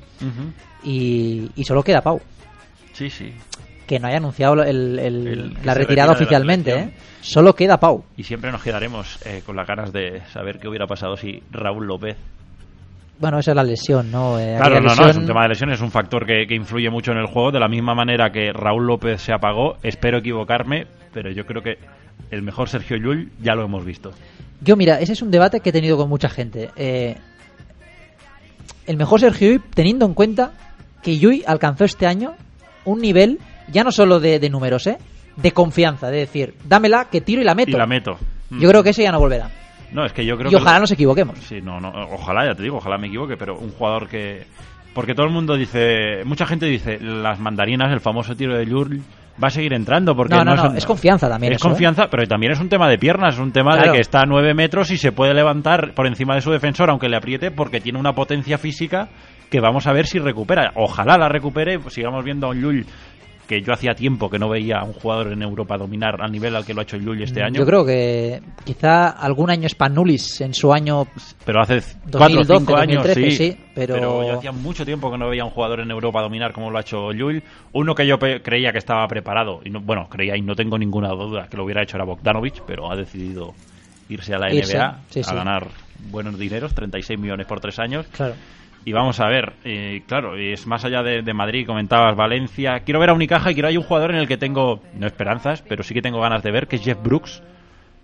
y, 0.85 1.51
y 1.55 1.65
solo 1.65 1.83
queda 1.83 2.01
Pau. 2.01 2.21
Sí, 2.93 3.09
sí. 3.11 3.33
Que 3.87 3.99
no 3.99 4.09
haya 4.09 4.19
anunciado 4.19 4.63
el, 4.63 5.55
la 5.65 5.75
retirada 5.75 6.13
oficialmente, 6.13 6.75
¿eh? 6.75 6.95
Solo 7.21 7.55
queda 7.55 7.79
Pau. 7.79 8.05
Y 8.17 8.23
siempre 8.23 8.51
nos 8.51 8.63
quedaremos 8.63 9.19
eh, 9.27 9.43
con 9.45 9.55
las 9.57 9.67
ganas 9.67 9.93
de 9.93 10.23
saber 10.33 10.59
qué 10.59 10.69
hubiera 10.69 10.87
pasado 10.87 11.17
si 11.17 11.43
Raúl 11.51 11.87
López 11.87 12.17
bueno, 13.19 13.39
esa 13.39 13.53
es 13.53 13.57
la 13.57 13.63
lesión, 13.63 14.11
¿no? 14.11 14.39
Eh, 14.39 14.57
claro, 14.57 14.81
no, 14.81 14.95
no, 14.95 15.09
es 15.09 15.17
un 15.17 15.27
tema 15.27 15.43
de 15.43 15.51
lesión, 15.51 15.71
es 15.71 15.81
un 15.81 15.91
factor 15.91 16.27
que, 16.27 16.43
influye 16.55 16.91
mucho 16.91 17.13
en 17.13 17.19
el 17.19 17.27
juego. 17.27 17.53
De 17.53 17.61
la 17.61 17.69
misma 17.69 17.95
manera 17.95 18.31
que 18.31 18.53
Raúl 18.53 18.87
López 18.87 19.21
se 19.21 19.33
apagó, 19.33 19.77
espero 19.83 20.19
equivocarme, 20.19 20.87
pero 21.13 21.31
yo 21.31 21.45
creo 21.47 21.63
que 21.63 21.79
el 22.31 22.43
mejor 22.43 22.69
Sergio 22.69 22.97
Llull 22.97 23.31
ya 23.41 23.55
lo 23.55 23.65
hemos 23.65 23.85
visto. 23.85 24.11
Yo, 24.61 24.77
mira, 24.77 25.01
ese 25.01 25.13
es 25.13 25.23
un 25.23 25.31
debate 25.31 25.61
que 25.61 25.71
he 25.71 25.73
tenido 25.73 25.97
con 25.97 26.09
mucha 26.09 26.29
gente. 26.29 26.71
Eh, 26.77 27.17
el 28.87 28.97
mejor 28.97 29.21
Sergio 29.21 29.51
Llull, 29.51 29.63
teniendo 29.75 30.07
en 30.07 30.15
cuenta 30.15 30.53
que 31.03 31.19
Llull 31.19 31.43
alcanzó 31.47 31.85
este 31.85 32.07
año 32.07 32.35
un 32.85 33.01
nivel, 33.01 33.39
ya 33.69 33.85
no 33.85 33.93
solo 33.93 34.19
de, 34.19 34.51
números, 34.51 34.87
¿eh? 34.87 34.99
De 35.37 35.53
confianza, 35.53 36.11
de 36.11 36.19
decir, 36.19 36.55
dámela, 36.65 37.07
que 37.11 37.21
tiro 37.21 37.41
y 37.41 37.45
la 37.45 37.55
meto. 37.55 37.71
Y 37.71 37.75
la 37.75 37.87
meto. 37.87 38.19
Yo 38.51 38.69
creo 38.69 38.83
que 38.83 38.91
ese 38.91 39.03
ya 39.03 39.13
no 39.13 39.19
volverá. 39.19 39.62
No, 39.93 40.05
es 40.05 40.13
que 40.13 40.25
yo 40.25 40.37
creo 40.37 40.51
y 40.51 40.55
ojalá 40.55 40.81
nos 40.81 40.91
equivoquemos. 40.91 41.39
Sí, 41.39 41.61
no, 41.63 41.81
no, 41.81 41.91
ojalá, 42.13 42.47
ya 42.47 42.55
te 42.55 42.63
digo, 42.63 42.77
ojalá 42.77 42.99
me 42.99 43.09
equivoque, 43.09 43.37
pero 43.37 43.59
un 43.59 43.71
jugador 43.71 44.09
que... 44.09 44.47
Porque 44.95 45.15
todo 45.15 45.27
el 45.27 45.33
mundo 45.33 45.57
dice, 45.57 46.23
mucha 46.25 46.45
gente 46.45 46.67
dice, 46.67 46.99
las 47.01 47.41
mandarinas, 47.41 47.91
el 47.93 48.01
famoso 48.01 48.35
tiro 48.35 48.57
de 48.59 48.67
Lurl, 48.67 49.01
va 49.43 49.49
a 49.49 49.51
seguir 49.51 49.73
entrando 49.73 50.15
porque 50.15 50.35
no, 50.35 50.45
no, 50.45 50.55
no, 50.55 50.75
es, 50.75 50.85
confianza 50.85 51.29
también. 51.29 51.53
Es 51.53 51.59
¿eh? 51.59 51.63
confianza, 51.63 52.09
pero 52.11 52.27
también 52.27 52.53
es 52.53 52.61
un 52.61 52.69
tema 52.69 52.89
de 52.89 52.99
piernas, 52.99 53.35
es 53.35 53.41
un 53.41 53.53
tema 53.53 53.77
de 53.77 53.91
que 53.91 54.01
está 54.01 54.21
a 54.21 54.27
9 54.27 54.55
metros 54.55 54.91
y 54.91 54.99
se 54.99 55.13
puede 55.13 55.35
levantar 55.35 55.95
por 55.95 56.07
encima 56.07 56.35
de 56.35 56.41
su 56.41 56.51
defensor 56.51 56.91
aunque 56.91 57.09
le 57.09 57.17
apriete 57.17 57.51
porque 57.51 57.81
tiene 57.81 57.99
una 57.99 58.13
potencia 58.13 58.59
física 58.59 59.09
que 59.51 59.61
vamos 59.61 59.87
a 59.87 59.93
ver 59.93 60.07
si 60.07 60.19
recupera. 60.19 60.73
Ojalá 60.77 61.17
la 61.19 61.29
recupere, 61.29 61.79
sigamos 61.89 62.25
viendo 62.25 62.47
a 62.47 62.51
un 62.51 62.61
Llull 62.61 62.87
que 63.47 63.61
yo 63.61 63.73
hacía 63.73 63.95
tiempo 63.95 64.31
que 64.31 64.39
no 64.39 64.49
veía 64.49 64.79
a 64.79 64.85
un 64.85 64.93
jugador 64.93 65.33
en 65.33 65.43
Europa 65.43 65.77
dominar 65.77 66.21
al 66.21 66.31
nivel 66.31 66.57
al 66.57 66.65
que 66.65 66.75
lo 66.75 66.81
ha 66.81 66.85
hecho 66.85 66.97
Llull 66.97 67.23
este 67.23 67.43
año. 67.43 67.59
Yo 67.59 67.67
creo 67.67 67.85
que 67.85 68.41
quizá 68.65 69.11
algún 69.11 69.51
año 69.51 69.69
Spanulis 69.69 70.41
en 70.41 70.55
su 70.55 70.73
año. 70.73 71.07
Pero 71.45 71.61
hace 71.61 71.83
4 72.11 72.41
o 72.41 72.45
5 72.45 72.77
años, 72.77 73.07
sí, 73.13 73.57
pero... 73.75 73.99
yo 73.99 74.39
hacía 74.39 74.53
mucho 74.53 74.85
tiempo 74.85 75.11
que 75.11 75.19
no 75.19 75.29
veía 75.29 75.43
a 75.43 75.47
un 75.47 75.51
jugador 75.51 75.81
en 75.81 75.91
Europa 75.91 76.23
dominar 76.23 76.53
como 76.53 76.71
lo 76.71 76.79
ha 76.79 76.81
hecho 76.83 77.13
Llull. 77.13 77.43
Uno 77.73 77.95
que 77.95 78.07
yo 78.07 78.19
creía 78.19 78.73
que 78.73 78.79
estaba 78.79 79.07
preparado, 79.09 79.61
y 79.65 79.71
no, 79.71 79.81
bueno, 79.81 80.09
creía 80.09 80.37
y 80.37 80.43
no 80.43 80.55
tengo 80.55 80.79
ninguna 80.79 81.11
duda 81.11 81.49
que 81.49 81.57
lo 81.57 81.65
hubiera 81.65 81.83
hecho 81.83 81.97
era 81.97 82.05
Bogdanovich, 82.05 82.63
pero 82.67 82.91
ha 82.91 82.97
decidido 82.97 83.55
irse 84.09 84.35
a 84.35 84.39
la 84.39 84.49
NBA 84.49 84.85
a 85.27 85.35
ganar 85.35 85.69
buenos 86.11 86.39
dineros, 86.39 86.75
36 86.75 87.19
millones 87.19 87.47
por 87.47 87.61
3 87.61 87.79
años. 87.79 88.07
Claro. 88.13 88.35
Y 88.85 88.93
vamos 88.93 89.21
a 89.21 89.29
ver, 89.29 89.53
eh, 89.65 90.03
claro, 90.09 90.37
es 90.37 90.67
más 90.67 90.85
allá 90.85 91.03
de, 91.03 91.35
Madrid, 91.35 91.67
comentabas 91.67 92.17
Valencia. 92.17 92.81
Quiero 92.81 92.99
ver 92.99 93.11
a 93.11 93.15
Unicaja 93.15 93.51
y 93.51 93.55
quiero 93.55 93.69
hay 93.69 93.77
un 93.77 93.85
jugador 93.85 94.11
en 94.11 94.17
el 94.17 94.27
que 94.27 94.37
tengo, 94.37 94.81
no 94.99 95.07
esperanzas, 95.07 95.63
pero 95.63 95.85
sí 95.85 95.95
que 95.95 96.03
tengo 96.03 96.21
ganas 96.21 96.43
de 96.43 96.51
ver, 96.51 96.67
que 96.67 96.77
es 96.77 96.85
Jeff 96.85 97.01
Brooks. 97.01 97.43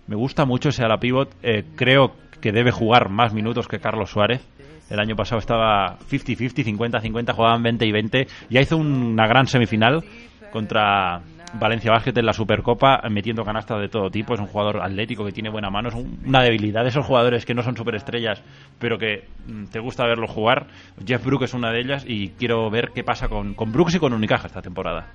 Me 0.07 0.15
gusta 0.15 0.45
mucho 0.45 0.69
ese 0.69 0.83
a 0.83 0.87
la 0.87 0.97
pivot. 0.97 1.35
Eh, 1.43 1.65
creo 1.75 2.13
que 2.39 2.53
debe 2.53 2.71
jugar 2.71 3.09
más 3.09 3.33
minutos 3.33 3.67
que 3.67 3.79
Carlos 3.79 4.09
Suárez. 4.09 4.41
El 4.89 4.99
año 4.99 5.15
pasado 5.15 5.39
estaba 5.39 5.99
50-50, 6.09 6.63
50-50, 6.63 7.33
jugaban 7.33 7.61
20 7.61 7.85
y 7.85 7.91
20. 7.91 8.27
Ya 8.49 8.61
hizo 8.61 8.77
una 8.77 9.27
gran 9.27 9.47
semifinal 9.47 10.03
contra 10.51 11.21
Valencia 11.53 11.91
Basket 11.91 12.17
en 12.17 12.25
la 12.25 12.33
Supercopa 12.33 13.01
metiendo 13.09 13.43
canastas 13.43 13.79
de 13.81 13.89
todo 13.89 14.09
tipo. 14.09 14.33
Es 14.33 14.39
un 14.39 14.47
jugador 14.47 14.81
atlético 14.81 15.25
que 15.25 15.31
tiene 15.31 15.49
buena 15.49 15.69
mano. 15.69 15.89
Es 15.89 15.95
una 15.95 16.43
debilidad 16.43 16.83
de 16.83 16.89
esos 16.89 17.05
jugadores 17.05 17.45
que 17.45 17.53
no 17.53 17.63
son 17.63 17.75
superestrellas, 17.75 18.41
pero 18.77 18.97
que 18.97 19.27
mm, 19.47 19.65
te 19.65 19.79
gusta 19.79 20.05
verlo 20.05 20.27
jugar. 20.27 20.67
Jeff 21.05 21.23
Brooks 21.25 21.45
es 21.45 21.53
una 21.53 21.71
de 21.71 21.81
ellas 21.81 22.03
y 22.07 22.29
quiero 22.29 22.69
ver 22.69 22.91
qué 22.93 23.03
pasa 23.03 23.27
con, 23.27 23.53
con 23.53 23.71
Brooks 23.71 23.95
y 23.95 23.99
con 23.99 24.13
Unicaja 24.13 24.47
esta 24.47 24.61
temporada. 24.61 25.07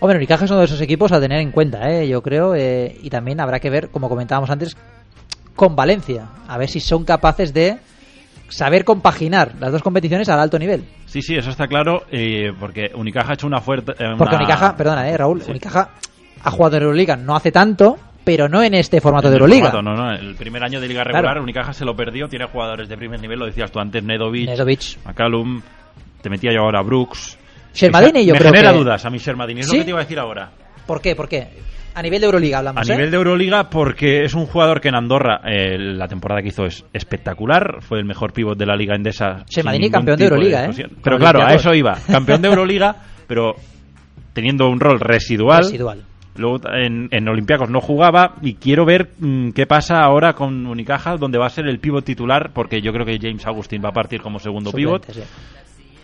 Hombre, 0.00 0.18
Unicaja 0.18 0.44
es 0.44 0.50
uno 0.50 0.60
de 0.60 0.66
esos 0.66 0.80
equipos 0.80 1.12
a 1.12 1.20
tener 1.20 1.40
en 1.40 1.52
cuenta, 1.52 1.90
¿eh? 1.90 2.08
yo 2.08 2.22
creo. 2.22 2.54
Eh, 2.54 2.96
y 3.02 3.10
también 3.10 3.40
habrá 3.40 3.60
que 3.60 3.70
ver, 3.70 3.90
como 3.90 4.08
comentábamos 4.08 4.50
antes, 4.50 4.76
con 5.54 5.76
Valencia. 5.76 6.28
A 6.48 6.58
ver 6.58 6.68
si 6.68 6.80
son 6.80 7.04
capaces 7.04 7.52
de 7.54 7.78
saber 8.48 8.84
compaginar 8.84 9.54
las 9.60 9.72
dos 9.72 9.82
competiciones 9.82 10.28
al 10.28 10.40
alto 10.40 10.58
nivel. 10.58 10.84
Sí, 11.06 11.22
sí, 11.22 11.34
eso 11.34 11.50
está 11.50 11.66
claro, 11.66 12.04
eh, 12.10 12.52
porque 12.58 12.90
Unicaja 12.94 13.32
ha 13.32 13.34
hecho 13.34 13.46
una 13.46 13.60
fuerte... 13.60 13.92
Eh, 13.92 14.14
porque 14.16 14.36
Unicaja, 14.36 14.76
perdona, 14.76 15.08
eh, 15.08 15.16
Raúl, 15.16 15.42
Unicaja 15.48 15.90
ha 16.42 16.50
jugado 16.50 16.76
en 16.76 16.82
Euroliga 16.84 17.16
no 17.16 17.34
hace 17.34 17.50
tanto, 17.50 17.96
pero 18.24 18.48
no 18.48 18.62
en 18.62 18.74
este 18.74 19.00
formato 19.00 19.28
de 19.28 19.34
Euroliga. 19.34 19.70
no, 19.70 19.82
no, 19.82 20.12
el 20.12 20.34
primer 20.34 20.62
año 20.64 20.80
de 20.80 20.88
Liga 20.88 21.04
regular 21.04 21.40
Unicaja 21.40 21.72
se 21.72 21.84
lo 21.84 21.94
perdió, 21.94 22.28
tiene 22.28 22.46
jugadores 22.46 22.88
de 22.88 22.96
primer 22.96 23.20
nivel, 23.20 23.38
lo 23.38 23.46
decías 23.46 23.70
tú 23.70 23.78
antes, 23.78 24.02
Nedovic, 24.02 24.48
Nedovic. 24.48 24.98
McCallum, 25.04 25.62
te 26.22 26.30
metía 26.30 26.52
yo 26.52 26.60
ahora 26.62 26.82
Brooks. 26.82 27.38
Shermadini 27.74 28.24
yo 28.24 28.32
me 28.32 28.38
creo 28.38 28.52
genera 28.52 28.72
dudas 28.72 29.04
a 29.04 29.10
mí 29.10 29.18
Shermadini, 29.18 29.60
es 29.60 29.68
lo 29.68 29.74
que 29.74 29.84
te 29.84 29.90
iba 29.90 29.98
a 29.98 30.02
decir 30.02 30.18
ahora. 30.18 30.50
¿Por 30.86 31.00
qué? 31.00 31.14
¿Por 31.14 31.28
qué? 31.28 31.48
A 31.96 32.02
nivel 32.02 32.20
de 32.20 32.26
Euroliga 32.26 32.58
hablamos. 32.58 32.82
A 32.82 32.92
nivel 32.92 33.08
¿eh? 33.08 33.10
de 33.10 33.16
Euroliga 33.16 33.70
porque 33.70 34.24
es 34.24 34.34
un 34.34 34.44
jugador 34.44 34.82
que 34.82 34.88
en 34.88 34.96
Andorra 34.96 35.40
eh, 35.46 35.78
la 35.78 36.06
temporada 36.06 36.42
que 36.42 36.48
hizo 36.48 36.66
es 36.66 36.84
espectacular. 36.92 37.78
Fue 37.80 37.98
el 37.98 38.04
mejor 38.04 38.34
pívot 38.34 38.58
de 38.58 38.66
la 38.66 38.76
Liga 38.76 38.94
Endesa. 38.94 39.46
Chemadini 39.46 39.88
campeón 39.88 40.18
de 40.18 40.24
Euroliga, 40.24 40.66
¿eh? 40.66 40.88
Pero 41.02 41.16
claro, 41.16 41.40
a 41.42 41.54
eso 41.54 41.72
iba. 41.72 41.96
Campeón 42.06 42.42
de 42.42 42.48
Euroliga, 42.48 42.96
pero 43.26 43.54
teniendo 44.34 44.68
un 44.68 44.78
rol 44.78 45.00
residual. 45.00 45.60
Residual. 45.62 46.02
Luego 46.36 46.60
en, 46.70 47.08
en 47.12 47.28
Olympiacos 47.30 47.70
no 47.70 47.80
jugaba 47.80 48.34
y 48.42 48.56
quiero 48.56 48.84
ver 48.84 49.12
mm, 49.18 49.52
qué 49.52 49.64
pasa 49.64 50.02
ahora 50.02 50.34
con 50.34 50.66
Unicaja, 50.66 51.16
donde 51.16 51.38
va 51.38 51.46
a 51.46 51.50
ser 51.50 51.66
el 51.66 51.78
pívot 51.78 52.04
titular, 52.04 52.50
porque 52.52 52.82
yo 52.82 52.92
creo 52.92 53.06
que 53.06 53.18
James 53.18 53.46
Agustín 53.46 53.80
va 53.82 53.88
a 53.88 53.92
partir 53.92 54.20
como 54.20 54.38
segundo 54.38 54.70
pívot. 54.70 55.06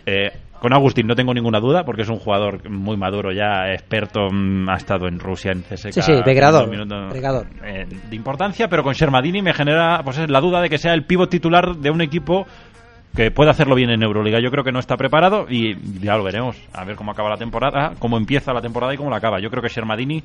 Eh, 0.07 0.31
con 0.63 0.71
Agustín 0.71 1.07
no 1.07 1.13
tengo 1.13 1.33
ninguna 1.33 1.59
duda 1.59 1.83
porque 1.83 2.03
es 2.03 2.09
un 2.09 2.19
jugador 2.19 2.69
muy 2.69 2.95
maduro 2.95 3.33
ya, 3.33 3.73
experto, 3.73 4.29
mm, 4.31 4.69
ha 4.69 4.75
estado 4.77 5.09
en 5.09 5.19
Rusia, 5.19 5.51
en 5.51 5.61
CSK. 5.61 5.91
Sí, 5.91 6.01
sí, 6.01 6.13
eh, 7.65 7.85
de 7.85 8.15
importancia, 8.15 8.69
pero 8.69 8.81
con 8.81 8.93
Shermadini 8.93 9.41
me 9.41 9.53
genera 9.53 9.99
pues 10.05 10.17
la 10.29 10.39
duda 10.39 10.61
de 10.61 10.69
que 10.69 10.77
sea 10.77 10.93
el 10.93 11.03
pívot 11.03 11.29
titular 11.29 11.75
de 11.75 11.91
un 11.91 11.99
equipo 11.99 12.47
que 13.13 13.29
puede 13.29 13.49
hacerlo 13.49 13.75
bien 13.75 13.89
en 13.89 14.03
Euroliga. 14.03 14.39
Yo 14.39 14.51
creo 14.51 14.63
que 14.63 14.71
no 14.71 14.79
está 14.79 14.95
preparado 14.95 15.47
y 15.49 15.75
ya 15.99 16.15
lo 16.15 16.23
veremos. 16.23 16.55
A 16.71 16.85
ver 16.85 16.95
cómo 16.95 17.11
acaba 17.11 17.29
la 17.29 17.35
temporada, 17.35 17.95
cómo 17.99 18.15
empieza 18.15 18.53
la 18.53 18.61
temporada 18.61 18.93
y 18.93 18.97
cómo 18.97 19.09
la 19.09 19.17
acaba. 19.17 19.41
Yo 19.41 19.49
creo 19.49 19.61
que 19.61 19.67
Shermadini 19.67 20.23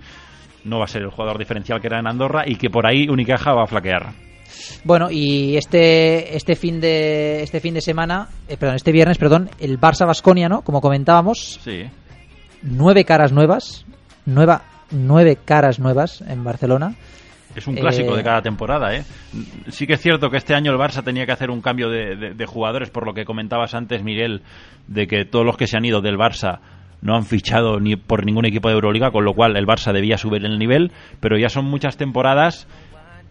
no 0.63 0.79
va 0.79 0.85
a 0.85 0.89
ser 0.89 1.03
el 1.03 1.11
jugador 1.11 1.37
diferencial 1.37 1.81
que 1.81 1.89
era 1.89 1.99
en 1.99 2.07
Andorra 2.07 2.45
y 2.47 2.55
que 2.55 2.71
por 2.71 2.87
ahí 2.87 3.09
Unicaja 3.09 3.55
va 3.55 3.65
a 3.65 3.67
flaquear. 3.67 4.28
Bueno, 4.85 5.11
y 5.11 5.57
este 5.57 6.37
este 6.37 6.57
fin 6.57 6.81
de 6.81 7.43
este 7.43 7.61
fin 7.61 7.75
de 7.75 7.81
semana, 7.81 8.29
eh, 8.49 8.57
perdón, 8.57 8.77
este 8.77 8.93
viernes, 8.93 9.19
perdón, 9.19 9.51
el 9.59 9.81
Barça 9.81 10.07
Basconia, 10.07 10.49
¿no? 10.49 10.63
Como 10.63 10.81
comentábamos. 10.81 11.61
Sí. 11.63 11.85
Nueve 12.63 13.05
caras 13.05 13.33
nuevas, 13.33 13.85
nueva 14.27 14.63
nueve 14.91 15.39
caras 15.45 15.79
nuevas 15.79 16.23
en 16.23 16.45
Barcelona. 16.45 16.95
Es 17.55 17.67
un 17.67 17.75
clásico 17.75 18.15
de 18.15 18.21
eh, 18.21 18.25
cada 18.25 18.43
temporada, 18.43 18.95
¿eh? 18.95 19.05
Sí 19.69 19.87
que 19.87 19.95
es 19.95 20.01
cierto 20.01 20.31
que 20.31 20.37
este 20.37 20.55
año 20.55 20.71
el 20.71 20.79
Barça 20.79 21.03
tenía 21.03 21.27
que 21.27 21.33
hacer 21.33 21.51
un 21.51 21.61
cambio 21.61 21.89
de, 21.89 22.35
de, 22.35 22.47
jugadores, 22.47 22.91
por 22.91 23.05
lo 23.05 23.15
que 23.15 23.25
comentabas 23.25 23.75
antes, 23.75 24.03
Miguel, 24.05 24.43
de 24.87 25.07
que 25.07 25.25
todos 25.25 25.45
los 25.45 25.57
que 25.57 25.67
se 25.67 25.77
han 25.77 25.85
ido 25.85 26.01
del 26.01 26.17
Barça 26.17 26.61
no 27.01 27.17
han 27.17 27.25
fichado 27.25 27.81
ni 27.81 27.97
por 27.97 28.25
ningún 28.25 28.47
equipo 28.47 28.69
de 28.69 28.75
Euroliga, 28.75 29.11
con 29.11 29.25
lo 29.25 29.35
cual 29.35 29.57
el 29.57 29.67
Barça 29.67 29.93
debía 29.93 30.19
subir 30.19 30.45
el 30.45 30.59
nivel, 30.59 30.93
pero 31.21 31.39
ya 31.39 31.49
son 31.49 31.65
muchas 31.65 31.97
temporadas 31.97 32.69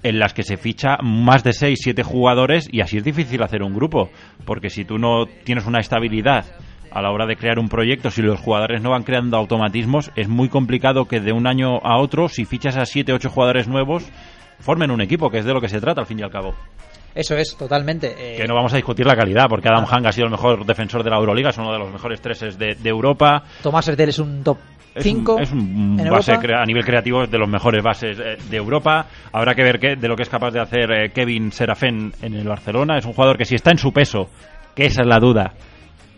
en 0.04 0.20
las 0.20 0.34
que 0.34 0.44
se 0.44 0.58
ficha 0.58 0.98
más 1.02 1.44
de 1.44 1.54
6, 1.54 1.80
7 1.82 2.04
jugadores 2.04 2.68
y 2.72 2.82
así 2.82 2.98
es 2.98 3.04
difícil 3.04 3.42
hacer 3.44 3.64
un 3.64 3.74
grupo, 3.74 4.10
porque 4.46 4.70
si 4.70 4.86
tú 4.86 4.98
no 4.98 5.26
tienes 5.26 5.66
una 5.66 5.80
estabilidad 5.80 6.46
a 6.92 7.02
la 7.02 7.12
hora 7.12 7.26
de 7.26 7.36
crear 7.36 7.60
un 7.60 7.70
proyecto, 7.70 8.10
si 8.10 8.22
los 8.22 8.40
jugadores 8.40 8.82
no 8.82 8.92
van 8.92 9.04
creando 9.04 9.38
automatismos, 9.38 10.12
es 10.16 10.28
muy 10.28 10.50
complicado 10.50 11.06
que 11.06 11.20
de 11.20 11.32
un 11.32 11.48
año 11.48 11.78
a 11.84 11.98
otro, 12.00 12.30
si 12.30 12.46
fichas 12.46 12.78
a 12.78 12.86
7, 12.86 13.14
8 13.14 13.30
jugadores 13.30 13.68
nuevos, 13.68 14.10
formen 14.60 14.92
un 14.92 15.02
equipo, 15.02 15.30
que 15.30 15.40
es 15.40 15.46
de 15.46 15.54
lo 15.54 15.62
que 15.62 15.70
se 15.70 15.82
trata 15.82 16.02
al 16.02 16.08
fin 16.08 16.20
y 16.20 16.24
al 16.24 16.32
cabo. 16.32 16.56
Eso 17.18 17.36
es, 17.36 17.58
totalmente. 17.58 18.14
Eh, 18.16 18.38
que 18.38 18.48
no 18.48 18.54
vamos 18.54 18.72
a 18.74 18.76
discutir 18.76 19.04
la 19.08 19.16
calidad, 19.16 19.48
porque 19.50 19.68
Adam 19.68 19.86
Hang 19.86 20.06
ha 20.06 20.12
sido 20.12 20.26
el 20.26 20.32
mejor 20.32 20.64
defensor 20.68 21.04
de 21.04 21.10
la 21.10 21.18
Euroliga, 21.18 21.50
es 21.50 21.58
uno 21.58 21.74
de 21.74 21.80
los 21.80 21.92
mejores 21.92 22.22
treses 22.22 22.60
de, 22.60 22.78
Europa. 22.84 23.42
Tomás 23.64 23.88
Ertel 23.88 24.10
es 24.10 24.20
un 24.20 24.44
top 24.44 24.60
5. 25.00 25.40
Es 25.40 25.52
un, 25.52 25.98
base 25.98 26.34
a 26.34 26.66
nivel 26.66 26.86
creativo 26.86 27.26
de 27.26 27.38
los 27.40 27.50
mejores 27.50 27.84
bases 27.84 28.20
eh, 28.20 28.38
de 28.48 28.58
Europa. 28.58 29.08
Habrá 29.34 29.56
que 29.56 29.64
ver 29.64 29.80
qué, 29.80 29.96
de 29.96 30.08
lo 30.08 30.16
que 30.16 30.24
es 30.24 30.30
capaz 30.30 30.52
de 30.52 30.60
hacer 30.60 30.92
eh, 30.92 31.10
Kevin 31.10 31.52
Serafén 31.52 32.14
en 32.22 32.36
el 32.36 32.48
Barcelona. 32.48 33.00
Es 33.00 33.06
un 33.06 33.14
jugador 33.14 33.36
que 33.36 33.46
si 33.46 33.56
está 33.56 33.72
en 33.72 33.80
su 33.80 33.92
peso, 33.92 34.30
que 34.76 34.86
esa 34.86 35.02
es 35.02 35.08
la 35.08 35.18
duda, 35.18 35.54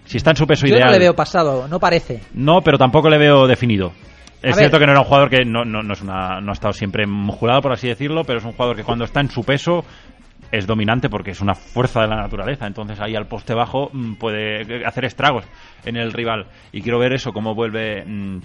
si 0.04 0.18
está 0.18 0.32
en 0.32 0.36
su 0.36 0.46
peso 0.46 0.68
ideal. 0.68 0.88
no 0.88 0.92
le 0.92 1.00
veo 1.00 1.16
pasado, 1.16 1.66
no 1.70 1.80
parece. 1.80 2.20
No, 2.34 2.60
pero 2.60 2.78
tampoco 2.78 3.10
le 3.10 3.18
veo 3.18 3.48
definido. 3.48 3.94
Es 4.42 4.56
cierto 4.56 4.80
que 4.80 4.86
no 4.86 4.94
era 4.94 5.02
un 5.02 5.06
jugador 5.06 5.30
que 5.30 5.44
no, 5.44 5.66
no, 5.66 5.94
es 5.94 6.02
una, 6.02 6.40
no 6.40 6.52
ha 6.52 6.54
estado 6.54 6.72
siempre 6.72 7.06
musculado, 7.06 7.62
por 7.62 7.74
así 7.74 7.88
decirlo, 7.88 8.24
pero 8.24 8.40
es 8.40 8.46
un 8.46 8.54
jugador 8.54 8.76
que 8.76 8.84
cuando 8.84 9.04
está 9.04 9.20
en 9.20 9.30
su 9.30 9.44
peso 9.44 9.84
es 10.52 10.68
dominante 10.68 11.10
porque 11.10 11.32
es 11.32 11.42
una 11.42 11.56
fuerza 11.56 12.02
de 12.02 12.08
la 12.08 12.16
naturaleza. 12.16 12.68
Entonces 12.68 13.00
ahí 13.00 13.16
al 13.16 13.28
poste 13.28 13.54
bajo 13.54 13.90
mm, 13.92 14.16
puede 14.16 14.86
hacer 14.86 15.06
estragos 15.06 15.46
en 15.86 15.98
el 15.98 16.12
rival. 16.12 16.48
Y 16.72 16.82
quiero 16.82 17.00
ver 17.00 17.14
eso, 17.14 17.32
cómo 17.32 17.56
vuelve. 17.56 18.04
Mm, 18.06 18.40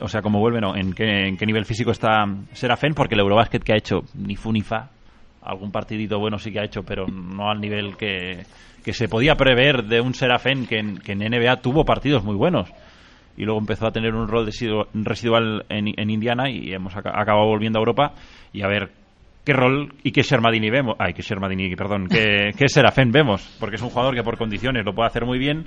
o 0.00 0.08
sea, 0.08 0.22
cómo 0.22 0.38
vuelve, 0.38 0.60
no, 0.60 0.76
en 0.76 0.92
qué, 0.92 1.26
en 1.26 1.36
qué 1.36 1.44
nivel 1.44 1.64
físico 1.64 1.90
está 1.90 2.24
Serafen, 2.52 2.94
porque 2.94 3.14
el 3.14 3.20
Eurobasket 3.20 3.64
que 3.64 3.72
ha 3.72 3.76
hecho 3.76 4.04
ni 4.14 4.36
fu 4.36 4.52
ni 4.52 4.60
fa. 4.60 4.90
Algún 5.42 5.72
partidito 5.72 6.20
bueno 6.20 6.38
sí 6.38 6.52
que 6.52 6.60
ha 6.60 6.64
hecho, 6.64 6.84
pero 6.84 7.06
no 7.08 7.50
al 7.50 7.60
nivel 7.60 7.96
que, 7.96 8.44
que 8.84 8.92
se 8.92 9.08
podía 9.08 9.34
prever 9.34 9.84
de 9.84 10.00
un 10.00 10.14
Serafen 10.14 10.66
que 10.66 10.78
en, 10.78 10.98
que 10.98 11.12
en 11.12 11.18
NBA 11.18 11.56
tuvo 11.56 11.84
partidos 11.84 12.22
muy 12.22 12.36
buenos 12.36 12.72
y 13.36 13.44
luego 13.44 13.58
empezó 13.58 13.86
a 13.86 13.90
tener 13.90 14.14
un 14.14 14.28
rol 14.28 14.48
residual 14.94 15.64
en, 15.68 15.88
en 15.96 16.10
Indiana 16.10 16.50
y 16.50 16.72
hemos 16.72 16.96
acabado 16.96 17.46
volviendo 17.46 17.78
a 17.78 17.80
Europa 17.80 18.12
y 18.52 18.62
a 18.62 18.68
ver 18.68 18.90
qué 19.44 19.52
rol 19.52 19.94
y 20.02 20.12
qué 20.12 20.22
Shermadini 20.22 20.70
vemos. 20.70 20.96
Ay, 20.98 21.14
qué 21.14 21.22
Shermadini, 21.22 21.74
perdón, 21.76 22.06
qué, 22.08 22.50
qué 22.56 22.68
Serafén 22.68 23.10
vemos, 23.10 23.56
porque 23.58 23.76
es 23.76 23.82
un 23.82 23.90
jugador 23.90 24.14
que 24.14 24.22
por 24.22 24.36
condiciones 24.36 24.84
lo 24.84 24.94
puede 24.94 25.08
hacer 25.08 25.24
muy 25.24 25.38
bien, 25.38 25.64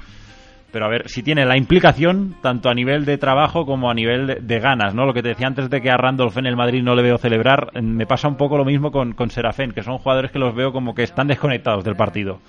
pero 0.72 0.86
a 0.86 0.90
ver 0.90 1.08
si 1.08 1.24
tiene 1.24 1.46
la 1.46 1.58
implicación 1.58 2.36
tanto 2.42 2.70
a 2.70 2.74
nivel 2.74 3.06
de 3.06 3.18
trabajo 3.18 3.66
como 3.66 3.90
a 3.90 3.94
nivel 3.94 4.46
de, 4.46 4.60
ganas, 4.60 4.94
¿no? 4.94 5.06
Lo 5.06 5.14
que 5.14 5.22
te 5.22 5.30
decía 5.30 5.48
antes 5.48 5.70
de 5.70 5.80
que 5.80 5.90
a 5.90 5.98
Randolph 5.98 6.38
en 6.38 6.48
el 6.48 6.58
Madrid 6.58 6.84
no 6.84 6.96
le 6.96 7.04
veo 7.04 7.18
celebrar, 7.18 7.72
me 7.82 8.06
pasa 8.06 8.28
un 8.28 8.36
poco 8.36 8.58
lo 8.58 8.66
mismo 8.66 8.92
con, 8.92 9.14
con 9.14 9.30
Serafén, 9.30 9.72
que 9.72 9.84
son 9.84 9.98
jugadores 10.00 10.32
que 10.32 10.40
los 10.40 10.54
veo 10.54 10.72
como 10.72 10.94
que 10.94 11.04
están 11.04 11.28
desconectados 11.28 11.84
del 11.84 11.96
partido. 11.96 12.40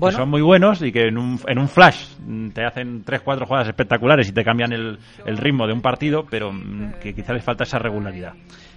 Que 0.00 0.12
son 0.12 0.30
muy 0.30 0.42
buenos 0.42 0.82
y 0.82 0.90
que 0.90 1.08
en 1.08 1.18
un, 1.18 1.38
en 1.46 1.58
un 1.58 1.68
flash 1.68 2.16
te 2.54 2.64
hacen 2.64 3.04
3-4 3.04 3.46
jugadas 3.46 3.68
espectaculares 3.68 4.28
y 4.28 4.32
te 4.32 4.42
cambian 4.42 4.72
el, 4.72 4.98
el 5.26 5.36
ritmo 5.36 5.66
de 5.66 5.72
un 5.72 5.80
partido, 5.80 6.24
pero 6.28 6.52
mm, 6.52 6.94
que 7.00 7.14
quizá 7.14 7.32
les 7.32 7.44
falta 7.44 7.64
esa 7.64 7.78
regularidad. 7.78 8.32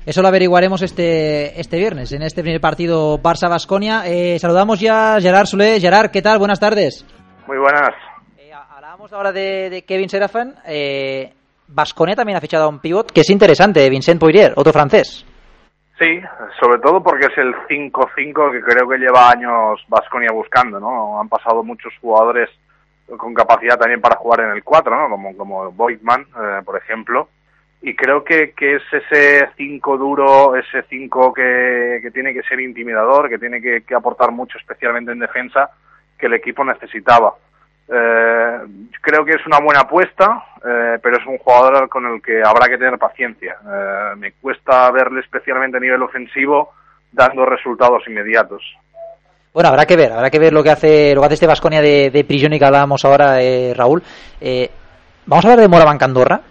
Eso 0.06 0.22
lo 0.22 0.28
averiguaremos 0.28 0.84
este, 0.84 1.60
este 1.60 1.78
viernes, 1.78 2.12
en 2.12 2.22
este 2.22 2.44
primer 2.44 2.62
partido 2.62 3.18
Barça-Basconia. 3.18 4.04
Eh, 4.06 4.38
saludamos 4.38 4.80
ya 4.80 5.16
a 5.16 5.20
Gerard 5.20 5.48
Sule. 5.48 5.80
Gerard, 5.80 6.12
¿qué 6.12 6.22
tal? 6.22 6.38
Buenas 6.38 6.60
tardes. 6.60 7.04
Muy 7.48 7.58
buenas. 7.58 7.90
Eh, 8.38 8.52
hablábamos 8.54 9.12
ahora 9.12 9.32
de, 9.32 9.84
Kevin 9.88 10.08
Serafin. 10.08 10.54
Eh, 10.68 11.34
Basconia 11.68 12.16
también 12.16 12.38
ha 12.38 12.42
fichado 12.42 12.66
a 12.66 12.68
un 12.68 12.78
pivot 12.78 13.12
que 13.12 13.22
es 13.22 13.30
interesante, 13.32 13.90
Vincent 13.90 14.20
Poirier, 14.20 14.54
otro 14.56 14.72
francés. 14.72 15.26
Sí, 15.98 16.22
sobre 16.60 16.80
todo 16.82 17.02
porque 17.02 17.26
es 17.26 17.38
el 17.40 17.56
5-5 17.68 18.52
que 18.52 18.62
creo 18.62 18.88
que 18.88 19.00
lleva 19.00 19.32
años 19.32 19.84
Basconia 19.88 20.30
buscando, 20.32 20.80
¿no? 20.80 21.20
Han 21.20 21.30
pasado 21.30 21.64
muchos 21.64 21.92
jugadores 22.00 22.52
con 23.18 23.34
capacidad 23.34 23.76
también 23.76 24.02
para 24.02 24.18
jugar 24.18 24.42
en 24.42 24.52
el 24.52 24.64
4, 24.64 24.96
¿no? 24.96 25.10
Como, 25.10 25.36
como 25.36 25.72
Boydman, 25.72 26.28
por 26.64 26.78
ejemplo 26.78 27.28
y 27.88 27.96
creo 27.96 28.24
que, 28.24 28.52
que 28.54 28.78
es 28.78 28.82
ese 28.92 29.48
5 29.58 29.98
duro, 29.98 30.56
ese 30.56 30.82
5 30.90 31.32
que, 31.32 32.00
que, 32.02 32.10
tiene 32.10 32.34
que 32.34 32.42
ser 32.42 32.60
intimidador, 32.60 33.30
que 33.30 33.38
tiene 33.38 33.62
que, 33.62 33.84
aportar 33.94 34.32
mucho, 34.32 34.58
especialmente 34.58 35.12
en 35.12 35.20
defensa, 35.20 35.70
que 36.18 36.26
el 36.26 36.34
equipo 36.34 36.66
necesitaba. 36.66 37.36
Eh, 37.88 38.58
creo 39.02 39.24
que 39.24 39.34
es 39.34 39.46
una 39.46 39.60
buena 39.60 39.82
apuesta, 39.82 40.46
eh, 40.66 40.98
pero 41.00 41.18
es 41.18 41.28
un 41.28 41.38
jugador 41.38 41.88
con 41.88 42.08
el 42.08 42.24
que 42.24 42.42
habrá 42.44 42.68
que 42.68 42.80
tener 42.80 42.98
paciencia. 42.98 43.56
Eh, 43.64 44.16
me 44.18 44.32
cuesta 44.32 44.90
verle 44.90 45.20
especialmente 45.20 45.78
a 45.78 45.82
nivel 45.82 46.02
ofensivo 46.02 46.74
dando 47.12 47.46
resultados 47.46 48.02
inmediatos. 48.08 48.64
Bueno, 49.54 49.70
habrá 49.70 49.86
que 49.86 49.96
ver, 49.96 50.12
habrá 50.12 50.32
que 50.32 50.40
ver 50.40 50.54
lo 50.54 50.64
que 50.64 50.72
hace, 50.72 51.14
lo 51.14 51.22
que 51.22 51.26
hace 51.28 51.36
este 51.36 51.46
Vasconia 51.46 51.84
de, 51.84 52.10
de 52.10 52.24
Prigioni 52.24 52.58
que 52.58 52.66
hablábamos 52.66 53.06
ahora, 53.06 53.38
Raúl. 53.76 54.02
vamos 55.28 55.46
a 55.46 55.48
hablar 55.48 55.60
de 55.60 55.68
Moraván 55.68 56.00
Candorra, 56.00 56.42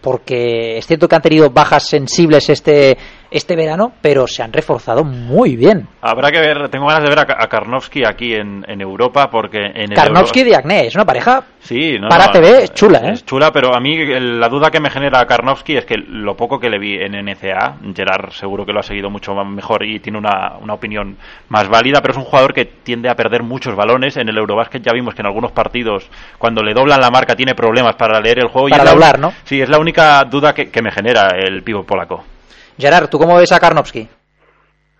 porque 0.00 0.78
es 0.78 0.86
cierto 0.86 1.08
que 1.08 1.16
han 1.16 1.22
tenido 1.22 1.50
bajas 1.50 1.86
sensibles 1.88 2.48
este 2.48 2.96
este 3.30 3.56
verano, 3.56 3.92
pero 4.00 4.26
se 4.26 4.42
han 4.42 4.52
reforzado 4.52 5.04
muy 5.04 5.56
bien. 5.56 5.86
Habrá 6.00 6.30
que 6.30 6.40
ver, 6.40 6.68
tengo 6.68 6.86
ganas 6.86 7.02
de 7.02 7.08
ver 7.08 7.18
a, 7.20 7.48
Karnovsky 7.48 8.02
aquí 8.04 8.34
en, 8.34 8.64
Europa, 8.80 9.30
porque 9.30 9.58
en 9.74 9.90
Karnovsky 9.90 10.42
y 10.42 10.54
Agné, 10.54 10.86
es 10.86 10.94
una 10.94 11.04
pareja 11.04 11.44
sí, 11.60 11.96
para 12.08 12.30
TV, 12.30 12.64
es 12.64 12.74
chula, 12.74 13.00
¿eh? 13.00 13.12
Es 13.12 13.24
chula, 13.24 13.52
pero 13.52 13.74
a 13.74 13.80
mí 13.80 14.04
la 14.04 14.48
duda 14.48 14.70
que 14.70 14.80
me 14.80 14.90
genera 14.90 15.26
Karnovsky 15.26 15.76
es 15.76 15.84
que 15.84 15.96
lo 15.96 16.36
poco 16.36 16.58
que 16.58 16.70
le 16.70 16.78
vi 16.78 16.94
en 16.94 17.12
NCA, 17.12 17.76
Gerard 17.94 18.30
seguro 18.32 18.64
que 18.64 18.72
lo 18.72 18.80
ha 18.80 18.82
seguido 18.82 19.10
mucho 19.10 19.34
mejor 19.44 19.84
y 19.84 20.00
tiene 20.00 20.18
una, 20.18 20.54
una 20.60 20.74
opinión 20.74 21.16
más 21.48 21.68
válida, 21.68 22.00
pero 22.00 22.12
es 22.12 22.18
un 22.18 22.24
jugador 22.24 22.54
que 22.54 22.64
tiende 22.64 23.08
a 23.08 23.14
perder 23.14 23.42
muchos 23.42 23.74
balones. 23.76 24.16
En 24.16 24.28
el 24.28 24.38
Eurobasket 24.38 24.82
ya 24.82 24.92
vimos 24.92 25.14
que 25.14 25.22
en 25.22 25.26
algunos 25.26 25.52
partidos, 25.52 26.08
cuando 26.38 26.62
le 26.62 26.74
doblan 26.74 27.00
la 27.00 27.10
marca, 27.10 27.36
tiene 27.36 27.54
problemas 27.54 27.94
para 27.96 28.20
leer 28.20 28.40
el 28.40 28.48
juego. 28.48 28.68
Para 28.68 28.84
y 28.84 28.86
doblar, 28.86 29.18
¿no? 29.18 29.32
Sí, 29.44 29.60
es 29.60 29.68
la 29.68 29.78
única 29.78 30.24
duda 30.24 30.54
que, 30.54 30.70
que 30.70 30.82
me 30.82 30.90
genera 30.90 31.28
el 31.36 31.62
pivo 31.62 31.84
polaco. 31.84 32.24
Gerard, 32.80 33.08
¿tú 33.08 33.18
cómo 33.18 33.36
ves 33.36 33.52
a 33.52 33.60
Karnovsky? 33.60 34.08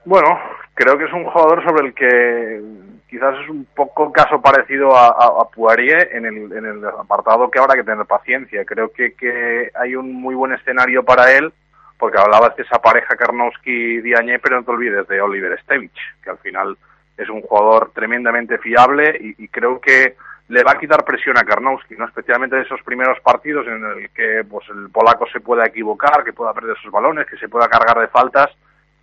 Bueno, 0.05 0.29
creo 0.75 0.99
que 0.99 1.05
es 1.05 1.13
un 1.13 1.25
jugador 1.25 1.65
sobre 1.65 1.89
el 1.89 1.95
que 1.95 2.61
quizás 3.09 3.35
es 3.43 3.49
un 3.49 3.67
poco 3.75 4.13
caso 4.13 4.41
parecido 4.41 4.95
a, 4.97 5.09
a, 5.09 5.49
Poirier 5.49 6.11
en 6.13 6.25
el, 6.27 6.85
apartado 6.87 7.51
que 7.51 7.59
habrá 7.59 7.75
que 7.75 7.85
tener 7.85 8.07
paciencia. 8.07 8.65
Creo 8.65 8.93
que, 8.93 9.15
que 9.15 9.71
hay 9.75 9.97
un 9.97 10.13
muy 10.13 10.35
buen 10.35 10.53
escenario 10.53 11.03
para 11.05 11.33
él, 11.33 11.53
porque 11.99 12.21
hablabas 12.21 12.55
de 12.57 12.63
esa 12.63 12.79
pareja 12.79 13.17
Karnowski-Diagne, 13.17 14.39
pero 14.39 14.57
no 14.57 14.65
te 14.65 14.71
olvides 14.71 15.09
de 15.09 15.21
Oliver 15.21 15.61
Stevich, 15.63 15.99
que 16.23 16.31
al 16.31 16.39
final 16.39 16.77
es 17.17 17.29
un 17.29 17.43
jugador 17.43 17.91
tremendamente 17.93 18.59
fiable 18.59 19.19
y 19.21 19.49
creo 19.49 19.81
que 19.81 20.17
le 20.51 20.65
va 20.65 20.73
a 20.73 20.79
quitar 20.79 21.05
presión 21.05 21.39
a 21.39 21.45
Karnowski, 21.45 21.95
¿no? 21.95 22.07
especialmente 22.07 22.57
en 22.57 22.63
esos 22.63 22.83
primeros 22.83 23.21
partidos 23.21 23.65
en 23.69 23.85
el 23.85 24.11
que 24.11 24.43
pues 24.51 24.69
el 24.71 24.91
polaco 24.91 25.25
se 25.33 25.39
pueda 25.39 25.65
equivocar, 25.65 26.25
que 26.25 26.33
pueda 26.33 26.53
perder 26.53 26.77
sus 26.79 26.91
balones, 26.91 27.29
que 27.29 27.37
se 27.37 27.49
pueda 27.49 27.69
cargar 27.69 28.01
de 28.01 28.09
faltas, 28.09 28.51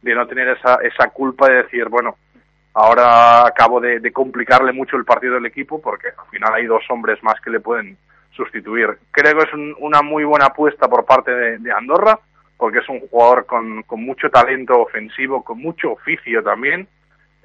de 0.02 0.14
no 0.14 0.28
tener 0.28 0.50
esa, 0.50 0.76
esa 0.84 1.08
culpa 1.08 1.48
de 1.48 1.64
decir, 1.64 1.88
bueno, 1.88 2.18
ahora 2.74 3.48
acabo 3.48 3.80
de, 3.80 4.12
complicarle 4.12 4.74
mucho 4.74 4.98
el 4.98 5.06
partido 5.06 5.36
del 5.36 5.46
equipo 5.46 5.82
porque 5.82 6.10
al 6.10 6.30
final 6.30 6.54
hay 6.54 6.66
dos 6.66 6.84
hombres 6.90 7.24
más 7.24 7.40
que 7.40 7.50
le 7.50 7.62
pueden 7.62 7.98
sustituir. 8.32 8.98
Creo 9.12 9.38
que 9.38 9.46
es 9.46 9.76
una 9.80 10.02
muy 10.02 10.26
buena 10.26 10.48
apuesta 10.48 10.90
por 10.90 11.06
parte 11.06 11.32
de, 11.32 11.72
Andorra 11.72 12.20
porque 12.58 12.80
es 12.80 12.90
un 12.90 13.00
jugador 13.08 13.46
con, 13.46 13.84
con 13.84 14.04
mucho 14.04 14.30
talento 14.30 14.82
ofensivo, 14.82 15.46
con 15.46 15.60
mucho 15.60 15.94
oficio 15.94 16.44
también 16.44 16.90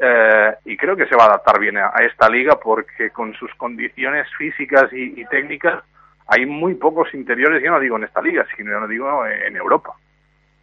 eh, 0.05 0.55
y 0.65 0.77
creo 0.77 0.97
que 0.97 1.07
se 1.07 1.15
va 1.15 1.25
a 1.25 1.29
adaptar 1.29 1.61
bien 1.61 1.77
a, 1.77 1.93
esta 2.05 2.29
liga 2.29 2.59
porque 2.61 3.11
con 3.11 3.33
sus 3.35 3.55
condiciones 3.55 4.27
físicas 4.37 4.93
y, 4.93 5.25
técnicas 5.27 5.85
hay 6.27 6.45
muy 6.45 6.75
pocos 6.75 7.15
interiores, 7.15 7.63
yo 7.63 7.71
no 7.71 7.79
digo 7.79 7.97
en 7.97 8.05
esta 8.05 8.21
liga, 8.21 8.45
sino 8.57 8.73
yo 8.73 8.81
no 8.81 8.89
digo 8.89 9.25
en 9.27 9.55
Europa. 9.55 9.95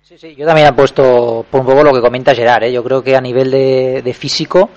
Sí, 0.01 0.17
sí, 0.17 0.35
yo 0.35 0.45
también 0.45 0.67
he 0.67 0.73
puesto 0.73 1.45
por 1.49 1.61
un 1.61 1.67
poco 1.67 1.83
lo 1.83 1.93
que 1.93 2.01
comenta 2.01 2.35
Gerard, 2.35 2.63
¿eh? 2.63 2.73
yo 2.73 2.83
creo 2.83 3.01
que 3.01 3.15
a 3.15 3.21
nivel 3.21 3.49
de, 3.51 4.13
físico 4.13 4.71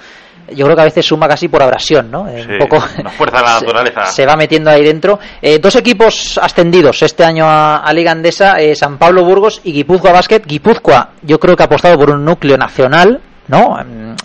yo 0.49 0.65
creo 0.65 0.77
que 0.77 0.83
a 0.83 0.87
veces 0.87 1.07
suma 1.07 1.27
casi 1.27 1.49
por 1.49 1.63
abrasión, 1.63 2.11
¿no? 2.11 2.23
un 2.23 2.59
poco 2.59 2.81
fuerza 2.81 3.39
de 3.39 3.43
la 3.43 3.53
naturaleza. 3.61 4.07
Se, 4.07 4.27
va 4.27 4.37
metiendo 4.37 4.71
ahí 4.71 4.85
dentro. 4.85 5.19
Eh, 5.41 5.59
dos 5.59 5.75
equipos 5.77 6.39
ascendidos 6.43 7.03
este 7.03 7.25
año 7.25 7.47
a, 7.49 7.91
Liga 7.95 8.13
Andesa, 8.13 8.61
eh, 8.61 8.75
San 8.75 8.99
Pablo 8.99 9.25
Burgos 9.25 9.61
y 9.65 9.73
Guipúzcoa 9.73 10.13
Basket. 10.13 10.43
Guipúzcoa, 10.45 11.13
yo 11.23 11.39
creo 11.39 11.57
que 11.57 11.63
ha 11.63 11.67
apostado 11.67 11.97
por 11.97 12.11
un 12.11 12.25
núcleo 12.25 12.59
nacional, 12.59 13.21
¿no? 13.49 13.77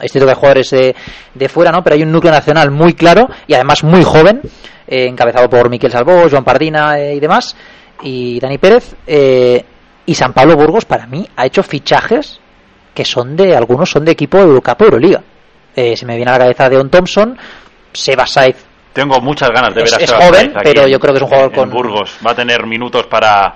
Es 0.01 0.11
cierto 0.11 0.25
que 0.25 0.31
hay 0.31 0.35
jugadores 0.35 0.69
de, 0.69 1.49
fuera, 1.49 1.71
¿no? 1.71 1.83
Pero 1.83 1.95
hay 1.95 2.03
un 2.03 2.11
núcleo 2.11 2.31
nacional 2.31 2.71
muy 2.71 2.93
claro 2.93 3.27
y 3.47 3.53
además 3.53 3.83
muy 3.83 4.03
joven, 4.03 4.41
eh, 4.87 5.07
encabezado 5.07 5.49
por 5.49 5.69
Miquel 5.69 5.91
Salvó, 5.91 6.29
Joan 6.29 6.43
Pardina 6.43 6.99
eh, 6.99 7.15
y 7.15 7.19
demás, 7.19 7.55
y 8.01 8.39
Dani 8.39 8.57
Pérez. 8.57 8.95
Eh, 9.05 9.63
y 10.05 10.15
San 10.15 10.33
Pablo 10.33 10.55
Burgos, 10.55 10.85
para 10.85 11.05
mí, 11.05 11.27
ha 11.35 11.45
hecho 11.45 11.63
fichajes 11.63 12.39
que 12.93 13.03
son 13.03 13.35
de, 13.35 13.55
algunos 13.55 13.89
son 13.89 14.05
de 14.05 14.13
equipo 14.13 14.37
de 14.37 14.43
Eurocup 14.43 14.81
Euroliga. 14.81 15.21
se 15.75 16.05
me 16.05 16.15
viene 16.15 16.31
a 16.31 16.33
la 16.33 16.39
cabeza 16.39 16.69
Deon 16.69 16.89
Thompson, 16.89 17.37
Seba 17.91 18.25
Saiz. 18.25 18.55
Tengo 18.93 19.19
muchas 19.21 19.49
ganas 19.49 19.75
de 19.75 19.83
ver 19.83 19.93
a 19.93 19.97
Es 19.97 20.11
joven, 20.11 20.53
pero 20.63 20.87
yo 20.87 20.99
creo 20.99 21.13
que 21.13 21.17
es 21.17 21.23
un 21.23 21.29
jugador 21.29 21.53
con. 21.53 21.69
Burgos 21.69 22.17
va 22.25 22.31
a 22.31 22.35
tener 22.35 22.65
minutos 22.65 23.05
para 23.07 23.53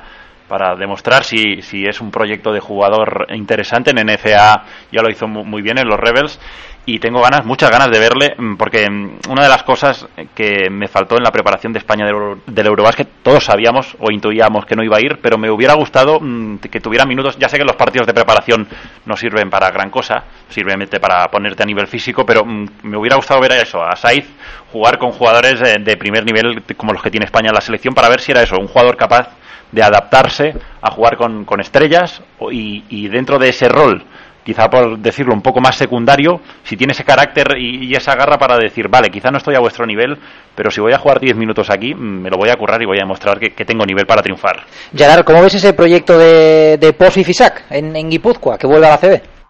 para 0.52 0.76
demostrar 0.76 1.23
si, 1.23 1.61
si 1.61 1.86
es 1.86 2.02
un 2.02 2.11
proyecto 2.11 2.52
de 2.52 2.60
jugador 2.60 3.26
interesante. 3.30 3.91
En 3.91 4.06
NCA 4.06 4.65
ya 4.91 5.02
lo 5.02 5.10
hizo 5.10 5.26
muy 5.26 5.61
bien 5.61 5.78
en 5.78 5.88
los 5.88 5.98
Rebels 5.98 6.41
y 6.86 6.99
tengo 6.99 7.22
ganas, 7.22 7.45
muchas 7.45 7.72
ganas 7.72 7.90
de 7.90 7.99
verle, 7.99 8.36
mm, 8.38 8.56
porque 8.57 8.90
mm, 8.90 9.30
una 9.30 9.44
de 9.44 9.48
las 9.48 9.64
cosas 9.64 10.06
que 10.36 10.69
me 10.69 10.90
faltó 10.90 11.15
en 11.15 11.23
la 11.23 11.32
preparación 11.32 11.72
de 11.72 11.80
España 11.80 12.06
del, 12.06 12.68
Eurobásquet, 12.68 13.07
todos 13.23 13.45
sabíamos 13.45 13.95
o 13.99 14.11
intuíamos 14.11 14.65
que 14.65 14.76
no 14.76 14.84
iba 14.84 14.98
a 14.98 14.99
ir, 14.99 15.19
pero 15.22 15.38
me 15.38 15.49
hubiera 15.49 15.73
gustado 15.76 16.19
mm, 16.19 16.57
que 16.57 16.82
tuviera 16.82 17.06
minutos, 17.06 17.38
ya 17.40 17.48
sé 17.48 17.57
que 17.57 17.64
los 17.64 17.78
partidos 17.78 18.07
de 18.07 18.14
preparación 18.14 18.68
no 19.06 19.15
sirven 19.15 19.49
para 19.49 19.72
gran 19.72 19.90
cosa, 19.90 20.26
sirven 20.49 20.86
para 20.99 21.28
ponerte 21.32 21.64
a 21.64 21.65
nivel 21.65 21.88
físico, 21.88 22.26
pero 22.26 22.44
me 22.44 22.98
hubiera 22.98 23.15
gustado 23.15 23.40
ver 23.40 23.53
eso, 23.53 23.82
a 23.82 23.95
Saiz 23.95 24.28
jugar 24.73 24.98
con 24.98 25.11
jugadores 25.11 25.61
de, 25.61 25.95
primer 25.98 26.26
nivel 26.26 26.64
como 26.76 26.91
los 26.91 27.02
que 27.02 27.11
tiene 27.11 27.26
España 27.26 27.49
en 27.49 27.56
la 27.56 27.61
selección 27.61 27.94
para 27.94 28.10
ver 28.10 28.19
si 28.19 28.32
era 28.32 28.41
eso, 28.41 28.57
un 28.60 28.68
jugador 28.68 28.98
capaz 28.98 29.30
de 29.72 29.84
adaptarse 29.84 30.53
a 30.81 30.91
jugar 30.91 31.18
con, 31.18 31.60
estrellas 31.60 32.22
y, 32.52 32.84
y 32.89 33.07
dentro 33.07 33.38
de 33.39 33.49
ese 33.49 33.69
rol 33.69 34.06
quizá 34.43 34.69
por 34.69 34.98
decirlo 34.99 35.34
un 35.34 35.41
poco 35.41 35.61
más 35.61 35.76
secundario, 35.76 36.41
si 36.64 36.76
tiene 36.76 36.93
ese 36.93 37.03
carácter 37.03 37.57
y, 37.57 37.93
esa 37.95 38.15
garra 38.15 38.38
para 38.38 38.57
decir, 38.57 38.88
vale, 38.88 39.10
quizá 39.10 39.30
no 39.30 39.38
estoy 39.38 39.56
a 39.56 39.60
vuestro 39.60 39.85
nivel, 39.85 40.18
pero 40.56 40.72
si 40.72 40.81
voy 40.81 40.93
a 40.93 40.98
jugar 40.98 41.19
10 41.19 41.35
minutos 41.35 41.69
aquí, 41.69 41.93
mm, 41.93 42.22
me 42.22 42.30
lo 42.30 42.38
voy 42.38 42.49
a 42.49 42.56
currar 42.56 42.81
y 42.81 42.85
voy 42.85 42.98
a 42.98 43.02
demostrar 43.02 43.39
que, 43.39 43.65
tengo 43.65 43.85
nivel 43.85 44.06
para 44.06 44.22
triunfar. 44.22 44.64
Gerard, 44.95 45.23
¿cómo 45.23 45.41
ves 45.41 45.56
ese 45.56 45.73
proyecto 45.73 46.18
de, 46.18 46.77
de 46.77 46.95
y 47.15 47.23
Fisac 47.23 47.64
en, 47.69 47.95
en 47.95 48.10
Guipúzcoa, 48.10 48.57
que 48.57 48.68
vuelve 48.68 48.88
a 48.88 48.91
la 48.91 48.98
CB? 48.98 49.40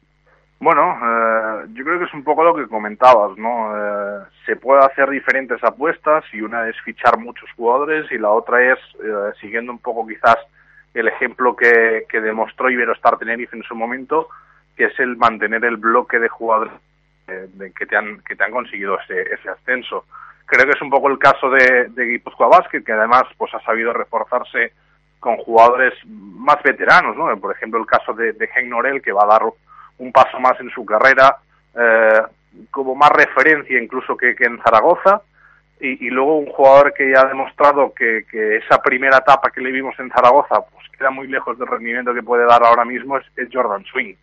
Bueno, 0.62 0.96
eh, 1.02 1.66
yo 1.74 1.84
creo 1.84 1.98
que 1.98 2.06
es 2.06 2.14
un 2.14 2.24
poco 2.24 2.44
lo 2.44 2.54
que 2.54 2.68
comentabas, 2.68 3.36
¿no? 3.36 3.76
Eh, 3.76 4.26
se 4.46 4.56
puede 4.58 4.86
hacer 4.86 5.10
diferentes 5.10 5.62
apuestas 5.64 6.24
y 6.34 6.42
una 6.42 6.70
es 6.70 6.80
fichar 6.82 7.18
muchos 7.18 7.50
jugadores 7.54 8.06
y 8.12 8.20
la 8.20 8.30
otra 8.30 8.72
es, 8.72 8.78
eh, 9.04 9.32
siguiendo 9.42 9.72
un 9.72 9.80
poco 9.80 10.06
quizás 10.06 10.38
el 10.94 11.08
ejemplo 11.08 11.56
que, 11.56 12.06
que 12.08 12.22
demostró 12.22 12.70
Iberostar 12.70 13.18
Tenerife 13.18 13.58
en 13.58 13.64
su 13.64 13.74
momento, 13.74 14.30
que 14.78 14.86
es 14.86 15.00
el 15.00 15.18
mantener 15.18 15.66
el 15.66 15.78
bloque 15.78 16.20
de 16.20 16.30
jugadores 16.30 16.74
eh, 17.28 17.50
que, 17.76 17.88
te 17.88 17.98
han, 17.98 18.20
que 18.20 18.36
te 18.36 18.44
han 18.44 18.52
conseguido 18.52 19.00
ese, 19.00 19.34
ese 19.34 19.50
ascenso. 19.50 20.06
Creo 20.46 20.66
que 20.68 20.78
es 20.78 20.82
un 20.84 20.92
poco 20.92 21.08
el 21.10 21.18
caso 21.18 21.50
de, 21.50 21.88
de 21.90 22.06
Guipúzcoa 22.06 22.50
Basket, 22.50 22.84
que 22.84 22.92
además 22.92 23.24
pues 23.36 23.52
ha 23.56 23.62
sabido 23.62 23.94
reforzarse 23.94 24.74
con 25.20 25.38
jugadores 25.38 25.96
más 26.06 26.62
veteranos, 26.62 27.18
¿no? 27.18 27.36
Por 27.40 27.52
ejemplo, 27.52 27.80
el 27.80 27.88
caso 27.88 28.14
de, 28.14 28.34
de 28.34 28.48
Norel, 28.66 29.02
que 29.02 29.12
va 29.12 29.24
a 29.24 29.28
dar 29.28 29.42
un 30.02 30.12
paso 30.12 30.40
más 30.40 30.60
en 30.60 30.70
su 30.70 30.86
carrera, 30.86 31.38
eh, 31.76 32.22
como 32.70 32.96
más 32.96 33.12
referencia 33.12 33.82
incluso 33.82 34.18
que, 34.18 34.36
que 34.36 34.46
en 34.46 34.62
Zaragoza, 34.62 35.22
y, 35.84 36.12
luego 36.12 36.38
un 36.38 36.46
jugador 36.46 36.94
que 36.94 37.10
ya 37.12 37.22
ha 37.22 37.26
demostrado 37.26 37.92
que, 37.92 38.24
que, 38.30 38.58
esa 38.58 38.80
primera 38.84 39.18
etapa 39.18 39.50
que 39.50 39.62
le 39.62 39.72
vimos 39.72 40.00
en 40.00 40.12
Zaragoza, 40.12 40.62
pues 40.72 40.88
queda 40.96 41.10
muy 41.10 41.28
lejos 41.28 41.58
del 41.58 41.68
rendimiento 41.68 42.14
que 42.14 42.22
puede 42.22 42.46
dar 42.46 42.64
ahora 42.64 42.86
mismo, 42.86 43.18
es, 43.18 43.26
es 43.36 43.50
Jordan 43.52 43.84
Swing 43.86 44.14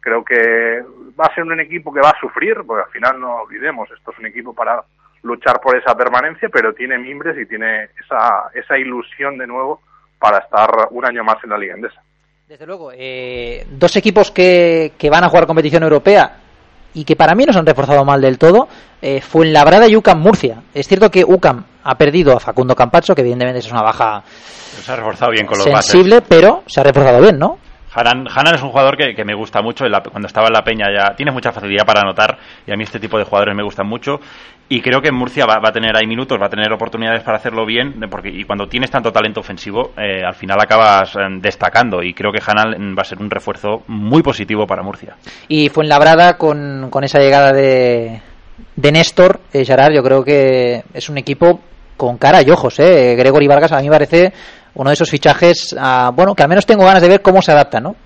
creo 0.00 0.24
que 0.24 0.82
va 1.18 1.26
a 1.26 1.34
ser 1.34 1.44
un 1.44 1.60
equipo 1.60 1.92
que 1.92 2.00
va 2.00 2.10
a 2.10 2.20
sufrir, 2.20 2.56
porque 2.66 2.84
al 2.84 2.90
final 2.90 3.20
no 3.20 3.42
olvidemos, 3.42 3.90
esto 3.90 4.12
es 4.12 4.18
un 4.18 4.26
equipo 4.26 4.54
para 4.54 4.82
luchar 5.22 5.60
por 5.60 5.76
esa 5.76 5.94
permanencia, 5.96 6.48
pero 6.48 6.72
tiene 6.72 6.98
mimbres 6.98 7.36
y 7.38 7.46
tiene 7.46 7.90
esa, 8.04 8.50
esa 8.54 8.78
ilusión 8.78 9.36
de 9.36 9.46
nuevo 9.46 9.82
para 10.18 10.38
estar 10.38 10.70
un 10.90 11.04
año 11.04 11.24
más 11.24 11.42
en 11.44 11.50
la 11.50 11.58
Liga 11.58 11.74
Endesa. 11.74 12.02
Desde 12.48 12.64
luego, 12.64 12.92
eh, 12.96 13.66
dos 13.72 13.94
equipos 13.96 14.30
que, 14.30 14.94
que 14.96 15.10
van 15.10 15.22
a 15.22 15.28
jugar 15.28 15.46
competición 15.46 15.82
europea 15.82 16.38
y 16.94 17.04
que 17.04 17.14
para 17.14 17.34
mí 17.34 17.44
no 17.44 17.52
se 17.52 17.58
han 17.58 17.66
reforzado 17.66 18.06
mal 18.06 18.22
del 18.22 18.38
todo, 18.38 18.68
eh, 19.02 19.20
fue 19.20 19.44
en 19.44 19.52
Labrada 19.52 19.86
y 19.86 19.94
UCAM 19.94 20.18
Murcia. 20.18 20.62
Es 20.72 20.88
cierto 20.88 21.10
que 21.10 21.22
UCAM 21.26 21.66
ha 21.84 21.94
perdido 21.96 22.34
a 22.34 22.40
Facundo 22.40 22.74
Campacho, 22.74 23.14
que 23.14 23.20
evidentemente 23.20 23.58
es 23.58 23.70
una 23.70 23.82
baja 23.82 24.22
se 24.24 24.90
ha 24.90 24.96
reforzado 24.96 25.30
bien 25.30 25.44
con 25.44 25.58
los 25.58 25.64
sensible, 25.66 26.22
pero 26.22 26.62
se 26.66 26.80
ha 26.80 26.84
reforzado 26.84 27.20
bien, 27.20 27.38
¿no? 27.38 27.58
Hanan, 27.94 28.54
es 28.54 28.62
un 28.62 28.70
jugador 28.70 28.96
que, 28.96 29.24
me 29.24 29.34
gusta 29.34 29.60
mucho. 29.60 29.84
cuando 30.10 30.26
estaba 30.26 30.46
en 30.46 30.52
la 30.52 30.62
Peña 30.62 30.86
ya 30.86 31.14
tiene 31.16 31.32
mucha 31.32 31.52
facilidad 31.52 31.84
para 31.84 32.00
anotar 32.00 32.38
y 32.66 32.72
a 32.72 32.76
mí 32.76 32.84
este 32.84 33.00
tipo 33.00 33.18
de 33.18 33.24
jugadores 33.24 33.54
me 33.56 33.62
gustan 33.62 33.86
mucho. 33.86 34.20
Y 34.70 34.82
creo 34.82 35.00
que 35.00 35.10
Murcia 35.10 35.46
va, 35.46 35.60
a 35.62 35.72
tener 35.72 35.96
ahí 35.96 36.06
minutos, 36.06 36.38
va 36.40 36.46
a 36.46 36.50
tener 36.50 36.70
oportunidades 36.72 37.22
para 37.22 37.38
hacerlo 37.38 37.64
bien. 37.64 37.98
Porque, 38.10 38.28
y 38.28 38.44
cuando 38.44 38.66
tienes 38.66 38.90
tanto 38.90 39.10
talento 39.10 39.40
ofensivo, 39.40 39.92
eh, 39.96 40.22
al 40.22 40.34
final 40.34 40.58
acabas 40.60 41.16
eh, 41.16 41.20
destacando. 41.40 42.02
Y 42.02 42.12
creo 42.12 42.30
que 42.30 42.42
Hanan 42.44 42.94
va 42.96 43.02
a 43.02 43.04
ser 43.04 43.18
un 43.18 43.30
refuerzo 43.30 43.82
muy 43.86 44.22
positivo 44.22 44.66
para 44.66 44.82
Murcia. 44.82 45.16
Y 45.48 45.70
fue 45.70 45.86
en 45.86 45.90
con, 46.36 46.88
con 46.90 47.02
esa 47.02 47.18
llegada 47.18 47.52
de, 47.52 48.20
de 48.76 48.92
Néstor, 48.92 49.40
eh, 49.52 49.64
Gerard, 49.64 49.94
yo 49.94 50.02
creo 50.02 50.22
que 50.22 50.84
es 50.92 51.08
un 51.08 51.18
equipo 51.18 51.60
con 51.96 52.18
cara 52.18 52.42
y 52.42 52.50
ojos. 52.50 52.78
Eh. 52.78 53.14
Gregory 53.16 53.46
Vargas 53.46 53.72
a 53.72 53.78
mí 53.78 53.84
me 53.84 53.92
parece 53.92 54.32
uno 54.74 54.90
de 54.90 54.94
esos 54.94 55.10
fichajes, 55.10 55.74
ah, 55.78 56.12
bueno, 56.14 56.34
que 56.34 56.42
al 56.42 56.48
menos 56.48 56.64
tengo 56.66 56.84
ganas 56.84 57.02
de 57.02 57.08
ver 57.08 57.22
cómo 57.22 57.42
se 57.42 57.52
adapta, 57.52 57.80
¿no? 57.80 57.96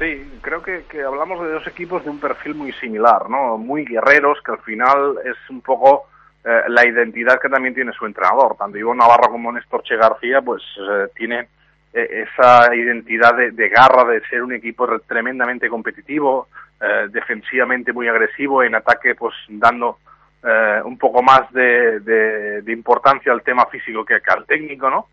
Sí, 0.00 0.38
creo 0.40 0.62
que, 0.62 0.82
hablamos 1.02 1.42
de 1.42 1.52
dos 1.52 1.66
equipos 1.66 2.02
de 2.02 2.08
un 2.08 2.18
perfil 2.18 2.54
muy 2.54 2.72
similar, 2.72 3.28
¿no? 3.28 3.58
Muy 3.58 3.84
guerreros, 3.84 4.38
que 4.42 4.52
al 4.52 4.60
final 4.60 5.16
es 5.26 5.36
un 5.50 5.60
poco 5.60 6.06
eh, 6.42 6.62
la 6.68 6.86
identidad 6.86 7.38
que 7.38 7.50
también 7.50 7.74
tiene 7.74 7.92
su 7.92 8.06
entrenador. 8.06 8.56
Tanto 8.56 8.78
Ivo 8.78 8.94
Navarro 8.94 9.30
como 9.30 9.52
Néstor 9.52 9.82
Che 9.82 9.98
García, 9.98 10.40
pues 10.40 10.62
eh, 10.78 11.08
tienen 11.14 11.46
eh, 11.92 12.24
esa 12.26 12.74
identidad 12.74 13.36
de, 13.36 13.68
garra, 13.68 14.04
de 14.10 14.22
ser 14.22 14.42
un 14.42 14.54
equipo 14.54 14.88
tremendamente 15.00 15.68
competitivo, 15.68 16.48
defensivamente 17.10 17.92
muy 17.92 18.08
agresivo, 18.08 18.62
en 18.62 18.74
ataque 18.74 19.14
pues 19.14 19.34
dando 19.50 19.98
un 20.82 20.96
poco 20.96 21.22
más 21.22 21.52
de, 21.52 22.00
de, 22.00 22.72
importancia 22.72 23.30
al 23.30 23.42
tema 23.42 23.66
físico 23.66 24.02
que 24.02 24.14
al 24.14 24.46
técnico, 24.46 24.88
¿no? 24.88 25.08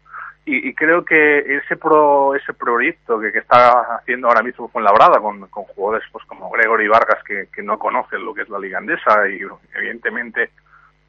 Y, 0.50 0.74
creo 0.74 1.04
que 1.04 1.40
ese 1.40 1.76
pro, 1.76 2.34
ese 2.34 2.54
proyecto 2.54 3.20
que, 3.20 3.34
que, 3.34 3.40
está 3.40 3.98
haciendo 3.98 4.30
ahora 4.30 4.42
mismo 4.42 4.70
con 4.70 4.82
Labrada, 4.82 5.20
con, 5.20 5.42
con 5.48 5.66
jugadores 5.66 6.08
pues 6.10 6.24
como 6.24 6.50
Gregory 6.50 6.88
Vargas 6.88 7.22
que, 7.26 7.50
que, 7.54 7.62
no 7.62 7.78
conocen 7.78 8.24
lo 8.24 8.34
que 8.34 8.44
es 8.44 8.50
la 8.50 8.58
liga 8.58 8.78
andesa 8.78 9.28
y 9.28 9.42
evidentemente 9.76 10.52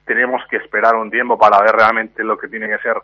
tenemos 0.04 0.42
que 0.50 0.56
esperar 0.56 0.96
un 0.96 1.08
tiempo 1.08 1.38
para 1.38 1.62
ver 1.62 1.70
realmente 1.70 2.24
lo 2.24 2.36
que 2.36 2.48
tiene 2.48 2.66
que 2.68 2.78
ser 2.78 2.96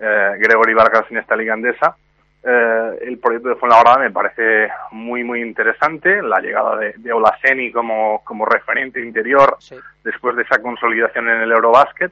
eh, 0.00 0.32
Gregory 0.40 0.74
Vargas 0.74 1.04
en 1.10 1.18
esta 1.18 1.36
liga 1.36 1.54
andesa. 1.54 1.96
Eh, 2.42 2.98
el 3.02 3.18
proyecto 3.18 3.50
de 3.50 3.56
Fuenlabrada 3.56 3.98
me 3.98 4.10
parece 4.10 4.68
muy 4.90 5.22
muy 5.22 5.42
interesante, 5.42 6.20
la 6.22 6.40
llegada 6.40 6.76
de, 6.76 6.94
de 6.96 7.12
Olaseni 7.12 7.70
como, 7.70 8.24
como 8.24 8.46
referente 8.46 9.00
interior 9.00 9.56
después 10.02 10.34
de 10.34 10.42
esa 10.42 10.60
consolidación 10.60 11.28
en 11.28 11.42
el 11.42 11.52
Eurobasket 11.52 12.10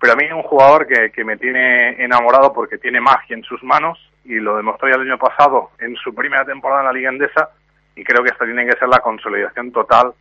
pero 0.00 0.12
a 0.12 0.16
mí 0.16 0.24
es 0.24 0.32
un 0.32 0.42
jugador 0.42 0.86
que, 0.86 1.10
que 1.10 1.24
me 1.24 1.36
tiene 1.36 2.02
enamorado 2.02 2.52
porque 2.52 2.78
tiene 2.78 3.00
magia 3.00 3.36
en 3.36 3.42
sus 3.42 3.62
manos 3.62 3.98
y 4.24 4.34
lo 4.34 4.56
demostró 4.56 4.88
ya 4.88 4.96
el 4.96 5.02
año 5.02 5.18
pasado 5.18 5.70
en 5.78 5.94
su 5.96 6.14
primera 6.14 6.44
temporada 6.44 6.80
en 6.80 6.86
la 6.86 6.92
Liga 6.92 7.10
Endesa 7.10 7.50
y 7.96 8.04
creo 8.04 8.22
que 8.22 8.30
esta 8.30 8.44
tiene 8.44 8.66
que 8.66 8.78
ser 8.78 8.88
la 8.88 9.00
consolidación 9.00 9.70
total 9.72 10.12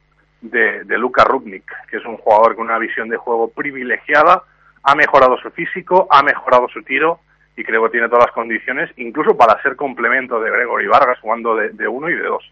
de, 0.42 0.84
de 0.84 0.98
Luka 0.98 1.24
Rubnik, 1.24 1.66
que 1.90 1.98
es 1.98 2.06
un 2.06 2.18
jugador 2.18 2.56
con 2.56 2.66
una 2.66 2.78
visión 2.78 3.10
de 3.10 3.18
juego 3.18 3.50
privilegiada, 3.50 4.44
ha 4.84 4.96
mejorado 4.96 5.38
su 5.38 5.50
físico, 5.52 6.08
ha 6.12 6.22
mejorado 6.22 6.68
su 6.68 6.84
tiro 6.84 7.20
y 7.56 7.64
creo 7.64 7.84
que 7.84 7.92
tiene 7.92 8.10
todas 8.10 8.26
las 8.26 8.34
condiciones, 8.34 8.92
incluso 8.98 9.38
para 9.38 9.62
ser 9.62 9.76
complemento 9.76 10.40
de 10.40 10.52
Gregory 10.52 10.88
Vargas 10.88 11.20
jugando 11.20 11.56
de, 11.56 11.70
de 11.70 11.88
uno 11.88 12.10
y 12.10 12.16
de 12.16 12.24
dos. 12.24 12.52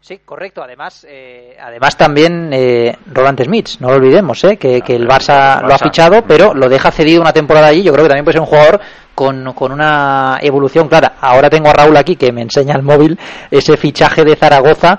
Sí, 0.00 0.20
correcto. 0.24 0.62
Además, 0.62 1.06
eh, 1.08 1.56
además 1.60 1.96
también 1.96 2.50
eh, 2.52 2.96
Roland 3.12 3.42
Smith, 3.42 3.68
no 3.80 3.88
lo 3.88 3.96
olvidemos, 3.96 4.42
eh, 4.44 4.56
que, 4.56 4.80
que, 4.80 4.96
el 4.96 5.06
Barça 5.06 5.60
lo 5.60 5.74
ha 5.74 5.78
fichado, 5.78 6.22
pero 6.22 6.54
lo 6.54 6.68
deja 6.68 6.90
cedido 6.90 7.20
una 7.20 7.32
temporada 7.32 7.66
allí. 7.66 7.82
Yo 7.82 7.92
creo 7.92 8.04
que 8.04 8.08
también 8.08 8.24
puede 8.24 8.34
ser 8.34 8.40
un 8.40 8.46
jugador 8.46 8.80
con, 9.14 9.52
con 9.52 9.72
una 9.72 10.38
evolución 10.40 10.88
clara. 10.88 11.14
Ahora 11.20 11.50
tengo 11.50 11.68
a 11.68 11.72
Raúl 11.72 11.96
aquí 11.96 12.16
que 12.16 12.32
me 12.32 12.42
enseña 12.42 12.74
el 12.74 12.82
móvil 12.82 13.18
ese 13.50 13.76
fichaje 13.76 14.24
de 14.24 14.36
Zaragoza 14.36 14.98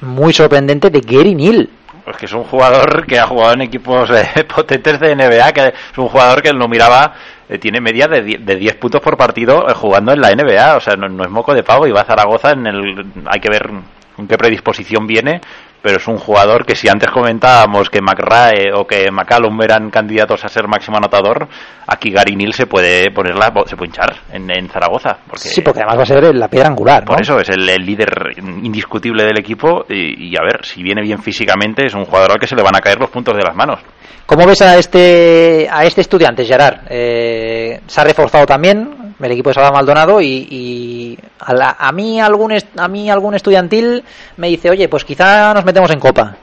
muy 0.00 0.32
sorprendente 0.32 0.90
de 0.90 1.00
Gary 1.00 1.34
Neal. 1.34 1.70
Pues 2.04 2.16
que 2.16 2.26
es 2.26 2.32
un 2.32 2.42
jugador 2.42 3.06
que 3.06 3.18
ha 3.18 3.26
jugado 3.26 3.54
en 3.54 3.62
equipos 3.62 4.10
eh, 4.10 4.44
potentes 4.54 4.98
de 4.98 5.14
NBA, 5.14 5.52
que 5.52 5.60
es 5.68 5.98
un 5.98 6.08
jugador 6.08 6.42
que 6.42 6.48
él 6.48 6.58
no 6.58 6.66
miraba 6.66 7.14
eh, 7.48 7.58
tiene 7.58 7.80
media 7.80 8.08
de 8.08 8.22
10 8.56 8.76
puntos 8.76 9.00
por 9.00 9.16
partido 9.16 9.68
eh, 9.68 9.74
jugando 9.74 10.12
en 10.12 10.20
la 10.20 10.34
NBA, 10.34 10.76
o 10.76 10.80
sea, 10.80 10.96
no, 10.96 11.08
no, 11.08 11.22
es 11.22 11.30
moco 11.30 11.54
de 11.54 11.62
pago 11.62 11.86
y 11.86 11.92
va 11.92 12.00
a 12.00 12.04
Zaragoza 12.04 12.50
en 12.50 12.66
el 12.66 13.06
hay 13.26 13.40
que 13.40 13.50
ver 13.50 13.70
con 14.14 14.26
qué 14.26 14.36
predisposición 14.36 15.06
viene, 15.06 15.40
pero 15.82 15.96
es 15.96 16.06
un 16.06 16.16
jugador 16.16 16.64
que 16.64 16.76
si 16.76 16.88
antes 16.88 17.10
comentábamos 17.10 17.90
que 17.90 18.00
McRae 18.00 18.72
o 18.72 18.86
que 18.86 19.10
McCallum 19.10 19.60
eran 19.62 19.90
candidatos 19.90 20.44
a 20.44 20.48
ser 20.48 20.68
máximo 20.68 20.96
anotador, 20.96 21.48
aquí 21.86 22.10
Gary 22.10 22.36
Neal 22.36 22.52
se 22.52 22.66
puede 22.66 23.10
ponerla, 23.10 23.52
se 23.66 23.76
puede 23.76 23.88
hinchar 23.88 24.14
en, 24.32 24.68
Zaragoza. 24.68 25.18
Porque, 25.26 25.48
sí, 25.48 25.60
porque 25.60 25.80
además 25.80 25.98
va 25.98 26.02
a 26.02 26.06
ser 26.06 26.34
la 26.34 26.48
piedra 26.48 26.68
angular. 26.68 27.04
Por 27.04 27.20
eso 27.20 27.38
es 27.38 27.48
el, 27.48 27.66
líder 27.66 28.12
indiscutible 28.36 29.24
del 29.24 29.38
equipo 29.38 29.84
y, 29.88 30.36
a 30.36 30.42
ver, 30.42 30.64
si 30.64 30.82
viene 30.82 31.02
bien 31.02 31.20
físicamente, 31.20 31.84
es 31.86 31.94
un 31.94 32.04
jugador 32.04 32.32
al 32.32 32.38
que 32.38 32.46
se 32.46 32.54
le 32.54 32.62
van 32.62 32.76
a 32.76 32.80
caer 32.80 33.00
los 33.00 33.10
puntos 33.10 33.34
de 33.34 33.42
las 33.42 33.56
manos. 33.56 33.80
¿Cómo 34.24 34.46
ves 34.46 34.62
a 34.62 34.78
este 34.78 35.68
a 35.70 35.84
este 35.84 36.00
estudiante, 36.00 36.44
Gerard? 36.44 36.82
Eh, 36.88 37.80
se 37.86 38.00
ha 38.00 38.04
reforzado 38.04 38.46
también 38.46 39.01
el 39.26 39.32
equipo 39.32 39.50
de 39.50 39.54
Salva 39.54 39.72
Maldonado 39.72 40.20
y, 40.20 41.18
a, 41.40 41.88
a, 41.88 41.92
mí 41.92 42.20
algún 42.20 42.52
a 42.52 42.88
mí 42.88 43.10
algún 43.10 43.34
estudiantil 43.34 44.04
me 44.36 44.48
dice, 44.48 44.70
oye, 44.70 44.88
pues 44.88 45.04
quizá 45.04 45.54
nos 45.54 45.64
metemos 45.64 45.90
en 45.90 46.00
copa. 46.00 46.36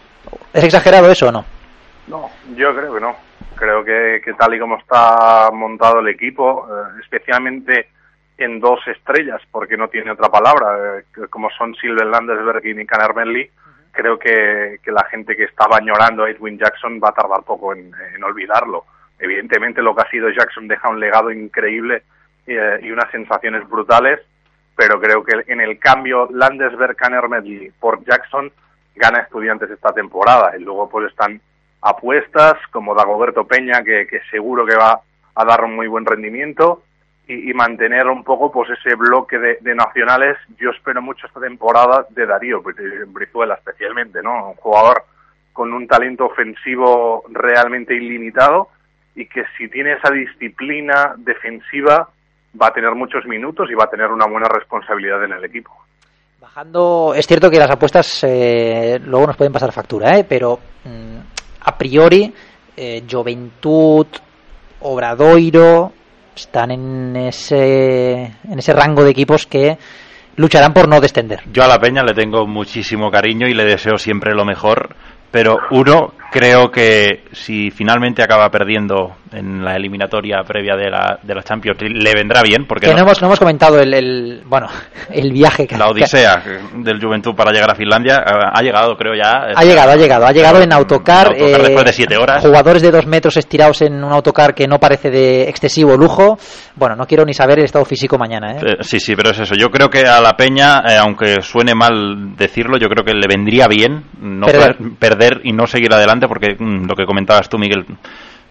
¿Es 0.53 0.63
exagerado 0.63 1.11
eso 1.11 1.27
o 1.27 1.31
no? 1.31 1.45
No, 2.07 2.29
yo 2.55 2.75
creo 2.75 2.93
que 2.93 2.99
no. 2.99 3.15
Creo 3.55 3.83
que, 3.83 4.21
que 4.23 4.33
tal 4.33 4.53
y 4.53 4.59
como 4.59 4.77
está 4.77 5.49
montado 5.51 5.99
el 5.99 6.07
equipo, 6.07 6.67
eh, 6.69 6.99
especialmente 7.01 7.89
en 8.37 8.59
dos 8.59 8.79
estrellas, 8.87 9.41
porque 9.51 9.77
no 9.77 9.89
tiene 9.89 10.11
otra 10.11 10.29
palabra, 10.29 10.99
eh, 10.99 11.27
como 11.29 11.49
son 11.51 11.75
Silver 11.75 12.07
Landesberg 12.07 12.65
y 12.65 12.73
Nick 12.73 12.91
Bentley, 13.13 13.49
creo 13.91 14.17
que, 14.17 14.77
que, 14.81 14.91
la 14.91 15.03
gente 15.05 15.35
que 15.35 15.43
estaba 15.43 15.77
añorando 15.77 16.23
a 16.23 16.29
Edwin 16.29 16.57
Jackson 16.57 16.99
va 17.03 17.09
a 17.09 17.13
tardar 17.13 17.43
poco 17.43 17.73
en, 17.73 17.93
olvidarlo. 18.23 18.85
Evidentemente 19.19 19.81
lo 19.81 19.93
que 19.93 20.01
ha 20.01 20.09
sido 20.09 20.29
Jackson 20.29 20.67
deja 20.67 20.89
un 20.89 20.99
legado 20.99 21.31
increíble 21.31 22.03
eh, 22.55 22.79
y 22.81 22.91
unas 22.91 23.09
sensaciones 23.11 23.67
brutales, 23.67 24.19
pero 24.75 24.99
creo 24.99 25.23
que 25.23 25.43
en 25.47 25.61
el 25.61 25.77
cambio 25.79 26.27
Landesberg 26.31 26.97
Medley 27.29 27.71
por 27.79 28.03
Jackson 28.05 28.51
gana 28.95 29.19
estudiantes 29.19 29.69
esta 29.69 29.93
temporada 29.93 30.55
y 30.57 30.61
luego 30.61 30.89
pues 30.89 31.09
están 31.09 31.41
apuestas 31.81 32.55
como 32.71 32.95
Dagoberto 32.95 33.45
Peña 33.45 33.83
que, 33.83 34.05
que 34.07 34.21
seguro 34.29 34.65
que 34.65 34.75
va 34.75 34.99
a 35.35 35.45
dar 35.45 35.63
un 35.63 35.75
muy 35.75 35.87
buen 35.87 36.05
rendimiento 36.05 36.83
y, 37.29 37.53
mantener 37.53 38.07
un 38.07 38.23
poco 38.23 38.51
pues 38.51 38.71
ese 38.71 38.95
bloque 38.95 39.37
de, 39.37 39.75
nacionales. 39.75 40.37
Yo 40.57 40.71
espero 40.71 41.01
mucho 41.01 41.27
esta 41.27 41.39
temporada 41.39 42.05
de 42.09 42.25
Darío 42.25 42.61
Brizuela 42.61 43.53
especialmente, 43.53 44.23
¿no? 44.23 44.49
Un 44.49 44.55
jugador 44.55 45.03
con 45.53 45.71
un 45.73 45.87
talento 45.87 46.25
ofensivo 46.25 47.23
realmente 47.29 47.93
ilimitado 47.93 48.69
y 49.13 49.27
que 49.27 49.45
si 49.57 49.67
tiene 49.69 49.93
esa 49.93 50.11
disciplina 50.11 51.13
defensiva 51.17 52.09
va 52.59 52.67
a 52.67 52.73
tener 52.73 52.93
muchos 52.95 53.25
minutos 53.25 53.69
y 53.71 53.75
va 53.75 53.85
a 53.85 53.89
tener 53.89 54.07
una 54.07 54.25
buena 54.25 54.47
responsabilidad 54.47 55.23
en 55.23 55.33
el 55.33 55.45
equipo. 55.45 55.71
Bajando, 56.39 57.13
es 57.15 57.27
cierto 57.27 57.49
que 57.49 57.59
las 57.59 57.69
apuestas 57.69 58.23
eh, 58.23 58.99
luego 59.03 59.27
nos 59.27 59.37
pueden 59.37 59.53
pasar 59.53 59.71
factura, 59.71 60.17
¿eh? 60.17 60.25
pero 60.27 60.59
mm, 60.85 61.17
a 61.61 61.77
priori, 61.77 62.33
eh, 62.75 63.03
Juventud, 63.09 64.07
Obradoiro, 64.81 65.91
están 66.35 66.71
en 66.71 67.15
ese, 67.17 68.13
en 68.23 68.57
ese 68.57 68.73
rango 68.73 69.03
de 69.03 69.11
equipos 69.11 69.45
que 69.45 69.77
lucharán 70.37 70.73
por 70.73 70.87
no 70.87 71.01
descender. 71.01 71.41
Yo 71.51 71.63
a 71.63 71.67
la 71.67 71.79
Peña 71.79 72.03
le 72.03 72.13
tengo 72.13 72.47
muchísimo 72.47 73.11
cariño 73.11 73.47
y 73.47 73.53
le 73.53 73.65
deseo 73.65 73.97
siempre 73.97 74.33
lo 74.33 74.45
mejor, 74.45 74.95
pero 75.31 75.57
uno, 75.71 76.13
creo 76.31 76.69
que 76.71 77.25
si 77.31 77.71
finalmente 77.71 78.23
acaba 78.23 78.49
perdiendo 78.49 79.15
en 79.31 79.63
la 79.63 79.75
eliminatoria 79.75 80.41
previa 80.43 80.75
de 80.75 80.89
la, 80.89 81.19
de 81.21 81.35
la 81.35 81.43
Champions 81.43 81.79
le 81.81 82.13
vendrá 82.13 82.41
bien 82.41 82.65
porque 82.67 82.91
no, 82.91 82.99
hemos, 82.99 83.21
no 83.21 83.27
hemos 83.27 83.39
comentado 83.39 83.79
el, 83.79 84.41
bueno 84.45 84.67
el 85.11 85.31
viaje 85.31 85.67
que 85.67 85.77
la 85.77 85.87
odisea 85.87 86.41
del 86.75 86.99
Juventud 86.99 87.35
para 87.35 87.51
llegar 87.51 87.71
a 87.71 87.75
Finlandia. 87.75 88.17
Eh, 88.17 88.33
ha 88.53 88.61
llegado 88.61 88.95
creo 88.95 89.13
ya. 89.15 89.51
Ha 89.55 89.63
llegado 89.63 89.91
ha 89.91 89.95
llegado 89.95 90.25
ha 90.25 90.31
llegado 90.31 90.61
en 90.61 90.73
autocar, 90.73 91.35
después 91.35 91.85
de 91.85 91.93
siete 91.93 92.17
horas. 92.17 92.43
jugadores 92.43 92.81
de 92.81 92.91
dos 92.91 93.05
metros 93.05 93.37
estirados 93.37 93.81
en 93.81 94.03
un 94.03 94.11
autocar 94.11 94.53
que 94.53 94.67
no 94.67 94.79
parece 94.79 95.09
de 95.09 95.43
excesivo 95.43 95.95
lujo. 95.95 96.37
Bueno 96.75 96.95
no 96.95 97.05
quiero 97.05 97.25
ni 97.25 97.33
saber 97.33 97.59
el 97.59 97.65
estado 97.65 97.85
físico 97.85 98.17
mañana 98.17 98.53
¿eh? 98.53 98.59
Eh, 98.61 98.75
sí 98.81 98.99
sí 98.99 99.15
pero 99.15 99.31
es 99.31 99.39
eso. 99.39 99.55
Yo 99.55 99.69
creo 99.69 99.89
que 99.89 100.07
a 100.07 100.21
la 100.21 100.33
Peña 100.33 100.81
aunque 100.99 101.41
suene 101.41 101.75
mal 101.75 102.35
decirlo 102.35 102.77
yo 102.77 102.87
creo 102.87 103.03
que 103.03 103.13
le 103.13 103.27
vendría 103.27 103.67
bien 103.67 104.05
no 104.19 104.47
perder, 104.47 104.77
perder 104.97 105.41
y 105.43 105.53
no 105.53 105.67
seguir 105.67 105.93
adelante 105.93 106.18
porque 106.27 106.55
mm, 106.57 106.85
lo 106.85 106.95
que 106.95 107.05
comentabas 107.05 107.49
tú 107.49 107.57
Miguel 107.57 107.85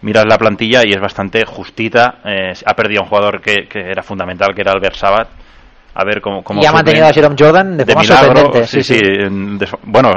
miras 0.03 0.25
la 0.27 0.39
plantilla 0.39 0.83
y 0.85 0.91
es 0.91 1.01
bastante 1.01 1.45
justita. 1.45 2.19
Eh, 2.25 2.53
ha 2.65 2.75
perdido 2.75 3.03
un 3.03 3.09
jugador 3.09 3.41
que, 3.41 3.69
era 3.73 4.03
fundamental, 4.03 4.55
que 4.55 4.61
era 4.61 4.73
Albert 4.73 4.97
Sabat. 4.97 5.29
A 5.95 6.05
ver 6.05 6.21
cómo. 6.21 6.43
cómo 6.43 6.63
y 6.63 6.67
ha 6.67 6.73
mantenido 6.73 7.07
a 7.07 7.13
Jerome 7.13 7.35
Jordan 7.39 7.77
de, 7.77 7.85
forma 7.85 8.05
sorprendente. 8.05 8.67
Sí, 8.67 8.83
sí. 8.83 9.01
bueno, 9.83 10.13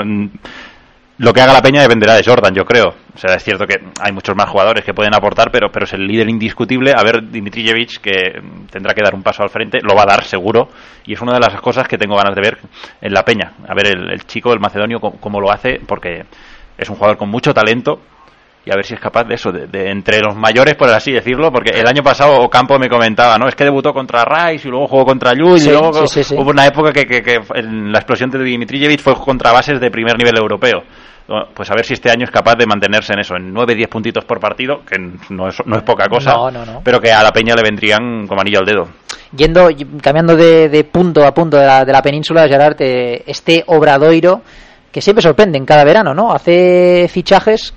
lo 1.21 1.33
que 1.33 1.41
haga 1.41 1.53
la 1.53 1.61
Peña 1.61 1.81
dependerá 1.81 2.15
de 2.15 2.23
Jordan, 2.23 2.53
yo 2.53 2.65
creo. 2.65 2.95
O 3.13 3.17
sea, 3.17 3.35
es 3.35 3.43
cierto 3.43 3.65
que 3.65 3.75
hay 3.99 4.11
muchos 4.11 4.35
más 4.35 4.49
jugadores 4.49 4.83
que 4.83 4.93
pueden 4.93 5.13
aportar, 5.13 5.51
pero, 5.51 5.71
pero 5.71 5.85
es 5.85 5.93
el 5.93 6.07
líder 6.07 6.29
indiscutible. 6.29 6.93
A 6.95 7.03
ver, 7.03 7.29
Dimitrijevic, 7.29 7.99
que 7.99 8.41
tendrá 8.71 8.95
que 8.95 9.03
dar 9.03 9.13
un 9.13 9.21
paso 9.21 9.43
al 9.43 9.49
frente, 9.49 9.79
lo 9.83 9.95
va 9.95 10.03
a 10.03 10.07
dar 10.07 10.23
seguro. 10.23 10.69
Y 11.05 11.13
es 11.13 11.21
una 11.21 11.33
de 11.33 11.39
las 11.39 11.61
cosas 11.61 11.87
que 11.87 11.97
tengo 11.97 12.15
ganas 12.15 12.35
de 12.35 12.41
ver 12.41 12.57
en 13.01 13.13
la 13.13 13.23
Peña. 13.23 13.53
A 13.67 13.75
ver, 13.75 13.87
el, 13.87 14.25
chico, 14.25 14.51
el 14.51 14.59
macedonio, 14.59 14.99
cómo 14.99 15.39
lo 15.39 15.51
hace, 15.51 15.79
porque 15.85 16.25
es 16.77 16.89
un 16.89 16.95
jugador 16.95 17.17
con 17.17 17.29
mucho 17.29 17.53
talento 17.53 17.99
y 18.63 18.71
a 18.71 18.75
ver 18.75 18.85
si 18.85 18.93
es 18.93 18.99
capaz 18.99 19.23
de 19.23 19.35
eso, 19.35 19.51
de, 19.51 19.89
entre 19.89 20.19
los 20.19 20.35
mayores, 20.35 20.75
por 20.75 20.87
así 20.89 21.11
decirlo, 21.11 21.51
porque 21.51 21.71
el 21.71 21.87
año 21.87 22.03
pasado 22.03 22.41
Ocampo 22.41 22.77
me 22.77 22.89
comentaba, 22.89 23.37
¿no? 23.37 23.47
Es 23.47 23.55
que 23.55 23.63
debutó 23.63 23.91
contra 23.91 24.23
Rice 24.23 24.67
y 24.67 24.71
luego 24.71 24.87
jugó 24.87 25.05
contra 25.05 25.33
Llull 25.33 25.59
y 25.59 25.69
luego 25.69 25.89
hubo 25.89 26.49
una 26.51 26.67
época 26.67 26.93
que, 26.93 27.05
que, 27.05 27.39
la 27.63 27.97
explosión 27.97 28.29
de 28.29 28.43
Dimitrijevic 28.43 28.99
fue 28.99 29.15
contra 29.15 29.51
bases 29.51 29.79
de 29.79 29.89
primer 29.89 30.15
nivel 30.17 30.37
europeo. 30.37 30.83
Pues 31.53 31.71
a 31.71 31.75
ver 31.75 31.85
si 31.85 31.93
este 31.93 32.11
año 32.11 32.25
es 32.25 32.31
capaz 32.31 32.55
de 32.55 32.65
mantenerse 32.65 33.13
en 33.13 33.19
eso, 33.19 33.35
en 33.35 33.53
9-10 33.53 33.87
puntitos 33.87 34.25
por 34.25 34.39
partido, 34.39 34.81
que 34.85 34.97
no 35.29 35.47
es, 35.47 35.55
no 35.65 35.77
es 35.77 35.83
poca 35.83 36.07
cosa, 36.09 36.35
pero 36.83 36.99
que 36.99 37.11
a 37.11 37.23
la 37.23 37.31
Peña 37.31 37.55
le 37.55 37.63
vendrían 37.63 38.27
como 38.27 38.41
anillo 38.41 38.59
al 38.59 38.65
dedo. 38.65 38.87
Yendo, 39.35 39.69
cambiando 40.01 40.35
de, 40.35 40.87
punto 40.91 41.25
a 41.25 41.33
punto 41.33 41.57
de 41.57 41.65
la, 41.65 41.85
de 41.85 41.93
la 41.93 42.01
península, 42.01 42.49
Gerard, 42.49 42.75
eh, 42.79 43.23
este 43.25 43.63
Obradoiro, 43.67 44.41
que 44.91 45.01
siempre 45.01 45.21
sorprende 45.21 45.57
en 45.57 45.65
cada 45.65 45.83
verano, 45.83 46.13
¿no? 46.13 46.31
Hace 46.31 47.07
fichajes 47.09 47.73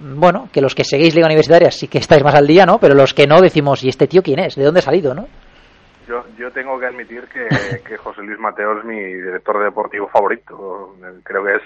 bueno, 0.00 0.48
que 0.52 0.60
los 0.60 0.74
que 0.74 0.84
seguís 0.84 1.14
Liga 1.14 1.26
Universitaria 1.26 1.70
sí 1.70 1.88
que 1.88 1.98
estáis 1.98 2.22
más 2.22 2.34
al 2.34 2.46
día, 2.46 2.64
¿no? 2.64 2.78
Pero 2.78 2.94
los 2.94 3.14
que 3.14 3.26
no 3.26 3.40
decimos, 3.40 3.82
¿y 3.82 3.88
este 3.88 4.06
tío 4.06 4.22
quién 4.22 4.38
es? 4.38 4.54
¿De 4.54 4.64
dónde 4.64 4.80
ha 4.80 4.82
salido, 4.82 5.14
no? 5.14 5.26
Yo, 6.06 6.24
yo 6.38 6.50
tengo 6.50 6.78
que 6.78 6.86
admitir 6.86 7.24
que, 7.28 7.96
José 7.96 8.22
Luis 8.22 8.38
Mateo 8.38 8.78
es 8.78 8.84
mi 8.84 8.98
director 8.98 9.62
deportivo 9.62 10.08
favorito. 10.08 10.94
Creo 11.22 11.44
que 11.44 11.54
es 11.56 11.62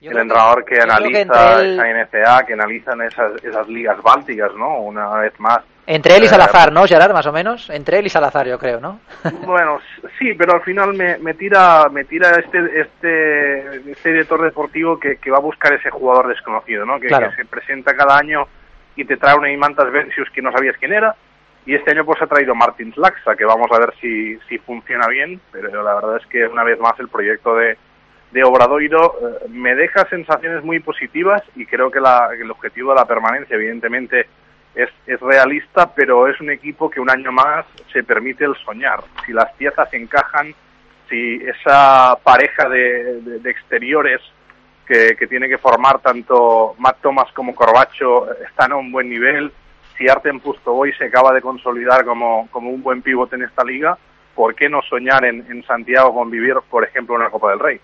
el 0.00 0.16
entrenador 0.16 0.64
que 0.64 0.80
analiza 0.80 1.62
esa 1.62 1.84
NCA, 1.84 2.46
que 2.46 2.52
analizan 2.54 3.02
esas, 3.02 3.42
esas 3.42 3.68
ligas 3.68 4.00
bálticas, 4.02 4.54
¿no? 4.54 4.80
Una 4.80 5.18
vez 5.18 5.38
más 5.38 5.60
entre 5.92 6.16
él 6.16 6.22
y 6.22 6.28
Salazar, 6.28 6.72
¿no, 6.72 6.86
Gerard, 6.86 7.12
más 7.12 7.26
o 7.26 7.32
menos? 7.32 7.68
Entre 7.68 7.98
él 7.98 8.06
y 8.06 8.10
Salazar, 8.10 8.46
yo 8.46 8.58
creo, 8.60 8.78
¿no? 8.80 9.00
Bueno, 9.44 9.80
sí, 10.20 10.34
pero 10.34 10.54
al 10.54 10.62
final 10.62 10.94
me, 10.94 11.18
me 11.18 11.34
tira 11.34 11.88
me 11.90 12.04
tira 12.04 12.36
este 12.36 12.80
este, 12.80 13.90
este 13.90 14.12
director 14.12 14.40
deportivo 14.40 15.00
que, 15.00 15.16
que, 15.16 15.32
va 15.32 15.38
a 15.38 15.40
buscar 15.40 15.72
ese 15.72 15.90
jugador 15.90 16.28
desconocido, 16.28 16.86
¿no? 16.86 17.00
Que, 17.00 17.08
se 17.08 17.44
presenta 17.44 17.96
cada 17.96 18.16
año 18.16 18.46
y 18.94 19.04
te 19.04 19.16
trae 19.16 19.36
una 19.36 19.50
Imantas 19.50 19.90
Vencius 19.90 20.30
que 20.30 20.42
no 20.42 20.52
sabías 20.52 20.76
quién 20.78 20.92
era. 20.92 21.16
Y 21.66 21.74
este 21.74 21.90
año 21.90 22.04
pues 22.04 22.22
ha 22.22 22.26
traído 22.28 22.54
Martins 22.54 22.96
Laxa, 22.96 23.34
que 23.34 23.44
vamos 23.44 23.68
a 23.72 23.78
ver 23.80 23.92
si, 24.00 24.38
si 24.48 24.58
funciona 24.58 25.08
bien, 25.08 25.40
pero 25.50 25.82
la 25.82 25.94
verdad 25.94 26.18
es 26.18 26.26
que 26.26 26.46
una 26.46 26.62
vez 26.62 26.78
más 26.78 26.98
el 27.00 27.08
proyecto 27.08 27.56
de, 27.56 27.76
de 28.30 28.44
Obradoiro 28.44 29.16
eh, 29.20 29.48
me 29.48 29.74
deja 29.74 30.08
sensaciones 30.08 30.62
muy 30.62 30.78
positivas 30.78 31.42
y 31.56 31.66
creo 31.66 31.90
que 31.90 32.00
la, 32.00 32.30
el 32.32 32.50
objetivo 32.50 32.90
de 32.90 33.00
la 33.00 33.06
permanencia, 33.06 33.56
evidentemente, 33.56 34.26
es, 34.74 34.88
es 35.06 35.20
realista, 35.20 35.92
pero 35.92 36.28
es 36.28 36.40
un 36.40 36.50
equipo 36.50 36.90
que 36.90 37.00
un 37.00 37.10
año 37.10 37.32
más 37.32 37.66
se 37.92 38.02
permite 38.02 38.44
el 38.44 38.54
soñar. 38.56 39.00
Si 39.26 39.32
las 39.32 39.52
piezas 39.54 39.92
encajan, 39.92 40.54
si 41.08 41.36
esa 41.36 42.16
pareja 42.22 42.68
de, 42.68 43.40
exteriores 43.44 44.20
que, 44.86 45.16
que, 45.18 45.26
tiene 45.26 45.48
que 45.48 45.58
formar 45.58 46.00
tanto 46.00 46.74
Matt 46.78 47.00
Thomas 47.00 47.32
como 47.32 47.54
Corbacho 47.54 48.32
están 48.42 48.72
a 48.72 48.76
un 48.76 48.92
buen 48.92 49.08
nivel, 49.08 49.52
si 49.96 50.08
Artem 50.08 50.40
Pustovoy 50.40 50.92
se 50.94 51.06
acaba 51.06 51.32
de 51.32 51.42
consolidar 51.42 52.04
como, 52.04 52.48
como 52.50 52.70
un 52.70 52.82
buen 52.82 53.02
pivote 53.02 53.36
en 53.36 53.42
esta 53.42 53.64
liga, 53.64 53.98
¿por 54.40 54.54
qué 54.54 54.70
no 54.70 54.80
soñar 54.88 55.22
en, 55.26 55.44
en, 55.50 55.62
Santiago 55.64 56.14
con 56.14 56.30
vivir, 56.30 56.54
por 56.70 56.82
ejemplo, 56.82 57.14
en 57.16 57.24
la 57.24 57.28
Copa 57.28 57.50
del 57.50 57.58
Rey? 57.58 57.78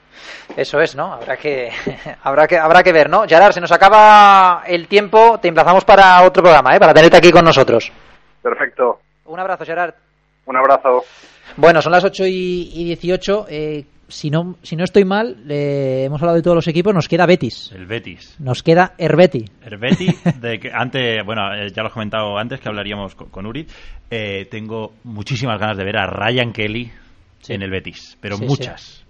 Eso 0.56 0.80
es, 0.80 0.96
¿no? 0.96 1.12
Habrá 1.12 1.36
que, 1.36 1.70
habrá 2.22 2.46
que, 2.46 2.56
habrá 2.56 2.82
que 2.82 2.94
ver, 2.94 3.10
¿no? 3.10 3.24
Gerard, 3.28 3.52
se 3.52 3.60
nos 3.60 3.70
acaba 3.72 4.62
el 4.66 4.88
tiempo, 4.88 5.38
te 5.38 5.48
emplazamos 5.48 5.84
para 5.84 6.22
otro 6.22 6.42
programa, 6.42 6.74
¿eh? 6.74 6.80
Para 6.80 6.94
tenerte 6.94 7.18
aquí 7.18 7.30
con 7.30 7.44
nosotros. 7.44 7.92
Perfecto. 8.40 9.00
Un 9.26 9.38
abrazo, 9.38 9.66
Gerard. 9.66 9.92
Un 10.46 10.56
abrazo. 10.56 11.04
Bueno, 11.58 11.82
son 11.82 11.92
las 11.92 12.04
8 12.04 12.24
y, 12.26 12.84
18. 12.86 13.46
Eh, 13.50 13.84
si 14.08 14.30
no, 14.30 14.56
si 14.62 14.76
no 14.76 14.84
estoy 14.84 15.04
mal, 15.04 15.36
hemos 15.48 16.20
hablado 16.20 16.36
de 16.36 16.42
todos 16.42 16.54
los 16.54 16.68
equipos, 16.68 16.94
nos 16.94 17.08
queda 17.08 17.26
Betis. 17.26 17.72
El 17.72 17.86
Betis. 17.86 18.36
Nos 18.38 18.62
queda 18.62 18.94
Herbeti. 18.98 19.44
Herbeti, 19.62 20.08
de 20.40 20.58
que 20.58 20.70
antes, 20.72 21.24
bueno, 21.24 21.54
eh, 21.54 21.70
ya 21.74 21.82
lo 21.82 21.88
he 21.88 21.92
comentado 21.92 22.38
antes 22.38 22.60
que 22.60 22.68
hablaríamos 22.68 23.14
con, 23.14 23.46
Uri. 23.46 23.66
Eh, 24.10 24.46
tengo 24.50 24.94
muchísimas 25.04 25.58
ganas 25.58 25.76
de 25.76 25.84
ver 25.84 25.96
a 25.96 26.06
Ryan 26.06 26.52
Kelly 26.52 26.90
en 27.48 27.62
el 27.62 27.70
Betis, 27.70 28.16
pero 28.20 28.38
muchas. 28.38 29.05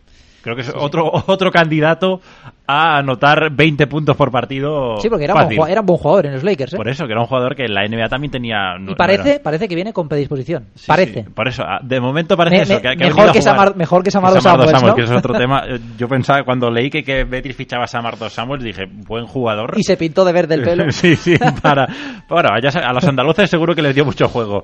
Creo 0.46 0.54
que 0.54 0.62
es 0.62 0.72
otro, 0.76 1.10
otro 1.26 1.50
candidato 1.50 2.20
a 2.68 2.98
anotar 2.98 3.50
20 3.50 3.88
puntos 3.88 4.16
por 4.16 4.30
partido. 4.30 4.96
Sí, 5.00 5.08
porque 5.08 5.24
era, 5.24 5.34
un 5.34 5.56
buen 5.56 5.98
jugador 5.98 6.26
en 6.26 6.34
los 6.34 6.44
Lakers. 6.44 6.72
¿eh? 6.72 6.76
Por 6.76 6.88
eso, 6.88 7.04
que 7.04 7.12
era 7.12 7.20
un 7.20 7.26
jugador 7.26 7.56
que 7.56 7.64
en 7.64 7.74
la 7.74 7.84
NBA 7.84 8.08
también 8.08 8.30
tenía. 8.30 8.76
y 8.78 8.94
parece, 8.94 9.40
parece 9.40 9.66
que 9.66 9.74
viene 9.74 9.92
con 9.92 10.08
predisposición. 10.08 10.66
parece. 10.86 11.24
por 11.24 11.48
eso, 11.48 11.64
ah, 11.66 11.80
de 11.82 11.98
momento 11.98 12.36
parece 12.36 12.62
eso. 12.62 12.80
Que, 12.80 12.94
mejor, 12.94 13.32
que 13.32 13.42
Samar, 13.42 13.74
mejor 13.74 14.04
que 14.04 14.12
Samardo 14.12 14.40
Samuels. 14.40 14.94
que 14.94 15.02
es 15.02 15.10
otro 15.10 15.34
tema. 15.38 15.64
Yo 15.98 16.06
pensaba, 16.06 16.44
cuando 16.44 16.70
leí 16.70 16.90
que, 16.90 17.02
que 17.02 17.24
Betis 17.24 17.56
fichaba 17.56 17.82
a 17.82 17.88
Samardo 17.88 18.30
Samuels, 18.30 18.62
dije, 18.62 18.84
buen 18.86 19.26
jugador. 19.26 19.74
Y 19.76 19.82
se 19.82 19.96
pintó 19.96 20.24
de 20.24 20.32
verde 20.32 20.54
el 20.54 20.62
pelo. 20.62 20.84
sí, 20.92 21.16
sí, 21.16 21.36
para. 21.60 21.88
Bueno, 22.28 22.50
a 22.50 22.92
los 22.92 23.04
andaluces 23.04 23.50
seguro 23.50 23.74
que 23.74 23.82
les 23.82 23.96
dio 23.96 24.04
mucho 24.04 24.28
juego 24.28 24.62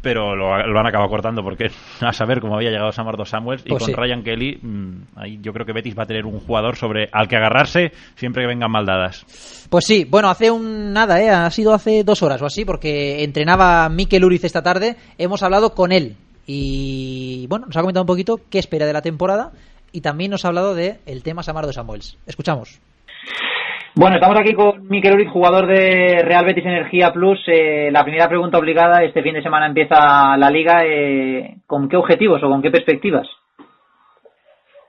pero 0.00 0.36
lo, 0.36 0.54
han 0.54 0.86
acabado 0.86 1.10
cortando 1.10 1.42
porque 1.42 1.70
a 2.00 2.12
saber 2.12 2.40
cómo 2.40 2.56
había 2.56 2.70
llegado 2.70 2.92
Samardo 2.92 3.24
Samuels 3.24 3.62
y 3.66 3.70
pues 3.70 3.84
con 3.84 3.94
Ryan 3.94 4.22
Kelly 4.22 4.58
mm, 4.62 5.17
ahí 5.18 5.38
yo 5.42 5.52
creo 5.52 5.66
que 5.66 5.72
Betis 5.72 5.98
va 5.98 6.04
a 6.04 6.06
tener 6.06 6.26
un 6.26 6.40
jugador 6.40 6.76
sobre 6.76 7.08
al 7.12 7.28
que 7.28 7.36
agarrarse 7.36 7.92
siempre 8.14 8.42
que 8.42 8.48
vengan 8.48 8.70
maldadas 8.70 9.66
pues 9.70 9.84
sí 9.84 10.06
bueno 10.08 10.28
hace 10.28 10.50
un 10.50 10.92
nada 10.92 11.20
¿eh? 11.20 11.30
ha 11.30 11.50
sido 11.50 11.74
hace 11.74 12.04
dos 12.04 12.22
horas 12.22 12.40
o 12.42 12.46
así 12.46 12.64
porque 12.64 13.24
entrenaba 13.24 13.88
Mikel 13.88 14.24
Uriz 14.24 14.44
esta 14.44 14.62
tarde 14.62 14.96
hemos 15.18 15.42
hablado 15.42 15.74
con 15.74 15.92
él 15.92 16.16
y 16.50 17.46
bueno, 17.46 17.66
nos 17.66 17.76
ha 17.76 17.82
comentado 17.82 18.04
un 18.04 18.08
poquito 18.08 18.40
qué 18.50 18.58
espera 18.58 18.86
de 18.86 18.94
la 18.94 19.02
temporada 19.02 19.52
y 19.92 20.00
también 20.00 20.30
nos 20.30 20.44
ha 20.44 20.48
hablado 20.48 20.74
de 20.74 20.96
el 21.04 21.22
tema 21.22 21.42
Samardo 21.42 21.74
Samuels. 21.74 22.18
Escuchamos. 22.26 22.80
Bueno, 23.94 24.16
estamos 24.16 24.38
aquí 24.40 24.54
con 24.54 24.88
Miquel 24.88 25.14
Uriz, 25.14 25.28
jugador 25.28 25.66
de 25.66 26.22
Real 26.24 26.46
Betis 26.46 26.64
Energía 26.64 27.12
Plus. 27.12 27.38
Eh, 27.48 27.90
la 27.92 28.02
primera 28.02 28.28
pregunta 28.28 28.56
obligada, 28.56 29.04
este 29.04 29.22
fin 29.22 29.34
de 29.34 29.42
semana 29.42 29.66
empieza 29.66 30.38
la 30.38 30.50
liga. 30.50 30.86
Eh, 30.86 31.56
¿Con 31.66 31.86
qué 31.86 31.96
objetivos 31.98 32.42
o 32.42 32.48
con 32.48 32.62
qué 32.62 32.70
perspectivas? 32.70 33.28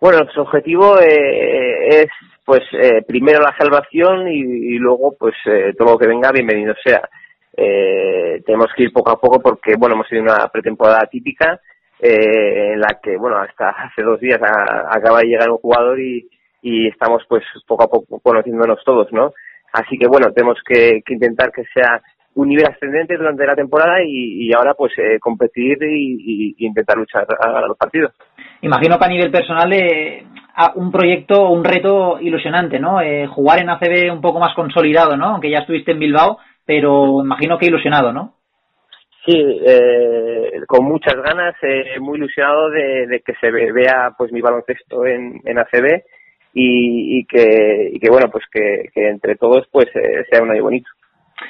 Bueno, 0.01 0.19
nuestro 0.19 0.43
objetivo 0.43 0.99
eh, 0.99 2.03
es, 2.03 2.07
pues, 2.45 2.61
eh, 2.73 3.03
primero 3.07 3.41
la 3.41 3.55
salvación 3.57 4.27
y, 4.29 4.77
luego, 4.77 5.15
pues, 5.19 5.35
eh, 5.45 5.73
todo 5.77 5.93
lo 5.93 5.97
que 5.97 6.07
venga, 6.07 6.31
bienvenido 6.31 6.73
sea. 6.83 7.01
tenemos 8.45 8.67
que 8.75 8.83
ir 8.83 8.93
poco 8.93 9.11
a 9.11 9.19
poco 9.19 9.39
porque, 9.41 9.75
bueno, 9.77 9.95
hemos 9.95 10.07
tenido 10.07 10.33
una 10.33 10.47
pretemporada 10.47 11.05
típica 11.11 11.59
en 12.01 12.79
la 12.79 12.99
que, 13.03 13.17
bueno, 13.17 13.37
hasta 13.37 13.69
hace 13.87 14.01
dos 14.01 14.19
días 14.19 14.39
acaba 14.41 15.19
de 15.19 15.27
llegar 15.27 15.49
un 15.49 15.57
jugador 15.57 15.99
y, 15.99 16.29
y 16.61 16.87
estamos 16.87 17.23
pues 17.27 17.43
poco 17.67 17.83
a 17.83 17.87
poco 17.87 18.19
conociéndonos 18.19 18.83
todos, 18.83 19.11
¿no? 19.11 19.33
Así 19.73 19.97
que 19.97 20.07
bueno, 20.07 20.31
tenemos 20.33 20.57
que, 20.65 21.01
intentar 21.07 21.51
que 21.51 21.63
sea 21.73 22.01
un 22.35 22.47
nivel 22.47 22.65
ascendente 22.67 23.17
durante 23.17 23.45
la 23.45 23.55
temporada 23.55 24.01
y, 24.05 24.51
ahora 24.53 24.73
pues 24.73 24.93
eh, 24.97 25.19
competir 25.19 25.77
y, 25.83 26.55
intentar 26.59 26.97
luchar 26.97 27.27
a, 27.39 27.61
los 27.67 27.77
partidos. 27.77 28.13
Imagino 28.61 28.97
que 28.97 29.05
a 29.05 29.09
nivel 29.09 29.31
personal 29.31 29.71
eh, 29.73 30.25
un 30.75 30.91
proyecto, 30.91 31.49
un 31.49 31.63
reto 31.63 32.19
ilusionante, 32.19 32.79
¿no? 32.79 33.01
Eh, 33.01 33.27
jugar 33.27 33.59
en 33.59 33.69
ACB 33.69 34.11
un 34.11 34.21
poco 34.21 34.39
más 34.39 34.53
consolidado, 34.53 35.15
¿no? 35.15 35.27
Aunque 35.27 35.49
ya 35.49 35.59
estuviste 35.59 35.91
en 35.91 35.99
Bilbao, 35.99 36.39
pero 36.65 37.23
imagino 37.23 37.57
que 37.57 37.67
ilusionado, 37.67 38.11
¿no? 38.11 38.35
Sí, 39.25 39.35
eh, 39.35 40.51
con 40.67 40.85
muchas 40.85 41.15
ganas, 41.15 41.55
eh, 41.61 41.99
muy 41.99 42.17
ilusionado 42.17 42.69
de, 42.69 43.21
que 43.25 43.33
se 43.39 43.51
vea 43.51 44.13
pues 44.17 44.31
mi 44.31 44.41
baloncesto 44.41 45.05
en, 45.05 45.41
en 45.45 45.59
ACB 45.59 46.03
y, 46.53 47.25
que, 47.25 47.91
y 47.93 47.99
que 47.99 48.09
bueno, 48.09 48.29
pues 48.31 48.45
que, 48.51 48.89
entre 48.95 49.35
todos 49.35 49.67
pues 49.71 49.87
eh, 49.95 50.25
sea 50.29 50.41
un 50.41 50.51
año 50.51 50.63
bonito. 50.63 50.89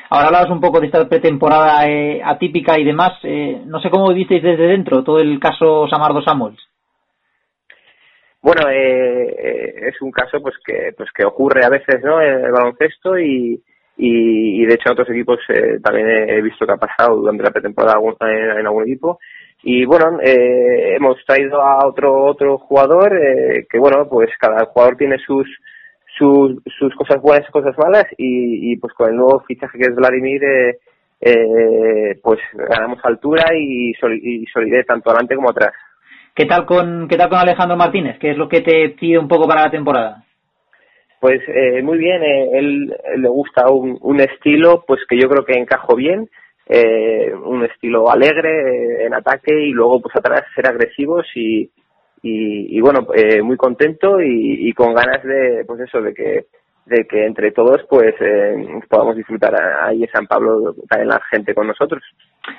Ahora 0.09 0.27
hablabas 0.27 0.49
un 0.51 0.61
poco 0.61 0.79
de 0.79 0.87
esta 0.87 1.07
pretemporada 1.07 1.87
eh, 1.87 2.21
atípica 2.23 2.77
y 2.79 2.83
demás. 2.83 3.13
Eh, 3.23 3.61
no 3.65 3.79
sé 3.79 3.89
cómo 3.89 4.13
visteis 4.13 4.43
desde 4.43 4.67
dentro 4.67 5.03
todo 5.03 5.19
el 5.19 5.39
caso 5.39 5.87
Samardo 5.87 6.21
Samuels. 6.21 6.59
Bueno, 8.41 8.69
es 8.69 10.01
un 10.01 10.11
caso 10.11 10.41
pues 10.41 10.55
que 10.65 10.93
pues 10.95 11.09
que 11.11 11.25
ocurre 11.25 11.65
a 11.65 11.69
veces, 11.69 12.01
¿no? 12.01 12.21
El 12.21 12.51
baloncesto 12.51 13.19
y, 13.19 13.61
y, 13.97 14.65
de 14.65 14.73
hecho 14.73 14.87
en 14.87 14.93
otros 14.93 15.09
equipos 15.09 15.39
también 15.83 16.07
he 16.07 16.41
visto 16.41 16.65
que 16.65 16.71
ha 16.71 16.77
pasado 16.77 17.17
durante 17.17 17.43
la 17.43 17.51
pretemporada 17.51 17.99
en 18.21 18.65
algún 18.65 18.83
equipo 18.83 19.19
y 19.61 19.85
bueno 19.85 20.19
eh, 20.21 20.95
hemos 20.95 21.17
traído 21.25 21.61
a 21.61 21.85
otro 21.85 22.25
otro 22.25 22.57
jugador 22.59 23.13
eh, 23.17 23.67
que 23.69 23.77
bueno 23.77 24.07
pues 24.09 24.29
cada 24.39 24.65
jugador 24.65 24.95
tiene 24.95 25.17
sus 25.19 25.47
sus, 26.17 26.61
sus 26.77 26.95
cosas 26.95 27.21
buenas 27.21 27.47
y 27.47 27.51
cosas 27.51 27.77
malas 27.77 28.05
y, 28.17 28.71
y, 28.71 28.77
pues 28.77 28.93
con 28.93 29.09
el 29.09 29.15
nuevo 29.15 29.41
fichaje 29.41 29.77
que 29.77 29.85
es 29.85 29.95
Vladimir 29.95 30.43
eh, 30.43 30.79
eh 31.21 32.19
pues 32.23 32.39
ganamos 32.53 32.99
altura 33.03 33.45
y, 33.53 33.91
y 33.91 34.45
solidez 34.45 34.85
tanto 34.85 35.09
adelante 35.09 35.35
como 35.35 35.49
atrás 35.49 35.73
¿Qué 36.35 36.45
tal 36.45 36.65
con 36.65 37.07
qué 37.07 37.17
tal 37.17 37.29
con 37.29 37.39
Alejandro 37.39 37.77
Martínez? 37.77 38.17
¿Qué 38.19 38.31
es 38.31 38.37
lo 38.37 38.47
que 38.47 38.61
te 38.61 38.89
pide 38.89 39.17
un 39.17 39.27
poco 39.27 39.47
para 39.47 39.63
la 39.63 39.71
temporada? 39.71 40.23
Pues 41.19 41.41
eh, 41.47 41.81
muy 41.83 41.97
bien, 41.97 42.23
eh, 42.23 42.49
él, 42.53 42.95
le 43.17 43.27
gusta 43.27 43.69
un, 43.69 43.97
un 44.01 44.21
estilo 44.21 44.85
pues 44.87 45.01
que 45.09 45.19
yo 45.19 45.27
creo 45.27 45.43
que 45.43 45.59
encajo 45.59 45.95
bien 45.95 46.29
eh, 46.69 47.33
un 47.33 47.65
estilo 47.65 48.11
alegre 48.11 49.01
eh, 49.01 49.05
en 49.07 49.13
ataque 49.15 49.53
y 49.53 49.71
luego 49.71 49.99
pues 50.01 50.15
atrás 50.15 50.43
ser 50.53 50.67
agresivos 50.67 51.25
y, 51.33 51.69
y, 52.21 52.79
bueno 52.79 53.07
eh, 53.15 53.41
muy 53.41 53.57
contento 53.57 54.21
y, 54.21 54.71
con 54.73 54.93
ganas 54.93 55.23
de 55.23 55.65
pues 55.65 55.81
eso 55.81 55.99
de 55.99 56.13
que 56.13 56.45
de 56.85 57.05
que 57.05 57.25
entre 57.25 57.51
todos 57.51 57.81
pues 57.89 58.13
eh, 58.19 58.53
podamos 58.87 59.15
disfrutar 59.15 59.55
ahí 59.81 60.03
en 60.03 60.11
San 60.11 60.27
Pablo 60.27 60.75
en 60.95 61.07
la 61.07 61.19
gente 61.31 61.55
con 61.55 61.65
nosotros 61.65 62.03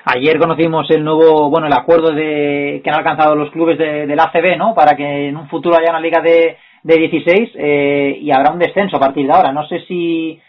ayer 0.04 0.38
conocimos 0.38 0.90
el 0.90 1.04
nuevo 1.04 1.50
bueno 1.50 1.66
el 1.66 1.72
acuerdo 1.72 2.12
de 2.12 2.80
que 2.82 2.90
han 2.90 2.96
alcanzado 2.96 3.34
los 3.34 3.50
clubes 3.50 3.78
de, 3.78 4.06
del 4.06 4.20
ACB 4.20 4.56
no 4.56 4.74
para 4.74 4.96
que 4.96 5.28
en 5.28 5.36
un 5.36 5.48
futuro 5.48 5.76
haya 5.76 5.90
una 5.90 6.00
liga 6.00 6.20
de 6.20 6.56
de 6.82 6.96
16 6.96 7.50
eh, 7.56 8.18
y 8.20 8.30
habrá 8.30 8.52
un 8.52 8.58
descenso 8.58 8.96
a 8.96 9.00
partir 9.00 9.26
de 9.26 9.32
ahora 9.32 9.52
no 9.52 9.66
sé 9.66 9.80
si 9.86 10.40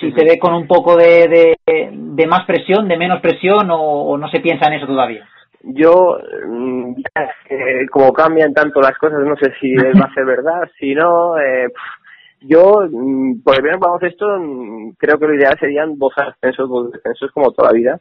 si 0.00 0.12
se 0.12 0.24
ve 0.24 0.38
con 0.38 0.54
un 0.54 0.66
poco 0.66 0.96
de, 0.96 1.56
de, 1.66 2.26
más 2.26 2.44
presión, 2.46 2.88
de 2.88 2.96
menos 2.96 3.20
presión 3.20 3.68
o, 3.70 4.16
no 4.16 4.28
se 4.28 4.40
piensa 4.40 4.66
en 4.68 4.74
eso 4.74 4.86
todavía. 4.86 5.26
Yo, 5.62 6.18
mm, 6.46 6.94
como 7.90 8.12
cambian 8.12 8.54
tanto 8.54 8.80
las 8.80 8.96
cosas, 8.98 9.20
no 9.24 9.36
sé 9.36 9.52
si 9.60 9.74
va 9.74 10.06
a 10.06 10.14
ser 10.14 10.24
verdad, 10.24 10.68
si 10.78 10.94
no, 10.94 11.38
eh, 11.38 11.68
yo, 12.40 12.82
mm, 12.90 13.42
por 13.42 13.56
el 13.56 13.62
bien 13.62 13.80
vamos 13.80 14.02
esto, 14.02 14.38
mm, 14.38 14.92
creo 14.98 15.18
que 15.18 15.26
lo 15.26 15.34
ideal 15.34 15.56
serían 15.58 15.98
dos 15.98 16.12
ascensos, 16.16 16.68
dos 16.68 16.92
descensos 16.92 17.30
como 17.32 17.50
toda 17.52 17.70
la 17.70 17.76
vida. 17.76 18.00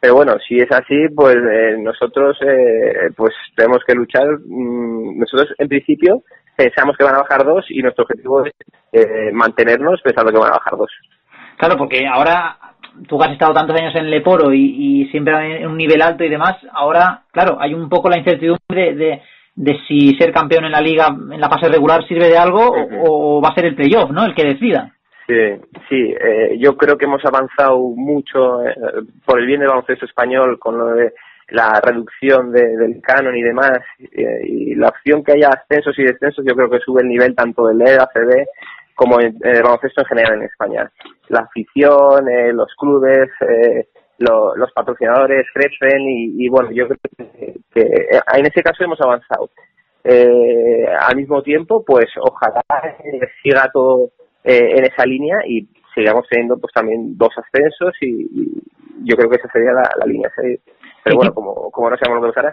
Pero 0.00 0.14
bueno, 0.14 0.36
si 0.46 0.56
es 0.56 0.70
así, 0.70 1.08
pues 1.14 1.36
eh, 1.36 1.76
nosotros 1.78 2.36
eh, 2.42 3.10
pues 3.16 3.34
tenemos 3.56 3.78
que 3.86 3.94
luchar. 3.94 4.26
nosotros, 4.46 5.54
en 5.58 5.68
principio, 5.68 6.22
pensamos 6.56 6.96
que 6.96 7.04
van 7.04 7.16
a 7.16 7.22
bajar 7.22 7.44
dos 7.44 7.64
y 7.68 7.82
nuestro 7.82 8.04
objetivo 8.04 8.44
es 8.44 8.52
eh, 8.92 9.30
mantenernos 9.32 10.00
pensando 10.02 10.32
que 10.32 10.38
van 10.38 10.52
a 10.52 10.58
bajar 10.58 10.76
dos. 10.76 10.90
Claro, 11.56 11.76
porque 11.76 12.06
ahora 12.06 12.56
tú 13.08 13.20
has 13.22 13.32
estado 13.32 13.52
tantos 13.52 13.80
años 13.80 13.94
en 13.94 14.10
Leporo 14.10 14.52
y, 14.52 15.02
y 15.02 15.08
siempre 15.10 15.62
en 15.62 15.68
un 15.68 15.76
nivel 15.76 16.02
alto 16.02 16.24
y 16.24 16.28
demás, 16.28 16.56
ahora, 16.72 17.22
claro, 17.32 17.58
hay 17.60 17.74
un 17.74 17.88
poco 17.88 18.08
la 18.08 18.18
incertidumbre 18.18 18.94
de, 18.94 19.22
de, 19.54 19.78
si 19.86 20.14
ser 20.16 20.32
campeón 20.32 20.64
en 20.64 20.72
la 20.72 20.80
liga, 20.80 21.08
en 21.08 21.40
la 21.40 21.48
fase 21.48 21.68
regular, 21.68 22.06
sirve 22.06 22.28
de 22.28 22.38
algo 22.38 22.72
o, 23.04 23.40
va 23.42 23.50
a 23.50 23.54
ser 23.54 23.66
el 23.66 23.74
playoff, 23.74 24.10
¿no? 24.10 24.24
El 24.24 24.34
que 24.34 24.46
decida. 24.46 24.94
Sí, 25.28 25.34
sí, 25.90 26.14
eh, 26.18 26.56
yo 26.58 26.74
creo 26.76 26.96
que 26.96 27.04
hemos 27.04 27.22
avanzado 27.24 27.78
mucho 27.78 28.66
eh, 28.66 28.74
por 29.26 29.38
el 29.38 29.46
bien 29.46 29.60
del 29.60 29.68
baloncesto 29.68 30.06
español 30.06 30.58
con 30.58 30.78
lo 30.78 30.86
de 30.94 31.12
la 31.50 31.80
reducción 31.82 32.50
del 32.50 33.00
canon 33.02 33.36
y 33.36 33.42
demás, 33.42 33.78
y 33.98 34.74
la 34.74 34.88
opción 34.88 35.24
que 35.24 35.32
haya 35.32 35.48
ascensos 35.48 35.98
y 35.98 36.02
descensos, 36.02 36.44
yo 36.46 36.54
creo 36.54 36.68
que 36.68 36.78
sube 36.80 37.00
el 37.02 37.08
nivel 37.08 37.34
tanto 37.34 37.66
del 37.66 37.80
EACB 37.80 38.46
como 38.98 39.20
en, 39.20 39.38
el 39.42 39.62
baloncesto 39.62 40.00
en 40.00 40.06
general 40.08 40.34
en 40.38 40.42
España. 40.42 40.90
La 41.28 41.40
afición, 41.42 42.28
eh, 42.28 42.52
los 42.52 42.74
clubes, 42.76 43.28
eh, 43.48 43.86
los 44.18 44.72
patrocinadores 44.74 45.46
crecen 45.54 46.00
y, 46.00 46.48
bueno, 46.48 46.70
yo 46.72 46.88
creo 46.88 47.30
que, 47.72 47.80
eh, 47.80 48.20
en 48.34 48.46
ese 48.46 48.60
caso 48.60 48.82
hemos 48.82 49.00
avanzado. 49.00 49.48
al 50.04 51.16
mismo 51.16 51.42
tiempo, 51.42 51.84
pues 51.84 52.06
ojalá 52.20 52.60
siga 53.42 53.70
todo 53.72 54.10
en 54.44 54.84
esa 54.84 55.04
línea 55.04 55.38
y 55.46 55.68
sigamos 55.94 56.26
teniendo 56.28 56.58
pues 56.58 56.72
también 56.72 57.16
dos 57.16 57.30
ascensos 57.36 57.94
y, 58.00 58.62
yo 59.04 59.16
creo 59.16 59.30
que 59.30 59.36
esa 59.36 59.48
sería 59.52 59.70
la, 59.72 60.06
línea 60.06 60.28
Pero 61.04 61.16
bueno, 61.16 61.32
como, 61.32 61.70
como 61.70 61.90
no 61.90 61.96
sabemos 61.96 62.20
lo 62.20 62.28
que 62.28 62.34
pasará. 62.34 62.52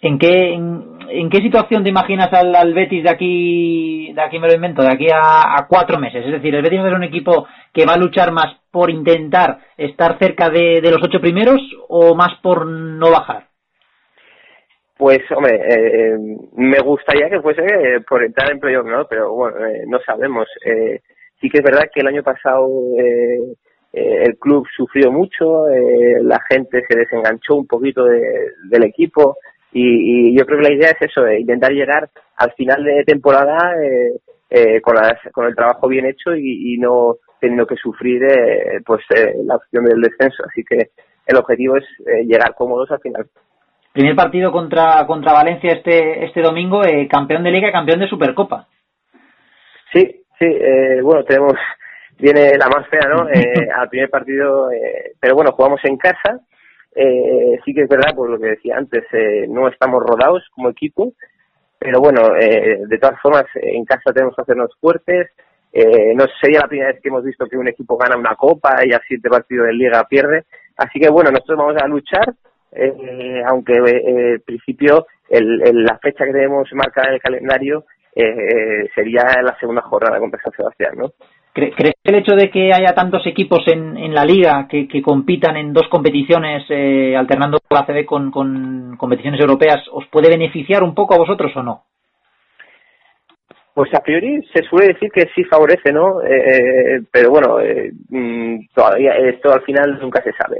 ¿En 0.00 0.18
qué, 0.18 0.52
en, 0.52 1.30
qué 1.30 1.38
situación 1.40 1.82
te 1.82 1.88
imaginas 1.88 2.32
al, 2.32 2.54
al, 2.54 2.74
Betis 2.74 3.02
de 3.02 3.10
aquí, 3.10 4.12
de 4.12 4.22
aquí 4.22 4.38
me 4.38 4.46
lo 4.46 4.54
invento, 4.54 4.82
de 4.82 4.92
aquí 4.92 5.06
a, 5.12 5.66
cuatro 5.68 5.98
meses? 5.98 6.24
Es 6.24 6.32
decir, 6.32 6.54
¿el 6.54 6.62
Betis 6.62 6.80
va 6.80 6.84
a 6.84 6.86
ser 6.88 6.96
un 6.96 7.04
equipo 7.04 7.46
que 7.72 7.86
va 7.86 7.94
a 7.94 7.98
luchar 7.98 8.30
más 8.32 8.56
por 8.70 8.90
intentar 8.90 9.58
estar 9.76 10.18
cerca 10.18 10.50
de, 10.50 10.80
los 10.82 11.02
ocho 11.02 11.20
primeros 11.20 11.60
o 11.88 12.14
más 12.14 12.38
por 12.42 12.66
no 12.66 13.10
bajar? 13.10 13.48
Pues, 14.98 15.20
hombre, 15.30 15.60
eh, 15.68 16.16
me 16.54 16.78
gustaría 16.80 17.28
que 17.28 17.40
fuese 17.40 17.62
eh, 17.62 18.00
por 18.08 18.24
entrar 18.24 18.50
en 18.50 18.60
playoff, 18.60 18.86
¿no? 18.86 19.06
Pero 19.06 19.32
bueno, 19.32 19.66
eh, 19.66 19.84
no 19.86 19.98
sabemos. 20.00 20.48
sí 21.40 21.50
que 21.50 21.58
es 21.58 21.64
verdad 21.64 21.90
que 21.92 22.00
el 22.00 22.08
año 22.08 22.22
pasado 22.22 22.68
el 23.92 24.36
club 24.38 24.66
sufrió 24.76 25.10
mucho, 25.10 25.66
la 26.22 26.38
gente 26.50 26.82
se 26.86 26.98
desenganchó 26.98 27.54
un 27.54 27.66
poquito 27.66 28.04
del 28.04 28.84
equipo, 28.84 29.38
y, 29.78 30.36
yo 30.38 30.46
creo 30.46 30.58
que 30.58 30.68
la 30.68 30.74
idea 30.74 30.90
es 30.90 31.10
eso, 31.10 31.28
intentar 31.28 31.70
llegar 31.70 32.08
al 32.36 32.52
final 32.52 32.82
de 32.82 33.04
temporada 33.04 33.74
eh, 33.82 34.16
eh, 34.48 34.80
con, 34.80 34.94
con 35.32 35.46
el 35.46 35.54
trabajo 35.54 35.86
bien 35.88 36.06
hecho 36.06 36.34
y, 36.34 36.78
no 36.78 37.16
teniendo 37.40 37.66
que 37.66 37.76
sufrir 37.76 38.24
eh, 38.24 38.80
pues 38.86 39.04
la 39.44 39.56
opción 39.56 39.84
del 39.84 40.00
descenso. 40.00 40.44
Así 40.48 40.64
que 40.64 40.88
el 41.26 41.36
objetivo 41.36 41.76
es 41.76 41.84
llegar 42.24 42.54
cómodos 42.54 42.90
al 42.90 43.00
final. 43.00 43.26
Primer 43.96 44.14
partido 44.14 44.52
contra 44.52 45.06
contra 45.06 45.32
Valencia 45.32 45.72
este 45.72 46.26
este 46.26 46.42
domingo, 46.42 46.82
campeón 47.08 47.42
de 47.42 47.50
liga 47.50 47.70
y 47.70 47.72
campeón 47.72 48.00
de 48.00 48.08
Supercopa. 48.08 48.68
Sí, 49.90 50.22
sí, 50.38 50.46
bueno, 51.02 51.24
tenemos 51.24 51.54
viene 52.18 52.58
la 52.58 52.68
más 52.68 52.86
fea, 52.88 53.08
¿no? 53.08 53.26
al 53.74 53.88
primer 53.88 54.10
partido, 54.10 54.68
pero 55.18 55.34
bueno, 55.34 55.52
jugamos 55.52 55.80
en 55.84 55.96
casa 55.96 56.42
eh, 56.96 57.58
sí 57.64 57.74
que 57.74 57.82
es 57.82 57.88
verdad, 57.88 58.14
por 58.14 58.30
lo 58.30 58.38
que 58.38 58.48
decía 58.48 58.76
antes, 58.78 59.04
eh, 59.12 59.46
no 59.48 59.68
estamos 59.68 60.02
rodados 60.02 60.42
como 60.50 60.70
equipo, 60.70 61.12
pero 61.78 62.00
bueno, 62.00 62.34
eh, 62.34 62.80
de 62.88 62.98
todas 62.98 63.20
formas, 63.20 63.44
en 63.54 63.84
casa 63.84 64.12
tenemos 64.14 64.34
que 64.34 64.42
hacernos 64.42 64.70
fuertes. 64.80 65.30
Eh, 65.72 66.14
no 66.14 66.24
sería 66.40 66.60
la 66.60 66.68
primera 66.68 66.92
vez 66.92 67.02
que 67.02 67.10
hemos 67.10 67.22
visto 67.22 67.46
que 67.46 67.58
un 67.58 67.68
equipo 67.68 67.98
gana 67.98 68.16
una 68.16 68.34
copa 68.34 68.76
y 68.82 68.94
así 68.94 69.18
de 69.18 69.28
partido 69.28 69.64
de 69.64 69.74
liga 69.74 70.02
pierde. 70.08 70.44
Así 70.78 70.98
que 70.98 71.10
bueno, 71.10 71.30
nosotros 71.30 71.58
vamos 71.58 71.76
a 71.82 71.86
luchar 71.86 72.34
eh, 72.76 73.42
aunque 73.46 73.74
en 73.74 74.34
eh, 74.34 74.38
principio 74.44 75.06
el, 75.28 75.84
la 75.84 75.98
fecha 75.98 76.24
que 76.24 76.32
tenemos 76.32 76.68
marcada 76.72 77.08
en 77.08 77.14
el 77.14 77.20
calendario 77.20 77.84
eh, 78.14 78.88
sería 78.94 79.22
la 79.42 79.56
segunda 79.58 79.82
jornada 79.82 80.18
con 80.18 80.30
San 80.30 80.52
Sebastián, 80.52 80.94
¿no? 80.96 81.12
¿Crees 81.56 81.74
que 81.74 82.10
el 82.10 82.14
hecho 82.16 82.34
de 82.36 82.50
que 82.50 82.70
haya 82.70 82.94
tantos 82.94 83.26
equipos 83.26 83.66
en, 83.66 83.96
en 83.96 84.14
la 84.14 84.26
liga 84.26 84.66
que, 84.68 84.86
que 84.86 85.00
compitan 85.00 85.56
en 85.56 85.72
dos 85.72 85.88
competiciones, 85.88 86.64
eh, 86.68 87.16
alternando 87.16 87.58
la 87.70 87.86
CB 87.86 88.04
con, 88.04 88.30
con 88.30 88.94
competiciones 88.98 89.40
europeas, 89.40 89.82
os 89.90 90.06
puede 90.08 90.28
beneficiar 90.28 90.82
un 90.82 90.94
poco 90.94 91.14
a 91.14 91.18
vosotros 91.18 91.56
o 91.56 91.62
no? 91.62 91.84
Pues 93.72 93.88
a 93.94 94.00
priori 94.00 94.42
se 94.54 94.64
suele 94.64 94.88
decir 94.88 95.10
que 95.10 95.30
sí 95.34 95.44
favorece, 95.44 95.92
¿no? 95.92 96.22
Eh, 96.22 97.00
pero 97.10 97.30
bueno, 97.30 97.58
eh, 97.60 97.90
mm, 98.10 98.66
todavía 98.74 99.12
esto 99.16 99.50
al 99.50 99.62
final 99.62 99.98
nunca 99.98 100.22
se 100.22 100.32
sabe. 100.32 100.58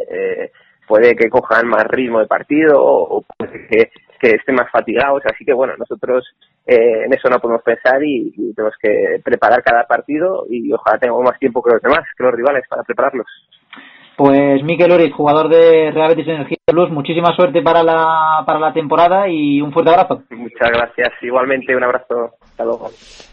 Puede 0.86 1.16
que 1.16 1.28
cojan 1.28 1.66
más 1.66 1.84
ritmo 1.88 2.20
de 2.20 2.26
partido 2.26 2.80
o 2.82 3.22
puede 3.22 3.66
que, 3.66 3.90
que 4.20 4.36
estén 4.36 4.54
más 4.54 4.70
fatigados. 4.70 5.22
Así 5.26 5.44
que 5.44 5.52
bueno, 5.52 5.74
nosotros 5.78 6.24
eh, 6.66 7.04
en 7.04 7.12
eso 7.12 7.28
no 7.28 7.38
podemos 7.38 7.62
pensar 7.62 8.02
y, 8.02 8.32
y, 8.36 8.54
tenemos 8.54 8.74
que 8.80 9.20
preparar 9.24 9.62
cada 9.62 9.84
partido 9.84 10.46
y 10.48 10.72
ojalá 10.72 10.98
tengamos 10.98 11.24
más 11.24 11.38
tiempo 11.38 11.62
que 11.62 11.72
los 11.72 11.82
demás, 11.82 12.00
que 12.16 12.24
los 12.24 12.34
rivales, 12.34 12.64
para 12.68 12.82
prepararlos. 12.82 13.26
Pues 14.16 14.62
Miquel 14.62 14.92
Oriz, 14.92 15.12
jugador 15.12 15.50
de 15.50 15.90
Real 15.92 16.08
Betis 16.08 16.26
Energía 16.26 16.56
Plus, 16.64 16.90
muchísima 16.90 17.36
suerte 17.36 17.60
para 17.60 17.82
la, 17.82 18.42
para 18.46 18.58
la 18.58 18.72
temporada 18.72 19.28
y 19.28 19.60
un 19.60 19.72
fuerte 19.72 19.90
abrazo. 19.90 20.22
Muchas 20.30 20.70
gracias, 20.70 21.12
igualmente 21.20 21.76
un 21.76 21.84
abrazo. 21.84 22.30
Hasta 22.40 22.64
luego. 22.64 22.90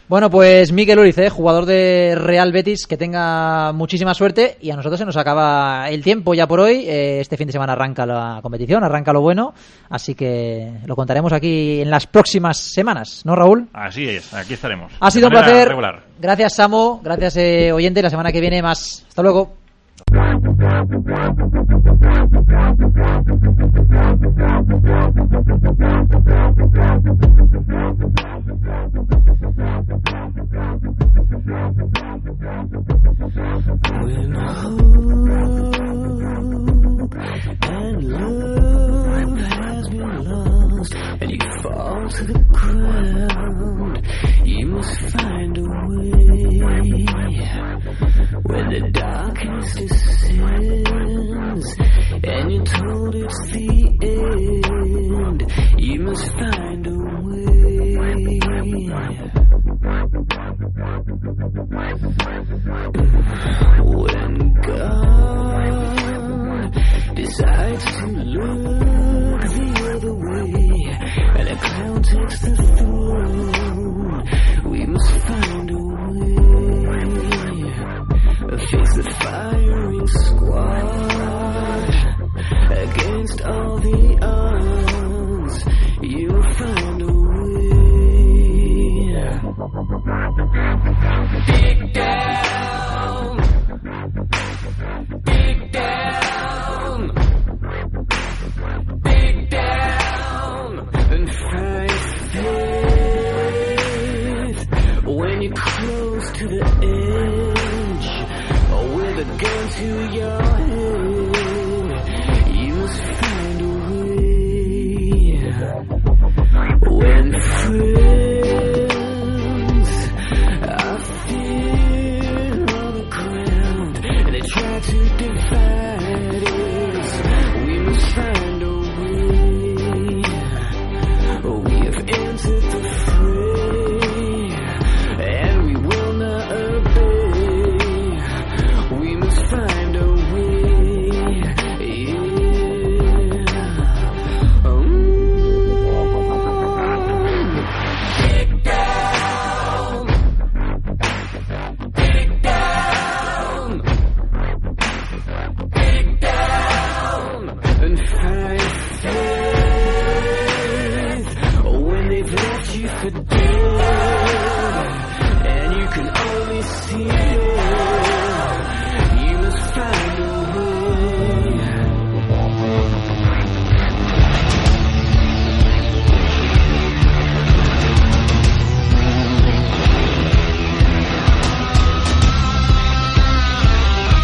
Bueno, 0.08 0.28
pues 0.28 0.72
Miquel 0.72 0.98
Uriz, 0.98 1.16
¿eh? 1.16 1.30
jugador 1.30 1.64
de 1.64 2.14
Real 2.16 2.52
Betis, 2.52 2.86
que 2.86 2.98
tenga 2.98 3.72
muchísima 3.72 4.12
suerte 4.12 4.58
y 4.60 4.70
a 4.70 4.76
nosotros 4.76 4.98
se 4.98 5.06
nos 5.06 5.16
acaba 5.16 5.88
el 5.88 6.04
tiempo 6.04 6.34
ya 6.34 6.46
por 6.46 6.60
hoy. 6.60 6.84
Eh, 6.86 7.20
este 7.20 7.38
fin 7.38 7.46
de 7.46 7.52
semana 7.54 7.72
arranca 7.72 8.04
la 8.04 8.40
competición, 8.42 8.84
arranca 8.84 9.14
lo 9.14 9.22
bueno, 9.22 9.54
así 9.88 10.14
que 10.14 10.70
lo 10.84 10.94
contaremos 10.94 11.32
aquí 11.32 11.80
en 11.80 11.90
las 11.90 12.06
próximas 12.06 12.58
semanas, 12.58 13.22
¿no, 13.24 13.34
Raúl? 13.34 13.68
Así 13.72 14.06
es, 14.06 14.34
aquí 14.34 14.52
estaremos. 14.52 14.92
Ha 15.00 15.10
sido 15.10 15.28
un 15.28 15.32
placer. 15.32 15.74
Gracias, 16.20 16.56
Samo. 16.56 17.00
Gracias, 17.02 17.38
eh, 17.38 17.72
oyente. 17.72 18.02
La 18.02 18.10
semana 18.10 18.30
que 18.30 18.40
viene 18.40 18.62
más. 18.62 19.06
Hasta 19.08 19.22
luego. 19.22 19.63
To 42.14 42.24
the 42.26 42.38
ground, 42.52 44.06
you 44.46 44.66
must 44.66 45.00
find. 45.10 45.33
When 48.42 48.68
the 48.70 48.90
darkness 48.90 49.74
descends 49.74 51.66
and 52.24 52.52
you're 52.52 52.64
told 52.64 53.14
it's 53.14 53.46
the 53.52 53.86
end, 54.02 55.42
you 55.78 56.00
must 56.00 56.32
find 56.32 56.86
a 56.86 56.90
way. 56.90 57.54
When 63.84 64.54
God 64.62 65.24
decides 67.14 67.84
to 67.84 68.06
look 68.06 69.40
the 69.40 69.68
other 69.94 70.14
way 70.14 70.64
and 71.38 71.48
a 71.48 71.56
clown 71.56 72.02
takes 72.02 72.40
the 72.40 72.73
Hiring 79.34 80.06
squad. 80.06 81.13